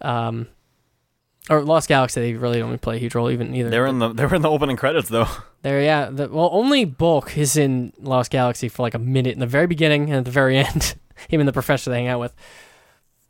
um, 0.00 0.46
or 1.48 1.62
Lost 1.62 1.88
Galaxy 1.88 2.20
they 2.20 2.34
really 2.34 2.58
don't 2.58 2.80
play 2.80 2.96
a 2.96 2.98
huge 2.98 3.14
role 3.14 3.30
even 3.30 3.54
either. 3.54 3.70
They 3.70 3.78
were 3.78 3.86
in 3.86 3.98
the 3.98 4.12
they 4.12 4.26
were 4.26 4.34
in 4.34 4.42
the 4.42 4.50
opening 4.50 4.76
credits 4.76 5.08
though. 5.08 5.28
There, 5.62 5.82
yeah. 5.82 6.10
The, 6.10 6.28
well, 6.28 6.48
only 6.52 6.84
Bulk 6.84 7.36
is 7.36 7.56
in 7.56 7.92
Lost 7.98 8.30
Galaxy 8.30 8.68
for 8.68 8.82
like 8.82 8.94
a 8.94 9.00
minute 9.00 9.32
in 9.32 9.40
the 9.40 9.48
very 9.48 9.66
beginning 9.66 10.04
and 10.10 10.18
at 10.18 10.24
the 10.24 10.30
very 10.30 10.58
end. 10.64 10.94
Him 11.28 11.40
and 11.40 11.48
the 11.48 11.52
professor 11.52 11.90
they 11.90 11.96
hang 11.96 12.06
out 12.06 12.20
with. 12.20 12.32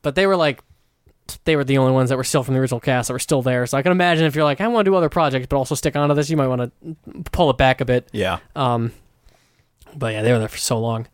But 0.03 0.17
they 0.17 0.27
were 0.27 0.37
like 0.37 0.61
they 1.45 1.57
were 1.57 1.65
the 1.65 1.79
only 1.79 1.93
ones 1.93 2.11
that 2.11 2.17
were 2.17 2.25
still 2.25 2.43
from 2.43 2.53
the 2.53 2.61
original 2.61 2.79
cast 2.79 3.09
that 3.09 3.15
were 3.15 3.19
still 3.19 3.41
there. 3.41 3.67
So 3.67 3.79
I 3.79 3.83
can 3.83 3.93
imagine 3.93 4.27
if 4.27 4.35
you're 4.35 4.45
like, 4.45 4.61
I 4.61 4.67
want 4.69 4.85
to 4.85 4.91
do 4.91 4.95
other 4.95 5.09
projects, 5.09 5.47
but 5.49 5.57
also 5.57 5.75
stick 5.75 5.97
onto 5.97 6.15
this, 6.15 6.29
you 6.29 6.37
might 6.37 6.49
want 6.49 6.61
to 6.61 7.31
pull 7.33 7.49
it 7.49 7.57
back 7.57 7.81
a 7.81 7.85
bit. 7.85 8.09
Yeah. 8.13 8.39
Um, 8.55 8.93
but 9.95 10.13
yeah, 10.13 10.23
they 10.23 10.33
were 10.33 10.39
there 10.39 10.49
for 10.49 10.59
so 10.59 10.79
long. 10.79 11.09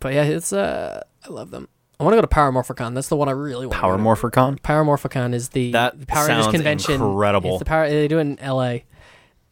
But 0.00 0.14
yeah, 0.14 0.24
it's 0.24 0.52
uh, 0.52 1.02
I 1.24 1.28
love 1.28 1.50
them. 1.50 1.68
I 2.00 2.04
want 2.04 2.12
to 2.12 2.18
go 2.18 2.20
to 2.22 2.28
Power 2.28 2.52
Morphicon. 2.52 2.94
That's 2.94 3.08
the 3.08 3.16
one 3.16 3.28
I 3.28 3.32
really 3.32 3.66
want. 3.66 3.80
Power 3.80 3.98
Morphicon. 3.98 4.62
Power 4.62 4.84
Morphicon 4.84 5.34
is 5.34 5.48
the 5.48 5.72
That 5.72 5.98
the 5.98 6.06
Power 6.06 6.26
Rangers 6.28 6.44
sounds 6.44 6.54
convention. 6.54 6.94
incredible. 7.02 7.50
It's 7.54 7.58
the 7.58 7.64
Power. 7.64 7.88
They 7.88 8.06
do 8.06 8.18
it 8.18 8.22
in 8.22 8.38
L.A. 8.38 8.84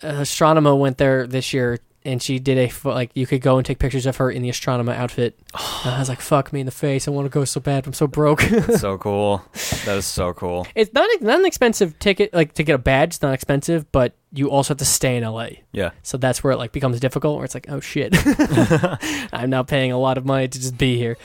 Uh, 0.03 0.07
Astronema 0.21 0.79
went 0.79 0.99
there 0.99 1.27
this 1.27 1.53
year, 1.53 1.79
and 2.05 2.23
she 2.23 2.39
did 2.39 2.57
a 2.59 2.69
pho- 2.69 2.91
like 2.93 3.11
you 3.15 3.27
could 3.27 3.41
go 3.41 3.57
and 3.57 3.67
take 3.67 3.81
pictures 3.81 4.07
of 4.07 4.19
her 4.19 4.31
in 4.31 4.43
the 4.43 4.49
Astronema 4.51 4.95
outfit. 4.95 5.37
And 5.85 5.95
I 5.95 5.99
was 5.99 6.09
like, 6.09 6.21
"Fuck 6.21 6.53
me 6.53 6.61
in 6.61 6.67
the 6.67 6.73
face! 6.73 7.09
I 7.09 7.11
want 7.11 7.25
to 7.25 7.31
go 7.31 7.45
so 7.45 7.61
bad. 7.61 7.85
I'm 7.87 7.93
so 7.95 8.07
broke." 8.07 8.43
so 8.43 8.97
cool. 8.99 9.43
That 9.85 9.97
is 9.97 10.07
so 10.07 10.33
cool. 10.33 10.69
it's 10.77 10.93
not 10.93 11.09
not 11.23 11.41
an 11.41 11.47
expensive 11.47 11.99
ticket 11.99 12.33
like 12.33 12.53
to 12.55 12.63
get 12.63 12.75
a 12.75 12.79
badge. 12.79 13.15
It's 13.15 13.23
not 13.23 13.35
expensive, 13.35 13.91
but 13.91 14.15
you 14.33 14.51
also 14.51 14.75
have 14.75 14.79
to 14.79 14.85
stay 14.85 15.17
in 15.17 15.25
L.A. 15.25 15.65
Yeah. 15.73 15.91
So 16.05 16.17
that's 16.17 16.45
where 16.45 16.53
it 16.53 16.59
like 16.59 16.71
becomes 16.71 17.01
difficult. 17.01 17.37
Where 17.37 17.45
it's 17.45 17.55
like, 17.55 17.67
oh 17.71 17.81
shit, 17.81 18.15
I'm 19.33 19.51
now 19.51 19.65
paying 19.65 19.91
a 19.91 19.99
lot 19.99 20.17
of 20.17 20.25
money 20.25 20.47
to 20.47 20.61
just 20.61 20.79
be 20.79 20.97
here. 20.97 21.17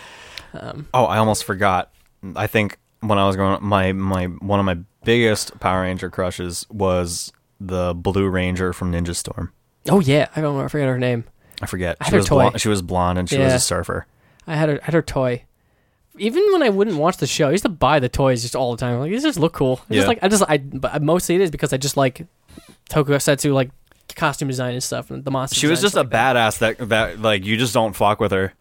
Um, 0.54 0.88
Oh, 0.94 1.06
I 1.06 1.18
almost 1.18 1.44
forgot. 1.44 1.92
I 2.36 2.48
think 2.48 2.78
when 3.00 3.18
I 3.18 3.26
was 3.28 3.36
growing 3.36 3.54
up, 3.54 3.62
my 3.62 3.94
my 3.94 4.26
one 4.26 4.60
of 4.60 4.66
my 4.66 4.78
biggest 5.04 5.60
Power 5.60 5.82
Ranger 5.82 6.10
crushes 6.10 6.66
was 6.70 7.32
the 7.60 7.94
Blue 7.96 8.28
Ranger 8.30 8.74
from 8.74 8.92
Ninja 8.92 9.16
Storm. 9.16 9.52
oh 9.90 10.00
yeah, 10.00 10.28
I 10.36 10.42
don't 10.42 10.58
know. 10.58 10.64
I 10.64 10.68
forget 10.68 10.88
her 10.88 10.98
name. 11.00 11.24
I 11.62 11.66
forget. 11.68 11.98
I 12.02 12.10
She 12.10 12.16
was 12.16 12.26
toy. 12.26 12.36
blonde. 12.44 12.62
She 12.62 12.70
was 12.70 12.82
blonde 12.82 13.20
and 13.20 13.30
she 13.30 13.38
was 13.38 13.54
a 13.54 13.60
surfer. 13.60 14.06
I 14.48 14.56
had 14.56 14.70
her, 14.70 14.80
I 14.82 14.86
had 14.86 14.94
her 14.96 15.02
toy. 15.02 15.44
Even 16.18 16.44
when 16.52 16.62
I 16.64 16.70
wouldn't 16.70 16.98
watch 16.98 17.18
the 17.18 17.28
show, 17.28 17.48
I 17.48 17.52
used 17.52 17.64
to 17.64 17.70
buy 17.70 18.00
the 18.00 18.10
toys 18.10 18.42
just 18.42 18.56
all 18.56 18.72
the 18.76 18.78
time. 18.78 19.00
Like 19.00 19.12
these 19.12 19.24
just 19.24 19.40
look 19.40 19.54
cool. 19.54 19.80
I 19.90 19.94
Yeah. 19.94 20.00
just 20.00 20.08
like 20.08 20.20
I 20.22 20.28
just 20.28 20.44
I 20.48 20.58
but 20.58 21.02
mostly 21.02 21.36
it 21.36 21.42
is 21.42 21.52
because 21.52 21.72
I 21.74 21.78
just 21.78 21.96
like 21.98 22.26
Tokusatsu 22.90 23.54
like 23.54 23.72
costume 24.16 24.50
design 24.50 24.74
and 24.74 24.84
stuff 24.84 25.10
and 25.10 25.24
the 25.24 25.32
monster. 25.32 25.56
She 25.56 25.68
was 25.68 25.82
just 25.82 25.96
a 25.96 26.00
like 26.02 26.10
that. 26.10 26.36
badass 26.36 26.58
that 26.60 26.90
that 26.90 27.22
like 27.22 27.46
you 27.46 27.58
just 27.58 27.74
don't 27.74 27.94
fuck 27.96 28.20
with 28.20 28.32
her. 28.32 28.54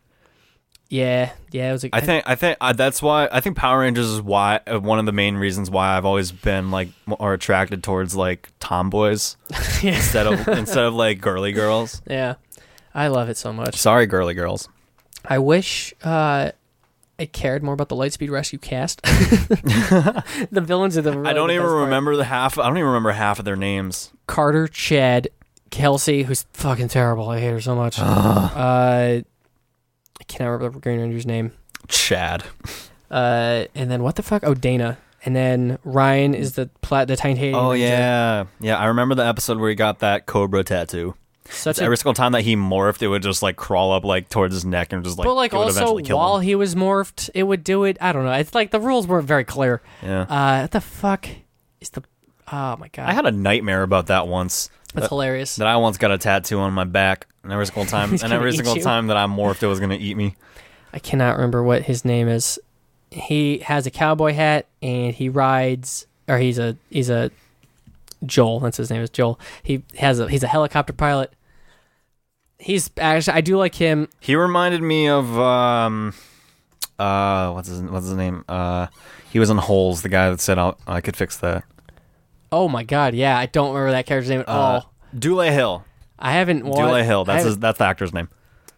Yeah, 0.90 1.30
yeah. 1.52 1.70
It 1.70 1.72
was. 1.72 1.82
Like, 1.84 1.94
I 1.94 2.00
think 2.00 2.24
I 2.26 2.34
think 2.34 2.58
uh, 2.60 2.72
that's 2.72 3.00
why 3.00 3.28
I 3.30 3.40
think 3.40 3.56
Power 3.56 3.78
Rangers 3.80 4.08
is 4.10 4.20
why 4.20 4.60
uh, 4.66 4.78
one 4.80 4.98
of 4.98 5.06
the 5.06 5.12
main 5.12 5.36
reasons 5.36 5.70
why 5.70 5.96
I've 5.96 6.04
always 6.04 6.32
been 6.32 6.70
like 6.70 6.88
more 7.06 7.32
attracted 7.32 7.82
towards 7.84 8.14
like 8.16 8.48
tomboys 8.60 9.36
yeah, 9.82 9.94
instead 9.94 10.26
of 10.26 10.46
instead 10.58 10.84
of 10.84 10.94
like 10.94 11.20
girly 11.20 11.52
girls. 11.52 12.02
yeah. 12.06 12.34
I 12.92 13.06
love 13.06 13.28
it 13.28 13.36
so 13.36 13.52
much. 13.52 13.76
Sorry, 13.76 14.06
girly 14.06 14.34
girls. 14.34 14.68
I 15.24 15.38
wish 15.38 15.94
uh, 16.02 16.50
I 17.20 17.26
cared 17.26 17.62
more 17.62 17.74
about 17.74 17.88
the 17.88 17.94
Lightspeed 17.94 18.30
Rescue 18.30 18.58
cast. 18.58 19.00
the 19.04 20.60
villains 20.60 20.98
are 20.98 21.02
the. 21.02 21.12
I 21.12 21.32
don't 21.32 21.48
the 21.48 21.54
even 21.54 21.66
best 21.66 21.72
part. 21.72 21.84
remember 21.84 22.16
the 22.16 22.24
half. 22.24 22.58
I 22.58 22.66
don't 22.66 22.78
even 22.78 22.88
remember 22.88 23.12
half 23.12 23.38
of 23.38 23.44
their 23.44 23.54
names. 23.54 24.10
Carter, 24.26 24.66
Chad, 24.66 25.28
Kelsey, 25.70 26.24
who's 26.24 26.46
fucking 26.52 26.88
terrible. 26.88 27.28
I 27.28 27.38
hate 27.38 27.50
her 27.50 27.60
so 27.60 27.76
much. 27.76 27.96
uh, 28.00 29.20
I 30.20 30.24
cannot 30.24 30.50
remember 30.50 30.74
the 30.78 30.82
Green 30.82 31.00
Ranger's 31.00 31.26
name. 31.26 31.52
Chad. 31.88 32.44
Uh, 33.10 33.64
and 33.74 33.90
then 33.90 34.02
what 34.02 34.16
the 34.16 34.22
fuck? 34.22 34.42
Oh, 34.44 34.54
Dana. 34.54 34.98
And 35.24 35.34
then 35.34 35.78
Ryan 35.84 36.34
is 36.34 36.52
the 36.54 36.70
plat 36.80 37.08
the 37.08 37.16
titanium. 37.16 37.54
Oh 37.54 37.72
Ranger. 37.72 37.86
yeah, 37.86 38.44
yeah. 38.60 38.78
I 38.78 38.86
remember 38.86 39.14
the 39.14 39.26
episode 39.26 39.58
where 39.58 39.68
he 39.68 39.74
got 39.74 39.98
that 39.98 40.24
cobra 40.26 40.64
tattoo. 40.64 41.14
such 41.50 41.78
a 41.78 41.82
every 41.82 41.98
single 41.98 42.14
time 42.14 42.32
that 42.32 42.40
he 42.40 42.56
morphed, 42.56 43.02
it 43.02 43.08
would 43.08 43.22
just 43.22 43.42
like 43.42 43.56
crawl 43.56 43.92
up 43.92 44.02
like 44.02 44.30
towards 44.30 44.54
his 44.54 44.64
neck 44.64 44.94
and 44.94 45.04
just 45.04 45.18
like. 45.18 45.26
but 45.26 45.34
like 45.34 45.52
it 45.52 45.56
would 45.56 45.64
also 45.64 45.76
eventually 45.80 46.02
kill 46.04 46.16
while 46.16 46.38
him. 46.38 46.44
he 46.44 46.54
was 46.54 46.74
morphed, 46.74 47.28
it 47.34 47.42
would 47.42 47.64
do 47.64 47.84
it. 47.84 47.98
I 48.00 48.12
don't 48.12 48.24
know. 48.24 48.32
It's 48.32 48.54
like 48.54 48.70
the 48.70 48.80
rules 48.80 49.06
weren't 49.06 49.26
very 49.26 49.44
clear. 49.44 49.82
Yeah. 50.02 50.22
Uh, 50.22 50.60
what 50.62 50.70
the 50.70 50.80
fuck 50.80 51.28
is 51.82 51.90
the? 51.90 52.02
Oh 52.50 52.76
my 52.78 52.88
god, 52.88 53.06
I 53.08 53.12
had 53.12 53.26
a 53.26 53.30
nightmare 53.30 53.82
about 53.82 54.06
that 54.06 54.26
once. 54.26 54.70
that's 54.94 55.08
hilarious. 55.08 55.56
That 55.56 55.66
I 55.66 55.76
once 55.76 55.98
got 55.98 56.12
a 56.12 56.16
tattoo 56.18 56.60
on 56.60 56.72
my 56.72 56.84
back, 56.84 57.26
and 57.42 57.52
every 57.52 57.66
single 57.66 57.84
time, 57.86 58.12
and 58.12 58.32
every 58.32 58.52
single 58.54 58.76
you. 58.76 58.82
time 58.82 59.06
that 59.08 59.16
I 59.16 59.26
morphed, 59.26 59.62
it 59.62 59.66
was 59.66 59.80
gonna 59.80 59.98
eat 59.98 60.16
me. 60.16 60.36
I 60.92 60.98
cannot 60.98 61.36
remember 61.36 61.62
what 61.62 61.82
his 61.82 62.04
name 62.04 62.28
is. 62.28 62.58
He 63.10 63.58
has 63.58 63.86
a 63.86 63.90
cowboy 63.90 64.32
hat 64.34 64.66
and 64.82 65.14
he 65.14 65.28
rides, 65.28 66.06
or 66.28 66.38
he's 66.38 66.58
a 66.58 66.76
he's 66.90 67.10
a 67.10 67.30
Joel. 68.24 68.60
That's 68.60 68.76
his 68.76 68.90
name 68.90 69.02
is 69.02 69.10
Joel. 69.10 69.38
He 69.62 69.82
has 69.98 70.20
a 70.20 70.28
he's 70.28 70.42
a 70.42 70.48
helicopter 70.48 70.92
pilot. 70.92 71.32
He's 72.58 72.90
actually 72.98 73.34
I 73.36 73.40
do 73.40 73.56
like 73.56 73.74
him. 73.74 74.08
He 74.20 74.36
reminded 74.36 74.82
me 74.82 75.08
of 75.08 75.38
um, 75.38 76.12
uh, 76.98 77.50
what's 77.52 77.68
his 77.68 77.80
what's 77.82 78.06
his 78.06 78.14
name? 78.16 78.44
Uh, 78.48 78.88
he 79.32 79.38
was 79.38 79.48
in 79.48 79.56
Holes, 79.56 80.02
the 80.02 80.08
guy 80.08 80.28
that 80.30 80.40
said 80.40 80.58
I'll, 80.58 80.78
I 80.86 81.00
could 81.00 81.16
fix 81.16 81.36
that. 81.38 81.64
Oh 82.52 82.68
my 82.68 82.82
god, 82.84 83.14
yeah, 83.14 83.38
I 83.38 83.46
don't 83.46 83.72
remember 83.72 83.92
that 83.92 84.06
character's 84.06 84.28
name 84.30 84.40
at 84.40 84.48
Uh, 84.48 84.52
all. 84.52 84.92
Dule 85.18 85.40
Hill. 85.42 85.84
I 86.20 86.32
haven't 86.32 86.64
watched. 86.66 86.78
Dule 86.80 87.02
Hill. 87.04 87.24
That's 87.24 87.44
his, 87.44 87.58
that's 87.58 87.78
the 87.78 87.84
actor's 87.84 88.12
name. 88.12 88.28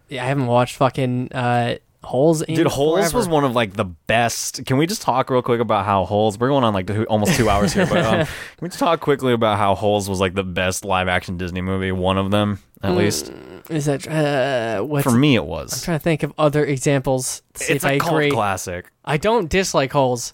yeah, 0.09 0.25
I 0.25 0.27
haven't 0.29 0.47
watched 0.47 0.77
fucking 0.77 1.33
uh, 1.33 1.77
Holes. 2.05 2.43
In 2.43 2.55
Dude, 2.55 2.67
Holes 2.69 3.01
forever. 3.01 3.17
was 3.19 3.29
one 3.29 3.45
of 3.45 3.55
like 3.55 3.75
the 3.75 3.85
best. 3.85 4.65
Can 4.67 4.77
we 4.77 4.87
just 4.87 5.03
talk 5.03 5.31
real 5.31 5.43
quick 5.43 5.61
about 5.61 5.85
how 5.85 6.05
Holes? 6.05 6.39
We're 6.39 6.49
going 6.49 6.65
on 6.65 6.73
like 6.75 6.87
two, 6.87 7.05
almost 7.05 7.37
two 7.37 7.49
hours 7.49 7.73
here, 7.73 7.87
but 7.87 7.99
um, 8.05 8.27
can 8.27 8.29
we 8.61 8.69
just 8.69 8.79
talk 8.79 9.01
quickly 9.01 9.33
about 9.33 9.59
how 9.59 9.75
Holes 9.75 10.09
was 10.09 10.21
like 10.21 10.35
the 10.35 10.45
best 10.45 10.85
live 10.85 11.09
action 11.09 11.37
Disney 11.37 11.61
movie? 11.61 11.93
One 11.93 12.19
of 12.19 12.31
them, 12.31 12.61
at 12.83 12.95
least 12.97 13.33
Is 13.71 13.85
that 13.87 14.07
uh, 14.09 14.83
what's? 14.85 15.05
for 15.05 15.13
me, 15.13 15.35
it 15.37 15.45
was. 15.45 15.73
I'm 15.75 15.85
trying 15.85 15.99
to 15.99 16.03
think 16.03 16.23
of 16.23 16.33
other 16.39 16.65
examples. 16.65 17.43
To 17.55 17.65
see 17.65 17.75
It's 17.75 17.85
if 17.85 17.91
I 17.91 17.95
a 17.95 17.99
cult 17.99 18.15
agree. 18.15 18.31
classic. 18.31 18.91
I 19.05 19.17
don't 19.17 19.49
dislike 19.49 19.93
Holes. 19.93 20.33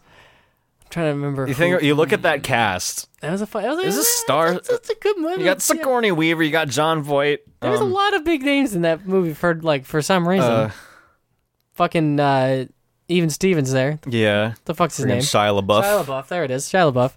I'm 0.89 0.91
trying 0.91 1.07
to 1.07 1.15
remember. 1.17 1.47
You 1.47 1.53
think 1.55 1.83
you 1.83 1.95
look 1.95 2.15
at 2.15 2.23
that 2.23 2.43
cast? 2.43 3.09
That 3.21 3.31
was 3.31 3.43
a 3.43 3.47
fun. 3.47 3.63
That 3.65 3.77
was, 3.77 3.85
Is 3.85 3.97
this 3.97 4.07
eh, 4.07 4.23
Star- 4.25 4.53
That's, 4.53 4.69
that's 4.69 4.89
a 4.89 4.95
good 4.95 5.19
movie. 5.19 5.41
You 5.41 5.45
got. 5.45 5.61
Sigourney 5.61 6.13
Weaver. 6.13 6.43
You 6.43 6.51
got 6.51 6.69
Jon 6.69 7.03
Voight. 7.03 7.41
There 7.61 7.71
was 7.71 7.81
a 7.81 7.85
um, 7.85 7.93
lot 7.93 8.15
of 8.15 8.25
big 8.25 8.43
names 8.43 8.75
in 8.75 8.83
that 8.83 9.07
movie 9.07 9.35
for 9.35 9.55
like 9.55 9.85
for 9.85 10.01
some 10.01 10.27
reason. 10.27 10.51
uh, 10.51 10.71
Fucking 11.75 12.19
uh, 12.19 12.65
even 13.09 13.31
Stevens 13.31 13.71
there. 13.73 13.99
yeah, 14.09 14.55
The 14.65 14.75
fuck's 14.75 14.97
his 14.97 15.07
name? 15.07 15.21
Shia 15.21 15.61
LaBeouf. 15.63 15.83
Shia 15.85 16.05
LaBeouf. 16.05 16.29
There 16.29 16.45
it 16.45 16.51
is. 16.51 16.65
Shia 16.67 16.93
LaBeouf. 16.93 17.13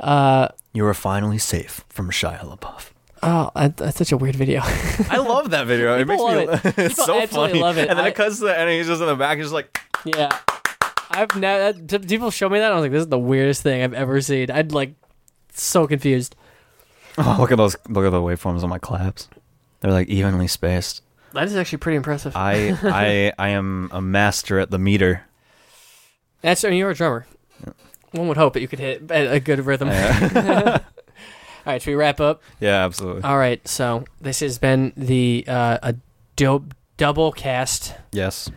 Uh, 0.00 0.48
You 0.72 0.84
are 0.86 0.94
finally 0.94 1.38
safe 1.38 1.84
from 1.88 2.10
Shia 2.10 2.40
LaBeouf. 2.40 2.90
oh, 3.22 3.50
I, 3.54 3.68
that's 3.68 3.96
such 3.98 4.12
a 4.12 4.16
weird 4.16 4.36
video. 4.36 4.60
I 5.10 5.16
love 5.18 5.50
that 5.50 5.66
video. 5.66 5.98
It 5.98 6.06
makes 6.06 6.20
People 6.22 6.34
me. 6.40 6.46
love 6.46 6.66
it. 6.66 6.74
it's 6.78 6.94
People 6.96 7.04
so 7.06 7.20
absolutely 7.20 7.50
funny. 7.52 7.60
love 7.62 7.78
it. 7.78 7.88
And 7.88 7.98
then 7.98 8.04
I- 8.04 8.08
it 8.08 8.14
cuts 8.14 8.38
to 8.40 8.44
the 8.44 8.52
end, 8.58 8.68
and 8.68 8.78
he's 8.78 8.86
just 8.88 9.00
in 9.00 9.06
the 9.08 9.16
back, 9.16 9.38
just 9.38 9.52
like. 9.54 9.80
yeah, 10.04 10.38
I've 11.10 11.34
never. 11.36 11.78
People 12.00 12.30
show 12.30 12.48
me 12.48 12.58
that. 12.58 12.70
I 12.70 12.74
was 12.74 12.82
like, 12.82 12.92
this 12.92 13.00
is 13.02 13.08
the 13.08 13.18
weirdest 13.18 13.62
thing 13.62 13.82
I've 13.82 13.94
ever 13.94 14.20
seen. 14.20 14.50
I'd 14.50 14.72
like 14.72 14.94
so 15.52 15.86
confused. 15.86 16.34
Oh, 17.20 17.36
look 17.40 17.50
at 17.50 17.56
those! 17.58 17.74
Look 17.88 18.04
at 18.06 18.10
the 18.10 18.20
waveforms 18.20 18.62
on 18.62 18.68
my 18.68 18.78
claps. 18.78 19.28
They're 19.80 19.90
like 19.90 20.06
evenly 20.06 20.46
spaced. 20.46 21.02
That 21.32 21.46
is 21.46 21.56
actually 21.56 21.78
pretty 21.78 21.96
impressive. 21.96 22.36
I 22.36 22.78
I 22.84 23.32
I 23.38 23.48
am 23.48 23.88
a 23.92 24.00
master 24.00 24.60
at 24.60 24.70
the 24.70 24.78
meter. 24.78 25.22
That's 26.42 26.64
I 26.64 26.68
mean, 26.70 26.78
you're 26.78 26.90
a 26.90 26.94
drummer. 26.94 27.26
One 28.12 28.28
would 28.28 28.36
hope 28.36 28.52
that 28.52 28.60
you 28.60 28.68
could 28.68 28.78
hit 28.78 29.10
a 29.10 29.32
a 29.34 29.40
good 29.40 29.66
rhythm. 29.66 29.88
Yeah, 29.88 30.78
All 31.66 31.72
right, 31.72 31.82
should 31.82 31.90
we 31.90 31.96
wrap 31.96 32.20
up? 32.20 32.40
yeah 32.60 32.84
absolutely. 32.84 33.22
All 33.24 33.36
right, 33.36 33.66
so 33.66 34.04
this 34.20 34.38
has 34.38 34.58
been 34.58 34.92
the 34.96 35.44
uh, 35.48 35.78
a 35.82 35.96
dope 36.36 36.72
double 36.98 37.32
cast 37.32 37.94
Yes. 38.12 38.48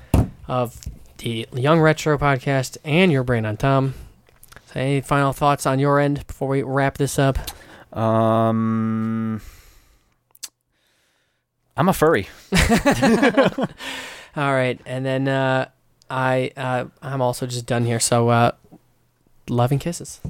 of 0.47 0.79
the 1.21 1.47
YoungRetro 1.51 2.17
podcast 2.17 2.77
and 2.83 3.11
your 3.11 3.23
brain 3.23 3.45
on 3.45 3.57
Tom. 3.57 3.93
So 4.67 4.79
any 4.79 5.01
final 5.01 5.33
thoughts 5.33 5.65
on 5.65 5.79
your 5.79 5.99
end 5.99 6.25
before 6.27 6.47
we 6.47 6.63
wrap 6.63 6.97
this 6.97 7.19
up? 7.19 7.37
Um, 7.95 9.41
I'm 11.77 11.89
a 11.89 11.93
furry. 11.93 12.27
All 14.35 14.53
right, 14.53 14.79
and 14.85 15.05
then 15.05 15.27
uh, 15.27 15.69
I 16.09 16.51
uh, 16.55 16.85
I'm 17.01 17.21
also 17.21 17.45
just 17.45 17.65
done 17.65 17.85
here. 17.85 17.99
So 17.99 18.29
uh, 18.29 18.51
love 19.49 19.71
and 19.71 19.81
kisses. 19.81 20.21